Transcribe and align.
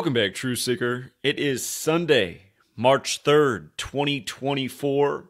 Welcome 0.00 0.14
back, 0.14 0.32
True 0.32 0.56
Seeker. 0.56 1.12
It 1.22 1.38
is 1.38 1.62
Sunday, 1.62 2.40
March 2.74 3.22
3rd, 3.22 3.68
2024, 3.76 5.28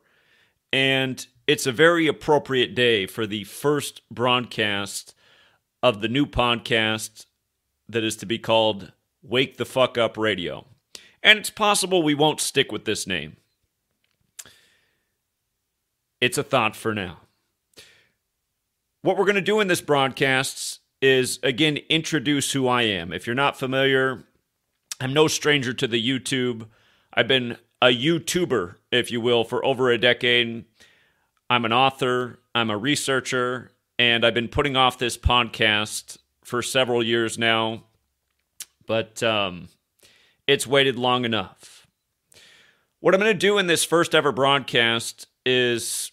and 0.72 1.26
it's 1.48 1.66
a 1.66 1.72
very 1.72 2.06
appropriate 2.06 2.76
day 2.76 3.04
for 3.06 3.26
the 3.26 3.42
first 3.42 4.02
broadcast 4.12 5.12
of 5.82 6.00
the 6.00 6.08
new 6.08 6.24
podcast 6.24 7.26
that 7.88 8.04
is 8.04 8.14
to 8.18 8.26
be 8.26 8.38
called 8.38 8.92
Wake 9.24 9.56
the 9.56 9.64
Fuck 9.64 9.98
Up 9.98 10.16
Radio. 10.16 10.66
And 11.20 11.40
it's 11.40 11.50
possible 11.50 12.04
we 12.04 12.14
won't 12.14 12.40
stick 12.40 12.70
with 12.70 12.84
this 12.84 13.08
name. 13.08 13.38
It's 16.20 16.38
a 16.38 16.44
thought 16.44 16.76
for 16.76 16.94
now. 16.94 17.22
What 19.02 19.18
we're 19.18 19.24
going 19.24 19.34
to 19.34 19.40
do 19.40 19.58
in 19.58 19.66
this 19.66 19.80
broadcast 19.80 20.78
is, 21.02 21.40
again, 21.42 21.78
introduce 21.88 22.52
who 22.52 22.68
I 22.68 22.82
am. 22.82 23.12
If 23.12 23.26
you're 23.26 23.34
not 23.34 23.58
familiar, 23.58 24.22
I'm 25.00 25.14
no 25.14 25.28
stranger 25.28 25.72
to 25.72 25.88
the 25.88 26.00
YouTube. 26.00 26.66
I've 27.14 27.26
been 27.26 27.56
a 27.80 27.86
YouTuber, 27.86 28.74
if 28.92 29.10
you 29.10 29.20
will, 29.20 29.44
for 29.44 29.64
over 29.64 29.90
a 29.90 29.96
decade. 29.96 30.66
I'm 31.48 31.64
an 31.64 31.72
author, 31.72 32.38
I'm 32.54 32.68
a 32.68 32.76
researcher, 32.76 33.70
and 33.98 34.24
I've 34.26 34.34
been 34.34 34.48
putting 34.48 34.76
off 34.76 34.98
this 34.98 35.16
podcast 35.16 36.18
for 36.44 36.60
several 36.60 37.02
years 37.02 37.38
now, 37.38 37.84
but 38.86 39.22
um, 39.22 39.68
it's 40.46 40.66
waited 40.66 40.96
long 40.96 41.24
enough. 41.24 41.86
What 43.00 43.14
I'm 43.14 43.20
going 43.20 43.32
to 43.32 43.38
do 43.38 43.56
in 43.56 43.66
this 43.66 43.84
first 43.84 44.14
ever 44.14 44.32
broadcast 44.32 45.26
is 45.46 46.12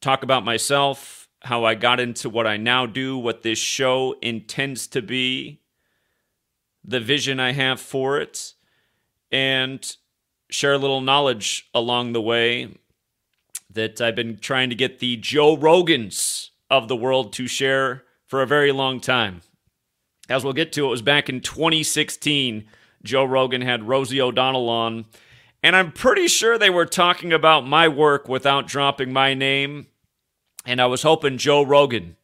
talk 0.00 0.24
about 0.24 0.44
myself, 0.44 1.28
how 1.42 1.64
I 1.64 1.76
got 1.76 2.00
into 2.00 2.28
what 2.28 2.46
I 2.46 2.56
now 2.56 2.86
do, 2.86 3.16
what 3.16 3.42
this 3.42 3.58
show 3.58 4.16
intends 4.20 4.88
to 4.88 5.00
be, 5.00 5.60
the 6.86 7.00
vision 7.00 7.40
I 7.40 7.52
have 7.52 7.80
for 7.80 8.18
it, 8.18 8.54
and 9.32 9.96
share 10.48 10.74
a 10.74 10.78
little 10.78 11.00
knowledge 11.00 11.68
along 11.74 12.12
the 12.12 12.22
way 12.22 12.68
that 13.68 14.00
I've 14.00 14.14
been 14.14 14.38
trying 14.38 14.70
to 14.70 14.76
get 14.76 15.00
the 15.00 15.16
Joe 15.16 15.56
Rogans 15.56 16.50
of 16.70 16.88
the 16.88 16.96
world 16.96 17.32
to 17.34 17.46
share 17.46 18.04
for 18.26 18.40
a 18.40 18.46
very 18.46 18.72
long 18.72 19.00
time. 19.00 19.42
As 20.28 20.44
we'll 20.44 20.52
get 20.52 20.72
to, 20.72 20.86
it 20.86 20.90
was 20.90 21.02
back 21.02 21.28
in 21.28 21.40
2016. 21.40 22.66
Joe 23.02 23.24
Rogan 23.24 23.62
had 23.62 23.86
Rosie 23.86 24.20
O'Donnell 24.20 24.68
on, 24.68 25.06
and 25.62 25.76
I'm 25.76 25.92
pretty 25.92 26.28
sure 26.28 26.58
they 26.58 26.70
were 26.70 26.86
talking 26.86 27.32
about 27.32 27.66
my 27.66 27.86
work 27.86 28.28
without 28.28 28.66
dropping 28.66 29.12
my 29.12 29.34
name. 29.34 29.86
And 30.64 30.80
I 30.80 30.86
was 30.86 31.02
hoping 31.02 31.38
Joe 31.38 31.62
Rogan, 31.64 32.16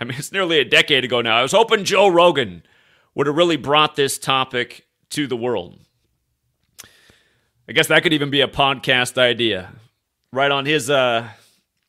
I 0.00 0.04
mean, 0.04 0.18
it's 0.18 0.32
nearly 0.32 0.58
a 0.58 0.64
decade 0.64 1.04
ago 1.04 1.20
now, 1.20 1.36
I 1.36 1.42
was 1.42 1.52
hoping 1.52 1.84
Joe 1.84 2.08
Rogan 2.08 2.62
would 3.14 3.26
have 3.26 3.36
really 3.36 3.56
brought 3.56 3.96
this 3.96 4.18
topic 4.18 4.86
to 5.10 5.26
the 5.26 5.36
world. 5.36 5.78
I 7.68 7.72
guess 7.72 7.86
that 7.86 8.02
could 8.02 8.12
even 8.12 8.30
be 8.30 8.40
a 8.40 8.48
podcast 8.48 9.16
idea, 9.16 9.72
right 10.32 10.50
on 10.50 10.66
his 10.66 10.90
uh 10.90 11.28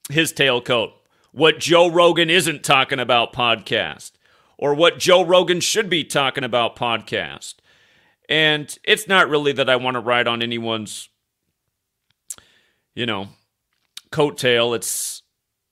his 0.10 0.32
tailcoat. 0.32 0.92
What 1.32 1.60
Joe 1.60 1.90
Rogan 1.90 2.30
isn't 2.30 2.64
talking 2.64 3.00
about 3.00 3.34
podcast, 3.34 4.12
or 4.58 4.74
what 4.74 5.00
Joe 5.00 5.26
Rogan 5.26 5.60
should 5.60 5.90
be 5.90 6.04
talking 6.04 6.44
about 6.44 6.76
podcast. 6.76 7.56
And 8.30 8.76
it's 8.84 9.08
not 9.08 9.30
really 9.30 9.52
that 9.52 9.70
I 9.70 9.76
want 9.76 9.96
to 9.96 10.00
ride 10.00 10.28
on 10.28 10.42
anyone's, 10.42 11.10
you 12.96 13.06
know, 13.06 13.28
coattail. 14.12 14.76
It's 14.76 15.24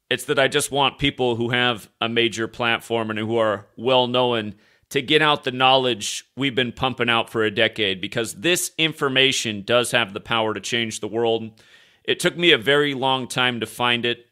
it's 0.09 0.25
that 0.25 0.37
I 0.37 0.47
just 0.47 0.69
want 0.69 0.99
people 0.99 1.37
who 1.37 1.49
have 1.49 1.89
a 2.01 2.09
major 2.09 2.47
platform 2.47 3.09
and 3.09 3.17
who 3.17 3.37
are 3.37 3.67
well 3.77 4.07
known 4.07 4.55
to 4.93 5.01
get 5.01 5.23
out 5.23 5.43
the 5.43 5.51
knowledge 5.51 6.23
we've 6.37 6.53
been 6.53 6.71
pumping 6.71 7.09
out 7.09 7.27
for 7.27 7.43
a 7.43 7.49
decade 7.49 7.99
because 7.99 8.35
this 8.35 8.71
information 8.77 9.63
does 9.63 9.89
have 9.89 10.13
the 10.13 10.19
power 10.19 10.53
to 10.53 10.59
change 10.59 10.99
the 10.99 11.07
world. 11.07 11.59
It 12.03 12.19
took 12.19 12.37
me 12.37 12.51
a 12.51 12.59
very 12.59 12.93
long 12.93 13.27
time 13.27 13.59
to 13.61 13.65
find 13.65 14.05
it. 14.05 14.27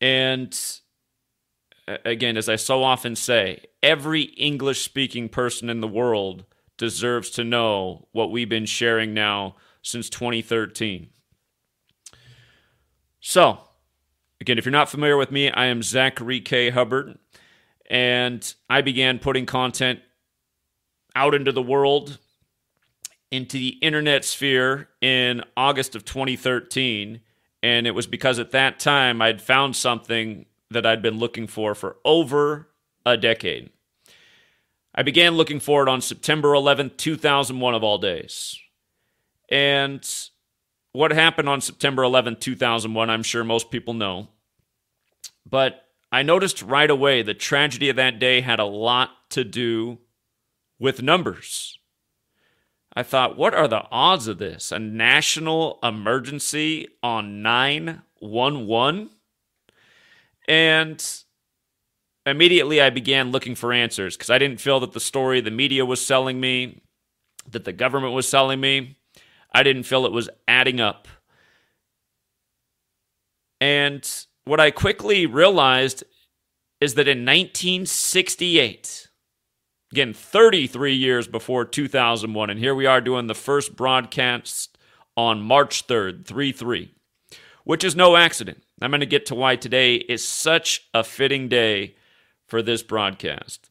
And 0.00 0.56
again, 2.04 2.36
as 2.36 2.48
I 2.48 2.54
so 2.54 2.84
often 2.84 3.16
say, 3.16 3.64
every 3.82 4.22
English 4.22 4.84
speaking 4.84 5.28
person 5.28 5.68
in 5.68 5.80
the 5.80 5.88
world 5.88 6.44
deserves 6.76 7.30
to 7.30 7.42
know 7.42 8.06
what 8.12 8.30
we've 8.30 8.48
been 8.48 8.66
sharing 8.66 9.14
now 9.14 9.56
since 9.82 10.08
2013. 10.08 11.08
So, 13.18 13.58
again, 14.40 14.58
if 14.58 14.64
you're 14.64 14.70
not 14.70 14.88
familiar 14.88 15.16
with 15.16 15.32
me, 15.32 15.50
I 15.50 15.64
am 15.64 15.82
Zachary 15.82 16.40
K. 16.40 16.70
Hubbard 16.70 17.18
and 17.88 18.54
I 18.68 18.82
began 18.82 19.18
putting 19.18 19.46
content 19.46 20.00
out 21.16 21.34
into 21.34 21.52
the 21.52 21.62
world, 21.62 22.18
into 23.30 23.58
the 23.58 23.78
internet 23.80 24.24
sphere 24.24 24.88
in 25.00 25.42
August 25.56 25.96
of 25.96 26.04
2013. 26.04 27.20
And 27.62 27.86
it 27.86 27.90
was 27.90 28.06
because 28.06 28.38
at 28.38 28.52
that 28.52 28.78
time 28.78 29.20
I'd 29.20 29.42
found 29.42 29.74
something 29.74 30.46
that 30.70 30.86
I'd 30.86 31.02
been 31.02 31.18
looking 31.18 31.46
for 31.46 31.74
for 31.74 31.96
over 32.04 32.68
a 33.04 33.16
decade. 33.16 33.70
I 34.94 35.02
began 35.02 35.34
looking 35.34 35.60
for 35.60 35.82
it 35.82 35.88
on 35.88 36.00
September 36.00 36.50
11th, 36.50 36.96
2001, 36.98 37.74
of 37.74 37.82
all 37.82 37.98
days. 37.98 38.58
And 39.48 40.06
what 40.92 41.12
happened 41.12 41.48
on 41.48 41.60
September 41.60 42.02
11th, 42.02 42.40
2001, 42.40 43.08
I'm 43.08 43.22
sure 43.22 43.44
most 43.44 43.70
people 43.70 43.94
know. 43.94 44.28
But 45.48 45.87
I 46.10 46.22
noticed 46.22 46.62
right 46.62 46.90
away 46.90 47.22
the 47.22 47.34
tragedy 47.34 47.88
of 47.88 47.96
that 47.96 48.18
day 48.18 48.40
had 48.40 48.58
a 48.58 48.64
lot 48.64 49.10
to 49.30 49.44
do 49.44 49.98
with 50.78 51.02
numbers. 51.02 51.78
I 52.94 53.02
thought, 53.02 53.36
what 53.36 53.54
are 53.54 53.68
the 53.68 53.84
odds 53.90 54.26
of 54.26 54.38
this? 54.38 54.72
A 54.72 54.78
national 54.78 55.78
emergency 55.82 56.88
on 57.02 57.42
911? 57.42 59.10
And 60.48 61.04
immediately 62.24 62.80
I 62.80 62.90
began 62.90 63.30
looking 63.30 63.54
for 63.54 63.72
answers 63.72 64.16
because 64.16 64.30
I 64.30 64.38
didn't 64.38 64.60
feel 64.60 64.80
that 64.80 64.92
the 64.92 65.00
story 65.00 65.40
the 65.40 65.50
media 65.50 65.84
was 65.84 66.04
selling 66.04 66.40
me, 66.40 66.80
that 67.50 67.64
the 67.64 67.72
government 67.72 68.14
was 68.14 68.28
selling 68.28 68.60
me, 68.60 68.96
I 69.52 69.62
didn't 69.62 69.84
feel 69.84 70.06
it 70.06 70.12
was 70.12 70.28
adding 70.46 70.80
up. 70.80 71.06
And 73.60 74.08
what 74.48 74.60
I 74.60 74.70
quickly 74.70 75.26
realized 75.26 76.04
is 76.80 76.94
that 76.94 77.06
in 77.06 77.18
1968, 77.18 79.08
again, 79.92 80.14
33 80.14 80.94
years 80.94 81.28
before 81.28 81.64
2001, 81.64 82.50
and 82.50 82.58
here 82.58 82.74
we 82.74 82.86
are 82.86 83.00
doing 83.00 83.26
the 83.26 83.34
first 83.34 83.76
broadcast 83.76 84.78
on 85.16 85.42
March 85.42 85.86
3rd, 85.86 86.24
3 86.24 86.52
3, 86.52 86.94
which 87.64 87.84
is 87.84 87.94
no 87.94 88.16
accident. 88.16 88.62
I'm 88.80 88.90
going 88.90 89.00
to 89.00 89.06
get 89.06 89.26
to 89.26 89.34
why 89.34 89.56
today 89.56 89.96
is 89.96 90.26
such 90.26 90.88
a 90.94 91.04
fitting 91.04 91.48
day 91.48 91.96
for 92.46 92.62
this 92.62 92.82
broadcast. 92.82 93.68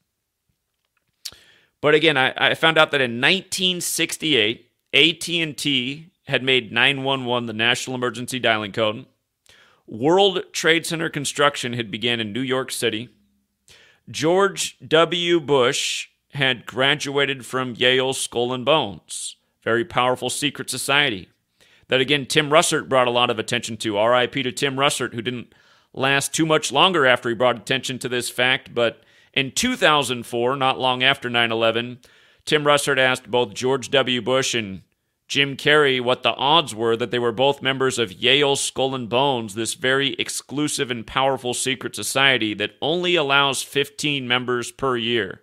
But 1.81 1.95
again, 1.95 2.17
I, 2.17 2.33
I 2.35 2.53
found 2.53 2.77
out 2.77 2.91
that 2.91 3.01
in 3.01 3.21
1968, 3.21 4.69
AT&T 4.93 6.11
had 6.27 6.43
made 6.43 6.71
911 6.71 7.47
the 7.47 7.53
national 7.53 7.95
emergency 7.95 8.39
dialing 8.39 8.71
code. 8.71 9.05
World 9.87 10.43
Trade 10.51 10.85
Center 10.85 11.09
construction 11.09 11.73
had 11.73 11.89
began 11.89 12.19
in 12.19 12.33
New 12.33 12.41
York 12.41 12.71
City. 12.71 13.09
George 14.09 14.77
W. 14.85 15.39
Bush 15.39 16.09
had 16.33 16.65
graduated 16.65 17.45
from 17.45 17.73
Yale 17.75 18.13
Skull 18.13 18.53
and 18.53 18.65
Bones, 18.65 19.37
very 19.63 19.85
powerful 19.85 20.29
secret 20.29 20.69
society. 20.69 21.29
That 21.87 22.01
again, 22.01 22.25
Tim 22.25 22.49
Russert 22.49 22.89
brought 22.89 23.07
a 23.07 23.11
lot 23.11 23.29
of 23.29 23.39
attention 23.39 23.77
to. 23.77 23.97
RIP 23.97 24.33
to 24.33 24.51
Tim 24.51 24.75
Russert, 24.75 25.13
who 25.13 25.21
didn't 25.21 25.53
last 25.93 26.33
too 26.33 26.45
much 26.45 26.71
longer 26.71 27.05
after 27.05 27.29
he 27.29 27.35
brought 27.35 27.57
attention 27.57 27.97
to 27.99 28.09
this 28.09 28.29
fact. 28.29 28.75
But 28.75 29.01
in 29.33 29.51
2004, 29.51 30.55
not 30.57 30.79
long 30.79 31.01
after 31.01 31.29
9 31.29 31.51
11, 31.51 31.99
Tim 32.45 32.63
Russert 32.63 32.97
asked 32.97 33.31
both 33.31 33.53
George 33.53 33.89
W. 33.89 34.21
Bush 34.21 34.53
and 34.53 34.81
Jim 35.27 35.57
Carrey 35.57 36.01
what 36.01 36.23
the 36.23 36.33
odds 36.35 36.73
were 36.73 36.95
that 36.95 37.11
they 37.11 37.19
were 37.19 37.33
both 37.33 37.61
members 37.61 37.99
of 37.99 38.13
Yale 38.13 38.55
Skull 38.55 38.95
and 38.95 39.09
Bones, 39.09 39.55
this 39.55 39.73
very 39.73 40.13
exclusive 40.13 40.89
and 40.89 41.05
powerful 41.05 41.53
secret 41.53 41.95
society 41.95 42.53
that 42.53 42.75
only 42.81 43.15
allows 43.15 43.61
15 43.61 44.27
members 44.27 44.71
per 44.71 44.95
year. 44.95 45.41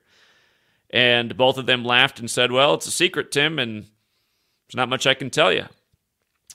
And 0.89 1.37
both 1.37 1.59
of 1.59 1.67
them 1.67 1.85
laughed 1.85 2.19
and 2.19 2.31
said, 2.31 2.51
Well, 2.51 2.75
it's 2.75 2.87
a 2.87 2.91
secret, 2.91 3.31
Tim, 3.31 3.59
and 3.59 3.83
there's 3.83 4.77
not 4.77 4.89
much 4.89 5.07
I 5.07 5.15
can 5.15 5.29
tell 5.29 5.53
you. 5.53 5.67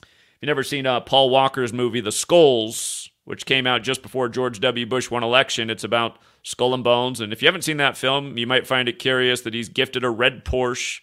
If 0.02 0.38
you've 0.40 0.48
never 0.48 0.64
seen 0.64 0.86
uh, 0.86 1.00
Paul 1.00 1.30
Walker's 1.30 1.72
movie, 1.72 2.00
The 2.00 2.10
Skulls, 2.10 3.10
which 3.24 3.46
came 3.46 3.66
out 3.66 3.82
just 3.82 4.02
before 4.02 4.28
George 4.28 4.58
W. 4.58 4.86
Bush 4.86 5.10
won 5.10 5.22
election, 5.22 5.70
it's 5.70 5.84
about 5.84 6.18
Skull 6.42 6.74
and 6.74 6.82
Bones. 6.82 7.20
And 7.20 7.32
if 7.32 7.42
you 7.42 7.46
haven't 7.46 7.62
seen 7.62 7.76
that 7.76 7.96
film, 7.96 8.36
you 8.38 8.46
might 8.46 8.66
find 8.66 8.88
it 8.88 8.98
curious 8.98 9.42
that 9.42 9.54
he's 9.54 9.68
gifted 9.68 10.02
a 10.02 10.10
red 10.10 10.44
Porsche 10.44 11.00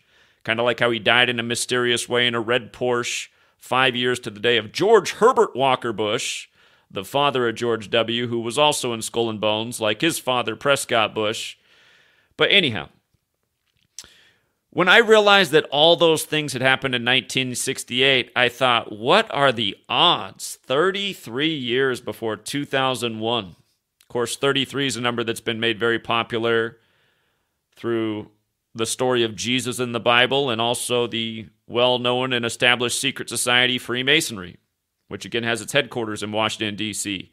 kind 0.48 0.62
of 0.62 0.66
like 0.66 0.80
how 0.80 0.90
he 0.90 0.98
died 0.98 1.28
in 1.28 1.42
a 1.42 1.44
mysterious 1.44 2.08
way 2.08 2.26
in 2.26 2.34
a 2.34 2.40
red 2.40 2.72
Porsche 2.72 3.28
five 3.58 3.98
years 3.98 4.18
to 4.22 4.30
the 4.30 4.40
day 4.40 4.56
of 4.56 4.72
George 4.72 5.12
Herbert 5.12 5.54
Walker 5.54 5.92
Bush, 5.92 6.48
the 6.90 7.04
father 7.04 7.50
of 7.50 7.56
George 7.56 7.90
W., 7.90 8.28
who 8.28 8.40
was 8.40 8.58
also 8.58 8.94
in 8.94 9.02
Skull 9.02 9.30
and 9.30 9.42
Bones, 9.42 9.82
like 9.82 10.00
his 10.00 10.20
father, 10.20 10.56
Prescott 10.56 11.14
Bush. 11.14 11.58
But 12.38 12.50
anyhow, 12.50 12.88
When 14.70 14.88
I 14.88 15.00
realized 15.00 15.52
that 15.52 15.66
all 15.72 15.96
those 15.96 16.24
things 16.24 16.54
had 16.54 16.62
happened 16.62 16.94
in 16.96 17.02
1968, 17.04 18.32
I 18.36 18.48
thought, 18.48 18.92
what 18.92 19.30
are 19.34 19.52
the 19.52 19.76
odds? 19.90 20.60
33 20.64 21.54
years 21.54 22.00
before 22.00 22.38
2001. 22.38 23.46
Of 23.46 24.08
course, 24.08 24.38
33 24.38 24.88
is 24.88 24.96
a 24.96 25.02
number 25.02 25.24
that's 25.24 25.42
been 25.42 25.60
made 25.60 25.80
very 25.80 26.00
popular 26.00 26.78
through 27.76 28.30
the 28.78 28.86
story 28.86 29.24
of 29.24 29.36
Jesus 29.36 29.80
in 29.80 29.92
the 29.92 30.00
Bible 30.00 30.50
and 30.50 30.62
also 30.62 31.08
the 31.08 31.48
well 31.68 32.00
known 32.00 32.34
and 32.34 32.46
established 32.46 33.00
secret 33.00 33.30
society 33.30 33.78
Freemasonry, 33.78 34.58
which 35.08 35.26
again 35.26 35.44
has 35.44 35.62
its 35.62 35.74
headquarters 35.74 36.24
in 36.24 36.32
Washington, 36.32 36.76
D.C., 36.76 37.32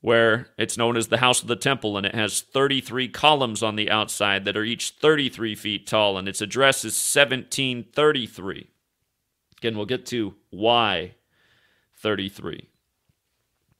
where 0.00 0.48
it's 0.58 0.76
known 0.76 0.96
as 0.96 1.08
the 1.08 1.18
House 1.18 1.42
of 1.42 1.48
the 1.48 1.56
Temple, 1.56 1.96
and 1.96 2.04
it 2.04 2.14
has 2.14 2.40
33 2.40 3.08
columns 3.08 3.62
on 3.62 3.76
the 3.76 3.90
outside 3.90 4.44
that 4.44 4.56
are 4.56 4.64
each 4.64 4.90
33 4.90 5.54
feet 5.54 5.86
tall, 5.86 6.18
and 6.18 6.28
its 6.28 6.40
address 6.40 6.78
is 6.78 6.94
1733. 6.94 8.68
Again, 9.58 9.76
we'll 9.76 9.86
get 9.86 10.04
to 10.06 10.34
why 10.50 11.14
33. 11.98 12.68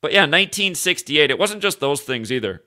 But 0.00 0.12
yeah, 0.12 0.22
1968, 0.22 1.30
it 1.30 1.38
wasn't 1.38 1.62
just 1.62 1.80
those 1.80 2.02
things 2.02 2.30
either. 2.30 2.62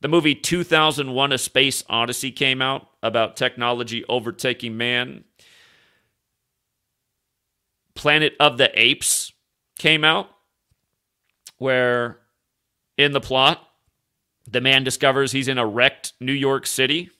The 0.00 0.08
movie 0.08 0.34
2001 0.34 1.32
A 1.32 1.38
Space 1.38 1.84
Odyssey 1.88 2.30
came 2.30 2.62
out 2.62 2.89
about 3.02 3.36
technology 3.36 4.04
overtaking 4.08 4.76
man. 4.76 5.24
Planet 7.94 8.34
of 8.38 8.58
the 8.58 8.70
Apes 8.80 9.32
came 9.78 10.04
out, 10.04 10.30
where 11.58 12.18
in 12.96 13.12
the 13.12 13.20
plot, 13.20 13.66
the 14.46 14.60
man 14.60 14.84
discovers 14.84 15.32
he's 15.32 15.48
in 15.48 15.58
a 15.58 15.66
wrecked 15.66 16.12
New 16.20 16.32
York 16.32 16.66
City. 16.66 17.10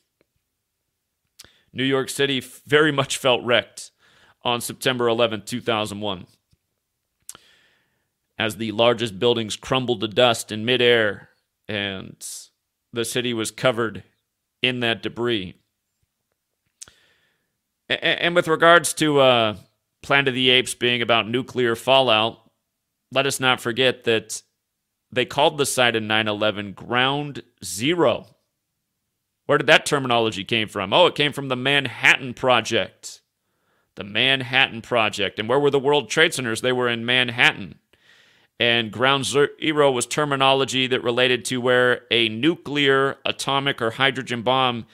New 1.72 1.84
York 1.84 2.08
City 2.10 2.40
very 2.66 2.92
much 2.92 3.16
felt 3.16 3.44
wrecked 3.44 3.90
on 4.42 4.60
September 4.60 5.06
11, 5.06 5.42
2001, 5.44 6.26
as 8.38 8.56
the 8.56 8.72
largest 8.72 9.18
buildings 9.18 9.56
crumbled 9.56 10.00
to 10.00 10.08
dust 10.08 10.50
in 10.50 10.64
midair 10.64 11.28
and 11.68 12.26
the 12.92 13.04
city 13.04 13.32
was 13.32 13.52
covered 13.52 14.02
in 14.60 14.80
that 14.80 15.02
debris. 15.02 15.54
And 17.90 18.36
with 18.36 18.46
regards 18.46 18.94
to 18.94 19.18
uh, 19.18 19.56
Planet 20.02 20.28
of 20.28 20.34
the 20.34 20.50
Apes 20.50 20.74
being 20.74 21.02
about 21.02 21.28
nuclear 21.28 21.74
fallout, 21.74 22.38
let 23.10 23.26
us 23.26 23.40
not 23.40 23.60
forget 23.60 24.04
that 24.04 24.42
they 25.10 25.24
called 25.24 25.58
the 25.58 25.66
site 25.66 25.96
in 25.96 26.06
9 26.06 26.28
11 26.28 26.72
Ground 26.72 27.42
Zero. 27.64 28.26
Where 29.46 29.58
did 29.58 29.66
that 29.66 29.84
terminology 29.84 30.44
came 30.44 30.68
from? 30.68 30.92
Oh, 30.92 31.06
it 31.06 31.16
came 31.16 31.32
from 31.32 31.48
the 31.48 31.56
Manhattan 31.56 32.34
Project. 32.34 33.22
The 33.96 34.04
Manhattan 34.04 34.82
Project. 34.82 35.40
And 35.40 35.48
where 35.48 35.58
were 35.58 35.70
the 35.70 35.80
World 35.80 36.08
Trade 36.08 36.32
Centers? 36.32 36.60
They 36.60 36.72
were 36.72 36.88
in 36.88 37.04
Manhattan. 37.04 37.80
And 38.60 38.92
ground 38.92 39.24
zero 39.24 39.90
was 39.90 40.06
terminology 40.06 40.86
that 40.86 41.02
related 41.02 41.44
to 41.46 41.60
where 41.60 42.02
a 42.10 42.28
nuclear, 42.28 43.16
atomic, 43.24 43.82
or 43.82 43.92
hydrogen 43.92 44.42
bomb 44.42 44.86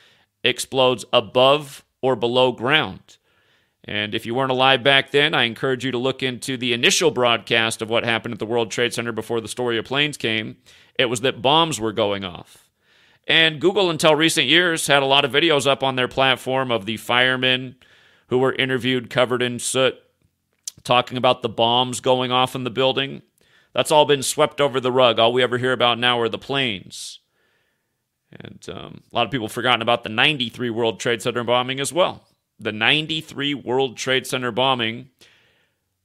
explodes 0.42 1.04
above 1.12 1.84
or 2.02 2.16
below 2.16 2.52
ground. 2.52 3.18
And 3.84 4.14
if 4.14 4.26
you 4.26 4.34
weren't 4.34 4.50
alive 4.50 4.82
back 4.82 5.12
then, 5.12 5.32
I 5.32 5.44
encourage 5.44 5.84
you 5.84 5.92
to 5.92 5.98
look 5.98 6.22
into 6.22 6.56
the 6.56 6.72
initial 6.72 7.12
broadcast 7.12 7.80
of 7.80 7.88
what 7.88 8.04
happened 8.04 8.32
at 8.32 8.38
the 8.40 8.46
World 8.46 8.70
Trade 8.70 8.92
Center 8.92 9.12
before 9.12 9.40
the 9.40 9.48
story 9.48 9.78
of 9.78 9.84
planes 9.84 10.16
came. 10.16 10.56
It 10.98 11.06
was 11.06 11.20
that 11.20 11.40
bombs 11.40 11.78
were 11.78 11.92
going 11.92 12.24
off. 12.24 12.68
And 13.28 13.60
Google, 13.60 13.90
until 13.90 14.14
recent 14.14 14.46
years, 14.46 14.86
had 14.86 15.02
a 15.02 15.06
lot 15.06 15.24
of 15.24 15.32
videos 15.32 15.66
up 15.66 15.82
on 15.82 15.96
their 15.96 16.08
platform 16.08 16.70
of 16.70 16.86
the 16.86 16.96
firemen 16.96 17.76
who 18.28 18.38
were 18.38 18.54
interviewed 18.54 19.10
covered 19.10 19.42
in 19.42 19.58
soot, 19.58 19.94
talking 20.82 21.16
about 21.16 21.42
the 21.42 21.48
bombs 21.48 22.00
going 22.00 22.32
off 22.32 22.54
in 22.54 22.64
the 22.64 22.70
building. 22.70 23.22
That's 23.72 23.90
all 23.90 24.04
been 24.04 24.22
swept 24.22 24.60
over 24.60 24.80
the 24.80 24.92
rug. 24.92 25.18
All 25.18 25.32
we 25.32 25.42
ever 25.42 25.58
hear 25.58 25.72
about 25.72 25.98
now 25.98 26.20
are 26.20 26.28
the 26.28 26.38
planes. 26.38 27.20
And 28.32 28.66
um, 28.68 29.02
a 29.10 29.14
lot 29.14 29.24
of 29.24 29.30
people 29.30 29.48
forgotten 29.48 29.82
about 29.82 30.02
the 30.02 30.08
93 30.08 30.70
World 30.70 31.00
Trade 31.00 31.22
Center 31.22 31.44
bombing 31.44 31.80
as 31.80 31.92
well. 31.92 32.24
The 32.58 32.72
93 32.72 33.54
World 33.54 33.96
Trade 33.96 34.26
Center 34.26 34.50
bombing 34.50 35.10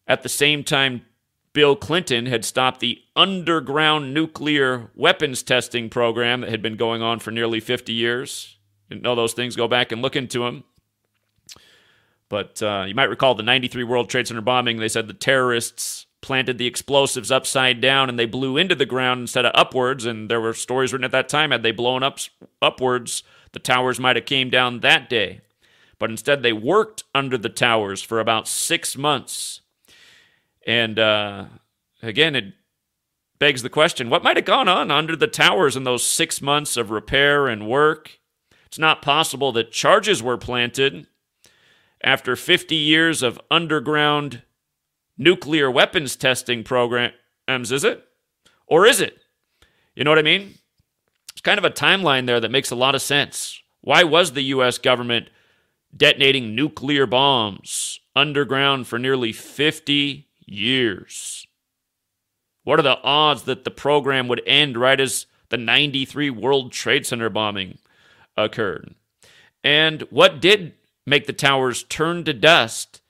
at 0.07 0.23
the 0.23 0.29
same 0.29 0.63
time 0.63 1.05
Bill 1.53 1.75
Clinton 1.75 2.27
had 2.27 2.45
stopped 2.45 2.79
the 2.79 3.01
underground 3.15 4.13
nuclear 4.13 4.89
weapons 4.95 5.43
testing 5.43 5.89
program 5.89 6.41
that 6.41 6.49
had 6.49 6.61
been 6.61 6.77
going 6.77 7.01
on 7.01 7.19
for 7.19 7.31
nearly 7.31 7.59
50 7.59 7.91
years. 7.91 8.57
Didn't 8.89 9.03
know 9.03 9.15
those 9.15 9.33
things. 9.33 9.55
Go 9.55 9.67
back 9.67 9.91
and 9.91 10.01
look 10.01 10.15
into 10.15 10.39
them. 10.39 10.63
But 12.29 12.63
uh, 12.63 12.85
you 12.87 12.95
might 12.95 13.09
recall 13.09 13.35
the 13.35 13.43
93 13.43 13.83
World 13.83 14.09
Trade 14.09 14.27
Center 14.27 14.41
bombing. 14.41 14.77
They 14.77 14.87
said 14.87 15.07
the 15.07 15.13
terrorists 15.13 16.05
planted 16.21 16.57
the 16.57 16.67
explosives 16.67 17.31
upside 17.31 17.81
down 17.81 18.09
and 18.09 18.17
they 18.17 18.25
blew 18.25 18.57
into 18.57 18.75
the 18.75 18.85
ground 18.85 19.21
instead 19.21 19.45
of 19.45 19.51
upwards. 19.55 20.05
And 20.05 20.29
there 20.29 20.41
were 20.41 20.53
stories 20.53 20.93
written 20.93 21.05
at 21.05 21.11
that 21.11 21.29
time 21.29 21.51
had 21.51 21.63
they 21.63 21.71
blown 21.71 22.03
up 22.03 22.19
upwards 22.61 23.23
the 23.53 23.59
towers 23.59 23.99
might 23.99 24.15
have 24.15 24.25
came 24.25 24.49
down 24.49 24.79
that 24.79 25.09
day. 25.09 25.41
But 25.99 26.09
instead 26.09 26.41
they 26.41 26.53
worked 26.53 27.03
under 27.13 27.37
the 27.37 27.49
towers 27.49 28.01
for 28.01 28.19
about 28.19 28.47
six 28.47 28.97
months. 28.97 29.61
And 30.65 30.97
uh, 30.97 31.45
again 32.01 32.35
it 32.35 32.53
begs 33.39 33.63
the 33.63 33.69
question 33.69 34.09
what 34.09 34.23
might 34.23 34.37
have 34.37 34.45
gone 34.45 34.67
on 34.67 34.91
under 34.91 35.15
the 35.15 35.27
towers 35.27 35.75
in 35.75 35.83
those 35.83 36.05
six 36.05 36.41
months 36.41 36.77
of 36.77 36.91
repair 36.91 37.47
and 37.47 37.67
work? 37.67 38.19
It's 38.65 38.79
not 38.79 39.01
possible 39.01 39.51
that 39.53 39.71
charges 39.71 40.23
were 40.23 40.37
planted 40.37 41.07
after 42.03 42.35
50 42.35 42.75
years 42.75 43.21
of 43.21 43.39
underground 43.51 44.43
nuclear 45.21 45.69
weapons 45.69 46.15
testing 46.15 46.63
programs, 46.63 47.13
is 47.71 47.83
it? 47.83 48.03
Or 48.65 48.87
is 48.87 48.99
it? 48.99 49.19
You 49.95 50.03
know 50.03 50.09
what 50.09 50.17
I 50.17 50.23
mean? 50.23 50.55
It's 51.31 51.41
kind 51.41 51.59
of 51.59 51.65
a 51.65 51.69
timeline 51.69 52.25
there 52.25 52.39
that 52.39 52.51
makes 52.51 52.71
a 52.71 52.75
lot 52.75 52.95
of 52.95 53.01
sense. 53.01 53.61
Why 53.81 54.03
was 54.03 54.31
the 54.31 54.41
U.S. 54.55 54.79
government 54.79 55.29
detonating 55.95 56.55
nuclear 56.55 57.05
bombs 57.05 57.99
underground 58.15 58.87
for 58.87 58.97
nearly 58.97 59.31
50 59.31 60.27
years? 60.45 61.45
What 62.63 62.79
are 62.79 62.83
the 62.83 63.01
odds 63.03 63.43
that 63.43 63.63
the 63.63 63.71
program 63.71 64.27
would 64.27 64.41
end 64.47 64.77
right 64.77 64.99
as 64.99 65.27
the 65.49 65.57
93 65.57 66.31
World 66.31 66.71
Trade 66.71 67.05
Center 67.05 67.29
bombing 67.29 67.77
occurred? 68.35 68.95
And 69.63 70.01
what 70.09 70.41
did 70.41 70.73
make 71.05 71.27
the 71.27 71.33
towers 71.33 71.83
turn 71.83 72.23
to 72.23 72.33
dust 72.33 73.00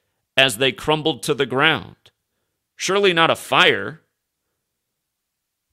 as 0.41 0.57
they 0.57 0.71
crumbled 0.71 1.21
to 1.23 1.35
the 1.35 1.45
ground? 1.45 1.95
Surely 2.75 3.13
not 3.13 3.29
a 3.29 3.35
fire. 3.35 4.01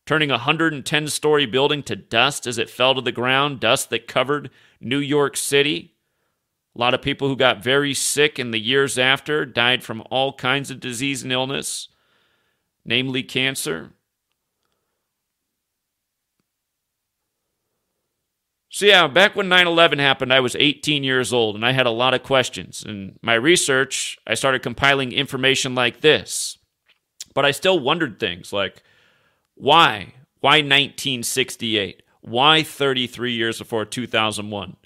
Turning 0.05 0.31
a 0.31 0.35
110 0.35 1.09
story 1.09 1.47
building 1.47 1.83
to 1.83 1.97
dust 1.97 2.47
as 2.47 2.59
it 2.59 2.69
fell 2.69 2.95
to 2.95 3.01
the 3.01 3.11
ground, 3.11 3.61
dust 3.61 3.89
that 3.89 4.07
covered 4.07 4.51
New 4.79 4.99
York 4.99 5.39
City. 5.39 5.95
A 6.77 6.79
lot 6.79 6.93
of 6.93 7.01
people 7.01 7.29
who 7.29 7.37
got 7.37 7.65
very 7.65 7.95
sick 7.95 8.39
in 8.39 8.51
the 8.51 8.61
years 8.61 8.99
after 8.99 9.47
died 9.47 9.83
from 9.83 10.03
all 10.11 10.35
kinds 10.35 10.71
of 10.71 10.81
disease 10.81 11.23
and 11.23 11.33
illness, 11.33 11.89
namely 12.85 13.23
cancer. 13.23 13.93
So, 18.79 18.87
yeah, 18.87 19.09
back 19.09 19.35
when 19.35 19.49
9 19.49 19.67
11 19.67 19.99
happened, 19.99 20.33
I 20.33 20.39
was 20.39 20.55
18 20.55 21.03
years 21.03 21.33
old 21.33 21.57
and 21.57 21.67
I 21.67 21.73
had 21.73 21.87
a 21.87 21.91
lot 21.91 22.15
of 22.15 22.23
questions. 22.23 22.85
In 22.87 23.19
my 23.21 23.35
research, 23.35 24.17
I 24.25 24.35
started 24.35 24.63
compiling 24.63 25.11
information 25.11 25.75
like 25.75 26.01
this. 26.01 26.59
But 27.35 27.45
I 27.45 27.51
still 27.51 27.81
wondered 27.81 28.21
things 28.21 28.53
like 28.53 28.85
why? 29.57 30.15
Why 30.39 30.59
1968? 30.59 32.05
Why 32.21 32.63
33 32.63 33.33
years 33.33 33.59
before 33.59 33.85
2001? 33.85 34.77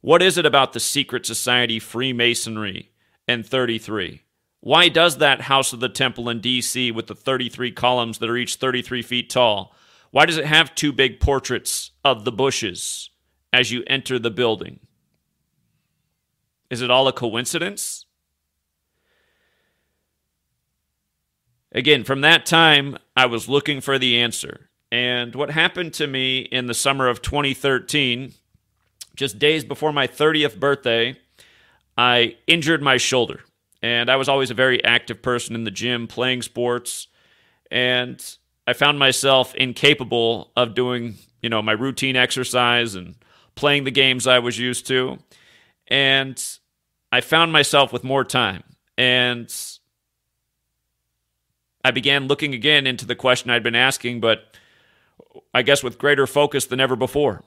What 0.00 0.20
is 0.20 0.36
it 0.36 0.44
about 0.44 0.72
the 0.72 0.80
secret 0.80 1.24
society 1.24 1.78
Freemasonry 1.78 2.90
and 3.28 3.46
33? 3.46 4.22
Why 4.58 4.88
does 4.88 5.18
that 5.18 5.42
House 5.42 5.72
of 5.72 5.78
the 5.78 5.88
Temple 5.88 6.28
in 6.28 6.40
D.C. 6.40 6.90
with 6.90 7.06
the 7.06 7.14
33 7.14 7.70
columns 7.70 8.18
that 8.18 8.30
are 8.30 8.36
each 8.36 8.56
33 8.56 9.00
feet 9.02 9.30
tall, 9.30 9.72
why 10.10 10.26
does 10.26 10.38
it 10.38 10.46
have 10.46 10.74
two 10.74 10.92
big 10.92 11.20
portraits 11.20 11.92
of 12.04 12.24
the 12.24 12.32
Bushes 12.32 13.10
as 13.52 13.70
you 13.70 13.82
enter 13.86 14.18
the 14.18 14.30
building? 14.30 14.80
Is 16.70 16.82
it 16.82 16.90
all 16.90 17.08
a 17.08 17.12
coincidence? 17.12 18.04
Again, 21.72 22.04
from 22.04 22.22
that 22.22 22.46
time, 22.46 22.98
I 23.16 23.26
was 23.26 23.48
looking 23.48 23.80
for 23.80 23.98
the 23.98 24.18
answer. 24.18 24.70
And 24.90 25.34
what 25.34 25.50
happened 25.50 25.92
to 25.94 26.06
me 26.06 26.40
in 26.40 26.66
the 26.66 26.74
summer 26.74 27.08
of 27.08 27.20
2013, 27.20 28.32
just 29.16 29.38
days 29.38 29.64
before 29.64 29.92
my 29.92 30.06
30th 30.06 30.58
birthday, 30.58 31.18
I 31.96 32.36
injured 32.46 32.82
my 32.82 32.96
shoulder. 32.96 33.40
And 33.82 34.10
I 34.10 34.16
was 34.16 34.28
always 34.28 34.50
a 34.50 34.54
very 34.54 34.82
active 34.82 35.22
person 35.22 35.54
in 35.54 35.64
the 35.64 35.70
gym, 35.70 36.06
playing 36.06 36.42
sports. 36.42 37.08
And 37.70 38.24
I 38.66 38.72
found 38.72 38.98
myself 38.98 39.54
incapable 39.54 40.50
of 40.56 40.74
doing, 40.74 41.16
you 41.42 41.50
know, 41.50 41.60
my 41.60 41.72
routine 41.72 42.16
exercise 42.16 42.94
and 42.94 43.14
playing 43.58 43.82
the 43.82 43.90
games 43.90 44.26
I 44.28 44.38
was 44.38 44.56
used 44.56 44.86
to. 44.86 45.18
And 45.88 46.42
I 47.10 47.20
found 47.20 47.52
myself 47.52 47.92
with 47.92 48.04
more 48.04 48.22
time. 48.24 48.62
And 48.96 49.52
I 51.84 51.90
began 51.90 52.28
looking 52.28 52.54
again 52.54 52.86
into 52.86 53.04
the 53.04 53.16
question 53.16 53.50
I'd 53.50 53.64
been 53.64 53.74
asking, 53.74 54.20
but 54.20 54.54
I 55.52 55.62
guess 55.62 55.82
with 55.82 55.98
greater 55.98 56.26
focus 56.26 56.66
than 56.66 56.78
ever 56.78 56.94
before. 56.94 57.42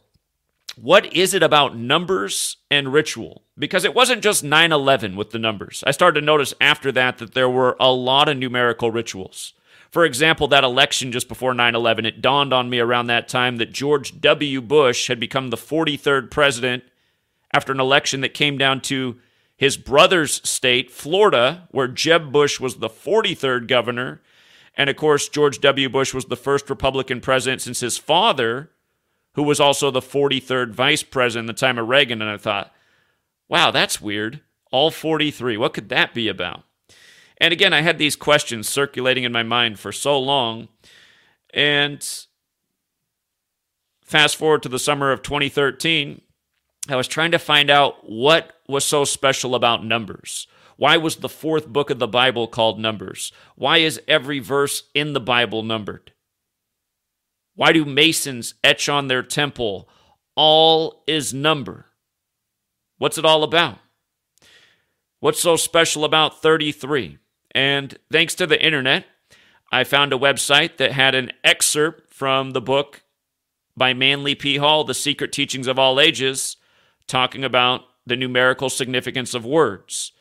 What 0.75 1.13
is 1.13 1.33
it 1.33 1.43
about 1.43 1.77
numbers 1.77 2.57
and 2.69 2.91
ritual? 2.91 3.43
Because 3.57 3.85
it 3.85 3.93
wasn't 3.93 4.23
just 4.23 4.43
9 4.43 4.71
11 4.71 5.15
with 5.15 5.31
the 5.31 5.39
numbers. 5.39 5.83
I 5.87 5.91
started 5.91 6.19
to 6.19 6.25
notice 6.25 6.53
after 6.59 6.91
that 6.93 7.19
that 7.19 7.33
there 7.33 7.49
were 7.49 7.77
a 7.79 7.91
lot 7.91 8.27
of 8.27 8.37
numerical 8.37 8.91
rituals. 8.91 9.53
For 9.91 10.05
example, 10.05 10.47
that 10.47 10.63
election 10.63 11.11
just 11.11 11.27
before 11.27 11.53
9 11.53 11.75
11, 11.75 12.05
it 12.05 12.21
dawned 12.21 12.53
on 12.53 12.69
me 12.69 12.79
around 12.79 13.07
that 13.07 13.27
time 13.27 13.57
that 13.57 13.73
George 13.73 14.19
W. 14.21 14.61
Bush 14.61 15.07
had 15.07 15.19
become 15.19 15.49
the 15.49 15.57
43rd 15.57 16.31
president 16.31 16.83
after 17.53 17.73
an 17.73 17.79
election 17.79 18.21
that 18.21 18.33
came 18.33 18.57
down 18.57 18.79
to 18.81 19.19
his 19.57 19.75
brother's 19.75 20.47
state, 20.47 20.89
Florida, 20.89 21.67
where 21.71 21.89
Jeb 21.89 22.31
Bush 22.31 22.59
was 22.59 22.77
the 22.77 22.89
43rd 22.89 23.67
governor. 23.67 24.21
And 24.75 24.89
of 24.89 24.95
course, 24.95 25.27
George 25.27 25.59
W. 25.59 25.89
Bush 25.89 26.13
was 26.13 26.25
the 26.25 26.37
first 26.37 26.69
Republican 26.69 27.19
president 27.19 27.61
since 27.61 27.81
his 27.81 27.97
father, 27.97 28.71
who 29.35 29.43
was 29.43 29.59
also 29.59 29.91
the 29.91 29.99
43rd 29.99 30.71
vice 30.71 31.03
president 31.03 31.49
in 31.49 31.53
the 31.53 31.59
time 31.59 31.77
of 31.77 31.89
Reagan. 31.89 32.21
And 32.21 32.31
I 32.31 32.37
thought, 32.37 32.73
wow, 33.49 33.71
that's 33.71 33.99
weird. 33.99 34.39
All 34.71 34.89
43. 34.89 35.57
What 35.57 35.73
could 35.73 35.89
that 35.89 36.13
be 36.13 36.29
about? 36.29 36.63
And 37.41 37.51
again, 37.51 37.73
I 37.73 37.81
had 37.81 37.97
these 37.97 38.15
questions 38.15 38.69
circulating 38.69 39.23
in 39.23 39.31
my 39.31 39.41
mind 39.41 39.79
for 39.79 39.91
so 39.91 40.17
long. 40.19 40.67
And 41.51 42.07
fast 44.05 44.35
forward 44.35 44.61
to 44.61 44.69
the 44.69 44.77
summer 44.77 45.11
of 45.11 45.23
2013, 45.23 46.21
I 46.87 46.95
was 46.95 47.07
trying 47.07 47.31
to 47.31 47.39
find 47.39 47.71
out 47.71 48.07
what 48.07 48.61
was 48.67 48.85
so 48.85 49.05
special 49.05 49.55
about 49.55 49.83
Numbers. 49.83 50.45
Why 50.77 50.97
was 50.97 51.15
the 51.15 51.29
fourth 51.29 51.67
book 51.67 51.89
of 51.89 51.97
the 51.97 52.07
Bible 52.07 52.47
called 52.47 52.79
Numbers? 52.79 53.31
Why 53.55 53.79
is 53.79 53.99
every 54.07 54.37
verse 54.37 54.83
in 54.93 55.13
the 55.13 55.19
Bible 55.19 55.63
numbered? 55.63 56.11
Why 57.55 57.71
do 57.71 57.85
Masons 57.85 58.53
etch 58.63 58.87
on 58.87 59.07
their 59.07 59.23
temple, 59.23 59.89
all 60.35 61.03
is 61.07 61.33
number? 61.33 61.87
What's 62.99 63.17
it 63.17 63.25
all 63.25 63.43
about? 63.43 63.79
What's 65.19 65.41
so 65.41 65.55
special 65.55 66.05
about 66.05 66.39
33? 66.41 67.17
And 67.53 67.97
thanks 68.11 68.35
to 68.35 68.47
the 68.47 68.63
internet, 68.63 69.05
I 69.71 69.83
found 69.83 70.13
a 70.13 70.17
website 70.17 70.77
that 70.77 70.91
had 70.91 71.15
an 71.15 71.31
excerpt 71.43 72.13
from 72.13 72.51
the 72.51 72.61
book 72.61 73.03
by 73.75 73.93
Manly 73.93 74.35
P. 74.35 74.57
Hall, 74.57 74.83
The 74.83 74.93
Secret 74.93 75.31
Teachings 75.31 75.67
of 75.67 75.79
All 75.79 75.99
Ages, 75.99 76.57
talking 77.07 77.43
about 77.43 77.81
the 78.05 78.15
numerical 78.15 78.69
significance 78.69 79.33
of 79.33 79.45
words 79.45 80.11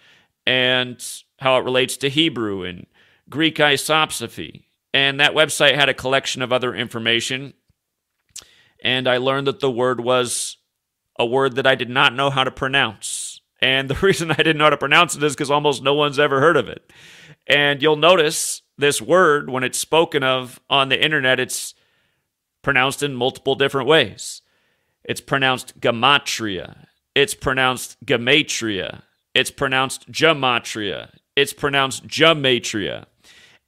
and 0.47 1.05
how 1.39 1.57
it 1.59 1.65
relates 1.65 1.97
to 1.99 2.09
Hebrew 2.09 2.65
and 2.65 2.87
Greek 3.29 3.57
isopsephy. 3.57 4.65
And 4.93 5.21
that 5.21 5.35
website 5.35 5.75
had 5.75 5.89
a 5.89 5.95
collection 5.95 6.43
of 6.43 6.53
other 6.53 6.75
information. 6.75 7.55
And 8.83 9.09
I 9.09 9.19
learned 9.19 9.47
that 9.47 9.61
the 9.61 9.71
word 9.71 10.01
was 10.01 10.57
a 11.19 11.27
word 11.27 11.57
that 11.57 11.67
I 11.67 11.75
did 11.75 11.91
not 11.91 12.15
know 12.15 12.31
how 12.31 12.45
to 12.45 12.51
pronounce. 12.51 13.41
And 13.61 13.89
the 13.89 13.95
reason 14.03 14.31
I 14.31 14.37
didn't 14.37 14.59
know 14.59 14.65
how 14.65 14.71
to 14.71 14.77
pronounce 14.77 15.17
it 15.17 15.23
is 15.23 15.35
because 15.35 15.51
almost 15.51 15.83
no 15.83 15.95
one's 15.95 16.19
ever 16.19 16.41
heard 16.41 16.57
of 16.57 16.69
it. 16.69 16.93
And 17.51 17.83
you'll 17.83 17.97
notice 17.97 18.63
this 18.79 19.03
word, 19.03 19.51
when 19.51 19.65
it's 19.65 19.79
spoken 19.79 20.23
of 20.23 20.61
on 20.71 20.89
the 20.89 21.05
internet, 21.05 21.41
it's 21.41 21.75
pronounced 22.63 23.03
in 23.03 23.15
multiple 23.15 23.57
different 23.57 23.89
ways. 23.89 24.41
It's 25.03 25.21
pronounced 25.21 25.81
gematria. 25.81 26.87
It's 27.17 27.35
pronounced 27.35 27.97
gematria. 28.07 29.03
It's 29.35 29.51
pronounced 29.51 30.11
gematria. 30.13 31.11
It's 31.35 31.53
pronounced 31.53 32.07
gematria. 32.07 33.07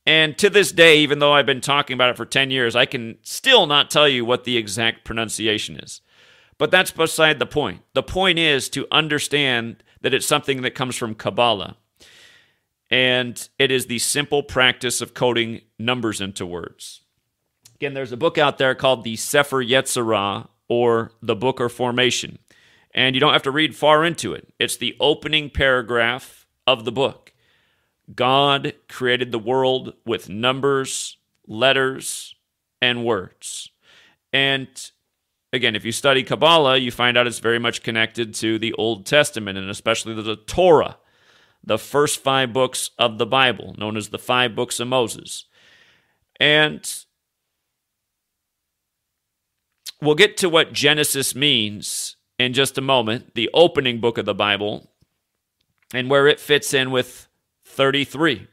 And 0.06 0.38
to 0.38 0.48
this 0.48 0.70
day, 0.70 0.98
even 0.98 1.18
though 1.18 1.32
I've 1.32 1.46
been 1.46 1.60
talking 1.60 1.94
about 1.94 2.10
it 2.10 2.16
for 2.16 2.24
10 2.24 2.52
years, 2.52 2.76
I 2.76 2.86
can 2.86 3.18
still 3.22 3.66
not 3.66 3.90
tell 3.90 4.08
you 4.08 4.24
what 4.24 4.44
the 4.44 4.56
exact 4.56 5.04
pronunciation 5.04 5.76
is. 5.76 6.00
But 6.56 6.70
that's 6.70 6.92
beside 6.92 7.40
the 7.40 7.46
point. 7.46 7.82
The 7.94 8.02
point 8.04 8.38
is 8.38 8.68
to 8.70 8.86
understand 8.92 9.82
that 10.02 10.14
it's 10.14 10.26
something 10.26 10.62
that 10.62 10.76
comes 10.76 10.96
from 10.96 11.16
Kabbalah. 11.16 11.76
And 12.92 13.48
it 13.58 13.70
is 13.70 13.86
the 13.86 13.98
simple 13.98 14.42
practice 14.42 15.00
of 15.00 15.14
coding 15.14 15.62
numbers 15.78 16.20
into 16.20 16.44
words. 16.44 17.00
Again, 17.76 17.94
there's 17.94 18.12
a 18.12 18.18
book 18.18 18.36
out 18.36 18.58
there 18.58 18.74
called 18.74 19.02
the 19.02 19.16
Sefer 19.16 19.64
Yetzirah 19.64 20.46
or 20.68 21.12
the 21.22 21.34
Book 21.34 21.58
or 21.58 21.70
Formation. 21.70 22.38
And 22.94 23.16
you 23.16 23.20
don't 23.20 23.32
have 23.32 23.44
to 23.44 23.50
read 23.50 23.74
far 23.74 24.04
into 24.04 24.34
it. 24.34 24.52
It's 24.58 24.76
the 24.76 24.94
opening 25.00 25.48
paragraph 25.48 26.46
of 26.66 26.84
the 26.84 26.92
book. 26.92 27.32
God 28.14 28.74
created 28.90 29.32
the 29.32 29.38
world 29.38 29.94
with 30.04 30.28
numbers, 30.28 31.16
letters, 31.46 32.34
and 32.82 33.06
words. 33.06 33.70
And 34.34 34.68
again, 35.50 35.74
if 35.74 35.86
you 35.86 35.92
study 35.92 36.22
Kabbalah, 36.22 36.76
you 36.76 36.90
find 36.90 37.16
out 37.16 37.26
it's 37.26 37.38
very 37.38 37.58
much 37.58 37.82
connected 37.82 38.34
to 38.34 38.58
the 38.58 38.74
Old 38.74 39.06
Testament 39.06 39.56
and 39.56 39.70
especially 39.70 40.14
the 40.14 40.36
Torah, 40.36 40.98
the 41.64 41.78
first 41.78 42.22
five 42.22 42.52
books 42.52 42.90
of 42.98 43.18
the 43.18 43.26
Bible, 43.26 43.74
known 43.78 43.96
as 43.96 44.08
the 44.08 44.18
five 44.18 44.54
books 44.54 44.80
of 44.80 44.88
Moses. 44.88 45.46
And 46.40 46.92
we'll 50.00 50.14
get 50.14 50.36
to 50.38 50.48
what 50.48 50.72
Genesis 50.72 51.34
means 51.34 52.16
in 52.38 52.52
just 52.52 52.76
a 52.76 52.82
moment, 52.82 53.34
the 53.34 53.48
opening 53.54 54.00
book 54.00 54.18
of 54.18 54.24
the 54.24 54.34
Bible, 54.34 54.90
and 55.94 56.10
where 56.10 56.26
it 56.26 56.40
fits 56.40 56.74
in 56.74 56.90
with 56.90 57.28
33. 57.64 58.48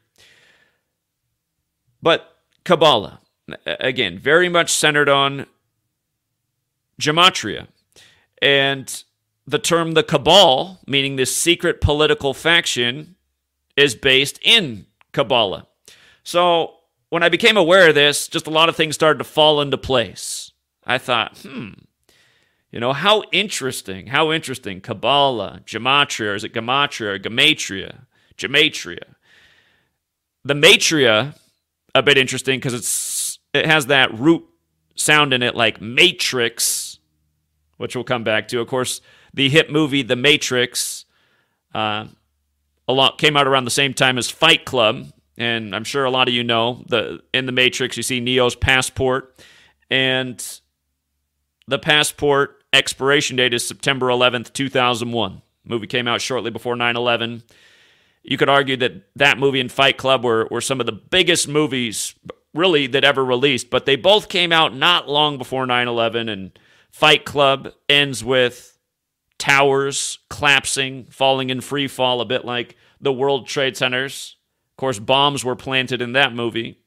But 2.02 2.38
Kabbalah, 2.64 3.22
again, 3.66 4.20
very 4.20 4.50
much 4.50 4.72
centered 4.72 5.10
on 5.10 5.48
gematria. 7.02 7.68
And 8.42 9.04
the 9.50 9.60
term 9.60 9.94
the 9.94 10.04
cabal, 10.04 10.80
meaning 10.86 11.16
this 11.16 11.36
secret 11.36 11.82
political 11.82 12.34
faction, 12.36 13.16
is 13.76 13.96
based 13.96 14.40
in 14.44 14.86
Kabbalah. 15.12 15.68
So 16.24 16.76
when 17.10 17.24
I 17.24 17.30
became 17.30 17.58
aware 17.58 17.90
of 17.90 17.96
this, 17.96 18.28
just 18.28 18.46
a 18.46 18.52
lot 18.52 18.70
of 18.70 18.76
things 18.76 18.94
started 18.94 19.18
to 19.18 19.24
fall 19.24 19.60
into 19.60 19.78
place. 19.78 20.52
I 20.86 21.00
thought, 21.00 21.40
hmm, 21.40 21.70
you 22.72 22.80
know, 22.80 22.94
how 22.94 23.24
interesting, 23.32 24.08
how 24.08 24.32
interesting. 24.32 24.82
Kabbalah, 24.82 25.62
Gematria, 25.66 26.36
is 26.36 26.44
it 26.44 26.54
Gematria 26.54 27.16
or 27.16 27.20
Gematria? 27.20 28.06
Gematria. 28.38 29.16
The 30.44 30.54
Matria, 30.54 31.36
a 31.96 32.04
bit 32.04 32.18
interesting 32.18 32.60
because 32.60 32.76
it's 32.76 33.40
it 33.54 33.66
has 33.66 33.88
that 33.88 34.14
root 34.14 34.46
sound 34.96 35.34
in 35.34 35.42
it 35.42 35.56
like 35.56 35.82
Matrix, 35.82 37.00
which 37.78 37.96
we'll 37.96 38.04
come 38.04 38.24
back 38.24 38.48
to. 38.50 38.60
Of 38.60 38.68
course, 38.68 39.02
the 39.34 39.50
hit 39.50 39.72
movie 39.72 40.02
The 40.02 40.16
Matrix 40.16 41.06
uh, 41.74 42.08
came 43.18 43.38
out 43.38 43.48
around 43.48 43.66
the 43.66 43.72
same 43.72 43.94
time 43.94 44.18
as 44.18 44.30
Fight 44.30 44.66
Club, 44.66 45.12
and 45.38 45.76
I'm 45.76 45.84
sure 45.84 46.06
a 46.06 46.12
lot 46.12 46.28
of 46.28 46.34
you 46.34 46.44
know 46.44 46.84
the 46.88 47.22
in 47.34 47.46
The 47.46 47.52
Matrix 47.52 47.98
you 47.98 48.04
see 48.04 48.20
Neo's 48.20 48.56
passport, 48.56 49.42
and 49.90 50.44
the 51.68 51.80
passport 51.80 52.64
expiration 52.74 53.38
date 53.38 53.54
is 53.54 53.68
September 53.68 54.08
11th, 54.08 54.54
2001. 54.54 55.42
movie 55.66 55.88
came 55.88 56.08
out 56.08 56.22
shortly 56.22 56.52
before 56.52 56.76
9 56.76 56.96
11. 56.96 57.44
You 58.24 58.38
could 58.38 58.50
argue 58.50 58.76
that 58.78 59.08
that 59.16 59.38
movie 59.38 59.62
and 59.62 59.72
Fight 59.72 59.98
Club 59.98 60.24
were, 60.24 60.48
were 60.52 60.62
some 60.62 60.80
of 60.80 60.86
the 60.86 60.92
biggest 60.92 61.48
movies, 61.48 62.16
really, 62.54 62.88
that 62.88 63.04
ever 63.04 63.24
released, 63.24 63.70
but 63.70 63.86
they 63.86 63.96
both 63.96 64.30
came 64.30 64.52
out 64.52 64.76
not 64.76 65.08
long 65.08 65.38
before 65.38 65.66
9 65.66 65.88
11. 65.88 66.28
And 66.28 66.58
Fight 66.92 67.24
Club 67.24 67.72
ends 67.88 68.24
with 68.24 68.79
towers 69.40 70.20
collapsing, 70.30 71.06
falling 71.06 71.50
in 71.50 71.62
free 71.62 71.88
fall, 71.88 72.22
a 72.22 72.26
bit 72.26 72.46
like 72.46 72.76
the 73.02 73.12
World 73.12 73.48
Trade 73.48 73.76
Centers. 73.76 74.36
Of 74.74 74.78
course, 74.78 75.00
bombs 75.00 75.44
were 75.44 75.56
planted 75.56 76.02
in 76.02 76.12
that 76.12 76.34
movie. 76.34 76.82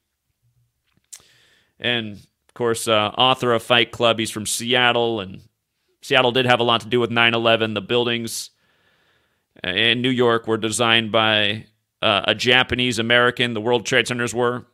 And 1.80 2.12
of 2.12 2.54
course, 2.54 2.86
uh, 2.86 3.08
author 3.16 3.52
of 3.52 3.62
Fight 3.62 3.90
Club, 3.90 4.18
he's 4.18 4.30
from 4.30 4.46
Seattle, 4.46 5.20
and 5.20 5.40
Seattle 6.02 6.32
did 6.32 6.46
have 6.46 6.60
a 6.60 6.64
lot 6.64 6.82
to 6.82 6.88
do 6.88 7.00
with 7.00 7.10
9 7.10 7.34
11. 7.34 7.74
The 7.74 7.80
buildings 7.80 8.50
in 9.64 10.02
New 10.02 10.10
York 10.10 10.46
were 10.46 10.58
designed 10.58 11.10
by 11.10 11.66
uh, 12.02 12.22
a 12.24 12.34
Japanese 12.34 12.98
American, 12.98 13.54
the 13.54 13.60
World 13.60 13.86
Trade 13.86 14.06
Centers 14.06 14.34
were. 14.34 14.66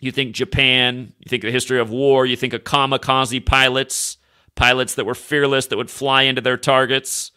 You 0.00 0.12
think 0.12 0.34
Japan, 0.34 1.12
you 1.18 1.28
think 1.28 1.42
the 1.42 1.50
history 1.50 1.80
of 1.80 1.90
war, 1.90 2.26
you 2.26 2.36
think 2.36 2.52
of 2.52 2.62
kamikaze 2.62 3.44
pilots, 3.44 4.17
pilots 4.58 4.96
that 4.96 5.06
were 5.06 5.14
fearless, 5.14 5.66
that 5.68 5.76
would 5.76 5.90
fly 5.90 6.22
into 6.22 6.42
their 6.42 6.56
targets. 6.56 7.30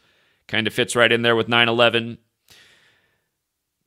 Kind 0.47 0.67
of 0.67 0.73
fits 0.73 0.95
right 0.95 1.11
in 1.11 1.21
there 1.21 1.35
with 1.35 1.47
9 1.47 1.69
11. 1.69 2.17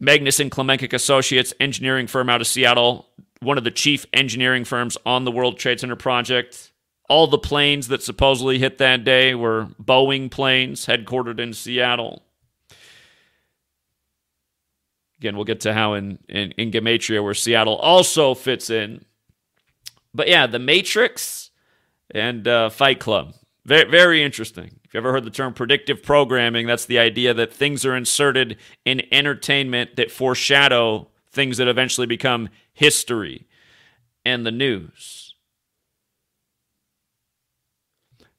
Magnusson 0.00 0.50
Klemencic 0.50 0.92
Associates, 0.92 1.52
engineering 1.60 2.06
firm 2.06 2.30
out 2.30 2.40
of 2.40 2.46
Seattle, 2.46 3.08
one 3.40 3.58
of 3.58 3.64
the 3.64 3.70
chief 3.70 4.06
engineering 4.12 4.64
firms 4.64 4.96
on 5.04 5.24
the 5.24 5.32
World 5.32 5.58
Trade 5.58 5.80
Center 5.80 5.96
project. 5.96 6.70
All 7.08 7.26
the 7.26 7.38
planes 7.38 7.88
that 7.88 8.02
supposedly 8.02 8.58
hit 8.58 8.78
that 8.78 9.04
day 9.04 9.34
were 9.34 9.68
Boeing 9.82 10.30
planes 10.30 10.86
headquartered 10.86 11.38
in 11.38 11.52
Seattle. 11.52 12.22
Again, 15.18 15.36
we'll 15.36 15.44
get 15.44 15.60
to 15.60 15.74
how 15.74 15.94
in, 15.94 16.18
in, 16.28 16.52
in 16.52 16.70
Gematria, 16.70 17.22
where 17.22 17.34
Seattle 17.34 17.76
also 17.76 18.34
fits 18.34 18.70
in. 18.70 19.04
But 20.14 20.28
yeah, 20.28 20.46
The 20.46 20.58
Matrix 20.58 21.43
and 22.10 22.46
uh, 22.46 22.70
Fight 22.70 23.00
Club. 23.00 23.34
Very, 23.64 23.90
very 23.90 24.22
interesting. 24.22 24.80
If 24.84 24.92
you 24.92 24.98
ever 24.98 25.12
heard 25.12 25.24
the 25.24 25.30
term 25.30 25.54
predictive 25.54 26.02
programming, 26.02 26.66
that's 26.66 26.84
the 26.84 26.98
idea 26.98 27.32
that 27.34 27.52
things 27.52 27.84
are 27.86 27.96
inserted 27.96 28.58
in 28.84 29.02
entertainment 29.10 29.96
that 29.96 30.10
foreshadow 30.10 31.08
things 31.32 31.56
that 31.56 31.68
eventually 31.68 32.06
become 32.06 32.48
history 32.72 33.46
and 34.24 34.44
the 34.44 34.50
news. 34.50 35.34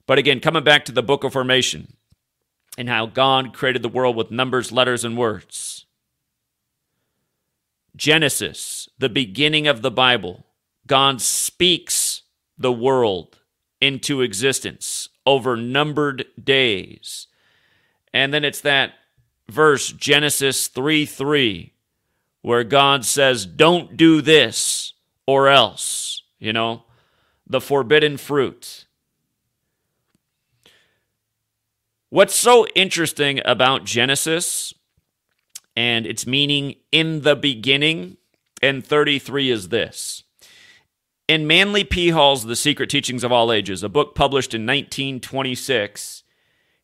But 0.06 0.18
again, 0.18 0.40
coming 0.40 0.64
back 0.64 0.84
to 0.84 0.92
the 0.92 1.02
book 1.02 1.24
of 1.24 1.32
formation 1.32 1.94
and 2.78 2.88
how 2.88 3.06
God 3.06 3.52
created 3.52 3.82
the 3.82 3.88
world 3.88 4.16
with 4.16 4.30
numbers, 4.30 4.70
letters, 4.70 5.04
and 5.04 5.16
words. 5.16 5.86
Genesis, 7.96 8.88
the 8.98 9.08
beginning 9.08 9.66
of 9.66 9.82
the 9.82 9.90
Bible, 9.90 10.46
God 10.86 11.20
speaks 11.20 12.22
the 12.58 12.72
world 12.72 13.38
into 13.80 14.22
existence 14.22 15.08
over 15.24 15.56
numbered 15.56 16.26
days. 16.42 17.26
And 18.12 18.32
then 18.32 18.44
it's 18.44 18.60
that 18.62 18.92
verse, 19.48 19.92
Genesis 19.92 20.68
3 20.68 21.06
3, 21.06 21.72
where 22.42 22.64
God 22.64 23.04
says, 23.04 23.46
Don't 23.46 23.96
do 23.96 24.20
this 24.22 24.94
or 25.26 25.48
else, 25.48 26.22
you 26.38 26.52
know, 26.52 26.84
the 27.46 27.60
forbidden 27.60 28.16
fruit. 28.16 28.86
What's 32.08 32.34
so 32.34 32.66
interesting 32.74 33.40
about 33.44 33.84
Genesis 33.84 34.72
and 35.76 36.06
its 36.06 36.26
meaning 36.26 36.76
in 36.90 37.22
the 37.22 37.36
beginning 37.36 38.16
and 38.62 38.84
33 38.86 39.50
is 39.50 39.68
this. 39.68 40.22
In 41.28 41.46
Manly 41.46 41.82
P. 41.82 42.10
Hall's 42.10 42.44
The 42.44 42.54
Secret 42.54 42.88
Teachings 42.88 43.24
of 43.24 43.32
All 43.32 43.50
Ages, 43.50 43.82
a 43.82 43.88
book 43.88 44.14
published 44.14 44.54
in 44.54 44.62
1926, 44.62 46.22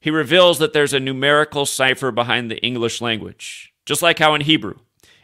he 0.01 0.11
reveals 0.11 0.59
that 0.59 0.73
there's 0.73 0.93
a 0.93 0.99
numerical 0.99 1.65
cipher 1.65 2.11
behind 2.11 2.51
the 2.51 2.59
English 2.59 3.01
language, 3.01 3.73
just 3.87 4.03
like 4.03 4.19
how 4.19 4.35
in 4.35 4.41
Hebrew. 4.41 4.75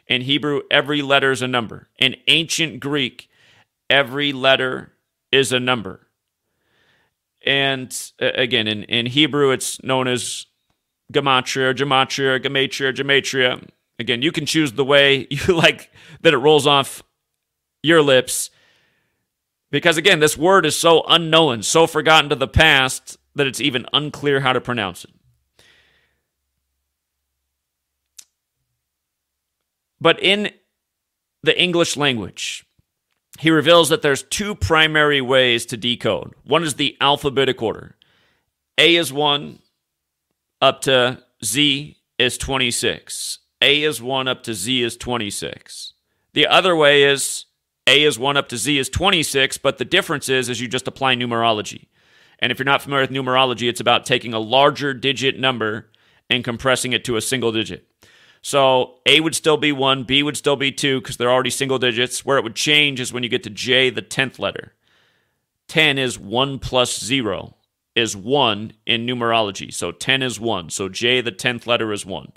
In 0.06 0.22
Hebrew, 0.22 0.62
every 0.70 1.02
letter 1.02 1.32
is 1.32 1.42
a 1.42 1.48
number. 1.48 1.88
In 1.98 2.14
ancient 2.28 2.78
Greek, 2.78 3.28
every 3.90 4.32
letter 4.32 4.92
is 5.32 5.50
a 5.50 5.58
number. 5.58 6.06
And 7.45 7.93
uh, 8.23 8.30
again, 8.34 8.69
in, 8.69 8.84
in 8.84 9.06
Hebrew, 9.06 9.50
it's 9.50 9.82
known 9.82 10.06
as 10.06 10.47
gematria, 11.12 11.75
gematria, 11.75 12.40
gematria, 12.40 12.95
gematria. 12.95 13.69
Again, 13.99 14.23
you 14.23 14.30
can 14.30 14.47
choose 14.47 14.73
the 14.73 14.84
way 14.84 15.26
you 15.30 15.56
like 15.56 15.90
that 16.21 16.34
it 16.34 16.38
rolls 16.38 16.69
off 16.69 17.02
your 17.82 18.00
lips. 18.00 18.50
Because 19.71 19.97
again, 19.97 20.21
this 20.21 20.37
word 20.37 20.65
is 20.65 20.76
so 20.76 21.02
unknown, 21.09 21.63
so 21.63 21.87
forgotten 21.87 22.31
to 22.31 22.37
the 22.37 22.49
past 22.49 23.19
that 23.35 23.47
it's 23.47 23.61
even 23.61 23.87
unclear 23.93 24.41
how 24.41 24.52
to 24.52 24.61
pronounce 24.61 25.04
it. 25.04 25.11
But 30.00 30.23
in 30.23 30.50
the 31.43 31.61
English 31.61 31.97
language, 31.97 32.65
he 33.39 33.50
reveals 33.50 33.89
that 33.89 34.02
there's 34.02 34.23
two 34.23 34.54
primary 34.54 35.21
ways 35.21 35.67
to 35.67 35.76
decode. 35.76 36.35
One 36.45 36.63
is 36.65 36.75
the 36.75 36.97
alphabetic 37.00 37.63
order. 37.63 37.97
A 38.76 38.97
is 38.97 39.13
1 39.13 39.59
up 40.61 40.81
to 40.83 41.23
Z 41.45 41.97
is 42.19 42.39
26. 42.39 43.39
A 43.61 43.83
is 43.83 44.00
1 44.00 44.28
up 44.28 44.43
to 44.45 44.54
Z 44.54 44.83
is 44.83 44.97
26. 44.97 45.93
The 46.33 46.47
other 46.47 46.75
way 46.75 47.04
is 47.04 47.47
A 47.88 48.02
is 48.02 48.18
1 48.18 48.36
up 48.36 48.50
to 48.50 48.58
Z 48.58 48.78
is 48.78 48.90
26, 48.90 49.56
but 49.56 49.78
the 49.78 49.84
difference 49.84 50.28
is 50.28 50.50
is 50.50 50.60
you 50.60 50.68
just 50.68 50.86
apply 50.86 51.14
numerology. 51.14 51.86
And 52.38 52.52
if 52.52 52.58
you're 52.58 52.66
not 52.66 52.82
familiar 52.82 53.02
with 53.02 53.10
numerology, 53.10 53.66
it's 53.66 53.80
about 53.80 54.04
taking 54.04 54.34
a 54.34 54.38
larger 54.38 54.92
digit 54.92 55.38
number 55.40 55.90
and 56.28 56.44
compressing 56.44 56.92
it 56.92 57.02
to 57.06 57.16
a 57.16 57.22
single 57.22 57.50
digit. 57.50 57.88
So 58.42 59.00
A 59.06 59.20
would 59.20 59.34
still 59.34 59.56
be 59.56 59.72
1, 59.72 60.04
B 60.04 60.22
would 60.22 60.36
still 60.36 60.54
be 60.54 60.70
2 60.70 61.00
because 61.00 61.16
they're 61.16 61.32
already 61.32 61.48
single 61.48 61.78
digits. 61.78 62.26
Where 62.26 62.36
it 62.36 62.44
would 62.44 62.54
change 62.54 63.00
is 63.00 63.10
when 63.10 63.22
you 63.22 63.30
get 63.30 63.42
to 63.44 63.50
J, 63.50 63.88
the 63.88 64.02
10th 64.02 64.38
letter. 64.38 64.74
10 65.68 65.96
is 65.96 66.18
1 66.18 66.58
plus 66.58 67.02
0 67.02 67.56
is 67.94 68.14
1 68.14 68.72
in 68.84 69.06
numerology. 69.06 69.72
So 69.72 69.92
10 69.92 70.22
is 70.22 70.38
1. 70.38 70.68
So 70.68 70.90
J, 70.90 71.22
the 71.22 71.32
10th 71.32 71.66
letter, 71.66 71.90
is 71.90 72.04
1. 72.04 72.32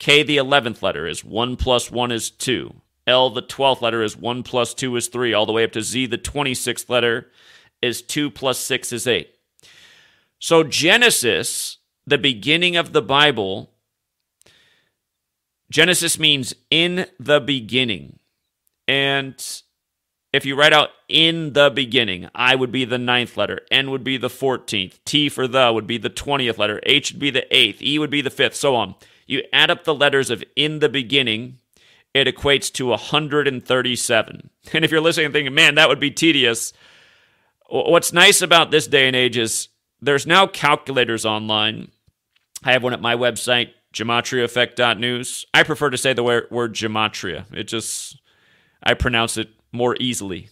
K, 0.00 0.24
the 0.24 0.36
11th 0.36 0.82
letter, 0.82 1.06
is 1.06 1.24
1 1.24 1.54
plus 1.54 1.92
1 1.92 2.10
is 2.10 2.28
2. 2.28 2.74
L, 3.06 3.30
the 3.30 3.42
12th 3.42 3.80
letter, 3.80 4.02
is 4.02 4.16
1 4.16 4.42
plus 4.42 4.74
2 4.74 4.96
is 4.96 5.08
3. 5.08 5.32
All 5.32 5.46
the 5.46 5.52
way 5.52 5.64
up 5.64 5.72
to 5.72 5.82
Z, 5.82 6.06
the 6.06 6.18
26th 6.18 6.88
letter, 6.88 7.30
is 7.80 8.02
2 8.02 8.30
plus 8.30 8.58
6 8.58 8.92
is 8.92 9.06
8. 9.06 9.28
So 10.38 10.62
Genesis, 10.62 11.78
the 12.06 12.18
beginning 12.18 12.76
of 12.76 12.92
the 12.92 13.02
Bible, 13.02 13.70
Genesis 15.70 16.18
means 16.18 16.54
in 16.70 17.06
the 17.18 17.40
beginning. 17.40 18.18
And 18.86 19.34
if 20.32 20.44
you 20.44 20.54
write 20.54 20.72
out 20.72 20.90
in 21.08 21.54
the 21.54 21.70
beginning, 21.70 22.28
I 22.34 22.54
would 22.54 22.70
be 22.70 22.84
the 22.84 22.98
ninth 22.98 23.36
letter, 23.36 23.62
N 23.70 23.90
would 23.90 24.04
be 24.04 24.16
the 24.16 24.28
14th, 24.28 24.98
T 25.04 25.28
for 25.28 25.48
the 25.48 25.72
would 25.72 25.86
be 25.86 25.98
the 25.98 26.10
20th 26.10 26.58
letter, 26.58 26.80
H 26.84 27.12
would 27.12 27.20
be 27.20 27.30
the 27.30 27.56
eighth, 27.56 27.80
E 27.80 27.98
would 27.98 28.10
be 28.10 28.20
the 28.20 28.30
fifth, 28.30 28.54
so 28.54 28.76
on. 28.76 28.94
You 29.26 29.42
add 29.52 29.70
up 29.70 29.84
the 29.84 29.94
letters 29.94 30.30
of 30.30 30.44
in 30.54 30.78
the 30.80 30.88
beginning, 30.88 31.58
it 32.16 32.34
equates 32.34 32.72
to 32.72 32.86
137. 32.86 34.50
And 34.72 34.84
if 34.84 34.90
you're 34.90 35.00
listening 35.00 35.26
and 35.26 35.34
thinking, 35.34 35.54
man, 35.54 35.74
that 35.76 35.88
would 35.88 36.00
be 36.00 36.10
tedious, 36.10 36.72
what's 37.68 38.12
nice 38.12 38.42
about 38.42 38.70
this 38.70 38.86
day 38.86 39.06
and 39.06 39.14
age 39.14 39.36
is 39.36 39.68
there's 40.00 40.26
now 40.26 40.46
calculators 40.46 41.24
online. 41.24 41.90
I 42.64 42.72
have 42.72 42.82
one 42.82 42.92
at 42.92 43.00
my 43.00 43.14
website, 43.14 43.70
gematriaeffect.news. 43.92 45.46
I 45.54 45.62
prefer 45.62 45.90
to 45.90 45.98
say 45.98 46.12
the 46.12 46.22
word, 46.22 46.46
word 46.50 46.74
gematria. 46.74 47.44
It 47.52 47.64
just, 47.64 48.20
I 48.82 48.94
pronounce 48.94 49.36
it 49.36 49.50
more 49.72 49.96
easily. 50.00 50.48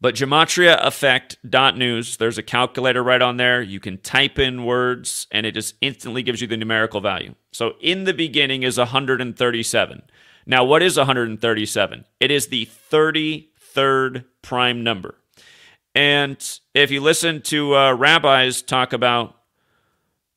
But 0.00 0.16
gematriaeffect.news, 0.16 2.16
there's 2.18 2.38
a 2.38 2.42
calculator 2.42 3.02
right 3.02 3.22
on 3.22 3.36
there. 3.36 3.62
You 3.62 3.80
can 3.80 3.98
type 3.98 4.38
in 4.38 4.64
words 4.64 5.26
and 5.30 5.46
it 5.46 5.52
just 5.52 5.74
instantly 5.80 6.22
gives 6.22 6.40
you 6.40 6.46
the 6.46 6.56
numerical 6.56 7.00
value. 7.00 7.34
So 7.52 7.74
in 7.80 8.04
the 8.04 8.12
beginning 8.12 8.64
is 8.64 8.76
137. 8.76 10.02
Now, 10.46 10.64
what 10.64 10.82
is 10.82 10.98
137? 10.98 12.04
It 12.20 12.30
is 12.30 12.48
the 12.48 12.68
33rd 12.90 14.24
prime 14.42 14.84
number. 14.84 15.14
And 15.94 16.58
if 16.74 16.90
you 16.90 17.00
listen 17.00 17.40
to 17.42 17.76
uh, 17.76 17.94
rabbis 17.94 18.62
talk 18.62 18.92
about 18.92 19.36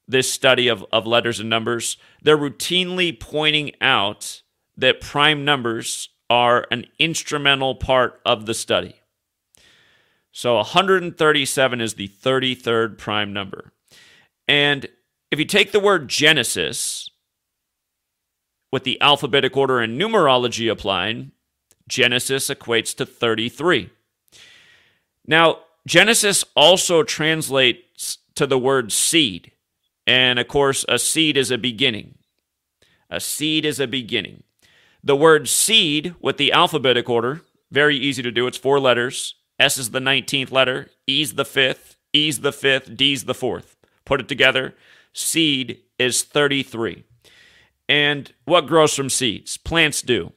this 0.08 0.32
study 0.32 0.68
of, 0.68 0.86
of 0.94 1.06
letters 1.06 1.40
and 1.40 1.50
numbers, 1.50 1.98
they're 2.22 2.38
routinely 2.38 3.20
pointing 3.20 3.72
out 3.82 4.44
that 4.78 5.02
prime 5.02 5.44
numbers 5.44 6.10
are 6.30 6.66
an 6.72 6.86
instrumental 7.00 7.76
part 7.76 8.22
of 8.26 8.46
the 8.46 8.54
study. 8.54 9.02
So 10.38 10.58
137 10.58 11.82
is 11.82 11.96
the 11.96 12.10
33rd 12.10 13.00
prime 13.00 13.34
number. 13.34 13.74
And 14.48 14.88
if 15.32 15.40
you 15.40 15.46
take 15.46 15.72
the 15.72 15.80
word 15.80 16.10
Genesis 16.10 17.10
with 18.72 18.84
the 18.84 19.02
alphabetic 19.02 19.58
order 19.58 19.80
and 19.80 20.00
numerology 20.00 20.72
applied, 20.72 21.32
Genesis 21.88 22.50
equates 22.52 22.96
to 22.98 23.06
33. 23.08 23.90
Now, 25.26 25.62
Genesis 25.88 26.46
also 26.56 27.02
translates 27.02 28.20
to 28.36 28.46
the 28.46 28.60
word 28.60 28.92
seed. 28.92 29.54
And 30.06 30.38
of 30.38 30.48
course, 30.48 30.86
a 30.88 31.00
seed 31.00 31.36
is 31.36 31.50
a 31.50 31.58
beginning. 31.58 32.14
A 33.10 33.20
seed 33.20 33.66
is 33.66 33.80
a 33.80 33.88
beginning. 33.88 34.44
The 35.04 35.16
word 35.16 35.50
seed 35.50 36.14
with 36.20 36.38
the 36.38 36.52
alphabetic 36.52 37.10
order, 37.10 37.42
very 37.72 37.98
easy 37.98 38.22
to 38.22 38.32
do. 38.32 38.46
It's 38.46 38.56
four 38.56 38.80
letters. 38.80 39.34
S 39.60 39.78
is 39.78 39.92
the 39.92 40.00
19th 40.00 40.52
letter, 40.52 40.90
E's 41.08 41.34
the 41.34 41.46
fifth, 41.46 41.98
E's 42.14 42.42
the 42.42 42.52
fifth, 42.52 42.96
D's 42.96 43.26
the 43.26 43.34
fourth. 43.34 43.76
Put 44.06 44.22
it 44.22 44.28
together. 44.28 44.76
Seed 45.14 45.80
is 46.00 46.24
33. 46.24 47.04
And 47.90 48.32
what 48.46 48.68
grows 48.68 48.94
from 48.94 49.10
seeds? 49.10 49.58
Plants 49.58 50.02
do. 50.02 50.32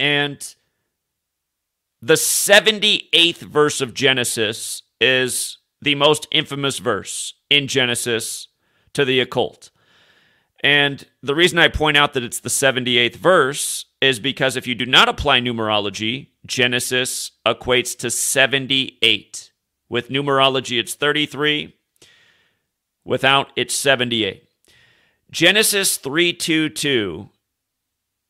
And 0.00 0.54
the 2.00 2.14
78th 2.14 3.38
verse 3.38 3.80
of 3.80 3.94
Genesis 3.94 4.82
is 5.00 5.58
the 5.80 5.94
most 5.94 6.26
infamous 6.30 6.78
verse 6.78 7.34
in 7.50 7.66
Genesis 7.66 8.48
to 8.94 9.04
the 9.04 9.20
occult. 9.20 9.70
And 10.64 11.04
the 11.22 11.34
reason 11.34 11.58
I 11.58 11.68
point 11.68 11.98
out 11.98 12.14
that 12.14 12.24
it's 12.24 12.40
the 12.40 12.48
78th 12.48 13.16
verse 13.16 13.84
is 14.00 14.18
because 14.18 14.56
if 14.56 14.66
you 14.66 14.74
do 14.74 14.86
not 14.86 15.10
apply 15.10 15.40
numerology, 15.40 16.28
Genesis 16.46 17.32
equates 17.46 17.96
to 17.98 18.10
78. 18.10 19.52
With 19.90 20.08
numerology, 20.08 20.80
it's 20.80 20.94
33. 20.94 21.76
Without, 23.04 23.52
it's 23.56 23.74
78. 23.74 24.48
Genesis 25.30 25.98
322 25.98 27.28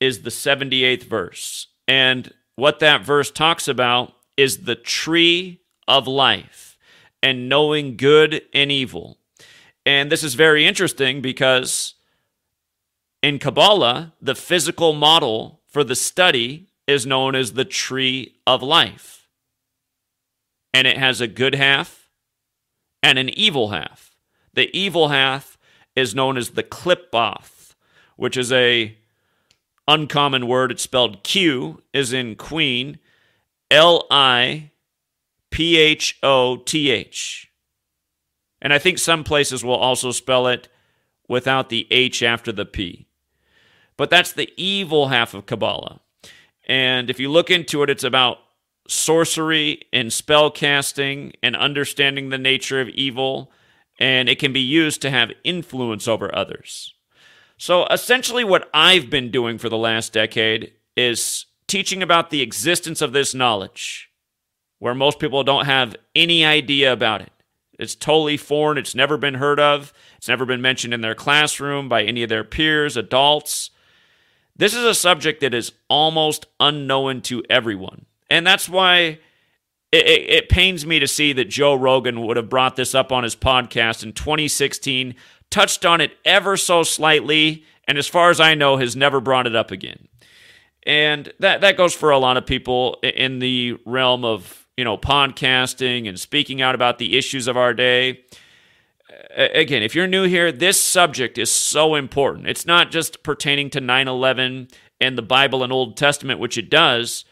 is 0.01 0.23
the 0.23 0.31
78th 0.31 1.05
verse. 1.05 1.69
And 1.87 2.35
what 2.57 2.81
that 2.81 3.05
verse 3.05 3.31
talks 3.31 3.69
about 3.69 4.13
is 4.37 4.65
the 4.65 4.75
tree 4.75 5.61
of 5.87 6.09
life 6.09 6.77
and 7.23 7.49
knowing 7.49 7.97
good 7.97 8.43
and 8.53 8.73
evil. 8.73 9.19
And 9.87 10.11
this 10.11 10.25
is 10.25 10.35
very 10.35 10.67
interesting 10.67 11.21
because 11.21 11.94
in 13.25 13.39
Kabbalah, 13.39 14.13
the 14.21 14.35
physical 14.35 14.93
model 14.93 15.63
for 15.67 15.83
the 15.83 15.97
study 15.97 16.69
is 16.87 17.07
known 17.07 17.35
as 17.35 17.55
the 17.55 17.65
tree 17.65 18.37
of 18.47 18.63
life. 18.63 19.31
And 20.75 20.87
it 20.87 20.99
has 20.99 21.23
a 21.23 21.27
good 21.27 21.55
half 21.55 22.11
and 23.03 23.19
an 23.19 23.31
evil 23.31 23.71
half. 23.71 24.15
The 24.53 24.69
evil 24.77 25.09
half 25.09 25.57
is 25.97 26.15
known 26.15 26.37
as 26.37 26.51
the 26.51 26.63
qliphoth, 26.63 27.75
which 28.17 28.37
is 28.37 28.53
a 28.53 28.99
uncommon 29.89 30.47
word. 30.47 30.71
It's 30.71 30.83
spelled 30.83 31.25
Q 31.25 31.83
is 31.95 32.13
in 32.13 32.37
queen, 32.37 32.99
L 33.71 34.07
I 34.11 34.71
P 35.51 35.79
H 35.79 36.19
O 36.23 36.59
T 36.59 36.91
H. 36.91 37.51
And 38.61 38.75
I 38.75 38.79
think 38.79 38.99
some 38.99 39.25
places 39.25 39.65
will 39.65 39.77
also 39.77 40.11
spell 40.11 40.47
it 40.47 40.69
without 41.27 41.71
the 41.71 41.87
H 41.91 42.23
after 42.23 42.53
the 42.53 42.67
P. 42.67 43.09
But 43.97 44.11
that's 44.11 44.33
the 44.33 44.53
evil 44.57 45.09
half 45.09 45.35
of 45.35 45.47
Kabbalah. 45.47 46.01
And 46.67 47.11
if 47.11 47.21
you 47.21 47.31
look 47.31 47.51
into 47.51 47.83
it, 47.83 47.91
it's 47.91 48.05
about 48.05 48.39
sorcery 48.89 49.83
and 49.93 50.13
spell 50.13 50.51
casting 50.51 51.33
and 51.43 51.57
understanding 51.57 52.29
the 52.29 52.39
nature 52.39 52.81
of 52.81 52.89
evil, 52.91 53.51
and 53.99 54.29
it 54.29 54.39
can 54.39 54.53
be 54.53 54.61
used 54.61 55.01
to 55.03 55.11
have 55.11 55.33
influence 55.45 56.09
over 56.09 56.35
others. 56.35 56.95
So 57.57 57.87
essentially, 57.87 58.45
what 58.45 58.69
I've 58.75 59.11
been 59.11 59.31
doing 59.31 59.59
for 59.59 59.69
the 59.69 59.79
last 59.79 60.13
decade 60.13 60.73
is 60.97 61.47
teaching 61.67 62.03
about 62.03 62.31
the 62.31 62.43
existence 62.43 63.01
of 63.01 63.13
this 63.13 63.35
knowledge, 63.35 64.11
where 64.81 64.95
most 64.95 65.19
people 65.19 65.45
don't 65.45 65.67
have 65.67 65.97
any 66.15 66.45
idea 66.45 66.93
about 66.93 67.23
it. 67.23 67.33
It's 67.79 67.95
totally 67.95 68.37
foreign, 68.37 68.79
it's 68.79 68.95
never 68.95 69.17
been 69.17 69.35
heard 69.35 69.59
of, 69.59 69.93
it's 70.17 70.29
never 70.29 70.45
been 70.45 70.61
mentioned 70.61 70.95
in 70.95 71.01
their 71.01 71.15
classroom 71.15 71.89
by 71.89 72.03
any 72.03 72.23
of 72.23 72.29
their 72.29 72.45
peers, 72.45 72.97
adults. 72.97 73.71
This 74.57 74.75
is 74.75 74.85
a 74.85 74.95
subject 74.95 75.41
that 75.41 75.55
is 75.55 75.73
almost 75.89 76.47
unknown 76.61 77.23
to 77.23 77.43
everyone. 77.51 78.07
And 78.31 78.47
that's 78.47 78.69
why 78.69 79.19
it, 79.91 80.07
it, 80.07 80.31
it, 80.31 80.49
pains 80.49 80.87
me 80.87 80.99
to 80.99 81.09
see 81.09 81.33
that 81.33 81.49
Joe 81.49 81.75
Rogan 81.75 82.25
would 82.25 82.37
have 82.37 82.49
brought 82.49 82.77
this 82.77 82.95
up 82.95 83.13
on 83.13 83.25
his 83.25 83.37
podcast 83.37 84.03
in 84.03 84.13
2016, 84.13 85.15
touched 85.51 85.85
on 85.85 86.01
it 86.01 86.17
ever 86.25 86.57
so 86.57 86.83
slightly, 86.83 87.65
and 87.87 87.99
as 87.99 88.07
far 88.07 88.31
as 88.31 88.41
I 88.41 88.55
know, 88.55 88.77
has 88.77 88.97
never 88.97 89.21
brought 89.21 89.47
it 89.47 89.57
up 89.57 89.71
again. 89.71 90.09
And 90.87 91.33
that, 91.41 91.61
that 91.63 91.77
goes 91.77 91.95
for 91.95 92.11
a 92.11 92.19
lot 92.19 92.37
of 92.37 92.47
people 92.47 92.99
in 93.03 93.39
the 93.39 93.79
realm 93.85 94.25
of, 94.25 94.67
you 94.77 94.85
know, 94.85 94.99
podcasting 94.99 96.09
and 96.09 96.19
speaking 96.19 96.63
out 96.63 96.75
about 96.75 96.99
the 96.99 97.17
issues 97.17 97.47
of 97.49 97.57
our 97.57 97.75
day 97.75 98.25
again, 99.37 99.83
if 99.83 99.95
you're 99.95 100.07
new 100.07 100.25
here, 100.25 100.53
this 100.53 100.81
subject 100.81 101.39
is 101.39 101.51
so 101.51 101.95
important. 101.95 102.47
It's 102.47 102.67
not 102.67 102.91
just 102.91 103.23
pertaining 103.23 103.71
to 103.71 103.81
9 103.81 104.09
11 104.09 104.69
and 105.01 105.19
the 105.19 105.23
Bible 105.23 105.63
and 105.63 105.73
Old 105.73 105.97
Testament, 105.97 106.41
which 106.41 106.57
it 106.57 106.71
does. 106.71 107.25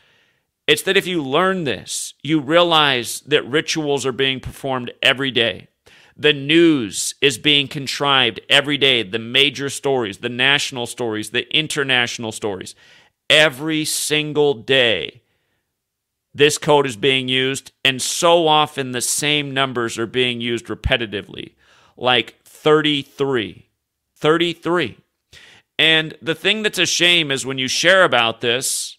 It's 0.67 0.83
that 0.83 0.97
if 0.97 1.07
you 1.07 1.23
learn 1.23 1.65
this, 1.65 2.15
you 2.23 2.41
realize 2.41 3.21
that 3.27 3.47
rituals 3.47 4.07
are 4.07 4.13
being 4.13 4.41
performed 4.41 4.93
every 5.03 5.31
day. 5.31 5.69
The 6.17 6.33
news 6.33 7.15
is 7.21 7.39
being 7.39 7.69
contrived 7.69 8.41
every 8.49 8.77
day. 8.77 9.03
The 9.03 9.19
major 9.19 9.71
stories, 9.71 10.19
the 10.19 10.29
national 10.29 10.87
stories, 10.87 11.31
the 11.31 11.51
international 11.57 12.33
stories. 12.33 12.75
Every 13.31 13.85
single 13.85 14.55
day, 14.55 15.23
this 16.35 16.59
code 16.59 16.87
is 16.87 16.97
being 16.97 17.29
used, 17.29 17.73
and 17.85 18.01
so 18.01 18.47
often 18.47 18.93
the 18.93 19.01
same 19.01 19.53
numbers 19.53 19.99
are 19.99 20.07
being 20.07 20.41
used 20.41 20.67
repetitively 20.67 21.55
like 21.97 22.43
33. 22.45 23.69
33. 24.17 24.99
And 25.79 26.17
the 26.23 26.35
thing 26.35 26.63
that's 26.63 26.79
a 26.79 26.87
shame 26.87 27.31
is 27.31 27.45
when 27.45 27.59
you 27.59 27.69
share 27.69 28.05
about 28.05 28.41
this, 28.41 28.99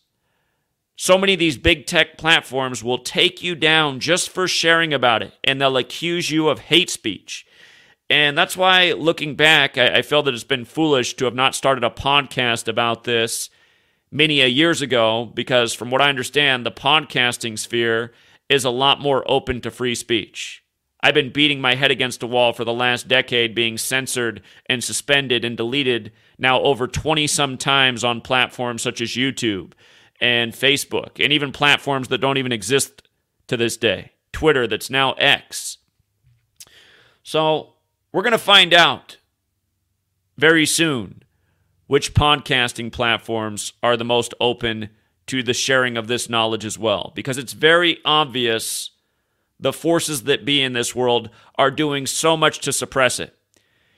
so 0.96 1.18
many 1.18 1.34
of 1.34 1.40
these 1.40 1.58
big 1.58 1.86
tech 1.86 2.18
platforms 2.18 2.84
will 2.84 3.00
take 3.00 3.42
you 3.42 3.56
down 3.56 4.00
just 4.00 4.30
for 4.30 4.48
sharing 4.48 4.94
about 4.94 5.24
it, 5.24 5.34
and 5.44 5.60
they'll 5.60 5.78
accuse 5.78 6.30
you 6.30 6.50
of 6.50 6.60
hate 6.60 6.90
speech. 6.90 7.46
And 8.10 8.38
that's 8.38 8.56
why, 8.56 8.92
looking 8.92 9.36
back, 9.36 9.78
I, 9.78 9.98
I 9.98 10.02
feel 10.02 10.22
that 10.24 10.34
it's 10.34 10.44
been 10.44 10.66
foolish 10.66 11.16
to 11.16 11.26
have 11.26 11.36
not 11.36 11.56
started 11.56 11.84
a 11.84 11.90
podcast 11.90 12.68
about 12.68 13.06
this 13.06 13.50
many 14.12 14.42
a 14.42 14.48
years 14.48 14.82
ago, 14.82 15.32
because 15.34 15.74
from 15.74 15.90
what 15.90 16.02
I 16.02 16.10
understand, 16.10 16.66
the 16.66 16.72
podcasting 16.72 17.58
sphere 17.58 18.14
is 18.50 18.66
a 18.66 18.70
lot 18.70 19.00
more 19.00 19.24
open 19.26 19.62
to 19.62 19.72
free 19.72 19.96
speech. 19.96 20.63
I've 21.04 21.14
been 21.14 21.34
beating 21.34 21.60
my 21.60 21.76
head 21.76 21.92
against 21.92 22.24
a 22.24 22.28
wall 22.28 22.54
for 22.54 22.64
the 22.64 22.72
last 22.72 23.10
decade, 23.10 23.54
being 23.54 23.78
censored 23.78 24.42
and 24.68 24.82
suspended 24.82 25.44
and 25.44 25.58
deleted 25.58 26.14
now 26.38 26.62
over 26.62 26.88
20 26.88 27.28
some 27.28 27.58
times 27.58 28.06
on 28.06 28.22
platforms 28.22 28.82
such 28.82 29.02
as 29.02 29.10
YouTube 29.10 29.74
and 30.22 30.54
Facebook, 30.54 31.22
and 31.22 31.34
even 31.34 31.52
platforms 31.52 32.08
that 32.08 32.20
don't 32.20 32.38
even 32.38 32.54
exist 32.54 33.10
to 33.48 33.58
this 33.58 33.76
day. 33.76 34.12
Twitter, 34.32 34.66
that's 34.66 34.90
now 34.90 35.12
X. 35.14 35.80
So, 37.22 37.74
we're 38.14 38.22
going 38.22 38.32
to 38.32 38.38
find 38.38 38.74
out 38.74 39.18
very 40.38 40.66
soon 40.66 41.24
which 41.88 42.14
podcasting 42.14 42.94
platforms 42.94 43.74
are 43.84 43.98
the 43.98 44.06
most 44.06 44.34
open 44.40 44.90
to 45.28 45.44
the 45.44 45.54
sharing 45.54 45.98
of 45.98 46.08
this 46.08 46.30
knowledge 46.30 46.64
as 46.64 46.80
well, 46.80 47.12
because 47.14 47.38
it's 47.38 47.54
very 47.54 48.00
obvious 48.06 48.92
the 49.64 49.74
forces 49.74 50.24
that 50.24 50.46
be 50.46 50.62
in 50.62 50.74
this 50.74 50.94
world 50.94 51.30
are 51.56 51.72
doing 51.72 52.06
so 52.06 52.36
much 52.36 52.60
to 52.60 52.74
suppress 52.74 53.18
it. 53.18 53.36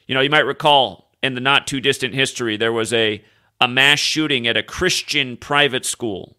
You 0.08 0.14
know, 0.14 0.22
you 0.22 0.30
might 0.30 0.46
recall 0.46 1.10
in 1.24 1.34
the 1.34 1.42
not 1.42 1.66
too 1.66 1.82
distant 1.82 2.14
history, 2.14 2.56
there 2.56 2.72
was 2.72 2.94
a, 2.94 3.24
a 3.60 3.68
mass 3.68 3.98
shooting 3.98 4.46
at 4.46 4.56
a 4.56 4.62
Christian 4.64 5.36
private 5.36 5.84
school. 5.84 6.38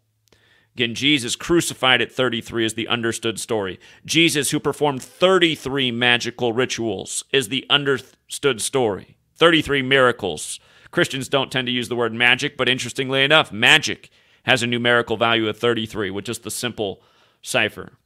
Again, 0.76 0.94
Jesus 0.94 1.34
crucified 1.34 2.00
at 2.00 2.12
33 2.12 2.66
is 2.66 2.74
the 2.74 2.86
understood 2.86 3.40
story. 3.40 3.80
Jesus, 4.04 4.52
who 4.52 4.60
performed 4.60 5.02
33 5.02 5.90
magical 5.90 6.52
rituals, 6.52 7.24
is 7.32 7.48
the 7.48 7.66
understood 7.68 8.60
story. 8.60 9.16
33 9.34 9.82
miracles. 9.82 10.60
Christians 10.92 11.28
don't 11.28 11.50
tend 11.50 11.66
to 11.66 11.72
use 11.72 11.88
the 11.88 11.96
word 11.96 12.12
magic, 12.12 12.56
but 12.56 12.68
interestingly 12.68 13.24
enough, 13.24 13.50
magic 13.50 14.10
has 14.44 14.62
a 14.62 14.68
numerical 14.68 15.16
value 15.16 15.48
of 15.48 15.58
33, 15.58 16.10
which 16.12 16.28
is 16.28 16.38
the 16.38 16.50
simple 16.50 17.02
cipher. 17.42 17.98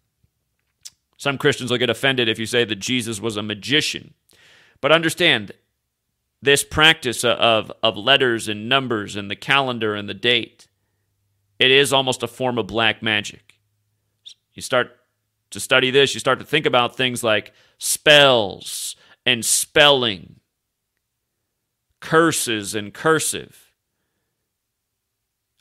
Some 1.21 1.37
Christians 1.37 1.71
will 1.71 1.77
get 1.77 1.91
offended 1.91 2.31
if 2.31 2.39
you 2.39 2.47
say 2.47 2.65
that 2.65 2.77
Jesus 2.77 3.21
was 3.21 3.37
a 3.37 3.43
magician. 3.43 4.15
But 4.81 4.91
understand, 4.91 5.53
this 6.41 6.65
practice 6.65 7.25
of, 7.25 7.71
of 7.83 7.99
letters 7.99 8.49
and 8.49 8.71
numbers 8.71 9.17
and 9.17 9.31
the 9.31 9.37
calendar 9.37 9.95
and 9.95 10.09
the 10.09 10.15
date, 10.15 10.67
it 11.59 11.71
is 11.71 11.93
almost 11.93 12.23
a 12.23 12.27
form 12.27 12.57
of 12.57 12.69
black 12.69 13.03
magic. 13.03 13.59
You 14.55 14.63
start 14.63 14.97
to 15.51 15.61
study 15.61 15.91
this, 15.91 16.15
you 16.15 16.21
start 16.21 16.39
to 16.39 16.45
think 16.47 16.65
about 16.65 16.97
things 16.97 17.23
like 17.23 17.53
spells 17.77 18.97
and 19.27 19.45
spelling, 19.45 20.37
curses 22.01 22.75
and 22.75 22.95
cursive, 22.95 23.75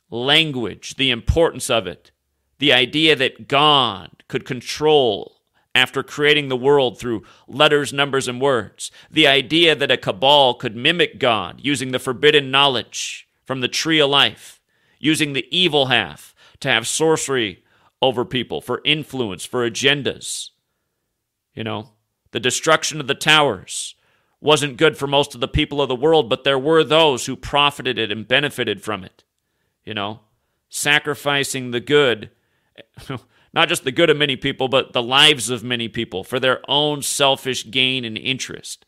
language, 0.08 0.94
the 0.94 1.10
importance 1.10 1.68
of 1.68 1.86
it, 1.86 2.12
the 2.60 2.72
idea 2.72 3.14
that 3.14 3.46
God 3.46 4.24
could 4.26 4.46
control 4.46 5.36
after 5.74 6.02
creating 6.02 6.48
the 6.48 6.56
world 6.56 6.98
through 6.98 7.22
letters, 7.46 7.92
numbers, 7.92 8.26
and 8.26 8.40
words. 8.40 8.90
The 9.10 9.26
idea 9.26 9.74
that 9.76 9.90
a 9.90 9.96
cabal 9.96 10.54
could 10.54 10.76
mimic 10.76 11.18
God 11.18 11.60
using 11.62 11.92
the 11.92 11.98
forbidden 11.98 12.50
knowledge 12.50 13.28
from 13.44 13.60
the 13.60 13.68
tree 13.68 14.00
of 14.00 14.10
life, 14.10 14.60
using 14.98 15.32
the 15.32 15.46
evil 15.50 15.86
half 15.86 16.34
to 16.60 16.68
have 16.68 16.86
sorcery 16.86 17.64
over 18.02 18.24
people 18.24 18.60
for 18.60 18.80
influence, 18.84 19.44
for 19.44 19.68
agendas. 19.68 20.50
You 21.54 21.64
know, 21.64 21.90
the 22.32 22.40
destruction 22.40 23.00
of 23.00 23.06
the 23.06 23.14
towers 23.14 23.94
wasn't 24.40 24.76
good 24.76 24.96
for 24.96 25.06
most 25.06 25.34
of 25.34 25.40
the 25.40 25.48
people 25.48 25.82
of 25.82 25.88
the 25.88 25.96
world, 25.96 26.28
but 26.28 26.44
there 26.44 26.58
were 26.58 26.82
those 26.82 27.26
who 27.26 27.36
profited 27.36 27.98
it 27.98 28.10
and 28.10 28.26
benefited 28.26 28.82
from 28.82 29.04
it. 29.04 29.24
You 29.84 29.94
know, 29.94 30.20
sacrificing 30.68 31.70
the 31.70 31.80
good 31.80 32.30
not 33.52 33.68
just 33.68 33.84
the 33.84 33.92
good 33.92 34.10
of 34.10 34.16
many 34.16 34.36
people, 34.36 34.68
but 34.68 34.92
the 34.92 35.02
lives 35.02 35.50
of 35.50 35.64
many 35.64 35.88
people 35.88 36.24
for 36.24 36.38
their 36.38 36.60
own 36.68 37.02
selfish 37.02 37.70
gain 37.70 38.04
and 38.04 38.16
interest. 38.16 38.84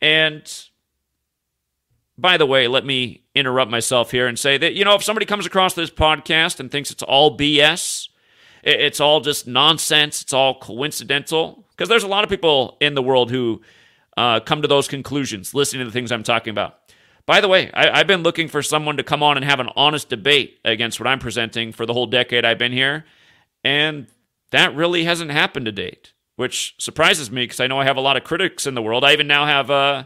And 0.00 0.50
by 2.16 2.36
the 2.36 2.46
way, 2.46 2.68
let 2.68 2.84
me 2.84 3.24
interrupt 3.34 3.70
myself 3.70 4.10
here 4.10 4.26
and 4.26 4.38
say 4.38 4.58
that, 4.58 4.74
you 4.74 4.84
know, 4.84 4.94
if 4.94 5.02
somebody 5.02 5.26
comes 5.26 5.46
across 5.46 5.74
this 5.74 5.90
podcast 5.90 6.60
and 6.60 6.70
thinks 6.70 6.90
it's 6.90 7.02
all 7.02 7.36
BS, 7.36 8.08
it's 8.62 9.00
all 9.00 9.20
just 9.20 9.46
nonsense, 9.46 10.22
it's 10.22 10.32
all 10.32 10.58
coincidental, 10.58 11.66
because 11.70 11.88
there's 11.88 12.02
a 12.02 12.08
lot 12.08 12.24
of 12.24 12.30
people 12.30 12.76
in 12.80 12.94
the 12.94 13.02
world 13.02 13.30
who 13.30 13.62
uh, 14.16 14.40
come 14.40 14.62
to 14.62 14.68
those 14.68 14.88
conclusions 14.88 15.54
listening 15.54 15.80
to 15.80 15.86
the 15.86 15.92
things 15.92 16.12
I'm 16.12 16.22
talking 16.22 16.50
about. 16.50 16.78
By 17.26 17.40
the 17.40 17.48
way, 17.48 17.70
I, 17.72 17.98
have 17.98 18.06
been 18.06 18.22
looking 18.22 18.48
for 18.48 18.62
someone 18.62 18.98
to 18.98 19.02
come 19.02 19.22
on 19.22 19.36
and 19.36 19.44
have 19.44 19.60
an 19.60 19.70
honest 19.76 20.10
debate 20.10 20.60
against 20.64 21.00
what 21.00 21.06
I'm 21.06 21.18
presenting 21.18 21.72
for 21.72 21.86
the 21.86 21.94
whole 21.94 22.06
decade 22.06 22.44
I've 22.44 22.58
been 22.58 22.72
here, 22.72 23.06
and 23.64 24.06
that 24.50 24.74
really 24.74 25.04
hasn't 25.04 25.30
happened 25.30 25.66
to 25.66 25.72
date, 25.72 26.12
which 26.36 26.74
surprises 26.78 27.30
me 27.30 27.44
because 27.44 27.60
I 27.60 27.66
know 27.66 27.80
I 27.80 27.84
have 27.84 27.96
a 27.96 28.02
lot 28.02 28.16
of 28.16 28.24
critics 28.24 28.66
in 28.66 28.74
the 28.74 28.82
world. 28.82 29.04
I 29.04 29.12
even 29.12 29.26
now 29.26 29.46
have 29.46 29.70
uh, 29.70 30.04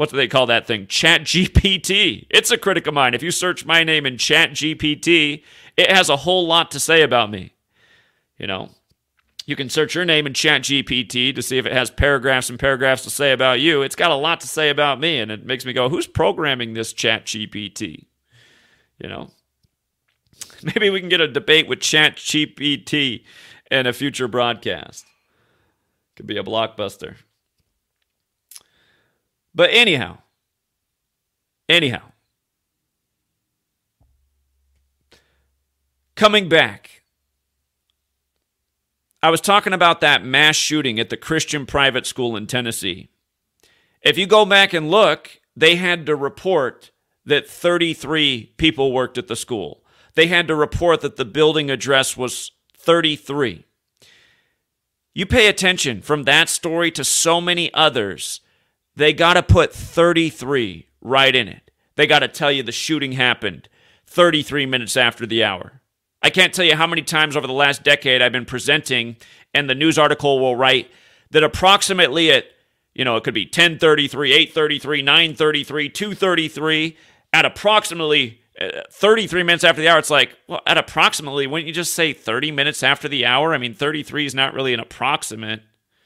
what 0.00 0.08
do 0.08 0.16
they 0.16 0.28
call 0.28 0.46
that 0.46 0.66
thing? 0.66 0.86
Chat 0.86 1.22
GPT. 1.22 2.26
It's 2.30 2.50
a 2.50 2.56
critic 2.56 2.86
of 2.86 2.94
mine. 2.94 3.12
If 3.12 3.22
you 3.22 3.30
search 3.30 3.66
my 3.66 3.84
name 3.84 4.06
in 4.06 4.16
Chat 4.16 4.52
GPT, 4.52 5.42
it 5.76 5.90
has 5.90 6.08
a 6.08 6.16
whole 6.16 6.46
lot 6.46 6.70
to 6.70 6.80
say 6.80 7.02
about 7.02 7.30
me. 7.30 7.52
You 8.38 8.46
know, 8.46 8.70
you 9.44 9.56
can 9.56 9.68
search 9.68 9.94
your 9.94 10.06
name 10.06 10.26
in 10.26 10.32
Chat 10.32 10.62
GPT 10.62 11.34
to 11.34 11.42
see 11.42 11.58
if 11.58 11.66
it 11.66 11.72
has 11.72 11.90
paragraphs 11.90 12.48
and 12.48 12.58
paragraphs 12.58 13.02
to 13.04 13.10
say 13.10 13.32
about 13.32 13.60
you. 13.60 13.82
It's 13.82 13.94
got 13.94 14.10
a 14.10 14.14
lot 14.14 14.40
to 14.40 14.46
say 14.46 14.70
about 14.70 15.00
me, 15.00 15.18
and 15.18 15.30
it 15.30 15.44
makes 15.44 15.66
me 15.66 15.74
go, 15.74 15.90
who's 15.90 16.06
programming 16.06 16.72
this 16.72 16.94
Chat 16.94 17.26
GPT? 17.26 18.06
You 18.98 19.08
know, 19.10 19.30
maybe 20.74 20.90
we 20.90 21.00
can 21.00 21.08
get 21.08 21.20
a 21.20 21.28
debate 21.28 21.68
with 21.68 21.80
Chat 21.80 22.16
GPT 22.16 23.24
in 23.70 23.86
a 23.86 23.92
future 23.92 24.28
broadcast. 24.28 25.06
Could 26.16 26.26
be 26.26 26.36
a 26.36 26.42
blockbuster. 26.42 27.16
But 29.54 29.70
anyhow, 29.72 30.18
anyhow, 31.68 32.12
coming 36.14 36.48
back, 36.48 37.02
I 39.22 39.30
was 39.30 39.40
talking 39.40 39.72
about 39.72 40.00
that 40.00 40.24
mass 40.24 40.56
shooting 40.56 40.98
at 40.98 41.10
the 41.10 41.16
Christian 41.16 41.66
private 41.66 42.06
school 42.06 42.36
in 42.36 42.46
Tennessee. 42.46 43.10
If 44.02 44.16
you 44.16 44.26
go 44.26 44.46
back 44.46 44.72
and 44.72 44.90
look, 44.90 45.40
they 45.56 45.76
had 45.76 46.06
to 46.06 46.16
report 46.16 46.90
that 47.26 47.48
33 47.48 48.54
people 48.56 48.92
worked 48.92 49.18
at 49.18 49.28
the 49.28 49.36
school. 49.36 49.84
They 50.14 50.26
had 50.26 50.48
to 50.48 50.54
report 50.54 51.00
that 51.00 51.16
the 51.16 51.24
building 51.24 51.70
address 51.70 52.16
was 52.16 52.52
33. 52.76 53.64
You 55.14 55.26
pay 55.26 55.48
attention 55.48 56.02
from 56.02 56.24
that 56.24 56.48
story 56.48 56.90
to 56.92 57.04
so 57.04 57.40
many 57.40 57.72
others 57.74 58.40
they 58.96 59.12
got 59.12 59.34
to 59.34 59.42
put 59.42 59.72
33 59.72 60.86
right 61.00 61.34
in 61.34 61.48
it. 61.48 61.70
They 61.96 62.06
got 62.06 62.20
to 62.20 62.28
tell 62.28 62.52
you 62.52 62.62
the 62.62 62.72
shooting 62.72 63.12
happened 63.12 63.68
33 64.06 64.66
minutes 64.66 64.96
after 64.96 65.26
the 65.26 65.44
hour. 65.44 65.80
I 66.22 66.30
can't 66.30 66.52
tell 66.52 66.64
you 66.64 66.76
how 66.76 66.86
many 66.86 67.02
times 67.02 67.36
over 67.36 67.46
the 67.46 67.52
last 67.52 67.82
decade 67.82 68.20
I've 68.20 68.32
been 68.32 68.44
presenting, 68.44 69.16
and 69.54 69.70
the 69.70 69.74
news 69.74 69.98
article 69.98 70.38
will 70.38 70.56
write 70.56 70.90
that 71.30 71.42
approximately 71.42 72.30
at, 72.30 72.44
you 72.92 73.04
know, 73.04 73.16
it 73.16 73.24
could 73.24 73.34
be 73.34 73.44
1033, 73.44 74.32
833, 74.32 75.02
933, 75.02 75.88
233, 75.88 76.96
at 77.32 77.44
approximately 77.44 78.39
Uh, 78.60 78.82
33 78.90 79.42
minutes 79.42 79.64
after 79.64 79.80
the 79.80 79.88
hour, 79.88 79.98
it's 79.98 80.10
like, 80.10 80.36
well, 80.46 80.60
at 80.66 80.76
approximately, 80.76 81.46
wouldn't 81.46 81.66
you 81.66 81.72
just 81.72 81.94
say 81.94 82.12
30 82.12 82.50
minutes 82.50 82.82
after 82.82 83.08
the 83.08 83.24
hour? 83.24 83.54
I 83.54 83.58
mean, 83.58 83.74
33 83.74 84.26
is 84.26 84.34
not 84.34 84.52
really 84.52 84.74
an 84.74 84.80
approximate, 84.80 85.62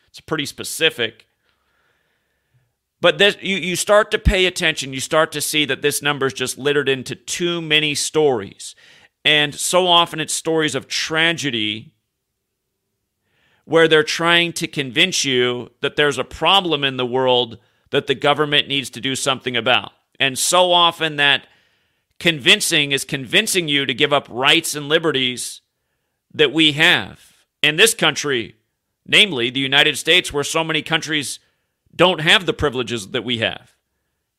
it's 0.09 0.21
pretty 0.21 0.47
specific. 0.47 1.27
But 3.01 3.19
this, 3.19 3.37
you, 3.43 3.57
you 3.57 3.77
start 3.77 4.11
to 4.13 4.19
pay 4.19 4.47
attention. 4.47 4.95
You 4.95 5.01
start 5.01 5.31
to 5.33 5.43
see 5.43 5.67
that 5.67 5.83
this 5.83 6.01
number 6.01 6.25
is 6.25 6.33
just 6.33 6.57
littered 6.57 6.89
into 6.89 7.15
too 7.15 7.61
many 7.61 7.95
stories. 7.95 8.75
And 9.27 9.55
so 9.55 9.87
often 9.87 10.21
it's 10.21 10.33
stories 10.33 10.75
of 10.75 10.89
tragedy 10.89 11.93
where 13.67 13.89
they're 13.89 14.03
trying 14.03 14.55
to 14.55 14.67
convince 14.67 15.23
you 15.23 15.71
that 15.83 15.97
there's 15.97 16.17
a 16.17 16.25
problem 16.25 16.83
in 16.83 16.97
the 16.97 17.05
world 17.05 17.59
that 17.91 18.07
the 18.07 18.15
government 18.15 18.69
needs 18.69 18.89
to 18.89 19.03
do 19.03 19.15
something 19.15 19.55
about. 19.55 19.93
And 20.19 20.39
so 20.39 20.73
often 20.73 21.17
that 21.17 21.47
convincing 22.25 22.91
is 22.91 23.05
convincing 23.05 23.69
you 23.69 23.85
to 23.85 23.93
give 23.93 24.11
up 24.11 24.27
rights 24.31 24.75
and 24.75 24.89
liberties 24.89 25.61
that 26.33 26.55
we 26.55 26.73
have 26.73 27.35
in 27.63 27.77
this 27.77 27.93
country, 27.93 28.57
namely 29.07 29.51
the 29.51 29.61
United 29.61 29.99
States, 29.99 30.33
where 30.33 30.43
so 30.43 30.65
many 30.65 30.81
countries 30.81 31.39
don't 31.95 32.23
have 32.23 32.47
the 32.47 32.55
privileges 32.55 33.09
that 33.09 33.25
we 33.25 33.41
have. 33.41 33.77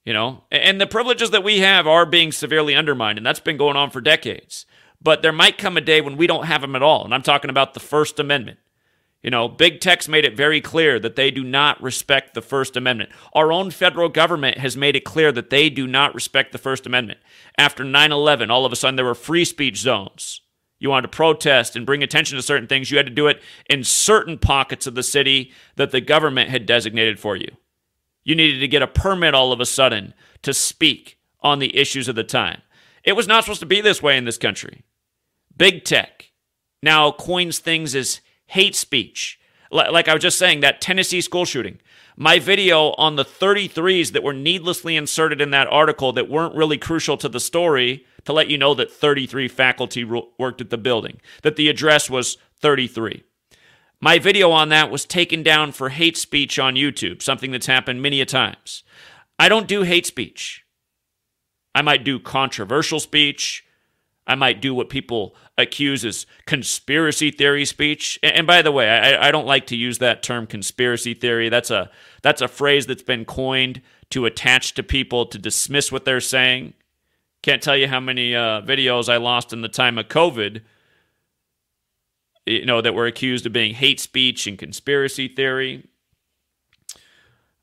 You 0.04 0.14
know, 0.14 0.46
and 0.52 0.82
the 0.82 0.88
privileges 0.88 1.30
that 1.30 1.44
we 1.44 1.60
have 1.60 1.86
are 1.86 2.08
being 2.08 2.32
severely 2.32 2.74
undermined, 2.74 3.20
and 3.20 3.26
that's 3.26 3.40
been 3.40 3.56
going 3.56 3.78
on 3.78 3.92
for 3.92 4.02
decades. 4.02 4.66
But 5.00 5.22
there 5.22 5.32
might 5.32 5.60
come 5.60 5.78
a 5.78 5.82
day 5.82 6.02
when 6.02 6.18
we 6.18 6.26
don't 6.26 6.48
have 6.48 6.62
them 6.62 6.76
at 6.76 6.82
all. 6.82 7.06
And 7.06 7.14
I'm 7.14 7.22
talking 7.22 7.52
about 7.52 7.76
the 7.76 7.80
First 7.80 8.20
Amendment. 8.20 8.58
You 9.26 9.32
know, 9.32 9.48
big 9.48 9.80
tech's 9.80 10.08
made 10.08 10.24
it 10.24 10.38
very 10.38 10.62
clear 10.62 11.00
that 11.00 11.16
they 11.16 11.32
do 11.32 11.44
not 11.44 11.82
respect 11.82 12.36
the 12.36 12.44
First 12.44 12.78
Amendment. 12.78 13.10
Our 13.34 13.52
own 13.52 13.72
federal 13.72 14.08
government 14.08 14.60
has 14.60 14.78
made 14.78 14.96
it 14.96 15.04
clear 15.04 15.32
that 15.32 15.50
they 15.50 15.68
do 15.68 15.88
not 15.88 16.14
respect 16.14 16.52
the 16.52 16.60
First 16.60 16.86
Amendment. 16.86 17.22
After 17.58 17.84
9 17.84 18.12
11, 18.12 18.52
all 18.52 18.68
of 18.68 18.72
a 18.72 18.76
sudden 18.76 18.98
there 18.98 19.04
were 19.04 19.16
free 19.16 19.44
speech 19.44 19.78
zones. 19.78 20.42
You 20.78 20.92
wanted 20.92 21.12
to 21.12 21.18
protest 21.18 21.76
and 21.76 21.88
bring 21.88 22.04
attention 22.04 22.36
to 22.36 22.44
certain 22.44 22.68
things, 22.68 22.92
you 22.92 22.98
had 22.98 23.08
to 23.08 23.12
do 23.12 23.26
it 23.26 23.42
in 23.68 23.84
certain 23.84 24.38
pockets 24.38 24.86
of 24.86 24.94
the 24.94 25.02
city 25.02 25.52
that 25.76 25.90
the 25.90 26.02
government 26.02 26.52
had 26.52 26.68
designated 26.68 27.20
for 27.20 27.36
you. 27.36 27.50
You 28.24 28.36
needed 28.36 28.60
to 28.60 28.68
get 28.68 28.84
a 28.84 28.88
permit 28.88 29.34
all 29.34 29.52
of 29.52 29.60
a 29.60 29.66
sudden 29.66 30.14
to 30.44 30.54
speak 30.54 31.18
on 31.42 31.58
the 31.58 31.76
issues 31.76 32.08
of 32.08 32.14
the 32.14 32.24
time. 32.24 32.62
It 33.04 33.14
was 33.14 33.28
not 33.28 33.44
supposed 33.44 33.62
to 33.62 33.66
be 33.66 33.82
this 33.82 34.04
way 34.04 34.18
in 34.18 34.26
this 34.26 34.38
country. 34.38 34.84
Big 35.58 35.84
tech 35.84 36.32
now 36.84 37.12
coins 37.12 37.58
things 37.58 37.96
as 37.96 38.22
hate 38.48 38.76
speech. 38.76 39.40
Like 39.72 40.08
I 40.08 40.14
was 40.14 40.22
just 40.22 40.38
saying, 40.38 40.62
that 40.62 40.82
Tennessee 40.82 41.22
school 41.22 41.46
shooting. 41.46 41.80
My 42.16 42.40
video 42.40 42.92
on 42.92 43.18
the 43.18 43.26
33s 43.26 44.14
that 44.14 44.24
were 44.24 44.34
needlessly 44.34 44.96
inserted 44.96 45.42
in 45.42 45.52
that 45.52 45.68
article 45.68 46.14
that 46.14 46.30
weren't 46.30 46.56
really 46.56 46.78
crucial 46.78 47.18
to 47.18 47.28
the 47.28 47.42
story 47.42 48.06
to 48.24 48.34
let 48.34 48.48
you 48.48 48.58
know 48.58 48.74
that 48.74 48.92
33 48.92 49.48
faculty 49.48 50.04
worked 50.04 50.62
at 50.62 50.70
the 50.70 50.78
building, 50.78 51.20
that 51.42 51.58
the 51.58 51.68
address 51.68 52.10
was 52.10 52.38
33. 52.62 53.24
My 54.00 54.20
video 54.20 54.52
on 54.52 54.70
that 54.70 54.92
was 54.92 55.06
taken 55.06 55.44
down 55.44 55.72
for 55.72 55.90
hate 55.90 56.18
speech 56.18 56.58
on 56.60 56.76
YouTube, 56.76 57.22
something 57.22 57.52
that's 57.52 57.66
happened 57.66 58.02
many 58.02 58.22
a 58.22 58.26
times. 58.26 58.84
I 59.38 59.50
don't 59.50 59.68
do 59.68 59.82
hate 59.82 60.06
speech. 60.06 60.64
I 61.74 61.82
might 61.82 62.06
do 62.06 62.20
controversial 62.20 63.00
speech. 63.00 63.66
I 64.26 64.36
might 64.36 64.62
do 64.62 64.74
what 64.74 64.90
people 64.90 65.36
accuse 65.58 66.04
as 66.04 66.26
conspiracy 66.46 67.32
theory 67.32 67.66
speech. 67.66 68.20
And 68.22 68.46
by 68.46 68.62
the 68.62 68.72
way, 68.72 68.90
I, 68.90 69.28
I 69.28 69.32
don't 69.32 69.48
like 69.48 69.68
to 69.68 69.76
use 69.76 70.00
that 70.00 70.22
term 70.22 70.48
conspiracy 70.48 71.14
theory. 71.14 71.50
That's 71.50 71.72
a 71.72 71.90
that's 72.22 72.42
a 72.42 72.48
phrase 72.48 72.86
that's 72.88 73.04
been 73.04 73.26
coined 73.26 73.82
to 74.10 74.26
attach 74.26 74.74
to 74.76 74.84
people 74.84 75.26
to 75.28 75.38
dismiss 75.38 75.92
what 75.92 76.06
they're 76.06 76.20
saying. 76.20 76.74
Can't 77.42 77.62
tell 77.62 77.78
you 77.78 77.88
how 77.88 78.00
many 78.00 78.36
uh, 78.36 78.62
videos 78.62 79.08
I 79.08 79.18
lost 79.18 79.54
in 79.54 79.62
the 79.62 79.70
time 79.70 79.98
of 79.98 80.08
COVID, 80.08 80.62
you 82.46 82.66
know, 82.66 82.82
that 82.82 82.94
were 82.94 83.06
accused 83.06 83.46
of 83.46 83.54
being 83.54 83.76
hate 83.76 84.00
speech 84.00 84.48
and 84.48 84.58
conspiracy 84.58 85.28
theory. 85.28 85.88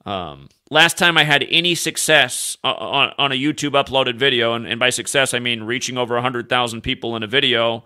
Um, 0.04 0.48
last 0.72 0.96
time 0.96 1.18
I 1.18 1.24
had 1.24 1.46
any 1.50 1.74
success 1.74 2.56
on, 2.64 3.12
on 3.18 3.30
a 3.30 3.34
YouTube 3.34 3.72
uploaded 3.72 4.16
video, 4.16 4.54
and, 4.54 4.66
and 4.66 4.80
by 4.80 4.88
success 4.88 5.34
I 5.34 5.38
mean 5.38 5.64
reaching 5.64 5.98
over 5.98 6.14
100,000 6.14 6.80
people 6.80 7.14
in 7.14 7.22
a 7.22 7.26
video, 7.26 7.84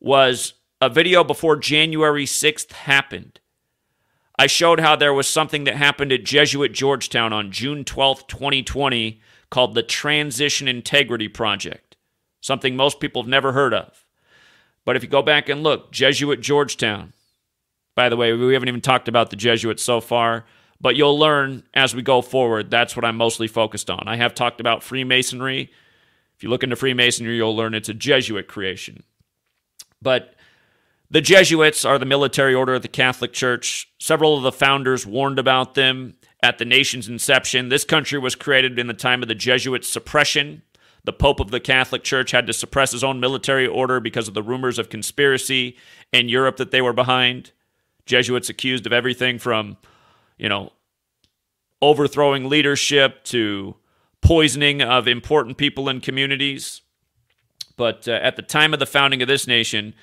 was 0.00 0.54
a 0.80 0.90
video 0.90 1.22
before 1.22 1.56
January 1.56 2.26
6th 2.26 2.72
happened. 2.72 3.38
I 4.38 4.48
showed 4.48 4.80
how 4.80 4.96
there 4.96 5.14
was 5.14 5.28
something 5.28 5.64
that 5.64 5.76
happened 5.76 6.12
at 6.12 6.24
Jesuit 6.24 6.72
Georgetown 6.72 7.32
on 7.32 7.52
June 7.52 7.84
12th, 7.84 8.26
2020, 8.26 9.20
called 9.48 9.74
the 9.74 9.84
Transition 9.84 10.66
Integrity 10.66 11.28
Project, 11.28 11.96
something 12.40 12.74
most 12.74 12.98
people 12.98 13.22
have 13.22 13.28
never 13.28 13.52
heard 13.52 13.72
of. 13.72 14.04
But 14.84 14.96
if 14.96 15.04
you 15.04 15.08
go 15.08 15.22
back 15.22 15.48
and 15.48 15.62
look, 15.62 15.92
Jesuit 15.92 16.40
Georgetown, 16.40 17.12
by 17.94 18.08
the 18.08 18.16
way, 18.16 18.32
we 18.32 18.52
haven't 18.52 18.68
even 18.68 18.80
talked 18.80 19.06
about 19.06 19.30
the 19.30 19.36
Jesuits 19.36 19.82
so 19.82 20.00
far, 20.00 20.44
but 20.80 20.96
you'll 20.96 21.18
learn 21.18 21.62
as 21.74 21.94
we 21.94 22.02
go 22.02 22.22
forward. 22.22 22.70
That's 22.70 22.96
what 22.96 23.04
I'm 23.04 23.16
mostly 23.16 23.48
focused 23.48 23.90
on. 23.90 24.04
I 24.06 24.16
have 24.16 24.34
talked 24.34 24.60
about 24.60 24.82
Freemasonry. 24.82 25.70
If 26.36 26.42
you 26.42 26.48
look 26.50 26.62
into 26.62 26.76
Freemasonry, 26.76 27.36
you'll 27.36 27.56
learn 27.56 27.74
it's 27.74 27.88
a 27.88 27.94
Jesuit 27.94 28.46
creation. 28.46 29.02
But 30.02 30.34
the 31.10 31.20
Jesuits 31.20 31.84
are 31.84 31.98
the 31.98 32.04
military 32.04 32.54
order 32.54 32.74
of 32.74 32.82
the 32.82 32.88
Catholic 32.88 33.32
Church. 33.32 33.88
Several 33.98 34.36
of 34.36 34.42
the 34.42 34.52
founders 34.52 35.06
warned 35.06 35.38
about 35.38 35.74
them 35.74 36.14
at 36.42 36.58
the 36.58 36.64
nation's 36.64 37.08
inception. 37.08 37.68
This 37.68 37.84
country 37.84 38.18
was 38.18 38.34
created 38.34 38.78
in 38.78 38.86
the 38.86 38.94
time 38.94 39.22
of 39.22 39.28
the 39.28 39.34
Jesuit 39.34 39.84
suppression. 39.84 40.62
The 41.04 41.12
Pope 41.12 41.38
of 41.38 41.52
the 41.52 41.60
Catholic 41.60 42.02
Church 42.02 42.32
had 42.32 42.46
to 42.48 42.52
suppress 42.52 42.90
his 42.90 43.04
own 43.04 43.20
military 43.20 43.66
order 43.66 44.00
because 44.00 44.26
of 44.26 44.34
the 44.34 44.42
rumors 44.42 44.78
of 44.78 44.90
conspiracy 44.90 45.76
in 46.12 46.28
Europe 46.28 46.56
that 46.56 46.72
they 46.72 46.82
were 46.82 46.92
behind. 46.92 47.52
Jesuits 48.04 48.48
accused 48.48 48.86
of 48.86 48.92
everything 48.92 49.38
from, 49.38 49.76
you 50.36 50.48
know, 50.48 50.72
overthrowing 51.82 52.48
leadership 52.48 53.24
to 53.24 53.76
poisoning 54.20 54.82
of 54.82 55.06
important 55.06 55.56
people 55.56 55.88
in 55.88 56.00
communities. 56.00 56.82
But 57.76 58.08
uh, 58.08 58.12
at 58.12 58.36
the 58.36 58.42
time 58.42 58.72
of 58.72 58.80
the 58.80 58.86
founding 58.86 59.22
of 59.22 59.28
this 59.28 59.46
nation, 59.46 59.94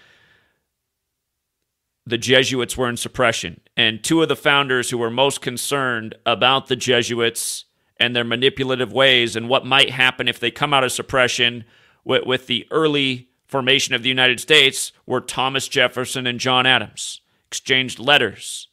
the 2.05 2.17
Jesuits 2.17 2.77
were 2.77 2.89
in 2.89 2.97
suppression. 2.97 3.61
And 3.75 4.03
two 4.03 4.21
of 4.21 4.29
the 4.29 4.35
founders 4.35 4.89
who 4.89 4.97
were 4.97 5.09
most 5.09 5.41
concerned 5.41 6.15
about 6.25 6.67
the 6.67 6.75
Jesuits 6.75 7.65
and 7.97 8.15
their 8.15 8.23
manipulative 8.23 8.91
ways 8.91 9.35
and 9.35 9.49
what 9.49 9.65
might 9.65 9.89
happen 9.89 10.27
if 10.27 10.39
they 10.39 10.51
come 10.51 10.73
out 10.73 10.83
of 10.83 10.91
suppression 10.91 11.63
with, 12.03 12.25
with 12.25 12.47
the 12.47 12.67
early 12.71 13.29
formation 13.45 13.93
of 13.93 14.03
the 14.03 14.09
United 14.09 14.39
States, 14.39 14.91
were 15.05 15.21
Thomas 15.21 15.67
Jefferson 15.67 16.27
and 16.27 16.39
John 16.39 16.65
Adams 16.65 17.21
exchanged 17.47 17.99
letters, 17.99 18.67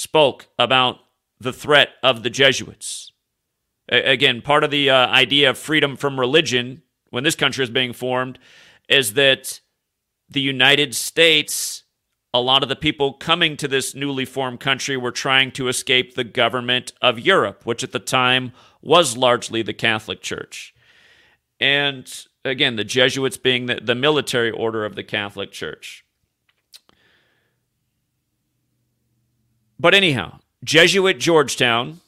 spoke 0.00 0.48
about 0.58 0.98
the 1.38 1.52
threat 1.52 1.90
of 2.02 2.22
the 2.22 2.30
Jesuits. 2.30 3.12
A- 3.92 4.12
again, 4.12 4.40
part 4.40 4.64
of 4.64 4.70
the 4.70 4.88
uh, 4.88 5.08
idea 5.08 5.50
of 5.50 5.58
freedom 5.58 5.94
from 5.94 6.18
religion 6.18 6.82
when 7.10 7.22
this 7.22 7.34
country 7.34 7.62
is 7.62 7.70
being 7.70 7.92
formed 7.92 8.38
is 8.88 9.12
that 9.12 9.60
the 10.26 10.40
United 10.40 10.94
States, 10.94 11.82
a 12.32 12.40
lot 12.40 12.62
of 12.62 12.70
the 12.70 12.76
people 12.76 13.12
coming 13.12 13.58
to 13.58 13.68
this 13.68 13.94
newly 13.94 14.24
formed 14.24 14.58
country 14.58 14.96
were 14.96 15.10
trying 15.10 15.50
to 15.52 15.68
escape 15.68 16.14
the 16.14 16.24
government 16.24 16.92
of 17.02 17.20
Europe, 17.20 17.66
which 17.66 17.84
at 17.84 17.92
the 17.92 17.98
time 17.98 18.52
was 18.80 19.18
largely 19.18 19.60
the 19.60 19.74
Catholic 19.74 20.22
Church. 20.22 20.74
And 21.60 22.10
again, 22.42 22.76
the 22.76 22.84
Jesuits 22.84 23.36
being 23.36 23.66
the, 23.66 23.80
the 23.82 23.94
military 23.94 24.50
order 24.50 24.86
of 24.86 24.94
the 24.94 25.04
Catholic 25.04 25.52
Church. 25.52 26.06
But 29.80 29.94
anyhow, 29.94 30.40
Jesuit 30.62 31.18
Georgetown, 31.18 32.00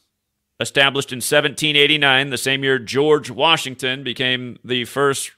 established 0.61 1.11
in 1.11 1.17
1789, 1.17 2.29
the 2.29 2.37
same 2.37 2.63
year 2.63 2.79
George 2.79 3.31
Washington 3.31 4.05
became 4.05 4.59
the 4.63 4.85
first 4.85 5.33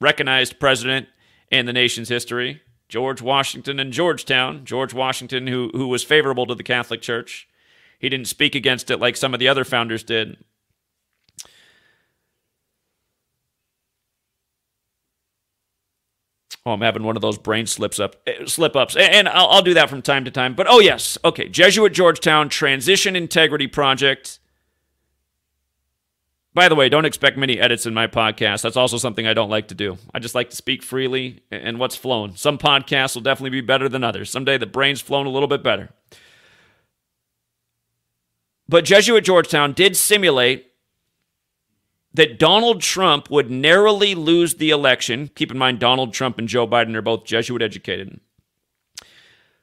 recognized 0.00 0.58
president 0.58 1.06
in 1.52 1.66
the 1.66 1.72
nation's 1.72 2.08
history. 2.08 2.60
George 2.88 3.22
Washington 3.22 3.78
and 3.78 3.92
Georgetown. 3.92 4.64
George 4.64 4.92
Washington, 4.92 5.46
who, 5.46 5.70
who 5.74 5.86
was 5.86 6.02
favorable 6.02 6.44
to 6.46 6.56
the 6.56 6.64
Catholic 6.64 7.00
Church. 7.00 7.46
He 8.00 8.08
didn't 8.08 8.26
speak 8.26 8.56
against 8.56 8.90
it 8.90 8.98
like 8.98 9.16
some 9.16 9.32
of 9.32 9.38
the 9.38 9.46
other 9.46 9.64
founders 9.64 10.02
did. 10.02 10.38
Oh, 16.66 16.72
I'm 16.72 16.80
having 16.80 17.02
one 17.02 17.14
of 17.14 17.20
those 17.20 17.36
brain 17.36 17.66
slips 17.66 18.00
up, 18.00 18.16
eh, 18.26 18.46
slip 18.46 18.74
ups, 18.74 18.96
and 18.96 19.28
I'll, 19.28 19.48
I'll 19.48 19.62
do 19.62 19.74
that 19.74 19.90
from 19.90 20.00
time 20.00 20.24
to 20.24 20.30
time. 20.30 20.54
But 20.54 20.66
oh 20.68 20.80
yes, 20.80 21.18
okay, 21.22 21.48
Jesuit 21.48 21.92
Georgetown 21.92 22.48
Transition 22.48 23.14
Integrity 23.16 23.66
Project. 23.66 24.38
By 26.54 26.68
the 26.68 26.76
way, 26.76 26.88
don't 26.88 27.04
expect 27.04 27.36
many 27.36 27.58
edits 27.58 27.84
in 27.84 27.92
my 27.92 28.06
podcast. 28.06 28.62
That's 28.62 28.76
also 28.76 28.96
something 28.96 29.26
I 29.26 29.34
don't 29.34 29.50
like 29.50 29.68
to 29.68 29.74
do. 29.74 29.98
I 30.14 30.20
just 30.20 30.36
like 30.36 30.50
to 30.50 30.56
speak 30.56 30.84
freely 30.84 31.42
and 31.50 31.80
what's 31.80 31.96
flown. 31.96 32.36
Some 32.36 32.58
podcasts 32.58 33.14
will 33.16 33.22
definitely 33.22 33.50
be 33.50 33.60
better 33.60 33.88
than 33.88 34.04
others. 34.04 34.30
Someday 34.30 34.56
the 34.56 34.64
brain's 34.64 35.00
flown 35.00 35.26
a 35.26 35.30
little 35.30 35.48
bit 35.48 35.64
better. 35.64 35.90
But 38.68 38.84
Jesuit 38.84 39.24
Georgetown 39.24 39.72
did 39.72 39.96
simulate 39.96 40.70
that 42.14 42.38
Donald 42.38 42.80
Trump 42.80 43.28
would 43.30 43.50
narrowly 43.50 44.14
lose 44.14 44.54
the 44.54 44.70
election. 44.70 45.30
Keep 45.34 45.50
in 45.50 45.58
mind, 45.58 45.80
Donald 45.80 46.14
Trump 46.14 46.38
and 46.38 46.48
Joe 46.48 46.66
Biden 46.66 46.94
are 46.94 47.02
both 47.02 47.24
Jesuit 47.24 47.60
educated. 47.60 48.20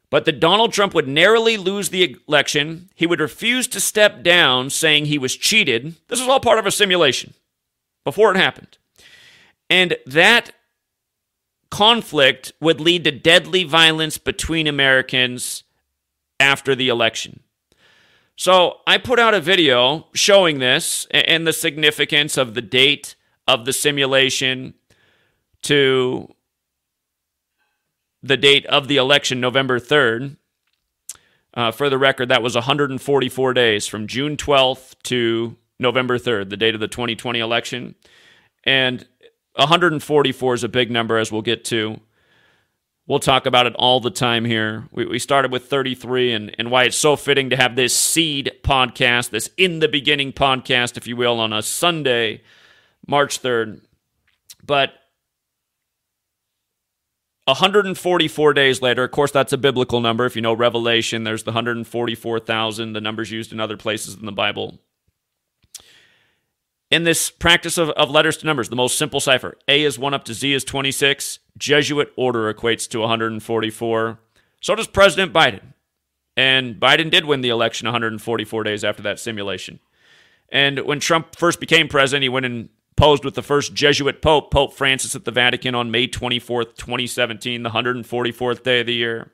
But 0.10 0.26
that 0.26 0.42
Donald 0.42 0.74
Trump 0.74 0.94
would 0.94 1.08
narrowly 1.08 1.56
lose 1.56 1.90
the 1.90 2.18
election. 2.28 2.90
He 2.96 3.08
would 3.08 3.22
refuse 3.22 3.66
to 3.70 3.80
step 3.80 4.24
down, 4.24 4.70
saying 4.70 5.06
he 5.06 5.18
was 5.18 5.38
cheated. 5.38 5.96
This 6.10 6.20
was 6.20 6.28
all 6.28 6.42
part 6.42 6.60
of 6.60 6.66
a 6.66 6.72
simulation 6.72 7.34
before 8.04 8.32
it 8.32 8.38
happened. 8.38 8.78
And 9.70 9.96
that 10.06 10.52
conflict 11.70 12.52
would 12.60 12.82
lead 12.82 13.06
to 13.06 13.12
deadly 13.12 13.64
violence 13.64 14.18
between 14.18 14.68
Americans 14.68 15.64
after 16.42 16.76
the 16.76 16.90
election. 16.90 17.40
So 18.42 18.80
I 18.88 18.98
put 18.98 19.20
out 19.20 19.36
a 19.36 19.40
video 19.40 20.08
showing 20.16 20.58
this 20.58 21.06
and 21.12 21.46
the 21.46 21.54
significance 21.54 22.38
of 22.38 22.56
the 22.56 22.62
date 22.64 23.16
of 23.48 23.66
the 23.66 23.72
simulation 23.72 24.74
to 25.62 26.28
the 28.24 28.38
date 28.38 28.66
of 28.66 28.88
the 28.88 28.98
election, 28.98 29.40
November 29.42 29.80
3rd. 29.80 30.38
Uh, 31.54 31.70
for 31.70 31.88
the 31.88 32.00
record, 32.00 32.30
that 32.30 32.42
was 32.42 32.56
144 32.56 33.54
days 33.54 33.86
from 33.86 34.08
June 34.08 34.36
12th 34.38 34.96
to 35.04 35.56
November 35.78 36.18
3rd, 36.18 36.50
the 36.50 36.58
date 36.58 36.74
of 36.74 36.82
the 36.82 36.88
2020 36.88 37.38
election. 37.40 37.94
And 38.64 39.06
144 39.54 40.56
is 40.56 40.64
a 40.64 40.68
big 40.68 40.90
number, 40.90 41.20
as 41.20 41.32
we'll 41.32 41.44
get 41.44 41.64
to. 41.66 42.02
We'll 43.08 43.20
talk 43.20 43.46
about 43.46 43.66
it 43.66 43.76
all 43.76 44.00
the 44.00 44.12
time 44.12 44.46
here. 44.46 44.88
We, 44.92 45.06
we 45.06 45.20
started 45.20 45.52
with 45.52 45.66
33 45.66 46.34
and, 46.34 46.56
and 46.58 46.72
why 46.72 46.84
it's 46.84 46.98
so 46.98 47.16
fitting 47.16 47.50
to 47.50 47.58
have 47.58 47.76
this 47.76 47.96
seed 47.96 48.52
podcast, 48.64 49.32
this 49.32 49.50
in 49.58 49.80
the 49.80 49.88
beginning 49.88 50.34
podcast, 50.34 50.98
if 50.98 51.08
you 51.08 51.16
will, 51.16 51.40
on 51.40 51.52
a 51.52 51.62
Sunday, 51.62 52.44
March 53.08 53.42
3rd. 53.42 53.82
But 54.64 54.94
144 57.46 58.54
days 58.54 58.82
later, 58.82 59.04
of 59.04 59.12
course, 59.12 59.32
that's 59.32 59.52
a 59.52 59.58
biblical 59.58 60.00
number. 60.00 60.26
If 60.26 60.36
you 60.36 60.42
know 60.42 60.54
Revelation, 60.54 61.24
there's 61.24 61.44
the 61.44 61.52
144,000, 61.52 62.94
the 62.94 63.02
numbers 63.02 63.32
used 63.32 63.52
in 63.52 63.60
other 63.60 63.78
places 63.78 64.16
in 64.16 64.26
the 64.26 64.32
Bible 64.32 64.80
in 66.92 67.06
this 67.06 67.30
practice 67.30 67.78
of, 67.78 67.90
of 67.92 68.12
letters 68.12 68.38
to 68.38 68.46
numbers, 68.46 68.70
the 68.70 68.76
most 68.76 68.98
simple 68.98 69.22
cipher 69.22 69.58
A 69.68 69.84
is 69.84 69.98
1 69.98 70.14
up 70.14 70.26
to 70.26 70.34
Z 70.34 70.54
is 70.54 70.64
26. 70.64 71.40
Jesuit 71.58 72.12
order 72.18 72.54
equates 72.54 72.88
to 72.90 73.00
144. 73.00 74.20
So 74.62 74.76
does 74.76 74.88
President 74.88 75.34
Biden. 75.34 75.74
And 76.38 76.76
Biden 76.80 77.10
did 77.10 77.26
win 77.26 77.42
the 77.42 77.50
election 77.50 77.88
144 77.88 78.64
days 78.64 78.84
after 78.84 79.02
that 79.04 79.20
simulation. 79.20 79.80
And 80.50 80.80
when 80.80 81.00
Trump 81.00 81.36
first 81.36 81.60
became 81.60 81.88
president, 81.88 82.24
he 82.24 82.30
went 82.30 82.46
and 82.46 82.70
posed 82.98 83.24
with 83.24 83.36
the 83.36 83.42
first 83.42 83.74
Jesuit 83.74 84.22
Pope, 84.22 84.52
Pope 84.52 84.74
Francis 84.74 85.16
at 85.16 85.26
the 85.26 85.32
Vatican 85.32 85.76
on 85.76 85.92
May 85.92 86.08
24th, 86.08 86.76
2017, 86.76 87.64
the 87.64 87.70
144th 87.70 88.64
day 88.64 88.82
of 88.82 88.88
the 88.88 88.94
year. 88.94 89.32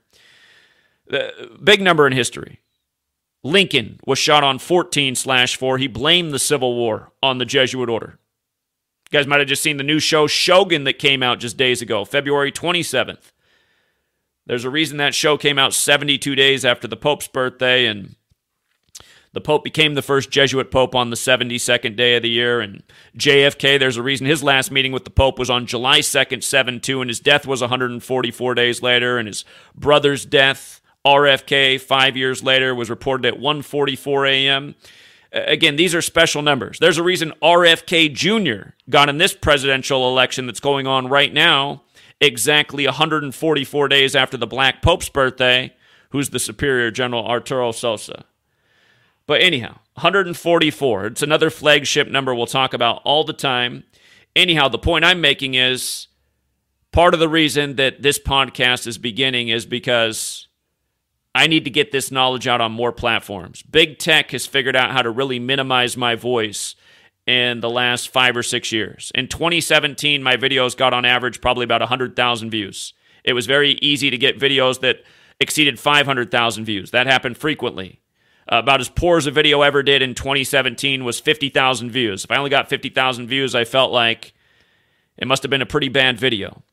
The 1.08 1.58
big 1.64 1.82
number 1.82 2.06
in 2.06 2.14
history. 2.14 2.60
Lincoln 3.48 4.00
was 4.06 4.20
shot 4.20 4.44
on 4.44 4.60
14 4.60 5.16
slash 5.16 5.56
4. 5.56 5.78
He 5.78 5.88
blamed 5.88 6.34
the 6.34 6.40
Civil 6.40 6.76
War 6.76 7.14
on 7.24 7.38
the 7.38 7.46
Jesuit 7.46 7.90
order. 7.90 8.20
You 9.10 9.18
guys 9.18 9.26
might 9.26 9.40
have 9.40 9.48
just 9.48 9.64
seen 9.64 9.78
the 9.78 9.84
new 9.84 10.00
show 10.00 10.28
Shogun 10.28 10.84
that 10.84 11.00
came 11.00 11.24
out 11.24 11.40
just 11.40 11.56
days 11.56 11.82
ago, 11.82 12.04
February 12.04 12.52
27th. 12.52 13.32
There's 14.46 14.66
a 14.66 14.70
reason 14.70 14.98
that 14.98 15.16
show 15.16 15.38
came 15.38 15.58
out 15.58 15.74
72 15.74 16.36
days 16.36 16.66
after 16.66 16.88
the 16.88 16.98
Pope's 16.98 17.28
birthday, 17.30 17.86
and 17.86 18.16
the 19.32 19.42
Pope 19.42 19.64
became 19.64 19.94
the 19.94 20.02
first 20.02 20.30
Jesuit 20.30 20.70
Pope 20.70 20.94
on 20.94 21.10
the 21.10 21.16
72nd 21.16 21.96
day 21.96 22.18
of 22.18 22.24
the 22.24 22.30
year. 22.30 22.60
And 22.60 22.84
JFK, 23.18 23.80
there's 23.80 23.98
a 23.98 24.04
reason 24.04 24.26
his 24.26 24.44
last 24.44 24.72
meeting 24.72 24.92
with 24.92 25.06
the 25.06 25.10
Pope 25.10 25.40
was 25.40 25.50
on 25.50 25.68
July 25.68 26.00
2nd, 26.00 26.44
72, 26.44 27.02
and 27.02 27.10
his 27.10 27.22
death 27.22 27.48
was 27.48 27.62
144 27.62 28.56
days 28.56 28.82
later, 28.82 29.18
and 29.18 29.28
his 29.28 29.46
brother's 29.74 30.26
death 30.26 30.82
RFK 31.08 31.80
5 31.80 32.18
years 32.18 32.44
later 32.44 32.76
was 32.76 32.90
reported 32.90 33.26
at 33.26 33.40
1:44 33.40 34.30
a.m. 34.30 34.76
Again, 35.32 35.76
these 35.76 35.96
are 35.96 36.02
special 36.02 36.42
numbers. 36.42 36.80
There's 36.80 36.98
a 36.98 37.04
reason 37.04 37.34
RFK 37.42 38.14
Jr. 38.14 38.72
got 38.90 39.10
in 39.10 39.18
this 39.18 39.34
presidential 39.34 40.10
election 40.10 40.46
that's 40.46 40.60
going 40.60 40.88
on 40.88 41.08
right 41.08 41.34
now 41.34 41.84
exactly 42.20 42.86
144 42.86 43.88
days 43.88 44.16
after 44.16 44.38
the 44.38 44.48
Black 44.48 44.82
Pope's 44.82 45.10
birthday, 45.10 45.74
who's 46.10 46.30
the 46.30 46.40
Superior 46.40 46.92
General 46.92 47.26
Arturo 47.26 47.72
Sosa. 47.72 48.26
But 49.28 49.42
anyhow, 49.42 49.80
144. 49.96 51.06
It's 51.06 51.22
another 51.22 51.50
flagship 51.50 52.10
number 52.10 52.34
we'll 52.34 52.48
talk 52.48 52.74
about 52.74 53.02
all 53.04 53.24
the 53.24 53.34
time. 53.34 53.84
Anyhow, 54.36 54.70
the 54.70 54.80
point 54.80 55.06
I'm 55.06 55.22
making 55.22 55.54
is 55.54 56.08
part 56.92 57.14
of 57.14 57.20
the 57.20 57.30
reason 57.30 57.76
that 57.76 58.02
this 58.02 58.20
podcast 58.20 58.88
is 58.88 58.98
beginning 58.98 59.50
is 59.50 59.66
because 59.66 60.48
I 61.38 61.46
need 61.46 61.66
to 61.66 61.70
get 61.70 61.92
this 61.92 62.10
knowledge 62.10 62.48
out 62.48 62.62
on 62.62 62.72
more 62.72 62.92
platforms. 62.92 63.62
Big 63.62 64.00
tech 64.00 64.32
has 64.32 64.48
figured 64.48 64.76
out 64.76 64.90
how 64.90 65.04
to 65.04 65.12
really 65.12 65.38
minimize 65.38 65.96
my 65.96 66.16
voice 66.16 66.76
in 67.28 67.60
the 67.60 67.70
last 67.70 68.10
five 68.10 68.36
or 68.36 68.42
six 68.42 68.72
years. 68.72 69.12
In 69.14 69.28
2017, 69.28 70.24
my 70.24 70.36
videos 70.36 70.76
got 70.76 70.96
on 70.96 71.06
average 71.06 71.40
probably 71.40 71.64
about 71.64 71.82
100,000 71.82 72.50
views. 72.50 72.96
It 73.24 73.34
was 73.34 73.46
very 73.46 73.74
easy 73.84 74.10
to 74.10 74.18
get 74.18 74.40
videos 74.40 74.80
that 74.80 75.04
exceeded 75.40 75.80
500,000 75.80 76.66
views. 76.66 76.90
That 76.90 77.06
happened 77.06 77.38
frequently. 77.38 78.02
Uh, 78.52 78.58
about 78.58 78.82
as 78.82 78.90
poor 78.90 79.20
as 79.20 79.28
a 79.28 79.32
video 79.32 79.62
ever 79.62 79.84
did 79.84 80.02
in 80.02 80.16
2017 80.16 81.04
was 81.04 81.20
50,000 81.20 81.92
views. 81.92 82.24
If 82.24 82.32
I 82.32 82.38
only 82.38 82.50
got 82.50 82.68
50,000 82.68 83.28
views, 83.28 83.54
I 83.54 83.64
felt 83.64 83.92
like 83.92 84.34
it 85.18 85.28
must 85.28 85.44
have 85.44 85.52
been 85.52 85.62
a 85.62 85.68
pretty 85.68 85.90
bad 85.90 86.18
video. 86.18 86.64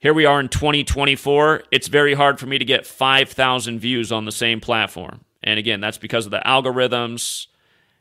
Here 0.00 0.14
we 0.14 0.26
are 0.26 0.38
in 0.38 0.48
2024. 0.48 1.64
It's 1.72 1.88
very 1.88 2.14
hard 2.14 2.38
for 2.38 2.46
me 2.46 2.56
to 2.56 2.64
get 2.64 2.86
5,000 2.86 3.80
views 3.80 4.12
on 4.12 4.26
the 4.26 4.32
same 4.32 4.60
platform. 4.60 5.24
And 5.42 5.58
again, 5.58 5.80
that's 5.80 5.98
because 5.98 6.24
of 6.24 6.30
the 6.30 6.42
algorithms. 6.46 7.48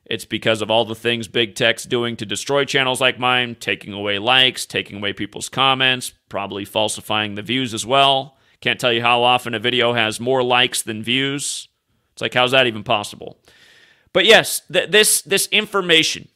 It's 0.06 0.26
because 0.26 0.62
of 0.62 0.70
all 0.70 0.86
the 0.86 0.94
things 0.94 1.28
big 1.28 1.56
tech's 1.56 1.86
doing 1.86 2.16
to 2.18 2.26
destroy 2.26 2.66
channels 2.66 3.02
like 3.02 3.18
mine, 3.18 3.56
taking 3.60 3.94
away 3.94 4.20
likes, 4.20 4.68
taking 4.68 4.98
away 4.98 5.12
people's 5.12 5.50
comments, 5.50 6.14
probably 6.30 6.66
falsifying 6.66 7.34
the 7.34 7.42
views 7.42 7.74
as 7.74 7.84
well. 7.84 8.38
Can't 8.62 8.80
tell 8.80 8.94
you 8.94 9.02
how 9.02 9.24
often 9.24 9.56
a 9.56 9.60
video 9.60 9.94
has 9.94 10.20
more 10.20 10.44
likes 10.44 10.84
than 10.84 11.02
views. 11.02 11.68
It's 12.14 12.22
like, 12.22 12.36
how's 12.36 12.52
that 12.52 12.68
even 12.68 12.84
possible? 12.84 13.40
But 14.14 14.26
yes, 14.26 14.62
th- 14.72 14.92
this 14.92 15.24
this 15.24 15.48
information 15.48 16.28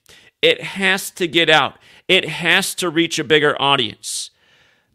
it 0.42 0.62
has 0.62 1.12
to 1.12 1.28
get 1.28 1.52
out. 1.52 1.78
It 2.08 2.28
has 2.28 2.74
to 2.76 2.90
reach 2.90 3.20
a 3.20 3.24
bigger 3.24 3.60
audience. 3.62 4.31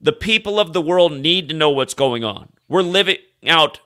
The 0.07 0.13
people 0.13 0.61
of 0.61 0.73
the 0.73 0.81
world 0.81 1.15
need 1.15 1.49
to 1.49 1.55
know 1.57 1.71
what's 1.71 1.93
going 1.93 2.23
on. 2.23 2.51
We're 2.69 2.83
living 2.83 3.17
out 3.45 3.81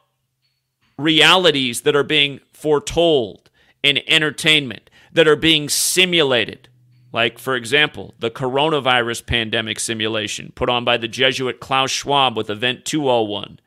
realities 0.99 1.81
that 1.81 1.97
are 1.97 2.03
being 2.03 2.41
foretold 2.53 3.49
in 3.83 4.01
entertainment, 4.07 4.91
that 5.11 5.27
are 5.27 5.35
being 5.35 5.71
simulated. 5.71 6.69
Like, 7.11 7.39
for 7.39 7.57
example, 7.57 8.13
the 8.19 8.31
coronavirus 8.31 9.25
pandemic 9.25 9.81
simulation 9.81 10.53
put 10.55 10.69
on 10.69 10.85
by 10.85 10.99
the 10.99 11.09
Jesuit 11.09 11.59
Klaus 11.59 11.91
Schwab 11.91 12.37
with 12.37 12.51
Event 12.51 12.85
201. 12.85 13.59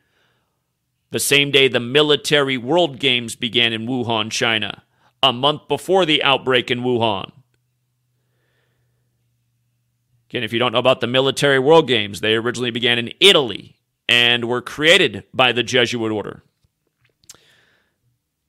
The 1.09 1.19
same 1.19 1.49
day 1.49 1.67
the 1.67 1.79
military 1.79 2.57
World 2.57 2.99
Games 2.99 3.35
began 3.35 3.73
in 3.73 3.87
Wuhan, 3.87 4.29
China, 4.29 4.83
a 5.23 5.33
month 5.33 5.67
before 5.67 6.05
the 6.05 6.21
outbreak 6.21 6.69
in 6.69 6.81
Wuhan. 6.81 7.31
Again, 10.33 10.43
if 10.43 10.51
you 10.51 10.57
don't 10.57 10.71
know 10.71 10.79
about 10.79 10.99
the 10.99 11.05
military 11.05 11.59
World 11.59 11.87
Games, 11.87 12.19
they 12.19 12.33
originally 12.33 12.71
began 12.71 12.97
in 12.97 13.13
Italy 13.19 13.77
and 14.09 14.45
were 14.45 14.63
created 14.63 15.25
by 15.31 15.51
the 15.51 15.61
Jesuit 15.61 16.11
order. 16.11 16.41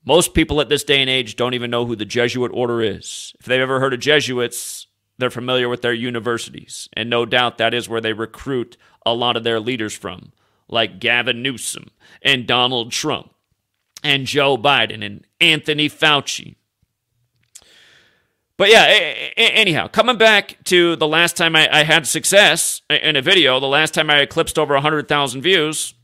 Most 0.02 0.32
people 0.32 0.62
at 0.62 0.70
this 0.70 0.82
day 0.82 1.02
and 1.02 1.10
age 1.10 1.36
don't 1.36 1.52
even 1.52 1.70
know 1.70 1.84
who 1.84 1.94
the 1.94 2.06
Jesuit 2.06 2.50
order 2.54 2.80
is. 2.80 3.34
If 3.38 3.44
they've 3.44 3.60
ever 3.60 3.80
heard 3.80 3.92
of 3.92 4.00
Jesuits, 4.00 4.86
they're 5.18 5.28
familiar 5.28 5.68
with 5.68 5.82
their 5.82 5.92
universities, 5.92 6.88
and 6.94 7.10
no 7.10 7.26
doubt 7.26 7.58
that 7.58 7.74
is 7.74 7.86
where 7.86 8.00
they 8.00 8.14
recruit 8.14 8.78
a 9.04 9.12
lot 9.12 9.36
of 9.36 9.44
their 9.44 9.60
leaders 9.60 9.94
from, 9.94 10.32
like 10.68 11.00
Gavin 11.00 11.42
Newsom 11.42 11.88
and 12.22 12.46
Donald 12.46 12.92
Trump 12.92 13.34
and 14.02 14.26
Joe 14.26 14.56
Biden 14.56 15.04
and 15.04 15.26
Anthony 15.38 15.90
Fauci. 15.90 16.56
But 18.56 18.70
yeah, 18.70 18.84
anyhow, 19.36 19.88
coming 19.88 20.16
back 20.16 20.58
to 20.64 20.94
the 20.94 21.08
last 21.08 21.36
time 21.36 21.56
I, 21.56 21.82
had 21.82 22.06
success 22.06 22.82
in 22.88 23.16
a 23.16 23.22
video, 23.22 23.58
the 23.58 23.66
last 23.66 23.94
time 23.94 24.08
I 24.08 24.18
eclipsed 24.18 24.58
over 24.58 24.74
100,000 24.74 25.42
views, 25.42 25.94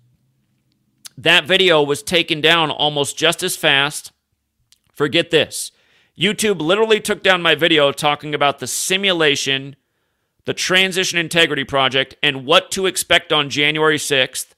that 1.16 1.44
video 1.44 1.80
was 1.80 2.02
taken 2.02 2.40
down 2.40 2.70
almost 2.70 3.16
just 3.16 3.44
as 3.44 3.56
fast. 3.56 4.10
Forget 4.92 5.30
this. 5.30 5.70
YouTube 6.18 6.60
literally 6.60 7.00
took 7.00 7.22
down 7.22 7.40
my 7.40 7.54
video 7.54 7.92
talking 7.92 8.34
about 8.34 8.58
the 8.58 8.66
simulation, 8.66 9.76
the 10.44 10.52
Transition 10.52 11.20
Integrity 11.20 11.64
Project, 11.64 12.16
and 12.20 12.44
what 12.44 12.72
to 12.72 12.86
expect 12.86 13.32
on 13.32 13.48
January 13.48 13.96
6th. 13.96 14.48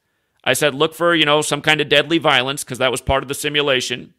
I 0.45 0.55
said, 0.55 0.75
look 0.75 0.95
for, 0.95 1.15
you 1.15 1.27
know, 1.27 1.43
some 1.43 1.61
kind 1.61 1.81
of 1.81 1.91
deadly 1.91 2.19
violence 2.19 2.65
because 2.65 2.79
that 2.79 2.91
was 2.91 3.03
part 3.03 3.23
of 3.23 3.29
the 3.29 3.35
simulation. 3.35 4.15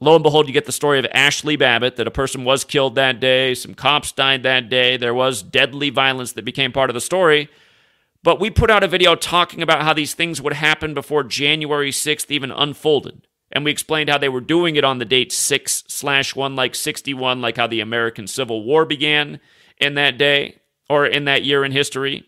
Lo 0.00 0.14
and 0.14 0.22
behold, 0.22 0.46
you 0.46 0.52
get 0.52 0.66
the 0.66 0.72
story 0.72 0.98
of 0.98 1.06
Ashli 1.06 1.58
Babbitt 1.58 1.96
that 1.96 2.06
a 2.06 2.10
person 2.10 2.44
was 2.44 2.64
killed 2.64 2.94
that 2.96 3.18
day, 3.18 3.54
some 3.54 3.74
cops 3.74 4.12
died 4.12 4.42
that 4.42 4.68
day, 4.68 4.96
there 4.96 5.14
was 5.14 5.42
deadly 5.42 5.88
violence 5.88 6.32
that 6.32 6.44
became 6.44 6.70
part 6.70 6.90
of 6.90 6.94
the 6.94 7.00
story. 7.00 7.48
But 8.22 8.38
we 8.40 8.50
put 8.50 8.70
out 8.70 8.82
a 8.82 8.88
video 8.88 9.14
talking 9.14 9.62
about 9.62 9.82
how 9.82 9.94
these 9.94 10.12
things 10.12 10.42
would 10.42 10.52
happen 10.52 10.92
before 10.92 11.22
January 11.22 11.90
6th 11.90 12.30
even 12.30 12.50
unfolded. 12.50 13.26
And 13.52 13.64
we 13.64 13.70
explained 13.70 14.10
how 14.10 14.18
they 14.18 14.28
were 14.28 14.40
doing 14.40 14.76
it 14.76 14.84
on 14.84 14.98
the 14.98 15.04
date 15.04 15.32
6 15.32 15.84
slash 15.86 16.34
1, 16.34 16.56
like 16.56 16.74
61, 16.74 17.40
like 17.40 17.56
how 17.56 17.66
the 17.66 17.80
American 17.80 18.26
Civil 18.26 18.64
War 18.64 18.84
began 18.84 19.40
in 19.78 19.94
that 19.94 20.18
day 20.18 20.58
or 20.90 21.06
in 21.06 21.24
that 21.24 21.44
year 21.44 21.64
in 21.64 21.72
history. 21.72 22.26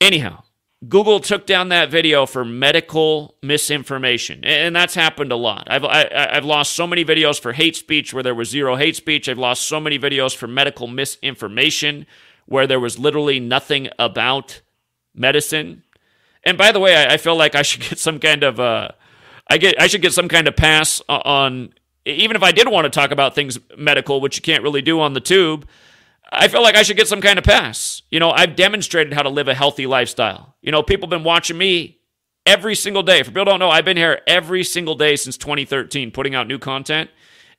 Anyhow, 0.00 0.43
Google 0.88 1.20
took 1.20 1.46
down 1.46 1.68
that 1.68 1.90
video 1.90 2.26
for 2.26 2.44
medical 2.44 3.36
misinformation, 3.42 4.44
and 4.44 4.74
that's 4.74 4.94
happened 4.94 5.30
a 5.30 5.36
lot. 5.36 5.66
I've 5.70 5.84
I, 5.84 5.98
have 5.98 6.12
i 6.12 6.34
have 6.34 6.44
lost 6.44 6.74
so 6.74 6.86
many 6.86 7.04
videos 7.04 7.40
for 7.40 7.52
hate 7.52 7.76
speech 7.76 8.12
where 8.12 8.22
there 8.22 8.34
was 8.34 8.48
zero 8.48 8.76
hate 8.76 8.96
speech. 8.96 9.28
I've 9.28 9.38
lost 9.38 9.66
so 9.66 9.78
many 9.78 9.98
videos 9.98 10.34
for 10.34 10.46
medical 10.46 10.86
misinformation 10.86 12.06
where 12.46 12.66
there 12.66 12.80
was 12.80 12.98
literally 12.98 13.40
nothing 13.40 13.88
about 13.98 14.62
medicine. 15.14 15.84
And 16.42 16.58
by 16.58 16.72
the 16.72 16.80
way, 16.80 16.96
I, 16.96 17.14
I 17.14 17.16
feel 17.16 17.36
like 17.36 17.54
I 17.54 17.62
should 17.62 17.82
get 17.82 17.98
some 17.98 18.18
kind 18.18 18.42
of 18.42 18.58
uh, 18.58 18.88
I 19.48 19.58
get 19.58 19.80
I 19.80 19.86
should 19.86 20.02
get 20.02 20.12
some 20.12 20.28
kind 20.28 20.48
of 20.48 20.56
pass 20.56 21.00
on 21.08 21.72
even 22.06 22.36
if 22.36 22.42
I 22.42 22.52
did 22.52 22.68
want 22.68 22.84
to 22.84 22.90
talk 22.90 23.10
about 23.10 23.34
things 23.34 23.58
medical, 23.76 24.20
which 24.20 24.36
you 24.36 24.42
can't 24.42 24.62
really 24.62 24.82
do 24.82 25.00
on 25.00 25.14
the 25.14 25.20
tube. 25.20 25.66
I 26.36 26.48
feel 26.48 26.62
like 26.62 26.76
I 26.76 26.82
should 26.82 26.96
get 26.96 27.08
some 27.08 27.20
kind 27.20 27.38
of 27.38 27.44
pass. 27.44 28.02
You 28.10 28.20
know, 28.20 28.30
I've 28.30 28.56
demonstrated 28.56 29.12
how 29.12 29.22
to 29.22 29.28
live 29.28 29.48
a 29.48 29.54
healthy 29.54 29.86
lifestyle. 29.86 30.56
You 30.62 30.72
know, 30.72 30.82
people 30.82 31.06
have 31.06 31.10
been 31.18 31.24
watching 31.24 31.58
me 31.58 32.00
every 32.46 32.74
single 32.74 33.02
day. 33.02 33.22
For 33.22 33.30
people 33.30 33.44
don't 33.44 33.58
know, 33.58 33.70
I've 33.70 33.84
been 33.84 33.96
here 33.96 34.20
every 34.26 34.64
single 34.64 34.94
day 34.94 35.16
since 35.16 35.36
2013 35.36 36.10
putting 36.10 36.34
out 36.34 36.46
new 36.46 36.58
content. 36.58 37.10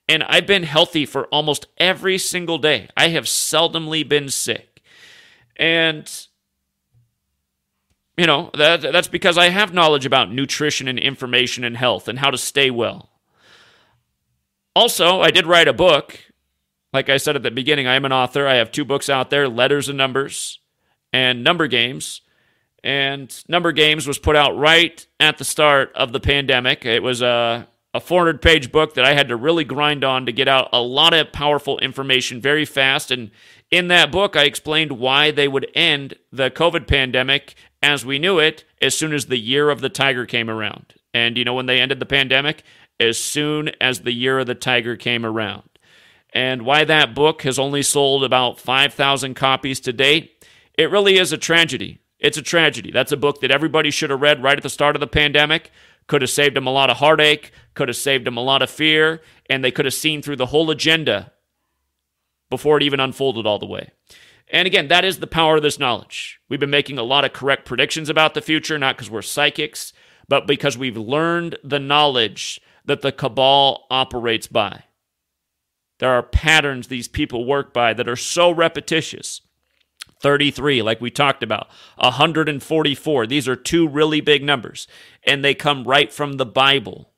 And 0.07 0.23
I've 0.23 0.45
been 0.45 0.63
healthy 0.63 1.05
for 1.05 1.25
almost 1.27 1.67
every 1.77 2.17
single 2.17 2.57
day. 2.57 2.89
I 2.95 3.09
have 3.09 3.25
seldomly 3.25 4.07
been 4.07 4.29
sick. 4.29 4.83
And 5.55 6.09
you 8.17 8.25
know, 8.25 8.49
that 8.53 8.81
that's 8.81 9.07
because 9.09 9.37
I 9.37 9.49
have 9.49 9.73
knowledge 9.73 10.05
about 10.05 10.31
nutrition 10.31 10.87
and 10.87 10.97
information 10.97 11.63
and 11.63 11.75
health 11.75 12.07
and 12.07 12.19
how 12.19 12.31
to 12.31 12.37
stay 12.37 12.71
well. 12.71 13.09
Also, 14.75 15.21
I 15.21 15.31
did 15.31 15.45
write 15.45 15.67
a 15.67 15.73
book 15.73 16.19
like 16.95 17.09
I 17.09 17.17
said 17.17 17.35
at 17.35 17.43
the 17.43 17.51
beginning, 17.51 17.87
I 17.87 17.95
am 17.95 18.05
an 18.05 18.13
author. 18.13 18.47
I 18.47 18.55
have 18.55 18.71
two 18.71 18.85
books 18.85 19.09
out 19.09 19.29
there 19.29 19.49
Letters 19.49 19.89
and 19.89 19.97
Numbers 19.97 20.59
and 21.11 21.43
Number 21.43 21.67
Games. 21.67 22.21
And 22.85 23.35
Number 23.49 23.73
Games 23.73 24.07
was 24.07 24.17
put 24.17 24.37
out 24.37 24.57
right 24.57 25.05
at 25.19 25.37
the 25.37 25.43
start 25.43 25.91
of 25.93 26.13
the 26.13 26.21
pandemic. 26.21 26.85
It 26.85 27.03
was 27.03 27.21
a, 27.21 27.67
a 27.93 27.99
400 27.99 28.41
page 28.41 28.71
book 28.71 28.93
that 28.93 29.03
I 29.03 29.13
had 29.13 29.27
to 29.27 29.35
really 29.35 29.65
grind 29.65 30.05
on 30.05 30.25
to 30.25 30.31
get 30.31 30.47
out 30.47 30.69
a 30.71 30.81
lot 30.81 31.13
of 31.13 31.33
powerful 31.33 31.79
information 31.79 32.39
very 32.39 32.63
fast. 32.63 33.11
And 33.11 33.29
in 33.69 33.89
that 33.89 34.09
book, 34.09 34.37
I 34.37 34.43
explained 34.43 34.93
why 34.93 35.31
they 35.31 35.49
would 35.49 35.69
end 35.75 36.13
the 36.31 36.49
COVID 36.49 36.87
pandemic 36.87 37.55
as 37.83 38.05
we 38.05 38.19
knew 38.19 38.39
it 38.39 38.63
as 38.81 38.97
soon 38.97 39.13
as 39.13 39.25
the 39.25 39.37
year 39.37 39.69
of 39.69 39.81
the 39.81 39.89
tiger 39.89 40.25
came 40.25 40.49
around. 40.49 40.93
And 41.13 41.37
you 41.37 41.43
know 41.43 41.55
when 41.55 41.65
they 41.65 41.81
ended 41.81 41.99
the 41.99 42.05
pandemic? 42.05 42.63
As 43.01 43.17
soon 43.17 43.71
as 43.81 43.99
the 43.99 44.13
year 44.13 44.39
of 44.39 44.47
the 44.47 44.55
tiger 44.55 44.95
came 44.95 45.25
around 45.25 45.63
and 46.35 46.63
why 46.63 46.83
that 46.83 47.15
book 47.15 47.43
has 47.43 47.57
only 47.57 47.81
sold 47.81 48.25
about 48.25 48.59
5,000 48.59 49.35
copies 49.35 49.79
to 49.79 49.93
date, 49.93 50.45
it 50.77 50.91
really 50.91 51.17
is 51.17 51.31
a 51.31 51.37
tragedy. 51.37 52.01
It's 52.19 52.37
a 52.37 52.41
tragedy. 52.41 52.91
That's 52.91 53.13
a 53.13 53.17
book 53.17 53.39
that 53.39 53.51
everybody 53.51 53.89
should 53.89 54.09
have 54.09 54.21
read 54.21 54.43
right 54.43 54.57
at 54.57 54.61
the 54.63 54.69
start 54.69 54.97
of 54.97 54.99
the 54.99 55.07
pandemic. 55.07 55.71
Could 56.07 56.21
have 56.21 56.29
saved 56.29 56.55
them 56.55 56.67
a 56.67 56.71
lot 56.71 56.89
of 56.89 56.97
heartache, 56.97 57.51
could 57.73 57.87
have 57.87 57.95
saved 57.95 58.27
them 58.27 58.35
a 58.35 58.43
lot 58.43 58.61
of 58.61 58.69
fear, 58.69 59.21
and 59.49 59.63
they 59.63 59.71
could 59.71 59.85
have 59.85 59.93
seen 59.93 60.21
through 60.21 60.35
the 60.35 60.47
whole 60.47 60.69
agenda 60.69 61.31
before 62.49 62.77
it 62.77 62.83
even 62.83 62.99
unfolded 62.99 63.47
all 63.47 63.57
the 63.57 63.65
way. 63.65 63.91
And 64.49 64.67
again, 64.67 64.89
that 64.89 65.05
is 65.05 65.19
the 65.19 65.27
power 65.27 65.55
of 65.55 65.63
this 65.63 65.79
knowledge. 65.79 66.39
We've 66.49 66.59
been 66.59 66.69
making 66.69 66.99
a 66.99 67.03
lot 67.03 67.25
of 67.25 67.33
correct 67.33 67.65
predictions 67.65 68.09
about 68.09 68.33
the 68.33 68.41
future, 68.41 68.77
not 68.77 68.97
because 68.97 69.09
we're 69.09 69.23
psychics, 69.23 69.93
but 70.27 70.45
because 70.45 70.77
we've 70.77 70.97
learned 70.97 71.57
the 71.63 71.79
knowledge 71.79 72.61
that 72.83 73.01
the 73.01 73.11
cabal 73.11 73.87
operates 73.89 74.47
by. 74.47 74.83
There 75.99 76.11
are 76.11 76.23
patterns 76.23 76.87
these 76.87 77.07
people 77.07 77.45
work 77.45 77.73
by 77.73 77.93
that 77.93 78.07
are 78.07 78.15
so 78.15 78.51
repetitious. 78.51 79.41
33, 80.21 80.81
like 80.81 81.01
we 81.01 81.11
talked 81.11 81.43
about, 81.43 81.67
144. 81.97 83.27
These 83.27 83.47
are 83.47 83.55
two 83.55 83.87
really 83.87 84.21
big 84.21 84.43
numbers, 84.43 84.87
and 85.23 85.43
they 85.43 85.53
come 85.53 85.83
right 85.83 86.11
from 86.11 86.33
the 86.33 86.45
Bible. 86.45 87.11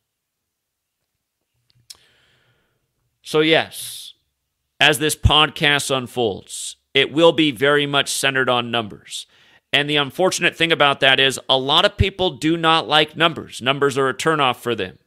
So, 3.21 3.39
yes, 3.41 4.13
as 4.79 4.99
this 4.99 5.15
podcast 5.15 5.95
unfolds, 5.95 6.77
it 6.93 7.11
will 7.11 7.31
be 7.31 7.51
very 7.51 7.85
much 7.85 8.11
centered 8.11 8.49
on 8.49 8.71
numbers. 8.71 9.27
And 9.73 9.89
the 9.89 9.97
unfortunate 9.97 10.55
thing 10.55 10.71
about 10.71 10.99
that 11.01 11.19
is 11.19 11.39
a 11.49 11.57
lot 11.57 11.85
of 11.85 11.97
people 11.97 12.31
do 12.31 12.57
not 12.57 12.87
like 12.87 13.17
numbers. 13.17 13.61
Numbers 13.61 13.97
are 13.97 14.09
a 14.09 14.13
turnoff 14.13 14.57
for 14.57 14.75
them. 14.75 14.97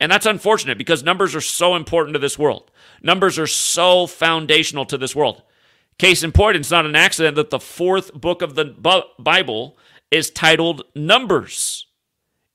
And 0.00 0.10
that's 0.10 0.26
unfortunate 0.26 0.78
because 0.78 1.02
numbers 1.02 1.34
are 1.34 1.40
so 1.42 1.76
important 1.76 2.14
to 2.14 2.18
this 2.18 2.38
world. 2.38 2.70
Numbers 3.02 3.38
are 3.38 3.46
so 3.46 4.06
foundational 4.06 4.84
to 4.86 4.98
this 4.98 5.14
world. 5.14 5.42
Case 5.98 6.22
in 6.22 6.32
point, 6.32 6.56
it's 6.56 6.70
not 6.70 6.86
an 6.86 6.96
accident 6.96 7.36
that 7.36 7.50
the 7.50 7.60
fourth 7.60 8.14
book 8.14 8.42
of 8.42 8.54
the 8.54 8.64
Bible 9.18 9.76
is 10.10 10.30
titled 10.30 10.82
Numbers. 10.94 11.86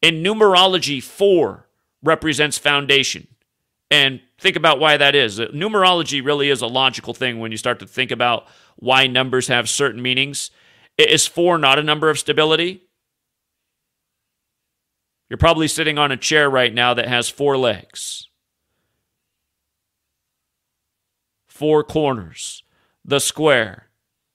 In 0.01 0.23
numerology, 0.23 1.01
four 1.01 1.67
represents 2.03 2.57
foundation. 2.57 3.27
And 3.91 4.21
think 4.39 4.55
about 4.55 4.79
why 4.79 4.97
that 4.97 5.15
is. 5.15 5.39
Uh, 5.39 5.45
numerology 5.47 6.23
really 6.23 6.49
is 6.49 6.61
a 6.61 6.67
logical 6.67 7.13
thing 7.13 7.39
when 7.39 7.51
you 7.51 7.57
start 7.57 7.79
to 7.79 7.87
think 7.87 8.11
about 8.11 8.47
why 8.77 9.07
numbers 9.07 9.47
have 9.47 9.69
certain 9.69 10.01
meanings. 10.01 10.51
Is 10.97 11.27
four 11.27 11.57
not 11.57 11.79
a 11.79 11.83
number 11.83 12.09
of 12.09 12.19
stability? 12.19 12.83
You're 15.29 15.37
probably 15.37 15.67
sitting 15.67 15.97
on 15.97 16.11
a 16.11 16.17
chair 16.17 16.49
right 16.49 16.73
now 16.73 16.93
that 16.93 17.07
has 17.07 17.29
four 17.29 17.57
legs, 17.57 18.27
four 21.55 21.85
corners, 21.85 22.63
the 23.05 23.19
square, 23.19 23.87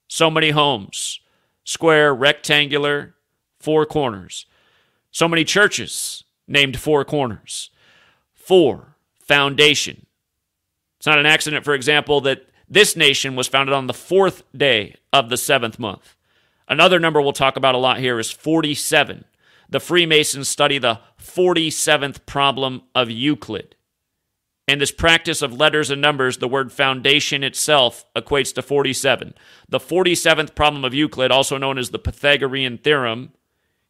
so 0.08 0.30
many 0.30 0.50
homes, 0.52 1.20
square, 1.64 2.14
rectangular, 2.14 3.14
four 3.58 3.84
corners. 3.84 4.46
So 5.10 5.28
many 5.28 5.44
churches 5.44 6.24
named 6.48 6.78
Four 6.78 7.04
Corners. 7.04 7.68
Four, 8.32 8.96
foundation. 9.18 10.06
It's 10.96 11.06
not 11.06 11.18
an 11.18 11.26
accident, 11.26 11.62
for 11.62 11.74
example, 11.74 12.22
that 12.22 12.46
this 12.66 12.96
nation 12.96 13.36
was 13.36 13.48
founded 13.48 13.74
on 13.74 13.86
the 13.86 13.92
fourth 13.92 14.42
day 14.56 14.94
of 15.12 15.28
the 15.28 15.36
seventh 15.36 15.78
month. 15.78 16.16
Another 16.68 16.98
number 16.98 17.20
we'll 17.20 17.34
talk 17.34 17.56
about 17.56 17.74
a 17.74 17.78
lot 17.78 17.98
here 17.98 18.18
is 18.18 18.30
47. 18.30 19.26
The 19.68 19.80
Freemasons 19.80 20.48
study 20.48 20.78
the 20.78 21.00
47th 21.22 22.24
problem 22.24 22.82
of 22.94 23.10
Euclid. 23.10 23.76
In 24.70 24.78
this 24.78 24.92
practice 24.92 25.42
of 25.42 25.52
letters 25.52 25.90
and 25.90 26.00
numbers, 26.00 26.38
the 26.38 26.46
word 26.46 26.70
foundation 26.70 27.42
itself 27.42 28.04
equates 28.14 28.54
to 28.54 28.62
47. 28.62 29.34
The 29.68 29.80
47th 29.80 30.54
problem 30.54 30.84
of 30.84 30.94
Euclid, 30.94 31.32
also 31.32 31.58
known 31.58 31.76
as 31.76 31.90
the 31.90 31.98
Pythagorean 31.98 32.78
theorem, 32.78 33.32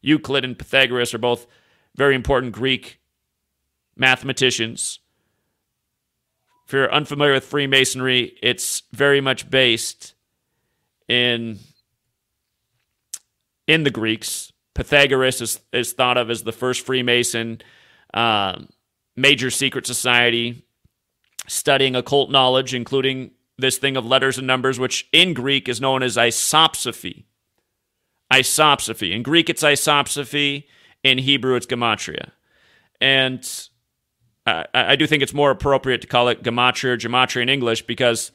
Euclid 0.01 0.43
and 0.43 0.57
Pythagoras 0.57 1.13
are 1.13 1.19
both 1.19 1.45
very 1.95 2.15
important 2.15 2.53
Greek 2.53 2.99
mathematicians. 3.95 4.97
If 6.65 6.73
you're 6.73 6.91
unfamiliar 6.91 7.33
with 7.33 7.45
Freemasonry, 7.45 8.35
it's 8.41 8.81
very 8.91 9.21
much 9.21 9.51
based 9.51 10.15
in 11.07 11.59
in 13.67 13.83
the 13.83 13.91
Greeks. 13.91 14.51
Pythagoras 14.73 15.41
is, 15.41 15.59
is 15.71 15.93
thought 15.93 16.17
of 16.17 16.31
as 16.31 16.41
the 16.41 16.51
first 16.51 16.83
Freemason, 16.83 17.61
uh, 18.15 18.61
major 19.15 19.51
secret 19.51 19.85
society 19.85 20.65
studying 21.47 21.95
occult 21.95 22.29
knowledge, 22.29 22.73
including 22.73 23.31
this 23.57 23.77
thing 23.77 23.97
of 23.97 24.05
letters 24.05 24.37
and 24.37 24.47
numbers, 24.47 24.79
which 24.79 25.07
in 25.11 25.33
Greek 25.33 25.69
is 25.69 25.81
known 25.81 26.03
as 26.03 26.17
isopsophy. 26.17 27.25
Isopsophy. 28.31 29.13
In 29.13 29.23
Greek, 29.23 29.49
it's 29.49 29.63
isopsophy. 29.63 30.65
In 31.03 31.17
Hebrew, 31.17 31.55
it's 31.55 31.65
gematria. 31.65 32.31
And 32.99 33.47
I, 34.45 34.65
I 34.73 34.95
do 34.95 35.07
think 35.07 35.23
it's 35.23 35.33
more 35.33 35.51
appropriate 35.51 36.01
to 36.01 36.07
call 36.07 36.27
it 36.27 36.43
gematria 36.43 36.91
or 36.91 36.97
gematria 36.97 37.41
in 37.43 37.49
English 37.49 37.83
because 37.83 38.31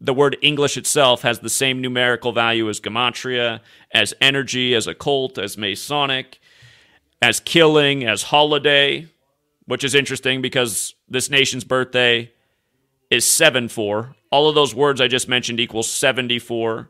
the 0.00 0.14
word 0.14 0.36
English 0.42 0.76
itself 0.76 1.22
has 1.22 1.38
the 1.38 1.50
same 1.50 1.80
numerical 1.80 2.32
value 2.32 2.68
as 2.68 2.80
gematria, 2.80 3.60
as 3.92 4.12
energy, 4.20 4.74
as 4.74 4.86
occult, 4.86 5.38
as 5.38 5.56
Masonic, 5.56 6.40
as 7.20 7.38
killing, 7.38 8.04
as 8.04 8.24
holiday 8.24 9.06
which 9.66 9.84
is 9.84 9.94
interesting 9.94 10.42
because 10.42 10.94
this 11.08 11.30
nation's 11.30 11.64
birthday 11.64 12.32
is 13.10 13.26
7 13.26 13.68
4. 13.68 14.14
All 14.30 14.48
of 14.48 14.54
those 14.54 14.74
words 14.74 15.00
I 15.00 15.08
just 15.08 15.28
mentioned 15.28 15.60
equals 15.60 15.90
74. 15.90 16.88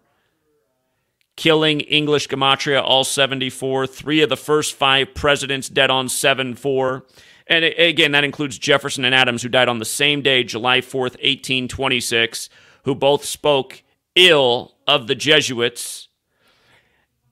Killing 1.35 1.81
English 1.81 2.29
Gematria, 2.29 2.83
all 2.83 3.05
74. 3.05 3.87
Three 3.87 4.23
of 4.23 4.29
the 4.29 4.37
first 4.37 4.75
five 4.75 5.15
presidents 5.15 5.69
dead 5.69 5.91
on 5.91 6.09
7 6.09 6.55
4. 6.55 7.05
And 7.49 7.65
again, 7.65 8.13
that 8.13 8.25
includes 8.25 8.59
Jefferson 8.59 9.05
and 9.05 9.15
Adams, 9.15 9.43
who 9.43 9.49
died 9.49 9.69
on 9.69 9.79
the 9.79 9.85
same 9.85 10.23
day, 10.23 10.45
July 10.45 10.81
4th, 10.81 11.19
1826, 11.19 12.49
who 12.85 12.95
both 12.95 13.25
spoke 13.25 13.83
ill 14.15 14.77
of 14.87 15.07
the 15.07 15.15
Jesuits 15.15 16.09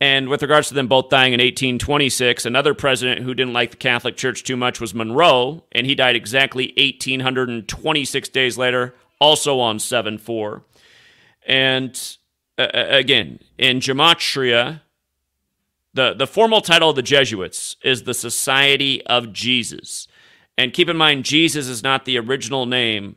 and 0.01 0.29
with 0.29 0.41
regards 0.41 0.69
to 0.69 0.75
them 0.75 0.89
both 0.89 1.11
dying 1.11 1.35
in 1.35 1.41
1826, 1.41 2.47
another 2.47 2.73
president 2.73 3.21
who 3.23 3.35
didn't 3.35 3.53
like 3.53 3.73
the 3.73 3.77
Catholic 3.77 4.17
Church 4.17 4.43
too 4.43 4.57
much 4.57 4.81
was 4.81 4.95
Monroe, 4.95 5.65
and 5.73 5.87
he 5.87 5.95
died 5.95 6.17
exactly 6.17 6.73
1826 6.79 8.29
days 8.31 8.57
later, 8.57 8.95
also 9.21 9.61
on 9.61 9.79
7 9.79 10.17
4. 10.17 10.63
And 11.47 12.17
uh, 12.57 12.69
again, 12.73 13.41
in 13.59 13.81
Gematria, 13.81 14.81
the, 15.93 16.15
the 16.15 16.27
formal 16.27 16.63
title 16.63 16.91
of 16.91 16.97
the 16.97 17.03
Jesuits 17.03 17.77
is 17.83 18.05
the 18.05 18.15
Society 18.15 19.05
of 19.07 19.33
Jesus. 19.33 20.09
And 20.57 20.73
keep 20.73 20.89
in 20.89 20.97
mind, 20.97 21.25
Jesus 21.25 21.67
is 21.67 21.83
not 21.83 22.05
the 22.05 22.19
original 22.19 22.65
name 22.65 23.17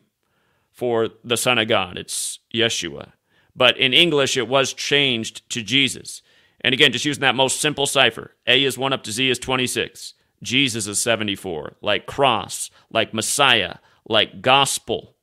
for 0.72 1.10
the 1.24 1.38
Son 1.38 1.60
of 1.60 1.68
God, 1.68 1.98
it's 1.98 2.40
Yeshua. 2.54 3.12
But 3.56 3.78
in 3.78 3.94
English, 3.94 4.36
it 4.36 4.48
was 4.48 4.74
changed 4.74 5.48
to 5.52 5.62
Jesus. 5.62 6.23
And 6.64 6.74
again, 6.74 6.92
just 6.92 7.06
using 7.06 7.22
that 7.22 7.36
most 7.36 7.60
simple 7.60 7.86
cipher 7.86 8.36
A 8.48 8.64
is 8.64 8.78
1 8.78 8.94
up 8.94 9.04
to 9.04 9.12
Z 9.12 9.30
is 9.30 9.40
26. 9.40 10.14
Jesus 10.42 10.88
is 10.88 11.00
74. 11.00 11.78
Like 11.82 12.06
cross, 12.06 12.70
like 12.90 13.14
Messiah, 13.14 13.76
like 14.08 14.42
gospel. 14.42 15.16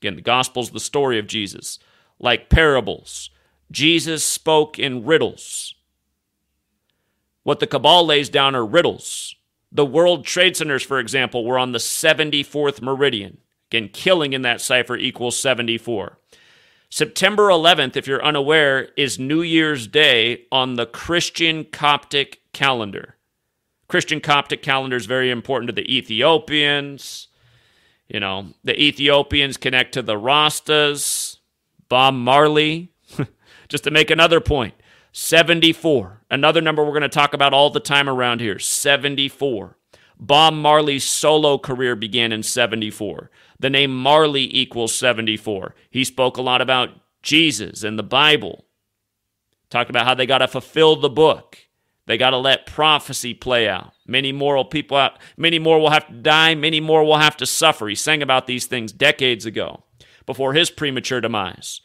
Again, 0.00 0.16
the 0.16 0.22
gospel's 0.22 0.70
the 0.70 0.80
story 0.80 1.18
of 1.18 1.26
Jesus. 1.26 1.78
Like 2.18 2.50
parables. 2.50 3.30
Jesus 3.70 4.24
spoke 4.24 4.78
in 4.78 5.04
riddles. 5.04 5.74
What 7.42 7.58
the 7.58 7.66
Cabal 7.66 8.06
lays 8.06 8.28
down 8.28 8.54
are 8.54 8.64
riddles. 8.64 9.34
The 9.70 9.86
World 9.86 10.24
Trade 10.24 10.56
Centers, 10.56 10.82
for 10.82 10.98
example, 10.98 11.44
were 11.44 11.58
on 11.58 11.72
the 11.72 11.78
74th 11.78 12.82
meridian. 12.82 13.38
Again, 13.70 13.88
killing 13.88 14.34
in 14.34 14.42
that 14.42 14.60
cipher 14.60 14.96
equals 14.96 15.40
74. 15.40 16.18
September 16.92 17.48
11th, 17.48 17.96
if 17.96 18.06
you're 18.06 18.22
unaware, 18.22 18.90
is 18.98 19.18
New 19.18 19.40
Year's 19.40 19.86
Day 19.86 20.44
on 20.52 20.74
the 20.74 20.84
Christian 20.84 21.64
Coptic 21.64 22.42
calendar. 22.52 23.16
Christian 23.88 24.20
Coptic 24.20 24.60
calendar 24.60 24.96
is 24.96 25.06
very 25.06 25.30
important 25.30 25.68
to 25.68 25.72
the 25.72 25.90
Ethiopians. 25.90 27.28
You 28.08 28.20
know, 28.20 28.48
the 28.62 28.78
Ethiopians 28.78 29.56
connect 29.56 29.94
to 29.94 30.02
the 30.02 30.16
Rastas, 30.16 31.38
Bob 31.88 32.12
Marley. 32.12 32.92
Just 33.70 33.84
to 33.84 33.90
make 33.90 34.10
another 34.10 34.40
point, 34.40 34.74
74, 35.12 36.20
another 36.30 36.60
number 36.60 36.84
we're 36.84 36.90
going 36.90 37.00
to 37.00 37.08
talk 37.08 37.32
about 37.32 37.54
all 37.54 37.70
the 37.70 37.80
time 37.80 38.06
around 38.06 38.42
here 38.42 38.58
74. 38.58 39.78
Bob 40.20 40.52
Marley's 40.52 41.04
solo 41.04 41.56
career 41.56 41.96
began 41.96 42.32
in 42.32 42.42
74. 42.42 43.30
The 43.62 43.70
name 43.70 43.96
Marley 43.96 44.54
equals 44.54 44.92
74. 44.92 45.76
He 45.88 46.02
spoke 46.02 46.36
a 46.36 46.42
lot 46.42 46.60
about 46.60 46.90
Jesus 47.22 47.84
and 47.84 47.96
the 47.96 48.02
Bible. 48.02 48.64
Talked 49.70 49.88
about 49.88 50.04
how 50.04 50.14
they 50.14 50.26
got 50.26 50.38
to 50.38 50.48
fulfill 50.48 50.96
the 50.96 51.08
book. 51.08 51.58
They 52.06 52.18
got 52.18 52.30
to 52.30 52.38
let 52.38 52.66
prophecy 52.66 53.34
play 53.34 53.68
out. 53.68 53.92
Many 54.04 54.32
more 54.32 54.64
people 54.64 54.96
out, 54.96 55.16
many 55.36 55.60
more 55.60 55.78
will 55.78 55.90
have 55.90 56.08
to 56.08 56.12
die, 56.12 56.56
many 56.56 56.80
more 56.80 57.04
will 57.04 57.18
have 57.18 57.36
to 57.36 57.46
suffer. 57.46 57.86
He 57.86 57.94
sang 57.94 58.20
about 58.20 58.48
these 58.48 58.66
things 58.66 58.92
decades 58.92 59.46
ago 59.46 59.84
before 60.26 60.54
his 60.54 60.68
premature 60.68 61.20
demise. 61.20 61.82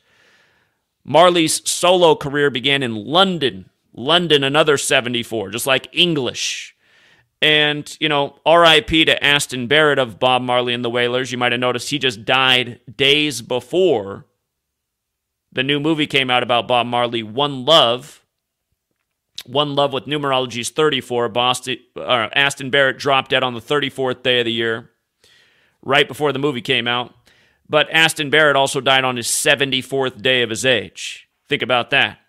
Marley's 1.03 1.69
solo 1.69 2.15
career 2.15 2.49
began 2.49 2.81
in 2.81 2.95
London. 2.95 3.69
London 3.93 4.43
another 4.43 4.77
74, 4.77 5.51
just 5.51 5.67
like 5.67 5.87
English 5.93 6.75
and, 7.41 7.97
you 7.99 8.09
know, 8.09 8.35
RIP 8.45 8.87
to 8.87 9.23
Aston 9.23 9.67
Barrett 9.67 9.99
of 9.99 10.19
Bob 10.19 10.41
Marley 10.41 10.73
and 10.73 10.83
the 10.83 10.89
Wailers. 10.89 11.31
You 11.31 11.37
might 11.37 11.51
have 11.51 11.61
noticed 11.61 11.89
he 11.89 11.99
just 11.99 12.25
died 12.25 12.79
days 12.95 13.41
before 13.41 14.25
the 15.51 15.63
new 15.63 15.79
movie 15.79 16.07
came 16.07 16.29
out 16.29 16.43
about 16.43 16.67
Bob 16.67 16.87
Marley, 16.87 17.23
One 17.23 17.65
Love. 17.65 18.23
One 19.45 19.75
Love 19.75 19.93
with 19.93 20.05
numerology 20.05 20.59
is 20.59 20.69
34. 20.69 21.29
Boston, 21.29 21.77
uh, 21.95 22.29
Aston 22.33 22.69
Barrett 22.69 22.97
dropped 22.97 23.31
dead 23.31 23.43
on 23.43 23.53
the 23.53 23.61
34th 23.61 24.23
day 24.23 24.39
of 24.39 24.45
the 24.45 24.51
year, 24.51 24.91
right 25.81 26.07
before 26.07 26.33
the 26.33 26.39
movie 26.39 26.61
came 26.61 26.87
out. 26.87 27.13
But 27.69 27.89
Aston 27.91 28.29
Barrett 28.29 28.55
also 28.55 28.81
died 28.81 29.03
on 29.03 29.17
his 29.17 29.27
74th 29.27 30.21
day 30.21 30.41
of 30.41 30.49
his 30.49 30.65
age. 30.65 31.27
Think 31.47 31.61
about 31.61 31.89
that. 31.91 32.19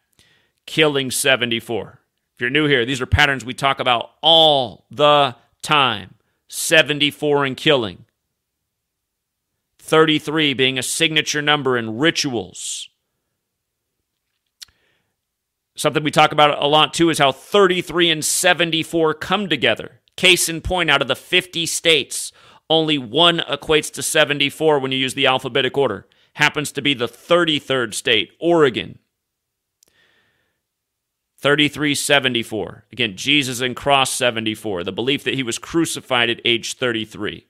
Killing 0.67 1.11
74. 1.11 1.98
If 2.39 2.43
you're 2.43 2.51
new 2.51 2.69
here, 2.69 2.85
these 2.85 3.01
are 3.01 3.07
patterns 3.07 3.45
we 3.45 3.53
talk 3.53 3.81
about 3.81 4.11
all 4.23 4.87
the 4.93 5.35
time 5.61 6.15
74 6.47 7.45
in 7.47 7.57
killing, 7.57 8.05
33 9.81 10.55
being 10.55 10.79
a 10.79 10.83
signature 10.85 11.43
number 11.43 11.77
in 11.77 11.99
rituals. 11.99 12.91
Something 15.75 16.05
we 16.05 16.13
talk 16.13 16.31
about 16.31 16.63
a 16.63 16.69
lot 16.69 16.95
too 16.95 17.11
is 17.11 17.19
how 17.19 17.33
33 17.33 18.09
and 18.09 18.25
74 18.25 19.15
come 19.15 19.49
together. 19.49 20.01
Case 20.15 20.49
in 20.49 20.61
point, 20.61 20.91
out 20.91 21.03
of 21.03 21.09
the 21.09 21.17
50 21.17 21.67
states, 21.67 22.31
only 22.71 22.99
one 22.99 23.39
equates 23.51 23.93
to 23.95 24.03
74 24.05 24.79
when 24.79 24.93
you 24.93 24.99
use 24.99 25.15
the 25.15 25.27
alphabetic 25.27 25.77
order. 25.77 26.07
Happens 26.35 26.71
to 26.71 26.83
be 26.83 26.95
the 26.95 27.09
33rd 27.09 27.95
state, 27.95 28.31
Oregon. 28.39 29.01
3374. 31.41 32.85
Again, 32.93 33.17
Jesus 33.17 33.61
and 33.61 33.77
cross 33.77 34.11
74. 34.13 34.83
The 34.85 34.93
belief 34.93 35.23
that 35.25 35.35
he 35.35 35.43
was 35.43 35.59
crucified 35.59 36.31
at 36.31 36.41
age 36.45 36.75
33. 36.75 37.47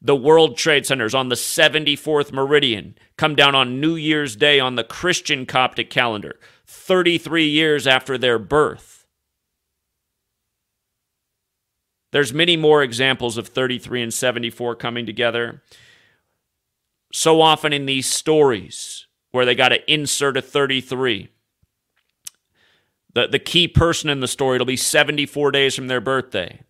The 0.00 0.14
World 0.14 0.56
Trade 0.56 0.86
Centers 0.86 1.14
on 1.14 1.30
the 1.30 1.34
74th 1.34 2.30
meridian 2.30 2.94
come 3.16 3.34
down 3.34 3.54
on 3.54 3.80
New 3.80 3.96
Year's 3.96 4.36
Day 4.36 4.60
on 4.60 4.76
the 4.76 4.84
Christian 4.84 5.46
Coptic 5.46 5.90
calendar, 5.90 6.38
33 6.66 7.48
years 7.48 7.86
after 7.86 8.18
their 8.18 8.38
birth. 8.38 9.06
There's 12.12 12.32
many 12.32 12.56
more 12.56 12.82
examples 12.82 13.36
of 13.36 13.48
33 13.48 14.02
and 14.02 14.14
74 14.14 14.76
coming 14.76 15.06
together. 15.06 15.62
So 17.12 17.40
often 17.40 17.72
in 17.72 17.86
these 17.86 18.06
stories 18.06 19.06
where 19.32 19.44
they 19.44 19.56
got 19.56 19.70
to 19.70 19.92
insert 19.92 20.36
a 20.36 20.42
33 20.42 21.30
the, 23.14 23.28
the 23.28 23.38
key 23.38 23.66
person 23.66 24.10
in 24.10 24.20
the 24.20 24.28
story. 24.28 24.56
It'll 24.56 24.66
be 24.66 24.76
74 24.76 25.50
days 25.52 25.74
from 25.74 25.86
their 25.86 26.00
birthday. 26.00 26.60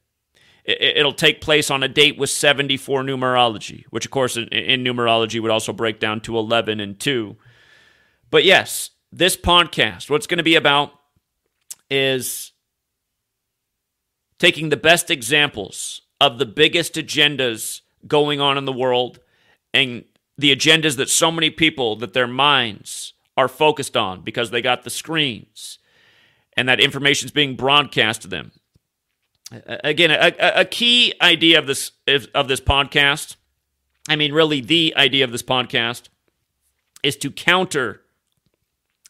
it'll 0.64 1.12
take 1.12 1.40
place 1.40 1.70
on 1.70 1.82
a 1.82 1.88
date 1.88 2.16
with 2.16 2.30
74 2.30 3.03
numerology, 3.03 3.84
which, 3.90 4.05
of 4.05 4.11
course, 4.11 4.36
in, 4.36 4.49
in 4.49 4.84
numerology 4.84 5.40
would 5.40 5.51
also 5.51 5.72
break 5.72 5.99
down 5.99 6.20
to 6.22 6.38
11 6.38 6.80
and 6.80 6.99
2. 6.99 7.36
But 8.30 8.45
yes, 8.45 8.90
this 9.12 9.36
podcast, 9.36 10.11
what's 10.11 10.26
going 10.26 10.38
to 10.38 10.45
be 10.45 10.57
about 10.57 10.92
is 11.90 12.53
taking 14.38 14.68
the 14.68 14.76
best 14.76 15.11
examples 15.11 16.03
of 16.20 16.38
the 16.38 16.47
biggest 16.47 16.95
agendas 16.95 17.80
going 18.07 18.40
on 18.40 18.59
in 18.59 18.64
the 18.64 18.72
world 18.72 19.20
and 19.72 20.05
the 20.36 20.55
agendas 20.55 20.97
that 20.97 21.09
so 21.09 21.30
many 21.30 21.51
people 21.51 21.97
that 21.97 22.12
their 22.12 22.26
minds 22.26 23.14
are 23.36 23.49
focused 23.49 23.97
on 23.97 24.22
because 24.22 24.51
they 24.51 24.62
got 24.62 24.82
the 24.82 24.90
screens 24.90 25.78
and 26.57 26.68
that 26.68 26.80
information 26.80 27.26
is 27.26 27.32
being 27.32 27.57
broadcast 27.57 28.22
to 28.22 28.28
them 28.28 28.52
again, 29.66 30.11
a, 30.11 30.61
a, 30.61 30.64
key 30.64 31.14
idea 31.20 31.59
of 31.59 31.66
this 31.66 31.92
of 32.07 32.48
this 32.48 32.61
podcast, 32.61 33.36
I 34.09 34.16
mean, 34.16 34.32
really 34.32 34.61
the 34.61 34.94
idea 34.96 35.24
of 35.24 35.32
this 35.32 35.42
podcast, 35.42 36.09
is 37.02 37.16
to 37.16 37.30
counter 37.30 38.02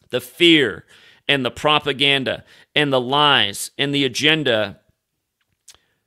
the 0.09 0.21
fear 0.21 0.85
and 1.27 1.45
the 1.45 1.51
propaganda 1.51 2.43
and 2.75 2.91
the 2.91 3.01
lies 3.01 3.71
and 3.77 3.93
the 3.93 4.05
agenda 4.05 4.79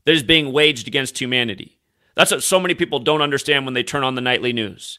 that 0.04 0.14
is 0.14 0.22
being 0.22 0.52
waged 0.52 0.86
against 0.86 1.20
humanity. 1.20 1.78
That's 2.14 2.30
what 2.30 2.42
so 2.42 2.60
many 2.60 2.74
people 2.74 2.98
don't 2.98 3.22
understand 3.22 3.64
when 3.64 3.74
they 3.74 3.82
turn 3.82 4.04
on 4.04 4.14
the 4.14 4.20
nightly 4.20 4.52
news. 4.52 4.98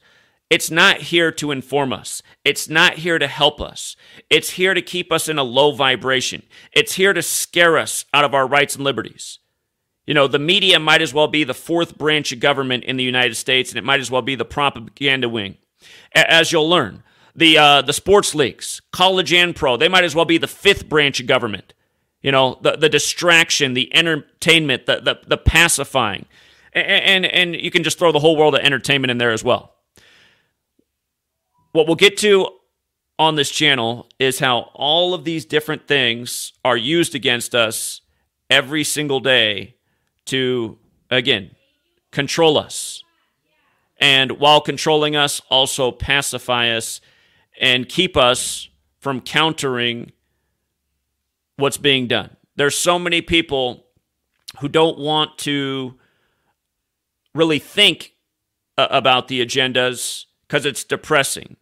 It's 0.49 0.71
not 0.71 0.97
here 0.97 1.31
to 1.33 1.51
inform 1.51 1.93
us. 1.93 2.23
It's 2.43 2.67
not 2.67 2.95
here 2.95 3.19
to 3.19 3.27
help 3.27 3.61
us. 3.61 3.95
It's 4.29 4.51
here 4.51 4.73
to 4.73 4.81
keep 4.81 5.11
us 5.11 5.29
in 5.29 5.37
a 5.37 5.43
low 5.43 5.71
vibration. 5.71 6.43
It's 6.73 6.93
here 6.93 7.13
to 7.13 7.21
scare 7.21 7.77
us 7.77 8.05
out 8.13 8.25
of 8.25 8.33
our 8.33 8.47
rights 8.47 8.75
and 8.75 8.83
liberties. 8.83 9.39
You 10.07 10.15
know, 10.15 10.27
the 10.27 10.39
media 10.39 10.79
might 10.79 11.03
as 11.03 11.13
well 11.13 11.27
be 11.27 11.43
the 11.43 11.53
fourth 11.53 11.99
branch 11.99 12.31
of 12.31 12.39
government 12.39 12.83
in 12.83 12.97
the 12.97 13.03
United 13.03 13.35
States, 13.35 13.69
and 13.69 13.77
it 13.77 13.83
might 13.83 13.99
as 13.99 14.09
well 14.09 14.23
be 14.23 14.33
the 14.33 14.45
propaganda 14.45 15.29
wing. 15.29 15.57
As 16.15 16.51
you'll 16.51 16.67
learn, 16.67 17.03
the 17.35 17.59
uh, 17.59 17.81
the 17.83 17.93
sports 17.93 18.33
leagues, 18.33 18.81
college 18.91 19.31
and 19.31 19.55
pro, 19.55 19.77
they 19.77 19.87
might 19.87 20.03
as 20.03 20.15
well 20.15 20.25
be 20.25 20.39
the 20.39 20.47
fifth 20.47 20.89
branch 20.89 21.19
of 21.19 21.27
government. 21.27 21.75
You 22.23 22.31
know, 22.31 22.57
the 22.63 22.75
the 22.75 22.89
distraction, 22.89 23.75
the 23.75 23.95
entertainment, 23.95 24.87
the 24.87 24.99
the, 24.99 25.19
the 25.27 25.37
pacifying, 25.37 26.25
and, 26.73 26.85
and 26.85 27.25
and 27.27 27.55
you 27.55 27.69
can 27.69 27.83
just 27.83 27.99
throw 27.99 28.11
the 28.11 28.19
whole 28.19 28.35
world 28.35 28.55
of 28.55 28.61
entertainment 28.61 29.11
in 29.11 29.19
there 29.19 29.31
as 29.31 29.43
well 29.43 29.75
what 31.71 31.87
we'll 31.87 31.95
get 31.95 32.17
to 32.17 32.49
on 33.17 33.35
this 33.35 33.51
channel 33.51 34.07
is 34.17 34.39
how 34.39 34.71
all 34.73 35.13
of 35.13 35.23
these 35.25 35.45
different 35.45 35.87
things 35.87 36.53
are 36.63 36.77
used 36.77 37.13
against 37.15 37.53
us 37.53 38.01
every 38.49 38.83
single 38.83 39.19
day 39.19 39.75
to, 40.25 40.77
again, 41.09 41.51
control 42.11 42.57
us. 42.57 43.03
And 43.97 44.39
while 44.39 44.61
controlling 44.61 45.15
us, 45.15 45.41
also 45.49 45.91
pacify 45.91 46.69
us 46.69 47.01
and 47.59 47.89
keep 47.89 48.15
us 48.15 48.69
from 48.99 49.19
countering 49.21 50.13
what's 51.57 51.77
being 51.77 52.07
done. 52.07 52.35
There's 52.55 52.77
so 52.77 52.97
many 52.97 53.21
people 53.21 53.85
who 54.59 54.69
don't 54.69 54.97
want 54.97 55.37
to 55.39 55.95
really 57.35 57.59
think 57.59 58.13
about 58.77 59.27
the 59.27 59.45
agendas 59.45 60.25
because 60.47 60.65
it's 60.65 60.83
depressing. 60.83 61.57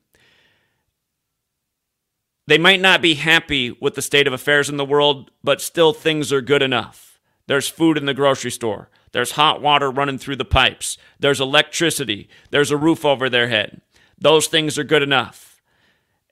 They 2.48 2.58
might 2.58 2.80
not 2.80 3.02
be 3.02 3.16
happy 3.16 3.72
with 3.72 3.96
the 3.96 4.02
state 4.02 4.26
of 4.26 4.34
affairs 4.34 4.70
in 4.70 4.78
the 4.78 4.86
world, 4.86 5.32
but 5.44 5.62
still 5.62 5.94
things 5.94 6.32
are 6.32 6.42
good 6.42 6.62
enough. 6.62 7.20
There's 7.48 7.68
food 7.68 7.98
in 7.98 8.06
the 8.06 8.14
grocery 8.14 8.52
store. 8.52 8.90
There's 9.12 9.32
hot 9.32 9.62
water 9.62 9.92
running 9.92 10.18
through 10.18 10.38
the 10.38 10.46
pipes. 10.46 10.98
There's 11.20 11.42
electricity. 11.42 12.30
There's 12.50 12.72
a 12.72 12.78
roof 12.78 13.04
over 13.06 13.30
their 13.30 13.50
head. 13.50 13.82
Those 14.18 14.48
things 14.48 14.78
are 14.78 14.84
good 14.84 15.04
enough. 15.04 15.62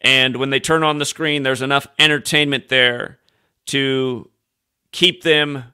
And 0.01 0.38
when 0.38 0.49
they 0.49 0.59
turn 0.59 0.84
on 0.84 0.99
the 0.99 1.05
screen, 1.05 1.43
there's 1.43 1.61
enough 1.61 1.88
entertainment 1.99 2.70
there 2.70 3.20
to 3.68 4.30
keep 4.91 5.24
them 5.24 5.74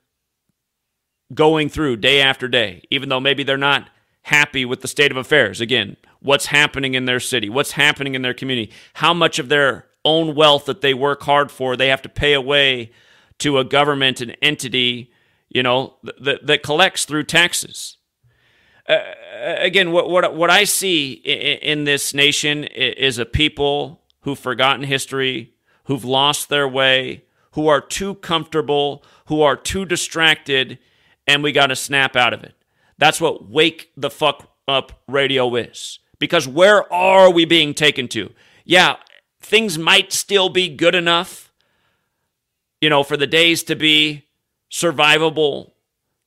going 1.34 1.70
through 1.70 1.98
day 1.98 2.22
after 2.22 2.48
day, 2.48 2.84
even 2.89 3.10
though 3.10 3.20
maybe 3.20 3.44
they're 3.44 3.58
not 3.58 3.89
happy 4.24 4.66
with 4.66 4.82
the 4.82 4.88
state 4.88 5.12
of 5.12 5.18
affairs. 5.18 5.62
Again, 5.62 5.98
what's 6.20 6.48
happening 6.48 6.94
in 6.94 7.06
their 7.06 7.20
city, 7.20 7.50
what's 7.50 7.72
happening 7.72 8.16
in 8.16 8.22
their 8.22 8.34
community, 8.34 8.72
how 8.96 9.14
much 9.14 9.39
of 9.39 9.50
their 9.50 9.88
own 10.04 10.36
wealth 10.36 10.66
that 10.66 10.82
they 10.82 10.93
work 10.93 11.24
hard 11.24 11.52
for, 11.52 11.76
they 11.76 11.88
have 11.88 12.02
to 12.02 12.10
pay 12.10 12.34
away 12.34 12.91
to 13.39 13.58
a 13.58 13.64
government, 13.64 14.22
an 14.22 14.32
entity, 14.41 15.12
you 15.49 15.64
know, 15.64 15.95
that, 16.20 16.45
that 16.45 16.64
collects 16.64 17.06
through 17.06 17.24
taxes. 17.24 17.97
Uh, 18.88 18.99
again, 19.39 19.91
what, 19.91 20.10
what, 20.10 20.36
what 20.36 20.49
I 20.49 20.64
see 20.64 21.14
in, 21.14 21.80
in 21.80 21.84
this 21.86 22.14
nation 22.14 22.64
is 22.64 23.18
a 23.18 23.26
people 23.26 24.02
who've 24.22 24.39
forgotten 24.39 24.84
history, 24.84 25.54
who've 25.86 26.06
lost 26.06 26.49
their 26.49 26.68
way, 26.68 27.24
who 27.52 27.68
are 27.68 27.82
too 27.82 28.16
comfortable, 28.16 29.04
who 29.26 29.41
are 29.41 29.56
too 29.56 29.86
distracted, 29.86 30.80
and 31.28 31.43
we 31.43 31.52
got 31.52 31.68
to 31.68 31.76
snap 31.76 32.16
out 32.16 32.34
of 32.34 32.43
it. 32.43 32.56
That's 32.97 33.20
what 33.20 33.49
wake 33.49 33.91
the 33.97 34.10
fuck 34.10 34.52
up 34.68 35.02
radio 35.08 35.56
is. 35.56 35.99
Because 36.20 36.47
where 36.47 36.91
are 36.93 37.32
we 37.32 37.45
being 37.45 37.74
taken 37.74 38.08
to? 38.10 38.32
Yeah, 38.64 38.97
things 39.42 39.78
might 39.78 40.14
still 40.14 40.50
be 40.50 40.70
good 40.70 40.96
enough, 40.96 41.52
you 42.80 42.89
know, 42.89 43.04
for 43.04 43.18
the 43.18 43.28
days 43.28 43.64
to 43.64 43.76
be 43.76 44.26
survivable 44.72 45.72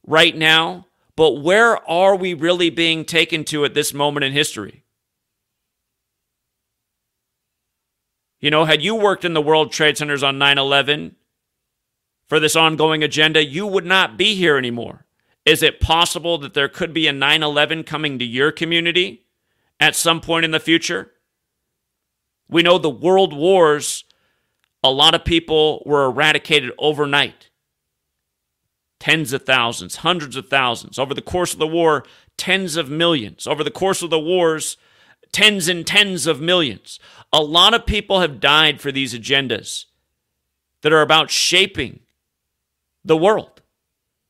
right 0.07 0.37
now. 0.37 0.87
But 1.17 1.43
where 1.43 1.79
are 1.89 2.17
we 2.17 2.35
really 2.35 2.71
being 2.71 3.05
taken 3.05 3.45
to 3.45 3.65
at 3.65 3.75
this 3.75 3.95
moment 3.95 4.25
in 4.25 4.33
history? 4.33 4.83
You 8.41 8.51
know, 8.51 8.67
had 8.67 8.83
you 8.83 8.95
worked 8.95 9.25
in 9.25 9.33
the 9.33 9.41
World 9.41 9.73
Trade 9.73 9.97
Centers 9.97 10.23
on 10.23 10.37
9 10.37 10.59
11 10.59 11.17
for 12.27 12.39
this 12.39 12.57
ongoing 12.57 13.03
agenda, 13.03 13.43
you 13.43 13.67
would 13.67 13.87
not 13.87 14.19
be 14.19 14.35
here 14.35 14.59
anymore. 14.59 15.07
Is 15.47 15.62
it 15.62 15.81
possible 15.81 16.37
that 16.39 16.53
there 16.53 16.69
could 16.69 16.93
be 16.93 17.07
a 17.07 17.12
9 17.12 17.43
11 17.43 17.85
coming 17.85 18.19
to 18.19 18.25
your 18.25 18.53
community 18.53 19.25
at 19.81 19.97
some 19.97 20.21
point 20.21 20.45
in 20.45 20.51
the 20.51 20.61
future? 20.61 21.14
We 22.49 22.62
know 22.62 22.78
the 22.78 22.90
world 22.90 23.32
wars, 23.32 24.05
a 24.82 24.90
lot 24.90 25.14
of 25.14 25.24
people 25.24 25.82
were 25.86 26.05
eradicated 26.05 26.72
overnight. 26.78 27.51
Tens 29.01 29.32
of 29.32 29.45
thousands, 29.45 29.97
hundreds 29.97 30.36
of 30.36 30.49
thousands. 30.49 30.99
Over 30.99 31.14
the 31.14 31.22
course 31.22 31.53
of 31.53 31.59
the 31.59 31.66
war, 31.66 32.05
tens 32.36 32.76
of 32.76 32.88
millions. 32.88 33.47
Over 33.47 33.64
the 33.64 33.70
course 33.70 34.03
of 34.03 34.11
the 34.11 34.20
wars, 34.20 34.76
tens 35.32 35.68
and 35.68 35.86
tens 35.86 36.26
of 36.26 36.40
millions. 36.40 36.99
A 37.32 37.42
lot 37.42 37.74
of 37.74 37.86
people 37.86 38.20
have 38.20 38.40
died 38.40 38.80
for 38.80 38.92
these 38.92 39.14
agendas 39.14 39.86
that 40.82 40.92
are 40.92 41.03
about 41.03 41.30
shaping 41.30 42.01
the 43.05 43.16
world. 43.16 43.62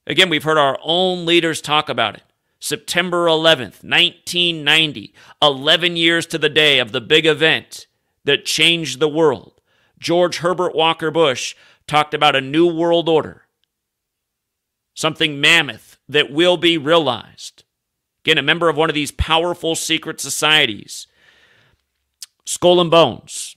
Again, 0.06 0.28
we've 0.28 0.44
heard 0.44 0.58
our 0.58 0.78
own 0.82 1.26
leaders 1.26 1.60
talk 1.60 1.88
about 1.88 2.14
it. 2.14 2.22
September 2.58 3.26
11th, 3.26 3.82
1990, 3.84 5.14
11 5.42 5.96
years 5.96 6.26
to 6.26 6.38
the 6.38 6.48
day 6.48 6.78
of 6.78 6.92
the 6.92 7.00
big 7.00 7.26
event 7.26 7.86
that 8.24 8.44
changed 8.44 9.00
the 9.00 9.08
world. 9.08 9.60
George 9.98 10.38
Herbert 10.38 10.74
Walker 10.74 11.10
Bush 11.10 11.54
talked 11.86 12.14
about 12.14 12.36
a 12.36 12.40
new 12.40 12.66
world 12.66 13.08
order, 13.08 13.42
something 14.94 15.40
mammoth 15.40 15.98
that 16.08 16.30
will 16.30 16.56
be 16.56 16.76
realized. 16.78 17.64
Again, 18.24 18.38
a 18.38 18.42
member 18.42 18.68
of 18.68 18.76
one 18.76 18.88
of 18.88 18.94
these 18.94 19.10
powerful 19.10 19.74
secret 19.74 20.20
societies, 20.20 21.06
Skull 22.44 22.80
and 22.80 22.90
Bones, 22.90 23.56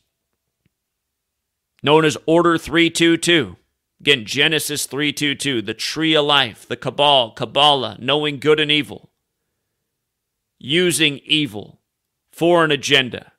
known 1.81 2.05
as 2.05 2.17
Order 2.25 2.57
322. 2.57 3.55
Again, 3.99 4.25
Genesis 4.25 4.85
322, 4.85 5.61
the 5.61 5.73
tree 5.73 6.15
of 6.15 6.25
life, 6.25 6.67
the 6.67 6.77
Cabal, 6.77 7.31
Kabbalah, 7.31 7.97
knowing 7.99 8.39
good 8.39 8.59
and 8.59 8.71
evil, 8.71 9.09
using 10.59 11.19
evil 11.23 11.79
for 12.31 12.63
an 12.63 12.71
agenda. 12.71 13.31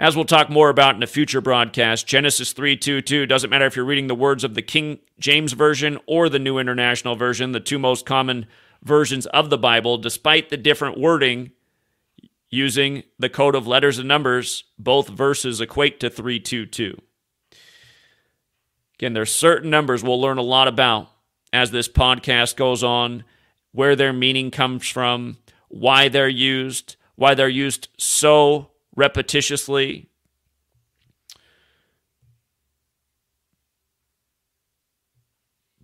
As 0.00 0.14
we'll 0.14 0.26
talk 0.26 0.48
more 0.48 0.68
about 0.68 0.94
in 0.94 1.02
a 1.02 1.08
future 1.08 1.40
broadcast, 1.40 2.06
Genesis 2.06 2.52
3:22 2.52 3.26
doesn't 3.26 3.50
matter 3.50 3.66
if 3.66 3.74
you're 3.74 3.84
reading 3.84 4.06
the 4.06 4.14
words 4.14 4.44
of 4.44 4.54
the 4.54 4.62
King 4.62 5.00
James 5.18 5.54
version 5.54 5.98
or 6.06 6.28
the 6.28 6.38
New 6.38 6.58
International 6.58 7.16
version, 7.16 7.50
the 7.50 7.58
two 7.58 7.80
most 7.80 8.06
common 8.06 8.46
versions 8.80 9.26
of 9.26 9.50
the 9.50 9.58
Bible, 9.58 9.98
despite 9.98 10.50
the 10.50 10.56
different 10.56 10.98
wording 10.98 11.50
using 12.48 13.02
the 13.18 13.28
code 13.28 13.56
of 13.56 13.66
letters 13.66 13.98
and 13.98 14.06
numbers, 14.06 14.62
both 14.78 15.08
verses 15.08 15.60
equate 15.60 15.98
to 15.98 16.08
322. 16.08 16.96
Again, 18.94 19.14
there's 19.14 19.34
certain 19.34 19.68
numbers 19.68 20.04
we'll 20.04 20.20
learn 20.20 20.38
a 20.38 20.42
lot 20.42 20.68
about 20.68 21.10
as 21.52 21.72
this 21.72 21.88
podcast 21.88 22.54
goes 22.54 22.84
on, 22.84 23.24
where 23.72 23.96
their 23.96 24.12
meaning 24.12 24.52
comes 24.52 24.88
from, 24.88 25.38
why 25.66 26.08
they're 26.08 26.28
used, 26.28 26.94
why 27.16 27.34
they're 27.34 27.48
used 27.48 27.88
so 27.98 28.70
repetitiously. 28.98 30.06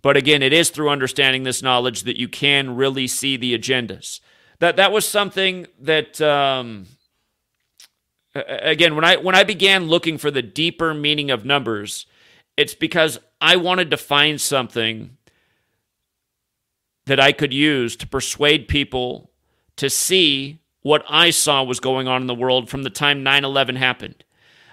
But 0.01 0.17
again, 0.17 0.43
it 0.43 0.53
is 0.53 0.69
through 0.69 0.89
understanding 0.89 1.43
this 1.43 1.63
knowledge 1.63 2.03
that 2.03 2.19
you 2.19 2.27
can 2.27 2.75
really 2.75 3.07
see 3.07 3.37
the 3.37 3.57
agendas. 3.57 4.19
That 4.59 4.75
that 4.75 4.91
was 4.91 5.07
something 5.07 5.65
that 5.79 6.21
um, 6.21 6.85
again 8.35 8.95
when 8.95 9.03
I 9.03 9.15
when 9.15 9.33
I 9.33 9.43
began 9.43 9.87
looking 9.87 10.17
for 10.17 10.29
the 10.29 10.43
deeper 10.43 10.93
meaning 10.93 11.31
of 11.31 11.43
numbers, 11.43 12.05
it's 12.55 12.75
because 12.75 13.17
I 13.41 13.55
wanted 13.55 13.89
to 13.91 13.97
find 13.97 14.39
something 14.39 15.17
that 17.05 17.19
I 17.19 17.31
could 17.31 17.53
use 17.53 17.95
to 17.97 18.07
persuade 18.07 18.67
people 18.67 19.31
to 19.77 19.89
see 19.89 20.59
what 20.85 21.03
I 21.09 21.31
saw 21.31 21.63
was 21.63 21.79
going 21.79 22.07
on 22.07 22.21
in 22.21 22.27
the 22.27 22.35
world 22.35 22.69
from 22.69 22.83
the 22.83 22.91
time 22.91 23.23
9 23.23 23.43
11 23.43 23.75
happened. 23.75 24.23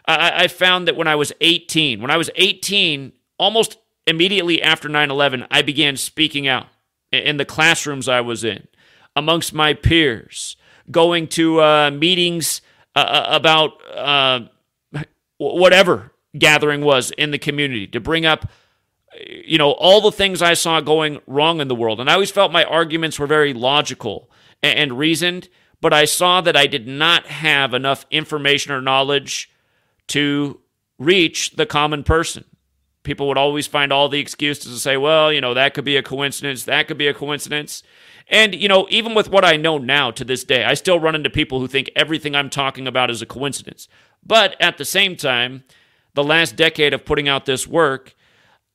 I, 0.07 0.45
I, 0.45 0.49
found 0.49 0.87
that 0.87 0.95
when 0.95 1.09
I 1.09 1.15
was 1.15 1.33
18, 1.41 2.03
when 2.03 2.11
I 2.11 2.19
was 2.19 2.29
18, 2.35 3.13
almost 3.39 3.79
immediately 4.07 4.63
after 4.63 4.91
9 4.91 5.11
11, 5.11 5.47
I 5.51 5.63
began 5.63 5.97
speaking 5.97 6.47
out 6.47 6.67
in 7.13 7.39
the 7.39 7.47
classrooms 7.47 8.11
I 8.11 8.21
was 8.21 8.45
in, 8.45 8.69
amongst 9.17 9.55
my 9.55 9.73
peers, 9.73 10.59
going 10.91 11.29
to 11.29 11.63
uh, 11.63 11.91
meetings 11.91 12.61
uh, 12.95 12.99
uh 12.99 13.29
about 13.31 13.71
uh, 13.97 14.41
whatever 15.39 16.13
gathering 16.37 16.83
was 16.83 17.11
in 17.13 17.31
the 17.31 17.39
community 17.39 17.87
to 17.87 18.01
bring 18.01 18.27
up 18.27 18.51
you 19.27 19.57
know, 19.57 19.71
all 19.73 20.03
the 20.03 20.13
things 20.13 20.43
I 20.43 20.53
saw 20.53 20.83
going 20.83 21.21
wrong 21.27 21.63
in 21.63 21.69
the 21.69 21.75
world. 21.75 22.01
And 22.01 22.11
I 22.11 22.15
always 22.15 22.31
felt 22.31 22.53
my 22.53 22.65
arguments 22.65 23.19
were 23.19 23.27
very 23.27 23.55
logical 23.55 24.31
and, 24.63 24.79
and 24.79 24.99
reasoned, 24.99 25.49
but 25.83 25.93
I 25.93 26.07
saw 26.07 26.41
that 26.41 26.57
I 26.57 26.67
did 26.67 26.87
not 26.87 27.27
have 27.27 27.75
enough 27.75 28.07
information 28.11 28.73
or 28.73 28.81
knowledge 28.81 29.51
to 30.07 30.61
reach 30.99 31.57
the 31.57 31.67
common 31.67 32.05
person. 32.05 32.45
People 33.03 33.27
would 33.27 33.37
always 33.37 33.67
find 33.67 33.93
all 33.93 34.09
the 34.09 34.21
excuses 34.21 34.73
to 34.73 34.79
say, 34.79 34.97
well, 34.97 35.33
you 35.33 35.41
know, 35.41 35.55
that 35.55 35.75
could 35.75 35.85
be 35.85 35.97
a 35.97 36.03
coincidence, 36.03 36.65
that 36.65 36.87
could 36.87 36.99
be 36.99 37.09
a 37.09 37.15
coincidence. 37.15 37.83
And, 38.29 38.55
you 38.55 38.69
know, 38.69 38.87
even 38.91 39.13
with 39.13 39.29
what 39.29 39.45
I 39.45 39.57
know 39.57 39.77
now 39.77 40.13
to 40.13 40.25
this 40.25 40.45
day, 40.45 40.65
I 40.65 40.75
still 40.75 41.01
run 41.01 41.17
into 41.17 41.29
people 41.29 41.59
who 41.59 41.67
think 41.67 41.91
everything 41.97 42.37
I'm 42.37 42.49
talking 42.49 42.87
about 42.87 43.11
is 43.11 43.21
a 43.21 43.27
coincidence. 43.27 43.89
But 44.25 44.55
at 44.61 44.79
the 44.79 44.85
same 44.85 45.17
time, 45.17 45.65
the 46.15 46.23
last 46.23 46.55
decade 46.55 46.95
of 46.95 47.05
putting 47.05 47.29
out 47.29 47.45
this 47.45 47.67
work, 47.67 48.15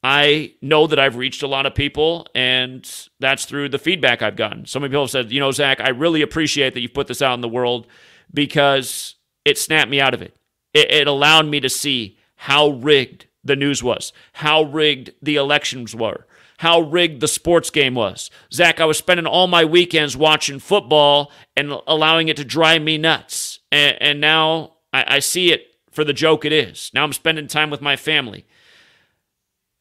I 0.09 0.53
know 0.61 0.87
that 0.87 0.99
I've 0.99 1.17
reached 1.17 1.43
a 1.43 1.47
lot 1.47 1.65
of 1.65 1.75
people, 1.75 2.27
and 2.33 2.89
that's 3.19 3.43
through 3.43 3.67
the 3.67 3.77
feedback 3.77 4.21
I've 4.21 4.37
gotten. 4.37 4.65
So 4.65 4.79
many 4.79 4.91
people 4.91 5.03
have 5.03 5.09
said, 5.09 5.33
you 5.33 5.41
know, 5.41 5.51
Zach, 5.51 5.81
I 5.81 5.89
really 5.89 6.21
appreciate 6.21 6.73
that 6.73 6.79
you've 6.79 6.93
put 6.93 7.07
this 7.07 7.21
out 7.21 7.33
in 7.33 7.41
the 7.41 7.49
world 7.49 7.87
because 8.33 9.15
it 9.43 9.57
snapped 9.57 9.91
me 9.91 9.99
out 9.99 10.13
of 10.13 10.21
it. 10.21 10.33
It, 10.73 10.89
it 10.91 11.07
allowed 11.07 11.47
me 11.47 11.59
to 11.59 11.67
see 11.67 12.17
how 12.35 12.69
rigged 12.69 13.25
the 13.43 13.57
news 13.57 13.83
was, 13.83 14.13
how 14.31 14.63
rigged 14.63 15.11
the 15.21 15.35
elections 15.35 15.93
were, 15.93 16.25
how 16.59 16.79
rigged 16.79 17.19
the 17.19 17.27
sports 17.27 17.69
game 17.69 17.93
was. 17.93 18.31
Zach, 18.53 18.79
I 18.79 18.85
was 18.85 18.97
spending 18.97 19.25
all 19.25 19.47
my 19.47 19.65
weekends 19.65 20.15
watching 20.15 20.59
football 20.59 21.33
and 21.57 21.81
allowing 21.85 22.29
it 22.29 22.37
to 22.37 22.45
drive 22.45 22.81
me 22.81 22.97
nuts. 22.97 23.59
And, 23.73 23.97
and 23.99 24.21
now 24.21 24.75
I, 24.93 25.15
I 25.15 25.19
see 25.19 25.51
it 25.51 25.67
for 25.91 26.05
the 26.05 26.13
joke 26.13 26.45
it 26.45 26.53
is. 26.53 26.91
Now 26.93 27.03
I'm 27.03 27.11
spending 27.11 27.47
time 27.47 27.69
with 27.69 27.81
my 27.81 27.97
family. 27.97 28.45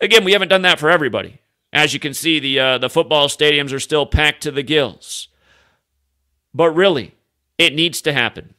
Again, 0.01 0.25
we 0.25 0.33
haven't 0.33 0.49
done 0.49 0.63
that 0.63 0.79
for 0.79 0.91
everybody. 0.91 1.41
As 1.73 1.95
you 1.95 2.01
can 2.01 2.15
see, 2.15 2.39
the 2.39 2.59
uh, 2.59 2.79
the 2.79 2.91
football 2.91 3.29
stadiums 3.29 3.73
are 3.73 3.81
still 3.81 4.07
packed 4.07 4.43
to 4.43 4.51
the 4.51 4.63
gills. 4.63 5.29
But 6.55 6.71
really, 6.71 7.15
it 7.59 7.75
needs 7.75 8.01
to 8.03 8.13
happen. 8.13 8.55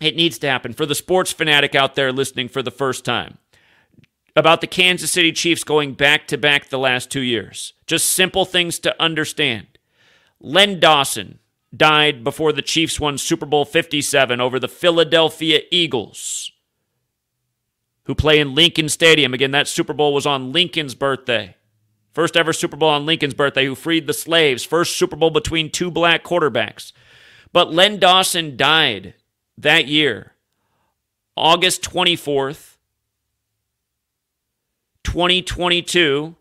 It 0.00 0.16
needs 0.16 0.38
to 0.38 0.48
happen 0.48 0.72
for 0.72 0.86
the 0.86 0.94
sports 0.94 1.32
fanatic 1.32 1.74
out 1.74 1.94
there 1.94 2.12
listening 2.12 2.48
for 2.48 2.62
the 2.62 2.70
first 2.70 3.04
time. 3.04 3.38
About 4.36 4.60
the 4.60 4.66
Kansas 4.66 5.10
City 5.10 5.32
Chiefs 5.32 5.64
going 5.64 5.94
back 5.94 6.28
to 6.28 6.38
back 6.38 6.68
the 6.68 6.78
last 6.78 7.10
two 7.10 7.20
years. 7.20 7.72
Just 7.86 8.06
simple 8.06 8.44
things 8.44 8.78
to 8.80 9.02
understand. 9.02 9.66
Len 10.40 10.78
Dawson 10.78 11.40
died 11.76 12.22
before 12.22 12.52
the 12.52 12.62
Chiefs 12.62 13.00
won 13.00 13.18
Super 13.18 13.46
Bowl 13.46 13.64
57 13.64 14.40
over 14.40 14.60
the 14.60 14.68
Philadelphia 14.68 15.62
Eagles 15.70 16.52
who 18.08 18.14
play 18.14 18.40
in 18.40 18.54
Lincoln 18.54 18.88
Stadium. 18.88 19.34
Again, 19.34 19.50
that 19.50 19.68
Super 19.68 19.92
Bowl 19.92 20.14
was 20.14 20.26
on 20.26 20.50
Lincoln's 20.50 20.94
birthday. 20.94 21.54
First 22.10 22.38
ever 22.38 22.54
Super 22.54 22.76
Bowl 22.76 22.88
on 22.88 23.04
Lincoln's 23.04 23.34
birthday, 23.34 23.66
who 23.66 23.74
freed 23.74 24.06
the 24.06 24.14
slaves. 24.14 24.64
First 24.64 24.96
Super 24.96 25.14
Bowl 25.14 25.30
between 25.30 25.70
two 25.70 25.90
black 25.90 26.24
quarterbacks. 26.24 26.92
But 27.52 27.72
Len 27.72 27.98
Dawson 27.98 28.56
died 28.56 29.12
that 29.58 29.88
year, 29.88 30.32
August 31.36 31.82
24th, 31.82 32.76
2022, 35.04 36.34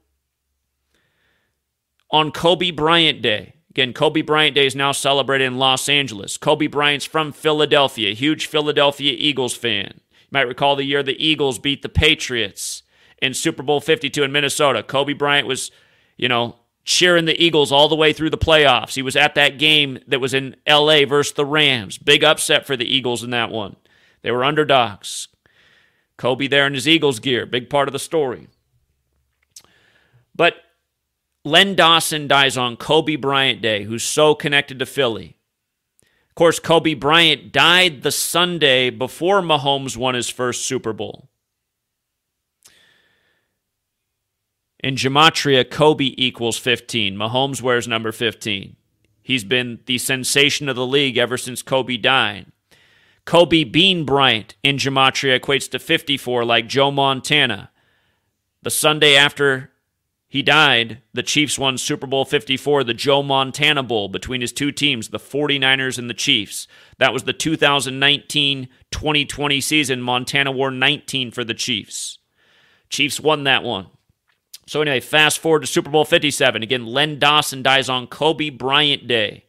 on 2.09 2.31
Kobe 2.31 2.71
Bryant 2.71 3.21
Day. 3.21 3.55
Again, 3.71 3.91
Kobe 3.91 4.21
Bryant 4.21 4.55
Day 4.55 4.65
is 4.65 4.75
now 4.75 4.93
celebrated 4.93 5.43
in 5.43 5.57
Los 5.57 5.89
Angeles. 5.89 6.37
Kobe 6.37 6.67
Bryant's 6.67 7.05
from 7.05 7.33
Philadelphia, 7.33 8.13
huge 8.13 8.45
Philadelphia 8.45 9.13
Eagles 9.17 9.55
fan. 9.55 9.99
Might 10.31 10.47
recall 10.47 10.75
the 10.75 10.83
year 10.83 11.03
the 11.03 11.25
Eagles 11.25 11.59
beat 11.59 11.81
the 11.81 11.89
Patriots 11.89 12.83
in 13.21 13.33
Super 13.33 13.63
Bowl 13.63 13.79
52 13.79 14.23
in 14.23 14.31
Minnesota. 14.31 14.83
Kobe 14.83 15.13
Bryant 15.13 15.47
was, 15.47 15.71
you 16.17 16.27
know, 16.27 16.57
cheering 16.83 17.25
the 17.25 17.41
Eagles 17.41 17.71
all 17.71 17.89
the 17.89 17.95
way 17.95 18.13
through 18.13 18.29
the 18.29 18.37
playoffs. 18.37 18.95
He 18.95 19.01
was 19.01 19.15
at 19.15 19.35
that 19.35 19.57
game 19.57 19.99
that 20.07 20.21
was 20.21 20.33
in 20.33 20.55
LA 20.67 21.05
versus 21.05 21.33
the 21.33 21.45
Rams. 21.45 21.97
Big 21.97 22.23
upset 22.23 22.65
for 22.65 22.77
the 22.77 22.85
Eagles 22.85 23.23
in 23.23 23.29
that 23.31 23.51
one. 23.51 23.75
They 24.21 24.31
were 24.31 24.43
underdogs. 24.43 25.27
Kobe 26.17 26.47
there 26.47 26.65
in 26.65 26.73
his 26.73 26.87
Eagles 26.87 27.19
gear, 27.19 27.45
big 27.45 27.69
part 27.69 27.87
of 27.87 27.93
the 27.93 27.99
story. 27.99 28.47
But 30.35 30.55
Len 31.45 31.75
Dawson 31.75 32.27
dies 32.27 32.57
on 32.57 32.75
Kobe 32.75 33.15
Bryant 33.15 33.61
Day, 33.61 33.83
who's 33.83 34.03
so 34.03 34.35
connected 34.35 34.79
to 34.79 34.85
Philly 34.85 35.36
course, 36.37 36.59
Kobe 36.59 36.93
Bryant 36.93 37.51
died 37.51 38.03
the 38.03 38.11
Sunday 38.11 38.89
before 38.89 39.41
Mahomes 39.41 39.97
won 39.97 40.15
his 40.15 40.29
first 40.29 40.65
Super 40.65 40.93
Bowl. 40.93 41.29
In 44.79 44.95
Gematria, 44.95 45.69
Kobe 45.69 46.13
equals 46.17 46.57
15. 46.57 47.15
Mahomes 47.15 47.61
wears 47.61 47.87
number 47.87 48.11
15. 48.11 48.75
He's 49.23 49.43
been 49.43 49.79
the 49.87 49.97
sensation 49.97 50.69
of 50.69 50.75
the 50.75 50.85
league 50.85 51.17
ever 51.17 51.37
since 51.37 51.63
Kobe 51.63 51.97
died. 51.97 52.45
Kobe 53.25 53.63
Bean 53.63 54.05
Bryant 54.05 54.55
in 54.63 54.77
Gematria 54.77 55.39
equates 55.39 55.69
to 55.71 55.79
54, 55.79 56.45
like 56.45 56.69
Joe 56.69 56.91
Montana. 56.91 57.71
The 58.61 58.69
Sunday 58.69 59.15
after 59.15 59.71
he 60.29 60.41
died. 60.41 61.01
The 61.13 61.23
Chiefs 61.23 61.57
won 61.57 61.77
Super 61.77 62.05
Bowl 62.05 62.25
54, 62.25 62.83
the 62.83 62.93
Joe 62.93 63.23
Montana 63.23 63.81
Bowl, 63.81 64.09
between 64.09 64.41
his 64.41 64.51
two 64.51 64.71
teams, 64.71 65.09
the 65.09 65.19
49ers 65.19 65.97
and 65.97 66.09
the 66.09 66.13
Chiefs. 66.13 66.67
That 66.97 67.13
was 67.13 67.23
the 67.23 67.33
2019 67.33 68.67
2020 68.91 69.61
season. 69.61 70.01
Montana 70.01 70.51
wore 70.51 70.71
19 70.71 71.31
for 71.31 71.43
the 71.43 71.53
Chiefs. 71.53 72.19
Chiefs 72.89 73.19
won 73.19 73.45
that 73.45 73.63
one. 73.63 73.87
So, 74.67 74.81
anyway, 74.81 74.99
fast 74.99 75.39
forward 75.39 75.61
to 75.61 75.67
Super 75.67 75.89
Bowl 75.89 76.03
57. 76.03 76.61
Again, 76.61 76.85
Len 76.85 77.19
Dawson 77.19 77.63
dies 77.63 77.87
on 77.87 78.07
Kobe 78.07 78.49
Bryant 78.49 79.07
Day 79.07 79.45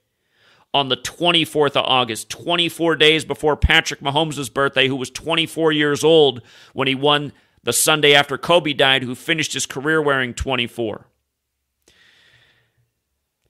on 0.72 0.88
the 0.88 0.96
24th 0.96 1.76
of 1.76 1.84
August, 1.86 2.30
24 2.30 2.94
days 2.96 3.24
before 3.24 3.56
Patrick 3.56 4.00
Mahomes' 4.00 4.52
birthday, 4.52 4.86
who 4.86 4.94
was 4.94 5.10
24 5.10 5.72
years 5.72 6.04
old 6.04 6.40
when 6.72 6.86
he 6.86 6.94
won 6.94 7.32
the 7.62 7.72
Sunday 7.72 8.14
after 8.14 8.38
Kobe 8.38 8.72
died, 8.72 9.02
who 9.02 9.14
finished 9.14 9.52
his 9.52 9.66
career 9.66 10.00
wearing 10.00 10.34
24. 10.34 11.06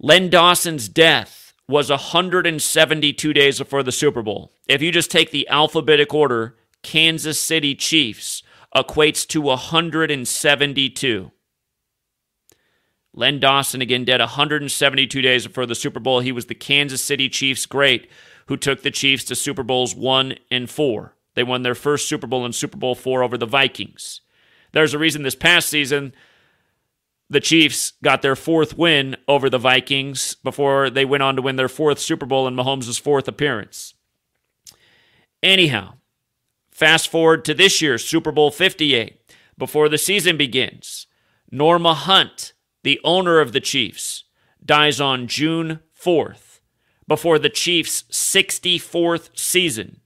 Len 0.01 0.31
Dawson's 0.31 0.89
death 0.89 1.53
was 1.69 1.91
172 1.91 3.33
days 3.33 3.59
before 3.59 3.83
the 3.83 3.93
Super 3.93 4.23
Bowl. 4.23 4.53
If 4.67 4.81
you 4.81 4.91
just 4.91 5.11
take 5.11 5.31
the 5.31 5.49
alphabetic 5.49 6.15
order, 6.15 6.57
Kansas 6.83 7.41
City 7.41 7.75
Chiefs 7.75 8.43
equates 8.75 9.27
to 9.29 9.41
172. 9.41 11.31
Len 13.15 13.41
Dawson 13.41 13.83
again 13.83 14.05
dead 14.05 14.21
172 14.21 15.21
days 15.21 15.47
before 15.47 15.67
the 15.67 15.75
Super 15.75 16.01
Bowl. 16.01 16.21
He 16.21 16.33
was 16.33 16.47
the 16.47 16.55
Kansas 16.55 17.03
City 17.03 17.29
Chiefs 17.29 17.67
great 17.67 18.09
who 18.47 18.57
took 18.57 18.83
the 18.83 18.91
Chiefs 18.91 19.25
to 19.25 19.35
Super 19.35 19.63
Bowls 19.63 19.95
1 19.95 20.37
and 20.51 20.71
4. 20.71 21.15
They 21.39 21.45
won 21.45 21.63
their 21.63 21.77
first 21.77 22.09
Super 22.09 22.27
Bowl 22.27 22.45
in 22.45 22.53
Super 22.53 22.77
Bowl 22.77 22.97
four 22.97 23.23
over 23.23 23.39
the 23.39 23.47
Vikings. 23.47 24.23
There's 24.73 24.93
a 24.93 24.99
reason 24.99 25.23
this 25.23 25.37
past 25.37 25.69
season 25.69 26.13
the 27.31 27.39
Chiefs 27.39 27.93
got 28.03 28.23
their 28.23 28.35
fourth 28.35 28.77
win 28.77 29.17
over 29.29 29.49
the 29.49 29.57
Vikings 29.57 30.35
before 30.43 30.91
they 30.91 31.05
went 31.05 31.23
on 31.23 31.37
to 31.37 31.43
win 31.43 31.55
their 31.55 31.69
fourth 31.69 32.01
Super 32.01 32.27
Bowl 32.27 32.49
in 32.49 32.57
Mahomes' 32.57 33.01
fourth 33.01 33.29
appearance. 33.29 33.95
Anyhow, 35.41 35.95
fast 36.73 37.09
forward 37.09 37.45
to 37.45 37.55
this 37.55 37.81
year's 37.81 38.05
Super 38.05 38.33
Bowl 38.33 38.51
58. 38.51 39.33
Before 39.57 39.89
the 39.89 39.97
season 39.97 40.37
begins, 40.37 41.07
Norma 41.53 41.95
Hunt, 41.95 42.53
the 42.83 42.99
owner 43.05 43.39
of 43.39 43.53
the 43.53 43.61
Chiefs, 43.61 44.25
dies 44.65 45.01
on 45.01 45.29
June 45.29 45.79
4th 45.97 46.59
before 47.07 47.39
the 47.39 47.49
Chiefs' 47.49 48.03
64th 48.11 49.31
season. 49.39 50.01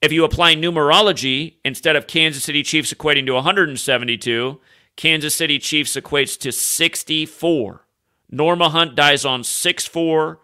If 0.00 0.12
you 0.12 0.24
apply 0.24 0.54
numerology, 0.54 1.56
instead 1.64 1.94
of 1.94 2.06
Kansas 2.06 2.44
City 2.44 2.62
Chiefs 2.62 2.92
equating 2.92 3.26
to 3.26 3.34
172, 3.34 4.60
Kansas 4.96 5.34
City 5.34 5.58
Chiefs 5.58 5.96
equates 5.96 6.38
to 6.40 6.52
64. 6.52 7.86
Norma 8.30 8.70
Hunt 8.70 8.94
dies 8.94 9.24
on 9.24 9.44
6 9.44 9.86
4 9.86 10.40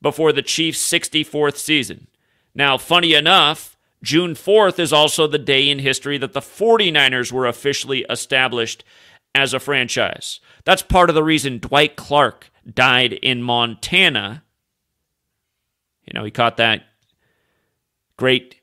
before 0.00 0.32
the 0.32 0.42
Chiefs' 0.42 0.90
64th 0.90 1.56
season. 1.56 2.08
Now, 2.54 2.76
funny 2.76 3.14
enough, 3.14 3.76
June 4.02 4.34
4th 4.34 4.78
is 4.78 4.92
also 4.92 5.26
the 5.26 5.38
day 5.38 5.68
in 5.68 5.78
history 5.78 6.18
that 6.18 6.32
the 6.32 6.40
49ers 6.40 7.30
were 7.30 7.46
officially 7.46 8.04
established 8.10 8.84
as 9.34 9.54
a 9.54 9.60
franchise. 9.60 10.40
That's 10.64 10.82
part 10.82 11.08
of 11.08 11.14
the 11.14 11.24
reason 11.24 11.58
Dwight 11.58 11.96
Clark 11.96 12.50
died 12.72 13.12
in 13.12 13.42
Montana. 13.42 14.42
You 16.04 16.12
know, 16.14 16.24
he 16.24 16.30
caught 16.30 16.56
that 16.56 16.84
great, 18.16 18.56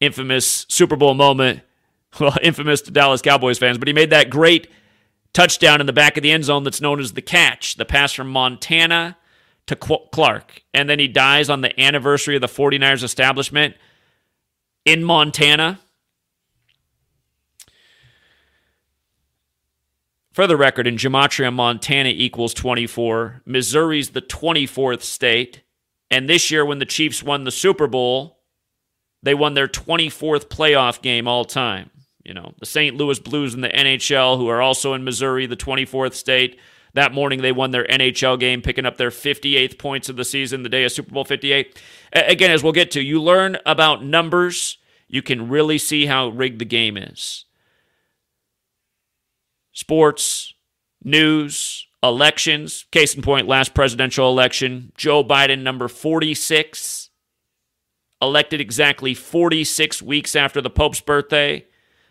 infamous 0.00 0.66
Super 0.68 0.96
Bowl 0.96 1.14
moment. 1.14 1.60
Well, 2.18 2.38
infamous 2.40 2.80
to 2.82 2.90
Dallas 2.90 3.20
Cowboys 3.20 3.58
fans, 3.58 3.76
but 3.76 3.88
he 3.88 3.92
made 3.92 4.08
that 4.08 4.30
great 4.30 4.68
touchdown 5.34 5.82
in 5.82 5.86
the 5.86 5.92
back 5.92 6.16
of 6.16 6.22
the 6.22 6.30
end 6.30 6.44
zone 6.44 6.64
that's 6.64 6.80
known 6.80 6.98
as 6.98 7.12
the 7.12 7.20
catch, 7.20 7.74
the 7.74 7.84
pass 7.84 8.14
from 8.14 8.28
Montana 8.28 9.18
to 9.66 9.76
Clark. 9.76 10.62
And 10.72 10.88
then 10.88 10.98
he 10.98 11.08
dies 11.08 11.50
on 11.50 11.60
the 11.60 11.78
anniversary 11.78 12.36
of 12.36 12.40
the 12.40 12.46
49ers 12.46 13.02
establishment 13.02 13.74
in 14.86 15.04
Montana. 15.04 15.78
For 20.32 20.46
the 20.46 20.56
record, 20.56 20.86
in 20.86 20.96
Gematria, 20.96 21.52
Montana 21.52 22.10
equals 22.10 22.54
24. 22.54 23.42
Missouri's 23.44 24.10
the 24.10 24.22
24th 24.22 25.02
state. 25.02 25.62
And 26.10 26.28
this 26.28 26.50
year, 26.50 26.64
when 26.64 26.78
the 26.78 26.84
Chiefs 26.84 27.22
won 27.22 27.44
the 27.44 27.50
Super 27.50 27.86
Bowl, 27.86 28.35
they 29.22 29.34
won 29.34 29.54
their 29.54 29.68
24th 29.68 30.46
playoff 30.46 31.02
game 31.02 31.26
all 31.26 31.44
time. 31.44 31.90
You 32.24 32.34
know, 32.34 32.54
the 32.58 32.66
St. 32.66 32.96
Louis 32.96 33.18
Blues 33.18 33.54
in 33.54 33.60
the 33.60 33.68
NHL, 33.68 34.36
who 34.36 34.48
are 34.48 34.60
also 34.60 34.94
in 34.94 35.04
Missouri, 35.04 35.46
the 35.46 35.56
24th 35.56 36.14
state. 36.14 36.58
That 36.94 37.12
morning, 37.12 37.42
they 37.42 37.52
won 37.52 37.70
their 37.72 37.86
NHL 37.86 38.40
game, 38.40 38.62
picking 38.62 38.86
up 38.86 38.96
their 38.96 39.10
58th 39.10 39.78
points 39.78 40.08
of 40.08 40.16
the 40.16 40.24
season, 40.24 40.62
the 40.62 40.68
day 40.68 40.84
of 40.84 40.92
Super 40.92 41.12
Bowl 41.12 41.24
58. 41.24 41.80
Again, 42.12 42.50
as 42.50 42.62
we'll 42.62 42.72
get 42.72 42.90
to, 42.92 43.02
you 43.02 43.22
learn 43.22 43.58
about 43.66 44.02
numbers, 44.02 44.78
you 45.06 45.22
can 45.22 45.48
really 45.48 45.78
see 45.78 46.06
how 46.06 46.28
rigged 46.28 46.58
the 46.58 46.64
game 46.64 46.96
is 46.96 47.44
sports, 49.72 50.54
news, 51.04 51.86
elections. 52.02 52.86
Case 52.90 53.14
in 53.14 53.22
point, 53.22 53.46
last 53.46 53.74
presidential 53.74 54.30
election, 54.30 54.90
Joe 54.96 55.22
Biden, 55.22 55.62
number 55.62 55.86
46, 55.86 57.05
elected 58.20 58.60
exactly 58.60 59.14
46 59.14 60.02
weeks 60.02 60.34
after 60.34 60.60
the 60.60 60.70
Pope's 60.70 61.00
birthday. 61.00 61.66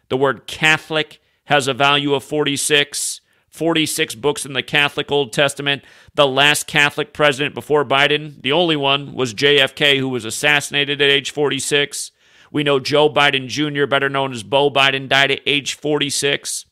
The 0.10 0.18
word 0.18 0.48
Catholic 0.48 1.20
has 1.46 1.68
a 1.68 1.74
value 1.74 2.14
of 2.14 2.24
46. 2.24 3.22
46 3.56 4.16
books 4.16 4.46
in 4.46 4.52
the 4.52 4.62
Catholic 4.62 5.10
Old 5.10 5.32
Testament. 5.32 5.84
The 6.14 6.28
last 6.28 6.68
Catholic 6.68 7.14
president 7.14 7.56
before 7.56 7.86
Biden, 7.86 8.42
the 8.42 8.52
only 8.52 8.76
one, 8.76 9.14
was 9.14 9.34
JFK, 9.34 9.98
who 9.98 10.10
was 10.10 10.26
assassinated 10.26 11.02
at 11.02 11.10
age 11.10 11.32
46. 11.32 12.12
We 12.52 12.64
know 12.64 12.80
Joe 12.80 13.10
Biden 13.10 13.48
Jr., 13.48 13.86
better 13.86 14.10
known 14.10 14.34
as 14.34 14.44
Bo 14.44 14.70
Biden, 14.70 15.08
died 15.08 15.32
at 15.32 15.40
age 15.46 15.76
46. 15.76 16.66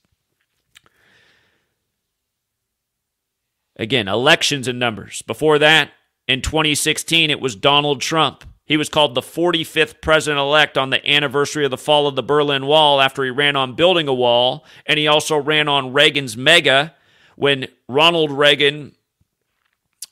Again, 3.78 4.08
elections 4.08 4.68
and 4.68 4.78
numbers. 4.78 5.22
Before 5.24 5.58
that, 5.60 5.92
in 6.28 6.42
2016, 6.42 7.30
it 7.30 7.40
was 7.40 7.56
Donald 7.56 8.02
Trump. 8.02 8.44
He 8.74 8.78
was 8.78 8.90
called 8.90 9.14
the 9.14 9.22
45th 9.22 10.02
president 10.02 10.40
elect 10.40 10.80
on 10.80 10.90
the 10.90 11.08
anniversary 11.08 11.64
of 11.64 11.70
the 11.70 11.78
fall 11.78 12.08
of 12.08 12.16
the 12.16 12.24
Berlin 12.24 12.66
Wall 12.66 13.00
after 13.00 13.24
he 13.24 13.30
ran 13.30 13.56
on 13.56 13.76
building 13.76 14.08
a 14.08 14.14
wall. 14.16 14.66
And 14.88 14.98
he 14.98 15.08
also 15.08 15.38
ran 15.38 15.68
on 15.68 15.94
Reagan's 15.94 16.36
MAGA 16.36 16.96
when 17.36 17.68
Ronald 17.88 18.32
Reagan 18.32 18.96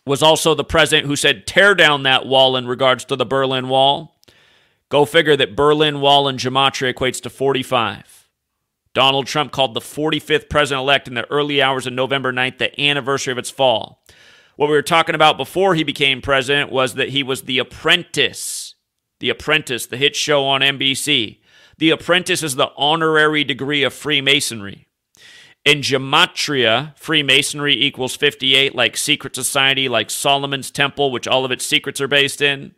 was 0.06 0.22
also 0.22 0.54
the 0.54 0.64
president 0.64 1.08
who 1.08 1.16
said, 1.16 1.48
tear 1.48 1.74
down 1.74 2.04
that 2.04 2.28
wall 2.28 2.56
in 2.56 2.68
regards 2.68 3.04
to 3.06 3.16
the 3.16 3.26
Berlin 3.26 3.68
Wall. 3.68 4.16
Go 4.90 5.06
figure 5.06 5.36
that 5.38 5.56
Berlin 5.56 6.00
Wall 6.00 6.28
in 6.28 6.38
Gematria 6.38 6.94
equates 6.94 7.20
to 7.24 7.32
45. 7.32 8.30
Donald 8.94 9.26
Trump 9.26 9.52
called 9.52 9.74
the 9.74 9.80
45th 9.80 10.50
president 10.50 10.84
elect 10.84 11.08
in 11.08 11.16
the 11.16 11.28
early 11.32 11.64
hours 11.64 11.88
of 11.88 11.94
November 11.94 12.32
9th 12.32 12.60
the 12.60 12.80
anniversary 12.80 13.32
of 13.32 13.40
its 13.40 13.50
fall. 13.50 14.04
What 14.62 14.70
we 14.70 14.76
were 14.76 14.84
talking 14.84 15.16
about 15.16 15.38
before 15.38 15.74
he 15.74 15.84
became 15.84 16.22
president 16.22 16.72
was 16.72 16.94
that 16.94 17.10
he 17.10 17.24
was 17.24 17.42
the 17.42 17.58
apprentice. 17.58 18.76
The 19.20 19.32
Apprentice, 19.32 19.88
the 19.88 19.98
hit 19.98 20.16
show 20.16 20.46
on 20.46 20.62
NBC. 20.62 21.40
The 21.80 21.90
Apprentice 21.90 22.44
is 22.44 22.56
the 22.56 22.70
honorary 22.78 23.44
degree 23.44 23.82
of 23.82 23.92
Freemasonry. 23.92 24.86
In 25.66 25.80
Gematria, 25.80 26.96
Freemasonry 26.96 27.74
equals 27.74 28.16
58, 28.16 28.76
like 28.76 28.98
secret 28.98 29.34
society, 29.34 29.90
like 29.90 30.12
Solomon's 30.12 30.70
Temple, 30.70 31.12
which 31.12 31.28
all 31.28 31.44
of 31.44 31.50
its 31.50 31.66
secrets 31.66 32.00
are 32.00 32.08
based 32.08 32.40
in. 32.40 32.76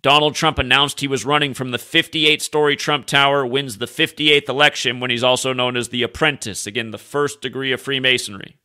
Donald 0.00 0.36
Trump 0.36 0.60
announced 0.60 1.00
he 1.00 1.08
was 1.08 1.24
running 1.24 1.54
from 1.54 1.72
the 1.72 1.78
58 1.78 2.40
story 2.40 2.76
Trump 2.76 3.06
Tower, 3.06 3.44
wins 3.44 3.78
the 3.78 3.86
58th 3.86 4.48
election 4.48 5.00
when 5.00 5.10
he's 5.10 5.24
also 5.24 5.52
known 5.52 5.76
as 5.76 5.88
the 5.88 6.04
apprentice, 6.04 6.68
again, 6.68 6.92
the 6.92 6.98
first 6.98 7.40
degree 7.40 7.72
of 7.72 7.80
Freemasonry. 7.80 8.60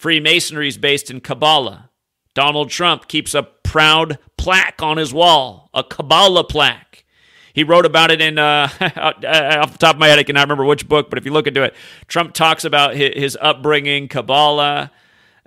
Freemasonry 0.00 0.66
is 0.66 0.78
based 0.78 1.10
in 1.10 1.20
Kabbalah. 1.20 1.90
Donald 2.32 2.70
Trump 2.70 3.06
keeps 3.06 3.34
a 3.34 3.42
proud 3.42 4.16
plaque 4.38 4.80
on 4.80 4.96
his 4.96 5.12
wall, 5.12 5.68
a 5.74 5.84
Kabbalah 5.84 6.44
plaque. 6.44 7.04
He 7.52 7.64
wrote 7.64 7.84
about 7.84 8.10
it 8.10 8.22
in, 8.22 8.38
uh, 8.38 8.70
off 8.96 9.72
the 9.72 9.78
top 9.78 9.96
of 9.96 10.00
my 10.00 10.08
head, 10.08 10.18
I 10.18 10.22
cannot 10.22 10.44
remember 10.44 10.64
which 10.64 10.88
book, 10.88 11.10
but 11.10 11.18
if 11.18 11.26
you 11.26 11.34
look 11.34 11.46
into 11.46 11.64
it, 11.64 11.74
Trump 12.08 12.32
talks 12.32 12.64
about 12.64 12.96
his 12.96 13.36
upbringing, 13.42 14.08
Kabbalah, 14.08 14.90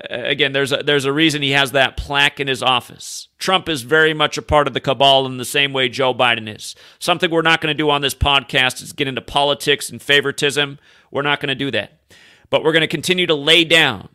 again, 0.08 0.54
there's 0.54 0.72
a, 0.72 0.84
there's 0.84 1.06
a 1.06 1.12
reason 1.12 1.42
he 1.42 1.54
has 1.54 1.72
that 1.72 1.98
plaque 1.98 2.40
in 2.40 2.48
his 2.48 2.62
office. 2.62 3.30
Trump 3.40 3.68
is 3.68 3.82
very 3.82 4.14
much 4.14 4.38
a 4.38 4.44
part 4.44 4.68
of 4.68 4.76
the 4.76 4.80
cabal 4.80 5.26
in 5.26 5.38
the 5.38 5.46
same 5.46 5.74
way 5.74 5.90
Joe 5.90 6.14
Biden 6.14 6.56
is. 6.56 6.76
Something 7.00 7.32
we're 7.32 7.42
not 7.42 7.60
going 7.60 7.76
to 7.76 7.84
do 7.84 7.90
on 7.90 8.02
this 8.02 8.14
podcast 8.14 8.84
is 8.84 8.94
get 8.94 9.08
into 9.08 9.22
politics 9.22 9.90
and 9.90 10.00
favoritism. 10.00 10.78
We're 11.10 11.24
not 11.24 11.40
going 11.40 11.50
to 11.50 11.56
do 11.56 11.72
that. 11.72 12.00
But 12.52 12.64
we're 12.64 12.72
going 12.72 12.82
to 12.82 12.88
continue 12.88 13.26
to 13.26 13.34
lay 13.34 13.64
down 13.64 14.10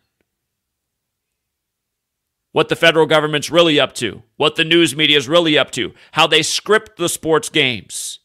what 2.59 2.69
the 2.69 2.75
federal 2.75 3.07
government's 3.07 3.53
really 3.53 3.79
up 3.79 3.93
to, 3.93 4.21
what 4.37 4.57
the 4.57 4.65
news 4.65 4.97
media 4.97 5.17
is 5.17 5.29
really 5.29 5.57
up 5.57 5.71
to, 5.71 5.95
how 6.11 6.27
they 6.27 6.43
script 6.43 6.97
the 6.97 7.09
sports 7.09 7.49
games 7.49 8.19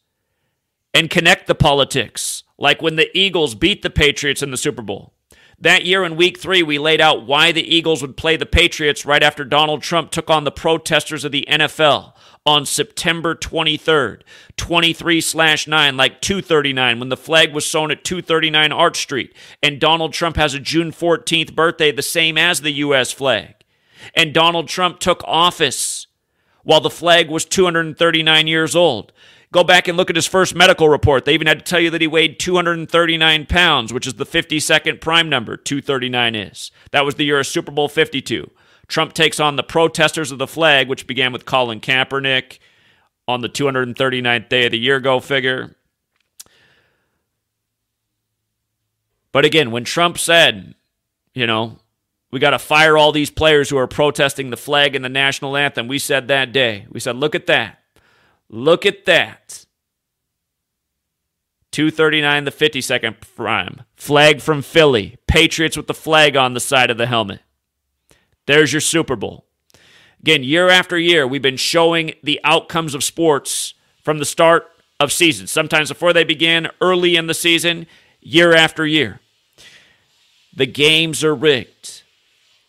and 0.92 1.08
connect 1.08 1.46
the 1.46 1.54
politics, 1.54 2.42
like 2.58 2.82
when 2.82 2.96
the 2.96 3.16
Eagles 3.16 3.54
beat 3.54 3.82
the 3.82 3.90
Patriots 3.90 4.42
in 4.42 4.50
the 4.50 4.56
Super 4.56 4.82
Bowl. 4.82 5.14
That 5.60 5.84
year 5.84 6.02
in 6.02 6.16
week 6.16 6.36
three, 6.40 6.64
we 6.64 6.80
laid 6.80 7.00
out 7.00 7.24
why 7.24 7.52
the 7.52 7.62
Eagles 7.62 8.02
would 8.02 8.16
play 8.16 8.36
the 8.36 8.44
Patriots 8.44 9.06
right 9.06 9.22
after 9.22 9.44
Donald 9.44 9.82
Trump 9.82 10.10
took 10.10 10.28
on 10.28 10.42
the 10.42 10.50
protesters 10.50 11.24
of 11.24 11.30
the 11.30 11.46
NFL 11.48 12.12
on 12.44 12.66
September 12.66 13.36
23rd, 13.36 14.22
23 14.56 15.20
slash 15.20 15.68
9, 15.68 15.96
like 15.96 16.20
239, 16.20 16.98
when 16.98 17.08
the 17.08 17.16
flag 17.16 17.54
was 17.54 17.64
sewn 17.64 17.92
at 17.92 18.02
239 18.02 18.72
Arch 18.72 19.00
Street. 19.00 19.32
And 19.62 19.80
Donald 19.80 20.12
Trump 20.12 20.34
has 20.34 20.54
a 20.54 20.58
June 20.58 20.90
14th 20.90 21.54
birthday, 21.54 21.92
the 21.92 22.02
same 22.02 22.36
as 22.36 22.62
the 22.62 22.72
U.S. 22.72 23.12
flag. 23.12 23.54
And 24.14 24.34
Donald 24.34 24.68
Trump 24.68 24.98
took 24.98 25.22
office 25.26 26.06
while 26.62 26.80
the 26.80 26.90
flag 26.90 27.30
was 27.30 27.44
239 27.44 28.46
years 28.46 28.74
old. 28.74 29.12
Go 29.52 29.62
back 29.62 29.86
and 29.86 29.96
look 29.96 30.10
at 30.10 30.16
his 30.16 30.26
first 30.26 30.54
medical 30.54 30.88
report. 30.88 31.24
They 31.24 31.34
even 31.34 31.46
had 31.46 31.60
to 31.60 31.64
tell 31.64 31.78
you 31.78 31.90
that 31.90 32.00
he 32.00 32.08
weighed 32.08 32.40
239 32.40 33.46
pounds, 33.46 33.92
which 33.92 34.06
is 34.06 34.14
the 34.14 34.26
52nd 34.26 35.00
prime 35.00 35.28
number, 35.28 35.56
239 35.56 36.34
is. 36.34 36.72
That 36.90 37.04
was 37.04 37.14
the 37.14 37.24
year 37.24 37.38
of 37.38 37.46
Super 37.46 37.70
Bowl 37.70 37.88
52. 37.88 38.50
Trump 38.88 39.12
takes 39.12 39.38
on 39.38 39.56
the 39.56 39.62
protesters 39.62 40.32
of 40.32 40.38
the 40.38 40.46
flag, 40.46 40.88
which 40.88 41.06
began 41.06 41.32
with 41.32 41.46
Colin 41.46 41.80
Kaepernick 41.80 42.58
on 43.26 43.40
the 43.40 43.48
239th 43.48 44.48
day 44.48 44.66
of 44.66 44.72
the 44.72 44.78
year, 44.78 45.00
go 45.00 45.20
figure. 45.20 45.76
But 49.32 49.44
again, 49.44 49.70
when 49.70 49.84
Trump 49.84 50.18
said, 50.18 50.74
you 51.32 51.46
know, 51.46 51.78
we 52.34 52.40
got 52.40 52.50
to 52.50 52.58
fire 52.58 52.98
all 52.98 53.12
these 53.12 53.30
players 53.30 53.70
who 53.70 53.78
are 53.78 53.86
protesting 53.86 54.50
the 54.50 54.56
flag 54.56 54.96
and 54.96 55.04
the 55.04 55.08
national 55.08 55.56
anthem, 55.56 55.86
we 55.86 56.00
said 56.00 56.26
that 56.26 56.52
day, 56.52 56.84
we 56.90 56.98
said, 56.98 57.14
look 57.14 57.36
at 57.36 57.46
that. 57.46 57.78
Look 58.48 58.84
at 58.84 59.04
that. 59.04 59.64
239, 61.70 62.44
the 62.44 62.50
52nd 62.50 63.20
prime. 63.36 63.82
Flag 63.94 64.40
from 64.40 64.62
Philly. 64.62 65.16
Patriots 65.28 65.76
with 65.76 65.86
the 65.86 65.94
flag 65.94 66.36
on 66.36 66.54
the 66.54 66.60
side 66.60 66.90
of 66.90 66.98
the 66.98 67.06
helmet. 67.06 67.38
There's 68.46 68.72
your 68.72 68.80
Super 68.80 69.14
Bowl. 69.14 69.44
Again, 70.18 70.42
year 70.42 70.68
after 70.68 70.98
year, 70.98 71.28
we've 71.28 71.40
been 71.40 71.56
showing 71.56 72.14
the 72.24 72.40
outcomes 72.42 72.96
of 72.96 73.04
sports 73.04 73.74
from 74.02 74.18
the 74.18 74.24
start 74.24 74.66
of 74.98 75.12
seasons. 75.12 75.52
Sometimes 75.52 75.88
before 75.88 76.12
they 76.12 76.24
begin, 76.24 76.66
early 76.80 77.14
in 77.14 77.28
the 77.28 77.32
season, 77.32 77.86
year 78.20 78.52
after 78.52 78.84
year. 78.84 79.20
The 80.52 80.66
games 80.66 81.22
are 81.22 81.36
rigged. 81.36 82.00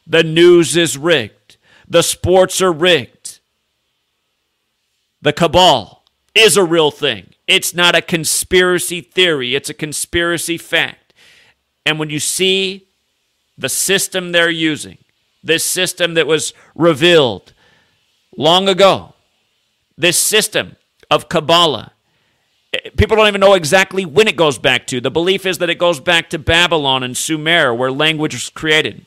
The 0.08 0.24
news 0.24 0.76
is 0.78 0.98
rigged. 0.98 1.58
The 1.88 2.04
sports 2.04 2.62
are 2.62 2.72
rigged. 2.72 3.40
The 5.22 5.34
cabal 5.34 6.04
is 6.36 6.58
a 6.58 6.64
real 6.64 6.92
thing. 6.92 7.34
It's 7.48 7.74
not 7.74 7.96
a 7.96 8.02
conspiracy 8.02 9.02
theory, 9.02 9.56
it's 9.56 9.70
a 9.70 9.74
conspiracy 9.74 10.58
fact. 10.58 11.14
And 11.86 12.00
when 12.00 12.10
you 12.10 12.20
see 12.20 12.88
the 13.58 13.70
system 13.70 14.32
they're 14.32 14.50
using, 14.50 14.98
this 15.44 15.64
system 15.64 16.16
that 16.16 16.28
was 16.28 16.54
revealed 16.74 17.54
long 18.36 18.68
ago, 18.68 19.14
this 19.98 20.18
system 20.18 20.76
of 21.12 21.30
Kabbalah, 21.30 21.92
eh, 22.74 22.90
people 22.98 23.16
don't 23.16 23.28
even 23.28 23.42
know 23.42 23.54
exactly 23.54 24.06
when 24.06 24.28
it 24.28 24.36
goes 24.36 24.58
back 24.58 24.88
to. 24.88 25.00
The 25.00 25.12
belief 25.12 25.46
is 25.46 25.60
that 25.60 25.70
it 25.70 25.78
goes 25.78 26.00
back 26.00 26.30
to 26.32 26.40
Babylon 26.40 27.04
and 27.04 27.16
Sumer, 27.16 27.74
where 27.74 27.92
language 27.92 28.34
was 28.34 28.50
created. 28.50 29.06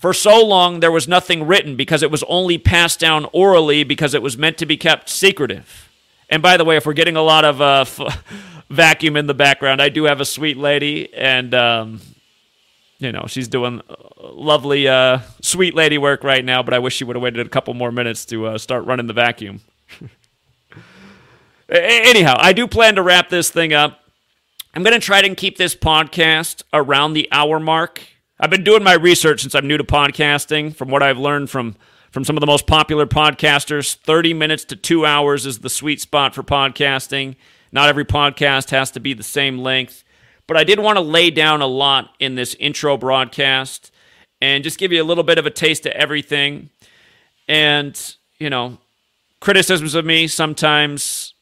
For 0.00 0.14
so 0.14 0.42
long, 0.42 0.80
there 0.80 0.90
was 0.90 1.06
nothing 1.06 1.46
written 1.46 1.76
because 1.76 2.02
it 2.02 2.10
was 2.10 2.22
only 2.22 2.56
passed 2.56 2.98
down 2.98 3.26
orally 3.34 3.84
because 3.84 4.14
it 4.14 4.22
was 4.22 4.38
meant 4.38 4.56
to 4.56 4.64
be 4.64 4.78
kept 4.78 5.10
secretive. 5.10 5.90
And 6.30 6.40
by 6.40 6.56
the 6.56 6.64
way, 6.64 6.78
if 6.78 6.86
we're 6.86 6.94
getting 6.94 7.16
a 7.16 7.22
lot 7.22 7.44
of 7.44 7.60
uh, 7.60 7.80
f- 7.82 8.24
vacuum 8.70 9.14
in 9.18 9.26
the 9.26 9.34
background, 9.34 9.82
I 9.82 9.90
do 9.90 10.04
have 10.04 10.18
a 10.18 10.24
sweet 10.24 10.56
lady, 10.56 11.12
and 11.12 11.52
um, 11.54 12.00
you 12.98 13.12
know 13.12 13.26
she's 13.28 13.46
doing 13.46 13.82
lovely, 14.18 14.88
uh, 14.88 15.18
sweet 15.42 15.74
lady 15.74 15.98
work 15.98 16.24
right 16.24 16.46
now. 16.46 16.62
But 16.62 16.72
I 16.72 16.78
wish 16.78 16.94
she 16.94 17.04
would 17.04 17.14
have 17.14 17.22
waited 17.22 17.46
a 17.46 17.50
couple 17.50 17.74
more 17.74 17.92
minutes 17.92 18.24
to 18.26 18.46
uh, 18.46 18.56
start 18.56 18.86
running 18.86 19.06
the 19.06 19.12
vacuum. 19.12 19.60
Anyhow, 21.68 22.36
I 22.38 22.54
do 22.54 22.66
plan 22.66 22.94
to 22.94 23.02
wrap 23.02 23.28
this 23.28 23.50
thing 23.50 23.74
up. 23.74 24.00
I'm 24.72 24.82
going 24.82 24.98
to 24.98 25.04
try 25.04 25.20
to 25.20 25.34
keep 25.34 25.58
this 25.58 25.74
podcast 25.74 26.62
around 26.72 27.12
the 27.12 27.28
hour 27.30 27.60
mark. 27.60 28.00
I've 28.42 28.48
been 28.48 28.64
doing 28.64 28.82
my 28.82 28.94
research 28.94 29.42
since 29.42 29.54
I'm 29.54 29.68
new 29.68 29.76
to 29.76 29.84
podcasting. 29.84 30.74
From 30.74 30.88
what 30.88 31.02
I've 31.02 31.18
learned 31.18 31.50
from 31.50 31.76
from 32.10 32.24
some 32.24 32.36
of 32.36 32.40
the 32.40 32.46
most 32.46 32.66
popular 32.66 33.06
podcasters, 33.06 33.94
30 33.94 34.32
minutes 34.32 34.64
to 34.64 34.76
2 34.76 35.04
hours 35.04 35.44
is 35.44 35.58
the 35.58 35.68
sweet 35.68 36.00
spot 36.00 36.34
for 36.34 36.42
podcasting. 36.42 37.36
Not 37.70 37.90
every 37.90 38.06
podcast 38.06 38.70
has 38.70 38.90
to 38.92 39.00
be 39.00 39.12
the 39.12 39.22
same 39.22 39.58
length, 39.58 40.02
but 40.46 40.56
I 40.56 40.64
did 40.64 40.80
want 40.80 40.96
to 40.96 41.02
lay 41.02 41.30
down 41.30 41.60
a 41.60 41.66
lot 41.66 42.14
in 42.18 42.34
this 42.34 42.54
intro 42.54 42.96
broadcast 42.96 43.92
and 44.40 44.64
just 44.64 44.78
give 44.78 44.90
you 44.90 45.02
a 45.02 45.04
little 45.04 45.22
bit 45.22 45.36
of 45.36 45.44
a 45.44 45.50
taste 45.50 45.84
of 45.84 45.92
everything. 45.92 46.70
And, 47.46 48.16
you 48.38 48.48
know, 48.48 48.78
criticisms 49.40 49.94
of 49.94 50.06
me 50.06 50.26
sometimes 50.26 51.34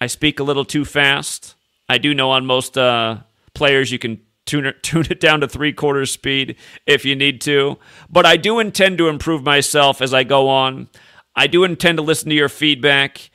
I 0.00 0.06
speak 0.06 0.38
a 0.38 0.44
little 0.44 0.64
too 0.64 0.84
fast. 0.84 1.56
I 1.88 1.98
do 1.98 2.14
know 2.14 2.30
on 2.30 2.46
most 2.46 2.78
uh, 2.78 3.18
players 3.54 3.90
you 3.90 3.98
can 3.98 4.20
tune 4.48 4.66
it, 4.66 4.82
tune 4.82 5.06
it 5.10 5.20
down 5.20 5.40
to 5.40 5.48
three 5.48 5.72
quarters 5.72 6.10
speed 6.10 6.56
if 6.86 7.04
you 7.04 7.14
need 7.14 7.40
to. 7.42 7.78
But 8.10 8.26
I 8.26 8.36
do 8.36 8.58
intend 8.58 8.98
to 8.98 9.08
improve 9.08 9.44
myself 9.44 10.02
as 10.02 10.12
I 10.12 10.24
go 10.24 10.48
on. 10.48 10.88
I 11.36 11.46
do 11.46 11.62
intend 11.62 11.98
to 11.98 12.02
listen 12.02 12.30
to 12.30 12.34
your 12.34 12.48
feedback. 12.48 13.30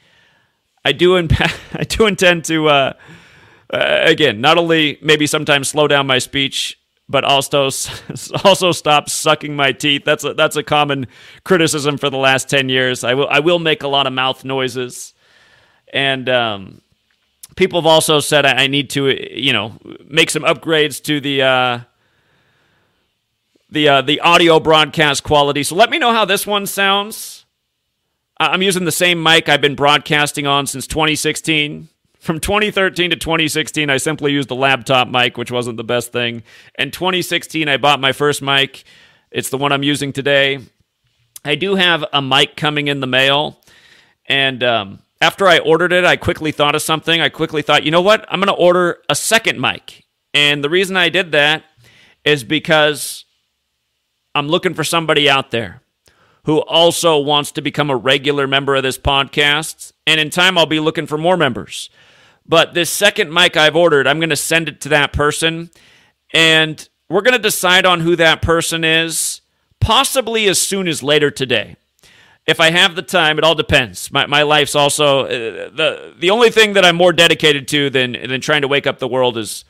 I 0.83 0.91
do, 0.91 1.15
in, 1.15 1.29
I 1.73 1.83
do 1.83 2.05
intend 2.05 2.43
to, 2.45 2.67
uh, 2.67 2.93
uh, 3.73 3.99
again, 4.01 4.41
not 4.41 4.57
only 4.57 4.99
maybe 5.01 5.25
sometimes 5.25 5.69
slow 5.69 5.87
down 5.87 6.05
my 6.05 6.19
speech, 6.19 6.77
but 7.09 7.23
also 7.23 7.69
also 8.43 8.71
stop 8.71 9.09
sucking 9.09 9.55
my 9.55 9.71
teeth. 9.71 10.03
That's 10.05 10.23
a, 10.23 10.33
that's 10.33 10.55
a 10.55 10.63
common 10.63 11.07
criticism 11.43 11.97
for 11.97 12.09
the 12.09 12.17
last 12.17 12.49
ten 12.49 12.69
years. 12.69 13.03
I 13.03 13.13
will 13.13 13.27
I 13.29 13.39
will 13.39 13.59
make 13.59 13.83
a 13.83 13.87
lot 13.87 14.07
of 14.07 14.13
mouth 14.13 14.45
noises, 14.45 15.13
and 15.91 16.29
um, 16.29 16.81
people 17.55 17.79
have 17.81 17.85
also 17.85 18.19
said 18.19 18.45
I 18.45 18.67
need 18.67 18.89
to, 18.91 19.39
you 19.39 19.53
know, 19.53 19.77
make 20.05 20.29
some 20.29 20.43
upgrades 20.43 21.01
to 21.03 21.19
the 21.19 21.41
uh, 21.41 21.79
the 23.69 23.87
uh, 23.87 24.01
the 24.01 24.19
audio 24.21 24.59
broadcast 24.59 25.23
quality. 25.23 25.63
So 25.63 25.75
let 25.75 25.89
me 25.89 25.99
know 25.99 26.13
how 26.13 26.25
this 26.25 26.47
one 26.47 26.65
sounds. 26.65 27.45
I'm 28.39 28.61
using 28.61 28.85
the 28.85 28.91
same 28.91 29.21
mic 29.21 29.47
I've 29.47 29.61
been 29.61 29.75
broadcasting 29.75 30.47
on 30.47 30.67
since 30.67 30.87
2016. 30.87 31.89
From 32.19 32.39
2013 32.39 33.09
to 33.09 33.15
2016, 33.15 33.89
I 33.89 33.97
simply 33.97 34.31
used 34.31 34.47
the 34.47 34.55
laptop 34.55 35.07
mic, 35.09 35.37
which 35.37 35.51
wasn't 35.51 35.77
the 35.77 35.83
best 35.83 36.11
thing. 36.11 36.43
And 36.75 36.91
2016, 36.91 37.67
I 37.67 37.77
bought 37.77 37.99
my 37.99 38.11
first 38.13 38.41
mic. 38.41 38.85
It's 39.29 39.49
the 39.49 39.57
one 39.57 39.71
I'm 39.71 39.83
using 39.83 40.13
today. 40.13 40.59
I 41.43 41.55
do 41.55 41.75
have 41.75 42.05
a 42.13 42.21
mic 42.21 42.55
coming 42.55 42.87
in 42.87 43.01
the 43.01 43.07
mail, 43.07 43.59
and 44.25 44.63
um, 44.63 44.99
after 45.23 45.47
I 45.47 45.59
ordered 45.59 45.93
it, 45.93 46.03
I 46.03 46.17
quickly 46.17 46.51
thought 46.51 46.75
of 46.75 46.81
something. 46.81 47.21
I 47.21 47.29
quickly 47.29 47.61
thought, 47.61 47.85
you 47.85 47.91
know 47.91 48.01
what? 48.01 48.25
I'm 48.27 48.41
going 48.41 48.53
to 48.53 48.61
order 48.61 48.97
a 49.07 49.15
second 49.15 49.57
mic. 49.57 50.03
And 50.33 50.61
the 50.61 50.69
reason 50.69 50.97
I 50.97 51.07
did 51.07 51.31
that 51.31 51.63
is 52.25 52.43
because 52.43 53.23
I'm 54.35 54.49
looking 54.49 54.73
for 54.73 54.83
somebody 54.83 55.29
out 55.29 55.51
there 55.51 55.81
who 56.43 56.57
also 56.63 57.17
wants 57.19 57.53
to 57.53 57.61
become 57.61 57.89
a 57.89 57.95
regular 57.95 58.47
member 58.47 58.75
of 58.75 58.83
this 58.83 58.97
podcast. 58.97 59.93
And 60.05 60.19
in 60.19 60.29
time, 60.29 60.57
I'll 60.57 60.65
be 60.65 60.81
looking 60.81 61.07
for 61.07 61.17
more 61.17 61.37
members. 61.37 61.89
But 62.45 62.73
this 62.73 62.89
second 62.89 63.33
mic 63.33 63.55
I've 63.55 63.77
ordered, 63.77 64.07
I'm 64.07 64.19
going 64.19 64.29
to 64.29 64.35
send 64.35 64.67
it 64.67 64.81
to 64.81 64.89
that 64.89 65.13
person. 65.13 65.69
And 66.33 66.85
we're 67.07 67.21
going 67.21 67.31
to 67.31 67.39
decide 67.39 67.85
on 67.85 68.01
who 68.01 68.17
that 68.17 68.41
person 68.41 68.83
is 68.83 69.39
possibly 69.79 70.49
as 70.49 70.59
soon 70.59 70.89
as 70.89 71.01
later 71.01 71.31
today 71.31 71.77
if 72.45 72.59
I 72.59 72.71
have 72.71 72.95
the 72.95 73.01
time, 73.01 73.37
it 73.37 73.43
all 73.43 73.55
depends. 73.55 74.11
My, 74.11 74.25
my 74.25 74.43
life's 74.43 74.75
also 74.75 75.25
uh, 75.25 75.29
the 75.29 76.13
the 76.19 76.29
only 76.29 76.49
thing 76.49 76.73
that 76.73 76.83
I'm 76.83 76.95
more 76.95 77.13
dedicated 77.13 77.67
to 77.69 77.89
than 77.89 78.13
than 78.13 78.41
trying 78.41 78.63
to 78.63 78.67
wake 78.67 78.85
up 78.85 78.99
the 78.99 79.07
world 79.07 79.37
is, 79.37 79.63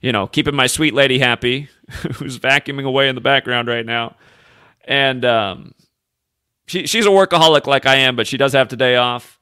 you 0.00 0.12
know, 0.12 0.26
keeping 0.26 0.54
my 0.54 0.66
sweet 0.66 0.94
lady 0.94 1.18
happy, 1.18 1.68
who's 2.14 2.38
vacuuming 2.38 2.84
away 2.84 3.08
in 3.08 3.14
the 3.14 3.20
background 3.20 3.68
right 3.68 3.84
now, 3.84 4.16
and 4.84 5.24
um, 5.24 5.74
she 6.66 6.86
she's 6.86 7.06
a 7.06 7.10
workaholic 7.10 7.66
like 7.66 7.84
I 7.86 7.96
am, 7.96 8.14
but 8.14 8.26
she 8.26 8.36
does 8.36 8.52
have 8.52 8.68
today 8.68 8.96
off, 8.96 9.40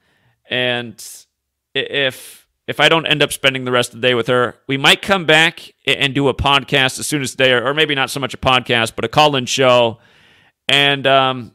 and 0.48 0.94
if 1.74 2.48
if 2.66 2.80
I 2.80 2.88
don't 2.88 3.06
end 3.06 3.22
up 3.22 3.32
spending 3.32 3.64
the 3.64 3.72
rest 3.72 3.94
of 3.94 4.00
the 4.00 4.08
day 4.08 4.14
with 4.14 4.28
her, 4.28 4.56
we 4.66 4.78
might 4.78 5.02
come 5.02 5.26
back 5.26 5.74
and 5.86 6.14
do 6.14 6.28
a 6.28 6.34
podcast 6.34 6.98
as 6.98 7.06
soon 7.06 7.20
as 7.20 7.32
today, 7.32 7.52
or 7.52 7.74
maybe 7.74 7.94
not 7.94 8.08
so 8.08 8.20
much 8.20 8.32
a 8.32 8.38
podcast, 8.38 8.92
but 8.96 9.04
a 9.04 9.08
call-in 9.08 9.44
show, 9.44 9.98
and 10.68 11.06
um 11.06 11.52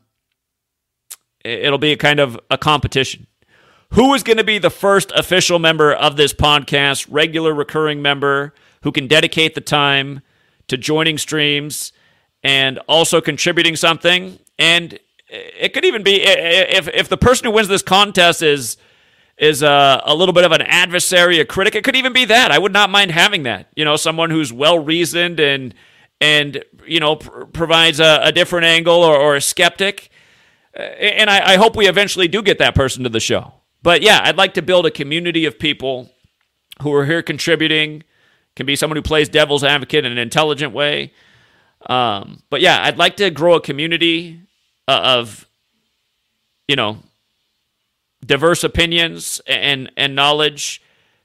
it'll 1.44 1.78
be 1.78 1.92
a 1.92 1.98
kind 1.98 2.20
of 2.20 2.40
a 2.50 2.58
competition. 2.58 3.28
Who 3.92 4.14
is 4.14 4.24
going 4.24 4.38
to 4.38 4.44
be 4.44 4.58
the 4.58 4.70
first 4.70 5.12
official 5.16 5.60
member 5.60 5.94
of 5.94 6.18
this 6.18 6.34
podcast, 6.34 7.08
regular 7.10 7.54
recurring 7.54 8.02
member 8.02 8.54
who 8.82 8.92
can 8.92 9.08
dedicate 9.08 9.54
the 9.54 9.62
time 9.62 10.22
to 10.68 10.78
joining 10.78 11.18
streams 11.18 11.94
and 12.44 12.80
also 12.88 13.22
contributing 13.22 13.76
something? 13.76 14.40
And 14.58 15.00
it 15.30 15.74
could 15.74 15.86
even 15.86 16.04
be 16.04 16.22
if 16.22 16.88
if 16.88 17.10
the 17.10 17.18
person 17.18 17.46
who 17.46 17.52
wins 17.52 17.68
this 17.68 17.82
contest 17.82 18.42
is 18.42 18.78
is 19.38 19.64
a, 19.64 20.02
a 20.06 20.16
little 20.16 20.34
bit 20.34 20.46
of 20.46 20.52
an 20.52 20.62
adversary, 20.62 21.40
a 21.40 21.46
critic. 21.46 21.76
It 21.76 21.84
could 21.84 21.96
even 21.96 22.14
be 22.14 22.26
that. 22.26 22.52
I 22.52 22.60
would 22.60 22.74
not 22.74 22.90
mind 22.90 23.12
having 23.12 23.44
that. 23.44 23.68
You 23.76 23.84
know, 23.84 23.96
someone 23.96 24.30
who's 24.30 24.54
well 24.54 24.80
reasoned 24.80 25.40
and 25.40 25.74
and 26.22 26.64
you 26.86 27.00
know 27.00 27.18
pr- 27.18 27.46
provides 27.46 28.00
a, 28.00 28.20
a, 28.24 28.32
different 28.32 28.66
angle 28.66 29.04
or, 29.04 29.16
or 29.16 29.36
a 29.36 29.42
skeptic. 29.42 30.10
And 30.76 31.30
I, 31.30 31.54
I 31.54 31.58
hope 31.58 31.76
we 31.76 31.88
eventually 31.88 32.28
do 32.28 32.42
get 32.42 32.58
that 32.58 32.76
person 32.76 33.04
to 33.04 33.10
the 33.10 33.20
show. 33.20 33.54
But 33.84 34.02
yeah, 34.02 34.22
I'd 34.24 34.38
like 34.38 34.56
to 34.56 34.62
build 34.62 34.86
a 34.86 34.92
community 34.92 35.46
of 35.46 35.60
people 35.60 36.10
who 36.82 36.94
are 36.94 37.06
here 37.06 37.22
contributing. 37.22 38.04
Can 38.56 38.66
be 38.66 38.76
someone 38.76 38.98
who 38.98 39.02
plays 39.02 39.30
devil's 39.30 39.64
advocate 39.64 40.06
in 40.06 40.12
an 40.12 40.18
intelligent 40.18 40.74
way. 40.74 41.12
Um, 41.88 42.44
but 42.50 42.62
yeah, 42.62 42.84
I'd 42.84 42.98
like 42.98 43.18
to 43.18 43.30
grow 43.30 43.56
a 43.56 43.62
community 43.62 44.42
uh, 44.88 45.18
of, 45.20 45.48
you 46.68 46.76
know, 46.76 47.00
diverse 48.26 48.64
opinions 48.64 49.42
and 49.48 49.92
and 49.98 50.16
knowledge 50.16 50.82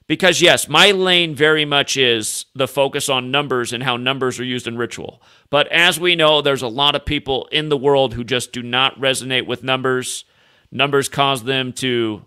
because, 0.09 0.41
yes, 0.41 0.67
my 0.67 0.89
lane 0.89 1.35
very 1.35 1.65
much 1.65 1.95
is 1.95 2.47
the 2.55 2.67
focus 2.67 3.09
on 3.09 3.29
numbers 3.29 3.71
and 3.71 3.83
how 3.83 3.95
numbers 3.95 4.39
are 4.39 4.43
used 4.43 4.65
in 4.65 4.75
ritual. 4.75 5.21
But 5.51 5.67
as 5.67 5.99
we 5.99 6.15
know, 6.15 6.41
there's 6.41 6.63
a 6.63 6.67
lot 6.67 6.95
of 6.95 7.05
people 7.05 7.47
in 7.51 7.69
the 7.69 7.77
world 7.77 8.15
who 8.15 8.23
just 8.23 8.51
do 8.51 8.63
not 8.63 8.99
resonate 8.99 9.45
with 9.45 9.63
numbers. 9.63 10.25
Numbers 10.71 11.09
cause 11.09 11.43
them 11.43 11.71
to 11.73 12.25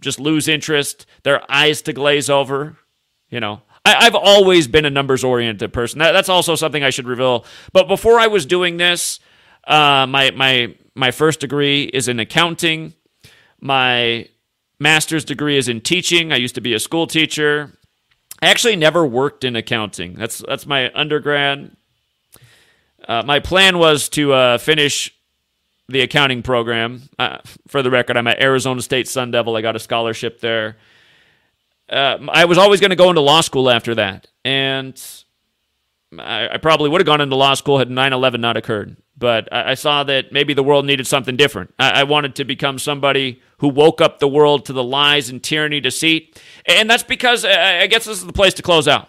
just 0.00 0.20
lose 0.20 0.46
interest, 0.46 1.04
their 1.24 1.42
eyes 1.50 1.82
to 1.82 1.92
glaze 1.92 2.30
over. 2.30 2.76
You 3.28 3.40
know, 3.40 3.62
I, 3.84 4.04
have 4.04 4.14
always 4.14 4.68
been 4.68 4.84
a 4.84 4.90
numbers 4.90 5.24
oriented 5.24 5.72
person. 5.72 5.98
That, 5.98 6.12
that's 6.12 6.28
also 6.28 6.54
something 6.54 6.84
I 6.84 6.90
should 6.90 7.08
reveal. 7.08 7.44
But 7.72 7.88
before 7.88 8.20
I 8.20 8.28
was 8.28 8.46
doing 8.46 8.76
this, 8.76 9.18
uh, 9.66 10.06
my 10.08 10.30
my 10.30 10.76
my 10.94 11.10
first 11.10 11.40
degree 11.40 11.84
is 11.84 12.06
in 12.06 12.20
accounting. 12.20 12.94
My 13.60 14.28
master's 14.78 15.24
degree 15.24 15.56
is 15.56 15.68
in 15.68 15.80
teaching. 15.80 16.32
I 16.32 16.36
used 16.36 16.54
to 16.54 16.60
be 16.60 16.74
a 16.74 16.78
school 16.78 17.06
teacher. 17.06 17.78
I 18.42 18.48
actually 18.48 18.76
never 18.76 19.06
worked 19.06 19.44
in 19.44 19.56
accounting. 19.56 20.14
That's 20.14 20.38
that's 20.46 20.66
my 20.66 20.92
undergrad. 20.92 21.76
Uh, 23.06 23.22
my 23.24 23.38
plan 23.40 23.78
was 23.78 24.08
to 24.10 24.32
uh, 24.32 24.58
finish 24.58 25.14
the 25.88 26.00
accounting 26.00 26.42
program. 26.42 27.02
Uh, 27.18 27.38
for 27.68 27.82
the 27.82 27.90
record, 27.90 28.16
I'm 28.16 28.26
at 28.26 28.42
Arizona 28.42 28.82
State 28.82 29.08
Sun 29.08 29.30
Devil. 29.30 29.56
I 29.56 29.60
got 29.60 29.76
a 29.76 29.78
scholarship 29.78 30.40
there. 30.40 30.76
Uh, 31.88 32.18
I 32.28 32.46
was 32.46 32.58
always 32.58 32.80
going 32.80 32.90
to 32.90 32.96
go 32.96 33.10
into 33.10 33.20
law 33.20 33.42
school 33.42 33.70
after 33.70 33.94
that, 33.96 34.26
and 34.44 35.00
I, 36.18 36.48
I 36.54 36.56
probably 36.56 36.88
would 36.88 37.00
have 37.00 37.06
gone 37.06 37.20
into 37.20 37.36
law 37.36 37.54
school 37.54 37.78
had 37.78 37.88
9/11 37.88 38.40
not 38.40 38.56
occurred 38.56 38.96
but 39.16 39.52
I, 39.52 39.70
I, 39.70 39.74
saw 39.74 40.04
that 40.04 40.32
maybe 40.32 40.54
the 40.54 40.62
world 40.62 40.84
needed 40.84 41.06
something 41.06 41.36
different. 41.36 41.72
I, 41.78 42.00
I, 42.00 42.02
wanted 42.04 42.34
to 42.36 42.44
become 42.44 42.78
somebody 42.78 43.40
who 43.58 43.68
woke 43.68 44.00
up 44.00 44.18
the 44.18 44.28
world 44.28 44.66
to 44.66 44.72
the 44.72 44.82
lies 44.82 45.28
and 45.28 45.42
tyranny, 45.42 45.80
deceit, 45.80 46.40
and 46.66 46.90
that's 46.90 47.02
because 47.02 47.44
I 47.44 47.86
guess 47.86 48.04
this 48.04 48.18
is 48.18 48.26
the 48.26 48.32
place 48.32 48.54
to 48.54 48.62
close 48.62 48.88
out. 48.88 49.08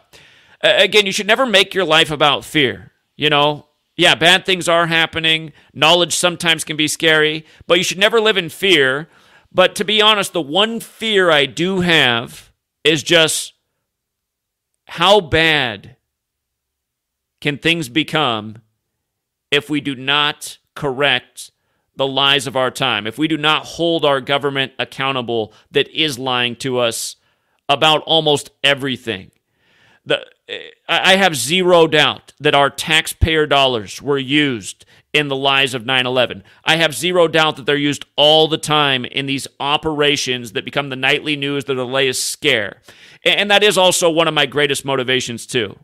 again, 0.62 1.06
you 1.06 1.12
should 1.12 1.28
never 1.28 1.46
make 1.46 1.74
your 1.74 1.86
life 1.86 2.12
about 2.12 2.46
fear. 2.46 2.92
You 3.16 3.30
know, 3.30 3.68
yeah, 3.98 4.16
bad 4.16 4.46
things 4.46 4.68
are 4.68 4.88
happening. 4.88 5.54
Knowledge 5.74 6.16
sometimes 6.16 6.64
can 6.64 6.76
be 6.76 6.88
scary, 6.88 7.46
but 7.66 7.78
you 7.78 7.84
should 7.84 7.98
never 7.98 8.20
live 8.20 8.38
in 8.38 8.50
fear. 8.50 9.08
But 9.52 9.74
to 9.76 9.86
be 9.86 10.02
honest, 10.02 10.34
the 10.34 10.42
one 10.42 10.82
fear 10.82 11.32
I 11.32 11.46
do 11.46 11.80
have 11.80 12.52
is 12.84 13.04
just 13.04 13.54
how 14.88 15.22
bad 15.22 15.96
can 17.40 17.58
things 17.58 17.88
become 17.90 18.58
if 19.56 19.70
we 19.70 19.82
do 19.82 19.96
not 19.96 20.58
correct 20.76 21.52
the 21.96 22.08
lies 22.08 22.46
of 22.46 22.56
our 22.56 22.70
time, 22.70 23.08
if 23.08 23.18
we 23.18 23.28
do 23.28 23.38
not 23.38 23.66
hold 23.66 24.04
our 24.06 24.22
government 24.22 24.74
accountable 24.78 25.54
that 25.72 25.88
is 25.90 26.20
lying 26.20 26.56
to 26.58 26.78
us 26.78 27.16
about 27.70 28.04
almost 28.04 28.52
everything. 28.64 29.32
The, 30.06 30.26
I 30.88 31.16
have 31.16 31.36
zero 31.36 31.88
doubt 31.88 32.34
that 32.40 32.54
our 32.54 32.70
taxpayer 32.70 33.48
dollars 33.48 34.02
were 34.02 34.20
used 34.20 34.86
in 35.14 35.30
the 35.30 35.36
lies 35.36 35.74
of 35.74 35.86
9 35.86 36.06
11. 36.06 36.44
I 36.64 36.76
have 36.76 36.94
zero 36.94 37.28
doubt 37.28 37.56
that 37.56 37.66
they're 37.66 37.76
used 37.76 38.06
all 38.16 38.48
the 38.48 38.58
time 38.58 39.06
in 39.06 39.26
these 39.26 39.48
operations 39.60 40.52
that 40.52 40.66
become 40.66 40.90
the 40.90 40.96
nightly 40.96 41.36
news, 41.36 41.66
the 41.66 41.74
latest 41.74 42.28
scare. 42.28 42.82
And 43.24 43.50
that 43.50 43.64
is 43.64 43.78
also 43.78 44.10
one 44.10 44.28
of 44.28 44.34
my 44.36 44.46
greatest 44.46 44.86
motivations, 44.86 45.48
too. 45.48 45.80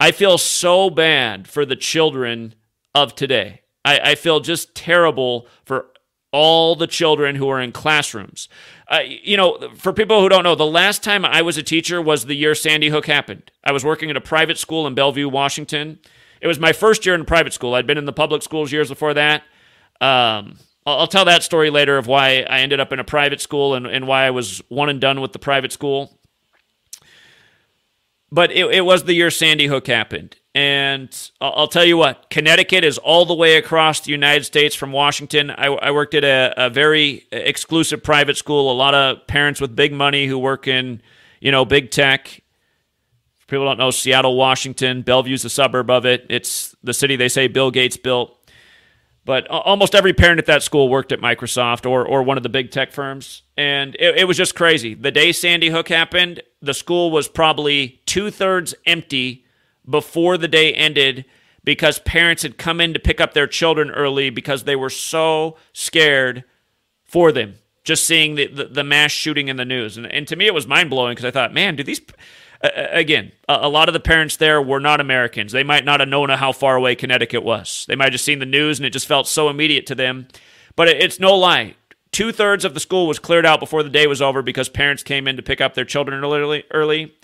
I 0.00 0.12
feel 0.12 0.38
so 0.38 0.90
bad 0.90 1.48
for 1.48 1.64
the 1.64 1.76
children 1.76 2.54
of 2.94 3.14
today. 3.14 3.62
I, 3.84 4.00
I 4.10 4.14
feel 4.14 4.40
just 4.40 4.74
terrible 4.74 5.48
for 5.64 5.86
all 6.30 6.76
the 6.76 6.86
children 6.86 7.36
who 7.36 7.48
are 7.48 7.60
in 7.60 7.72
classrooms. 7.72 8.48
Uh, 8.88 9.00
you 9.06 9.36
know, 9.36 9.70
for 9.76 9.92
people 9.92 10.20
who 10.20 10.28
don't 10.28 10.44
know, 10.44 10.54
the 10.54 10.66
last 10.66 11.02
time 11.02 11.24
I 11.24 11.42
was 11.42 11.56
a 11.56 11.62
teacher 11.62 12.02
was 12.02 12.26
the 12.26 12.34
year 12.34 12.54
Sandy 12.54 12.90
Hook 12.90 13.06
happened. 13.06 13.50
I 13.64 13.72
was 13.72 13.84
working 13.84 14.10
at 14.10 14.16
a 14.16 14.20
private 14.20 14.58
school 14.58 14.86
in 14.86 14.94
Bellevue, 14.94 15.28
Washington. 15.28 15.98
It 16.40 16.46
was 16.46 16.58
my 16.58 16.72
first 16.72 17.06
year 17.06 17.14
in 17.14 17.24
private 17.24 17.52
school. 17.52 17.74
I'd 17.74 17.86
been 17.86 17.98
in 17.98 18.04
the 18.04 18.12
public 18.12 18.42
schools 18.42 18.70
years 18.70 18.90
before 18.90 19.14
that. 19.14 19.42
Um, 20.00 20.58
I'll, 20.86 21.00
I'll, 21.00 21.06
tell 21.08 21.24
that 21.24 21.42
story 21.42 21.70
later 21.70 21.98
of 21.98 22.06
why 22.06 22.46
I 22.48 22.60
ended 22.60 22.78
up 22.78 22.92
in 22.92 23.00
a 23.00 23.04
private 23.04 23.40
school 23.40 23.74
and, 23.74 23.86
and 23.86 24.06
why 24.06 24.26
I 24.26 24.30
was 24.30 24.62
one 24.68 24.88
and 24.88 25.00
done 25.00 25.20
with 25.20 25.32
the 25.32 25.38
private 25.38 25.72
school. 25.72 26.17
But 28.30 28.52
it, 28.52 28.66
it 28.66 28.84
was 28.84 29.04
the 29.04 29.14
year 29.14 29.30
Sandy 29.30 29.66
Hook 29.66 29.86
happened. 29.86 30.36
And 30.54 31.30
I'll 31.40 31.68
tell 31.68 31.84
you 31.84 31.96
what, 31.96 32.30
Connecticut 32.30 32.82
is 32.82 32.98
all 32.98 33.24
the 33.24 33.34
way 33.34 33.56
across 33.56 34.00
the 34.00 34.10
United 34.10 34.44
States 34.44 34.74
from 34.74 34.92
Washington. 34.92 35.50
I, 35.50 35.66
I 35.66 35.90
worked 35.92 36.14
at 36.14 36.24
a, 36.24 36.66
a, 36.66 36.70
very 36.70 37.26
exclusive 37.30 38.02
private 38.02 38.36
school. 38.36 38.72
A 38.72 38.74
lot 38.74 38.94
of 38.94 39.26
parents 39.26 39.60
with 39.60 39.76
big 39.76 39.92
money 39.92 40.26
who 40.26 40.38
work 40.38 40.66
in, 40.66 41.00
you 41.40 41.52
know, 41.52 41.64
big 41.64 41.90
tech. 41.90 42.42
people 43.46 43.66
don't 43.66 43.78
know 43.78 43.90
Seattle, 43.90 44.36
Washington. 44.36 45.02
Bellevue's 45.02 45.44
a 45.44 45.50
suburb 45.50 45.90
of 45.90 46.04
it. 46.04 46.26
It's 46.28 46.74
the 46.82 46.94
city 46.94 47.14
they 47.14 47.28
say 47.28 47.46
Bill 47.46 47.70
Gates 47.70 47.96
built. 47.96 48.37
But 49.28 49.46
almost 49.48 49.94
every 49.94 50.14
parent 50.14 50.38
at 50.38 50.46
that 50.46 50.62
school 50.62 50.88
worked 50.88 51.12
at 51.12 51.20
Microsoft 51.20 51.84
or, 51.84 52.02
or 52.02 52.22
one 52.22 52.38
of 52.38 52.42
the 52.42 52.48
big 52.48 52.70
tech 52.70 52.92
firms. 52.92 53.42
And 53.58 53.94
it, 53.96 54.20
it 54.20 54.24
was 54.24 54.38
just 54.38 54.54
crazy. 54.54 54.94
The 54.94 55.10
day 55.10 55.32
Sandy 55.32 55.68
Hook 55.68 55.90
happened, 55.90 56.42
the 56.62 56.72
school 56.72 57.10
was 57.10 57.28
probably 57.28 58.00
two 58.06 58.30
thirds 58.30 58.74
empty 58.86 59.44
before 59.86 60.38
the 60.38 60.48
day 60.48 60.72
ended 60.72 61.26
because 61.62 61.98
parents 61.98 62.42
had 62.42 62.56
come 62.56 62.80
in 62.80 62.94
to 62.94 62.98
pick 62.98 63.20
up 63.20 63.34
their 63.34 63.46
children 63.46 63.90
early 63.90 64.30
because 64.30 64.64
they 64.64 64.76
were 64.76 64.88
so 64.88 65.58
scared 65.74 66.42
for 67.04 67.30
them 67.30 67.56
just 67.84 68.06
seeing 68.06 68.34
the, 68.34 68.46
the, 68.46 68.64
the 68.64 68.84
mass 68.84 69.10
shooting 69.10 69.48
in 69.48 69.56
the 69.56 69.64
news. 69.66 69.98
And, 69.98 70.06
and 70.06 70.26
to 70.26 70.36
me, 70.36 70.46
it 70.46 70.54
was 70.54 70.66
mind 70.66 70.88
blowing 70.88 71.12
because 71.12 71.26
I 71.26 71.30
thought, 71.30 71.52
man, 71.52 71.76
do 71.76 71.82
these 71.82 72.00
again, 72.62 73.32
a, 73.48 73.68
lot 73.68 73.88
of 73.88 73.92
the 73.92 74.00
parents 74.00 74.36
there 74.36 74.60
were 74.60 74.80
not 74.80 75.00
Americans. 75.00 75.52
They 75.52 75.62
might 75.62 75.84
not 75.84 76.00
have 76.00 76.08
known 76.08 76.28
how 76.30 76.52
far 76.52 76.76
away 76.76 76.94
Connecticut 76.94 77.42
was. 77.42 77.84
They 77.88 77.94
might 77.94 78.06
have 78.06 78.12
just 78.12 78.24
seen 78.24 78.40
the 78.40 78.46
news 78.46 78.78
and 78.78 78.86
it 78.86 78.90
just 78.90 79.06
felt 79.06 79.28
so 79.28 79.48
immediate 79.48 79.86
to 79.86 79.94
them. 79.94 80.28
But 80.76 80.88
it's 80.88 81.20
no 81.20 81.36
lie. 81.36 81.76
Two 82.10 82.32
thirds 82.32 82.64
of 82.64 82.74
the 82.74 82.80
school 82.80 83.06
was 83.06 83.18
cleared 83.18 83.46
out 83.46 83.60
before 83.60 83.82
the 83.82 83.90
day 83.90 84.06
was 84.06 84.22
over 84.22 84.42
because 84.42 84.68
parents 84.68 85.02
came 85.02 85.28
in 85.28 85.36
to 85.36 85.42
pick 85.42 85.60
up 85.60 85.74
their 85.74 85.84
children 85.84 86.24
early. 86.24 86.64
early. 86.72 87.14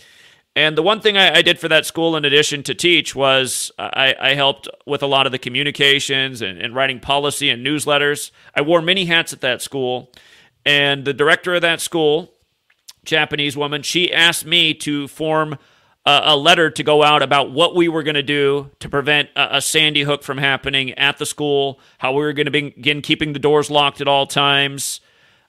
And 0.57 0.79
the 0.79 0.83
one 0.83 1.01
thing 1.01 1.17
I, 1.17 1.37
I 1.37 1.43
did 1.43 1.59
for 1.59 1.69
that 1.69 1.85
school, 1.85 2.17
in 2.17 2.25
addition 2.25 2.63
to 2.65 2.75
teach, 2.75 3.15
was 3.15 3.73
I, 3.77 4.15
I 4.21 4.35
helped 4.35 4.69
with 4.87 5.03
a 5.03 5.07
lot 5.07 5.27
of 5.27 5.33
the 5.33 5.39
communications 5.39 6.43
and, 6.43 6.61
and 6.61 6.75
writing 6.75 7.01
policy 7.01 7.51
and 7.51 7.67
newsletters. 7.67 8.31
I 8.55 8.61
wore 8.61 8.81
many 8.81 9.07
hats 9.07 9.33
at 9.33 9.41
that 9.41 9.63
school. 9.63 10.13
And 10.65 11.05
the 11.05 11.13
director 11.13 11.55
of 11.55 11.63
that 11.63 11.81
school, 11.81 12.34
Japanese 13.05 13.57
woman, 13.57 13.83
she 13.83 14.13
asked 14.13 14.47
me 14.47 14.75
to 14.75 15.09
form 15.09 15.59
a, 16.07 16.21
a 16.25 16.37
letter 16.37 16.71
to 16.71 16.83
go 16.83 17.03
out 17.03 17.23
about 17.23 17.51
what 17.51 17.75
we 17.75 17.89
were 17.89 18.03
going 18.03 18.15
to 18.15 18.23
do 18.23 18.71
to 18.81 18.89
prevent 18.89 19.31
a, 19.37 19.57
a, 19.57 19.63
Sandy 19.63 20.03
Hook 20.03 20.23
from 20.23 20.39
happening 20.39 20.93
at 20.93 21.19
the 21.19 21.27
school, 21.27 21.81
how 21.99 22.13
we 22.13 22.23
were 22.23 22.33
going 22.33 22.47
to 22.47 22.53
begin 22.53 23.03
keeping 23.03 23.33
the 23.33 23.39
doors 23.39 23.71
locked 23.71 24.01
at 24.01 24.09
all 24.09 24.27
times. 24.27 25.01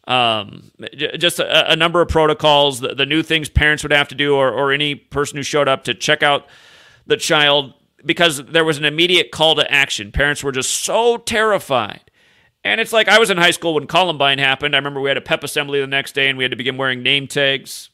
Um, 0.08 0.72
just 0.96 1.40
a, 1.40 1.72
a, 1.72 1.76
number 1.76 2.00
of 2.00 2.10
protocols, 2.10 2.80
the, 2.80 2.94
the, 2.94 3.08
new 3.08 3.24
things 3.24 3.50
parents 3.50 3.82
would 3.84 3.92
have 3.92 4.08
to 4.10 4.16
do, 4.16 4.36
or, 4.36 4.52
or 4.52 4.72
any 4.72 4.94
person 4.94 5.38
who 5.38 5.44
showed 5.44 5.68
up 5.68 5.84
to 5.86 5.96
check 5.96 6.22
out 6.22 6.46
the 7.08 7.18
child, 7.18 7.74
because 8.06 8.44
there 8.46 8.64
was 8.64 8.78
an 8.78 8.86
immediate 8.86 9.32
call 9.32 9.56
to 9.56 9.72
action. 9.72 10.12
Parents 10.12 10.44
were 10.44 10.52
just 10.52 10.72
so 10.72 11.18
terrified 11.18 12.02
and 12.66 12.82
it's 12.82 12.92
like 12.92 13.08
I 13.08 13.20
was 13.20 13.30
in 13.30 13.38
high 13.38 13.52
school 13.52 13.76
when 13.76 13.86
Columbine 13.86 14.40
happened. 14.40 14.76
I 14.76 14.80
remember 14.80 15.00
we 15.00 15.10
had 15.10 15.18
a 15.18 15.22
pep 15.22 15.44
assembly 15.44 15.80
the 15.80 15.88
next 15.88 16.14
day 16.14 16.28
and 16.28 16.38
we 16.38 16.44
had 16.44 16.52
to 16.52 16.58
begin 16.58 16.76
wearing 16.76 17.04
name 17.04 17.28
tags. 17.28 17.92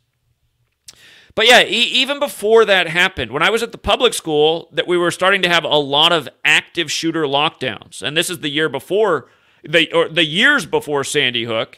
But 1.36 1.46
yeah, 1.46 1.62
e- 1.62 1.68
even 1.68 2.20
before 2.20 2.64
that 2.66 2.88
happened, 2.88 3.32
when 3.32 3.44
I 3.44 3.50
was 3.50 3.62
at 3.62 3.74
the 3.74 3.78
public 3.78 4.14
school, 4.14 4.70
that 4.72 4.88
we 4.88 4.98
were 4.98 5.12
starting 5.12 5.42
to 5.44 5.50
have 5.50 5.66
a 5.66 5.78
lot 5.78 6.14
of 6.14 6.30
active 6.46 6.90
shooter 6.90 7.24
lockdowns. 7.24 8.02
And 8.02 8.16
this 8.16 8.30
is 8.30 8.40
the 8.40 8.50
year 8.50 8.70
before 8.70 9.28
the 9.64 9.92
or 9.94 10.08
the 10.08 10.26
years 10.26 10.66
before 10.66 11.04
Sandy 11.04 11.44
Hook. 11.44 11.78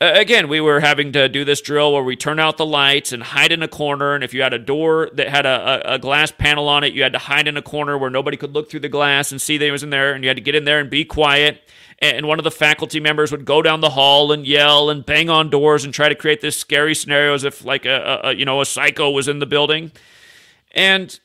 Again, 0.00 0.48
we 0.48 0.62
were 0.62 0.80
having 0.80 1.12
to 1.12 1.28
do 1.28 1.44
this 1.44 1.60
drill 1.60 1.92
where 1.92 2.02
we 2.02 2.16
turn 2.16 2.38
out 2.38 2.56
the 2.56 2.64
lights 2.64 3.12
and 3.12 3.22
hide 3.22 3.52
in 3.52 3.62
a 3.62 3.68
corner. 3.68 4.14
And 4.14 4.24
if 4.24 4.32
you 4.32 4.40
had 4.40 4.54
a 4.54 4.58
door 4.58 5.10
that 5.12 5.28
had 5.28 5.44
a, 5.44 5.90
a, 5.90 5.94
a, 5.94 5.98
glass 5.98 6.30
panel 6.30 6.68
on 6.68 6.84
it, 6.84 6.94
you 6.94 7.02
had 7.02 7.12
to 7.12 7.18
hide 7.18 7.46
in 7.46 7.58
a 7.58 7.62
corner 7.62 7.98
where 7.98 8.08
nobody 8.08 8.38
could 8.38 8.54
look 8.54 8.70
through 8.70 8.80
the 8.80 8.88
glass 8.88 9.30
and 9.30 9.38
see 9.38 9.58
that 9.58 9.66
it 9.66 9.70
was 9.70 9.82
in 9.82 9.90
there. 9.90 10.14
And 10.14 10.24
you 10.24 10.30
had 10.30 10.38
to 10.38 10.42
get 10.42 10.54
in 10.54 10.64
there 10.64 10.80
and 10.80 10.88
be 10.88 11.04
quiet 11.04 11.60
and 12.00 12.26
one 12.26 12.38
of 12.38 12.44
the 12.44 12.50
faculty 12.50 12.98
members 12.98 13.30
would 13.30 13.44
go 13.44 13.60
down 13.60 13.80
the 13.80 13.90
hall 13.90 14.32
and 14.32 14.46
yell 14.46 14.90
and 14.90 15.04
bang 15.04 15.28
on 15.28 15.50
doors 15.50 15.84
and 15.84 15.92
try 15.92 16.08
to 16.08 16.14
create 16.14 16.40
this 16.40 16.56
scary 16.56 16.94
scenario 16.94 17.34
as 17.34 17.44
if 17.44 17.64
like 17.64 17.84
a, 17.84 18.20
a 18.24 18.34
you 18.34 18.44
know 18.44 18.60
a 18.60 18.66
psycho 18.66 19.10
was 19.10 19.28
in 19.28 19.38
the 19.38 19.46
building 19.46 19.92
and 20.72 21.20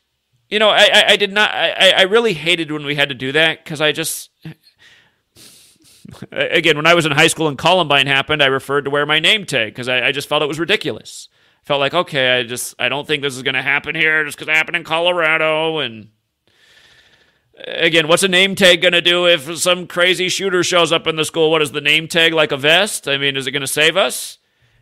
you 0.49 0.59
know 0.59 0.69
i 0.69 1.05
i, 1.07 1.15
did 1.15 1.31
not 1.31 1.51
i 1.53 1.91
i 1.97 2.01
really 2.01 2.33
hated 2.33 2.71
when 2.71 2.85
we 2.85 2.95
had 2.95 3.09
to 3.09 3.15
do 3.15 3.31
that 3.31 3.63
because 3.63 3.79
i 3.79 3.91
just 3.91 4.29
again 6.31 6.77
when 6.77 6.85
i 6.85 6.93
was 6.93 7.05
in 7.05 7.11
high 7.11 7.27
school 7.27 7.47
and 7.47 7.57
columbine 7.57 8.07
happened 8.07 8.43
i 8.43 8.47
referred 8.47 8.85
to 8.85 8.91
wear 8.91 9.05
my 9.05 9.19
name 9.19 9.45
tag 9.45 9.73
because 9.73 9.87
I, 9.87 10.07
I 10.07 10.11
just 10.11 10.29
felt 10.29 10.43
it 10.43 10.47
was 10.47 10.59
ridiculous 10.59 11.29
felt 11.63 11.79
like 11.79 11.93
okay 11.93 12.39
i 12.39 12.43
just 12.43 12.75
i 12.79 12.89
don't 12.89 13.07
think 13.07 13.23
this 13.23 13.35
is 13.35 13.43
going 13.43 13.55
to 13.55 13.61
happen 13.61 13.95
here 13.95 14.23
just 14.23 14.37
because 14.37 14.47
it 14.47 14.55
happened 14.55 14.77
in 14.77 14.83
colorado 14.83 15.79
and 15.79 16.09
Again, 17.57 18.09
what's 18.09 18.23
a 18.23 18.27
name 18.27 18.53
tag 18.55 18.81
going 18.81 18.91
to 18.91 19.01
do 19.01 19.25
if 19.27 19.57
some 19.57 19.87
crazy 19.87 20.27
shooter 20.27 20.61
shows 20.61 20.91
up 20.91 21.07
in 21.07 21.15
the 21.15 21.23
school? 21.23 21.49
What 21.49 21.61
is 21.61 21.71
the 21.71 21.79
name 21.79 22.07
tag 22.09 22.33
like 22.33 22.51
a 22.51 22.57
vest? 22.57 23.07
I 23.07 23.17
mean, 23.17 23.37
is 23.37 23.47
it 23.47 23.51
going 23.51 23.61
to 23.61 23.67
save 23.67 23.95
us? 23.95 24.39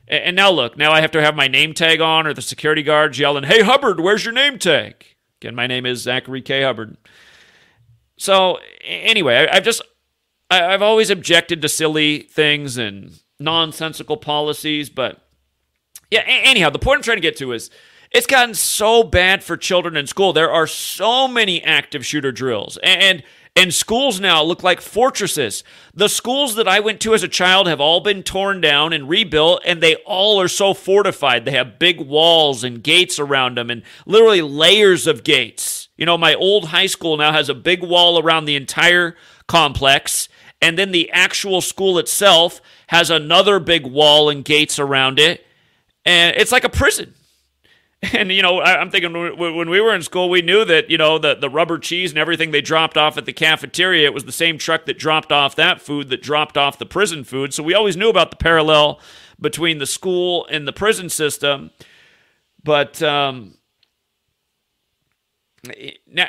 And 0.08 0.36
now 0.36 0.50
look, 0.50 0.76
now 0.76 0.91
I 0.91 1.00
have 1.02 1.12
to 1.12 1.22
have 1.22 1.36
my 1.36 1.48
name 1.48 1.74
tag 1.74 2.02
on, 2.02 2.28
or 2.28 2.34
the 2.34 2.41
security 2.41 2.84
guards 2.84 3.20
yelling, 3.20 3.45
"Hey 3.45 3.62
Hubbard, 3.62 4.00
where's 4.00 4.26
your 4.26 4.34
name 4.34 4.60
tag?" 4.60 5.06
Again, 5.40 5.56
my 5.56 5.66
name 5.66 5.86
is 5.86 6.02
Zachary 6.02 6.41
K. 6.41 6.64
Hubbard. 6.64 6.98
So 8.18 8.60
anyway, 8.84 9.48
I've 9.50 9.64
just 9.64 9.82
I've 10.61 10.81
always 10.81 11.09
objected 11.09 11.61
to 11.61 11.69
silly 11.69 12.19
things 12.19 12.77
and 12.77 13.19
nonsensical 13.39 14.17
policies, 14.17 14.89
but 14.89 15.21
yeah. 16.09 16.23
Anyhow, 16.25 16.69
the 16.69 16.80
point 16.80 16.97
I'm 16.97 17.03
trying 17.03 17.17
to 17.17 17.21
get 17.21 17.38
to 17.38 17.53
is 17.53 17.69
it's 18.11 18.27
gotten 18.27 18.53
so 18.53 19.03
bad 19.03 19.43
for 19.43 19.57
children 19.57 19.97
in 19.97 20.07
school. 20.07 20.34
There 20.34 20.51
are 20.51 20.67
so 20.67 21.27
many 21.27 21.63
active 21.63 22.05
shooter 22.05 22.31
drills. 22.31 22.77
And 22.84 23.23
and 23.55 23.71
schools 23.71 24.19
now 24.19 24.41
look 24.41 24.63
like 24.63 24.81
fortresses. 24.81 25.63
The 25.93 26.09
schools 26.09 26.55
that 26.55 26.67
I 26.67 26.80
went 26.80 26.99
to 27.01 27.13
as 27.13 27.21
a 27.21 27.27
child 27.27 27.67
have 27.67 27.80
all 27.80 27.99
been 27.99 28.23
torn 28.23 28.61
down 28.61 28.93
and 28.93 29.07
rebuilt, 29.07 29.61
and 29.63 29.80
they 29.80 29.95
all 30.07 30.41
are 30.41 30.47
so 30.47 30.73
fortified. 30.73 31.45
They 31.45 31.51
have 31.51 31.77
big 31.77 32.01
walls 32.01 32.63
and 32.63 32.84
gates 32.84 33.19
around 33.19 33.57
them, 33.57 33.69
and 33.69 33.84
literally 34.07 34.41
layers 34.41 35.05
of 35.05 35.23
gates. 35.23 35.89
You 35.97 36.07
know, 36.07 36.17
my 36.17 36.34
old 36.34 36.69
high 36.69 36.88
school 36.88 37.15
now 37.15 37.31
has 37.31 37.47
a 37.47 37.53
big 37.53 37.84
wall 37.84 38.17
around 38.19 38.45
the 38.45 38.55
entire 38.55 39.15
complex, 39.47 40.30
and 40.64 40.80
then 40.80 40.91
the 40.91 41.11
actual 41.11 41.60
school 41.60 41.99
itself 41.99 42.61
has 42.88 43.10
another 43.10 43.60
big 43.60 43.85
wall 43.85 44.30
and 44.30 44.45
gates 44.45 44.80
around 44.80 45.19
it. 45.19 45.45
And 46.06 46.35
it's 46.38 46.53
like 46.53 46.64
a 46.64 46.69
prison. 46.69 47.14
And 48.11 48.34
you 48.34 48.41
know, 48.41 48.61
I'm 48.61 48.91
thinking 48.91 49.14
when 49.14 49.69
we 49.69 49.80
were 49.80 49.95
in 49.95 50.02
school, 50.02 50.30
we 50.30 50.41
knew 50.41 50.65
that 50.65 50.90
you 50.90 50.98
know 50.98 51.18
the 51.18 51.35
the 51.35 51.49
rubber 51.49 51.80
cheese 51.80 52.11
and 52.11 52.19
everything 52.19 52.52
they 52.52 52.60
dropped 52.60 52.98
off 52.98 53.18
at 53.18 53.26
the 53.26 53.31
cafeteria. 53.31 54.06
It 54.06 54.14
was 54.14 54.26
the 54.26 54.34
same 54.34 54.57
truck 54.57 54.85
that 54.88 54.99
dropped 54.99 55.31
off 55.31 55.56
that 55.56 55.80
food 55.80 56.10
that 56.10 56.22
dropped 56.22 56.57
off 56.57 56.77
the 56.77 56.85
prison 56.85 57.23
food. 57.23 57.53
So 57.53 57.64
we 57.64 57.73
always 57.73 57.95
knew 57.95 58.10
about 58.10 58.30
the 58.30 58.35
parallel 58.35 58.99
between 59.40 59.77
the 59.77 59.85
school 59.85 60.45
and 60.52 60.68
the 60.68 60.73
prison 60.73 61.07
system. 61.07 61.72
But 62.61 63.02
um, 63.02 63.56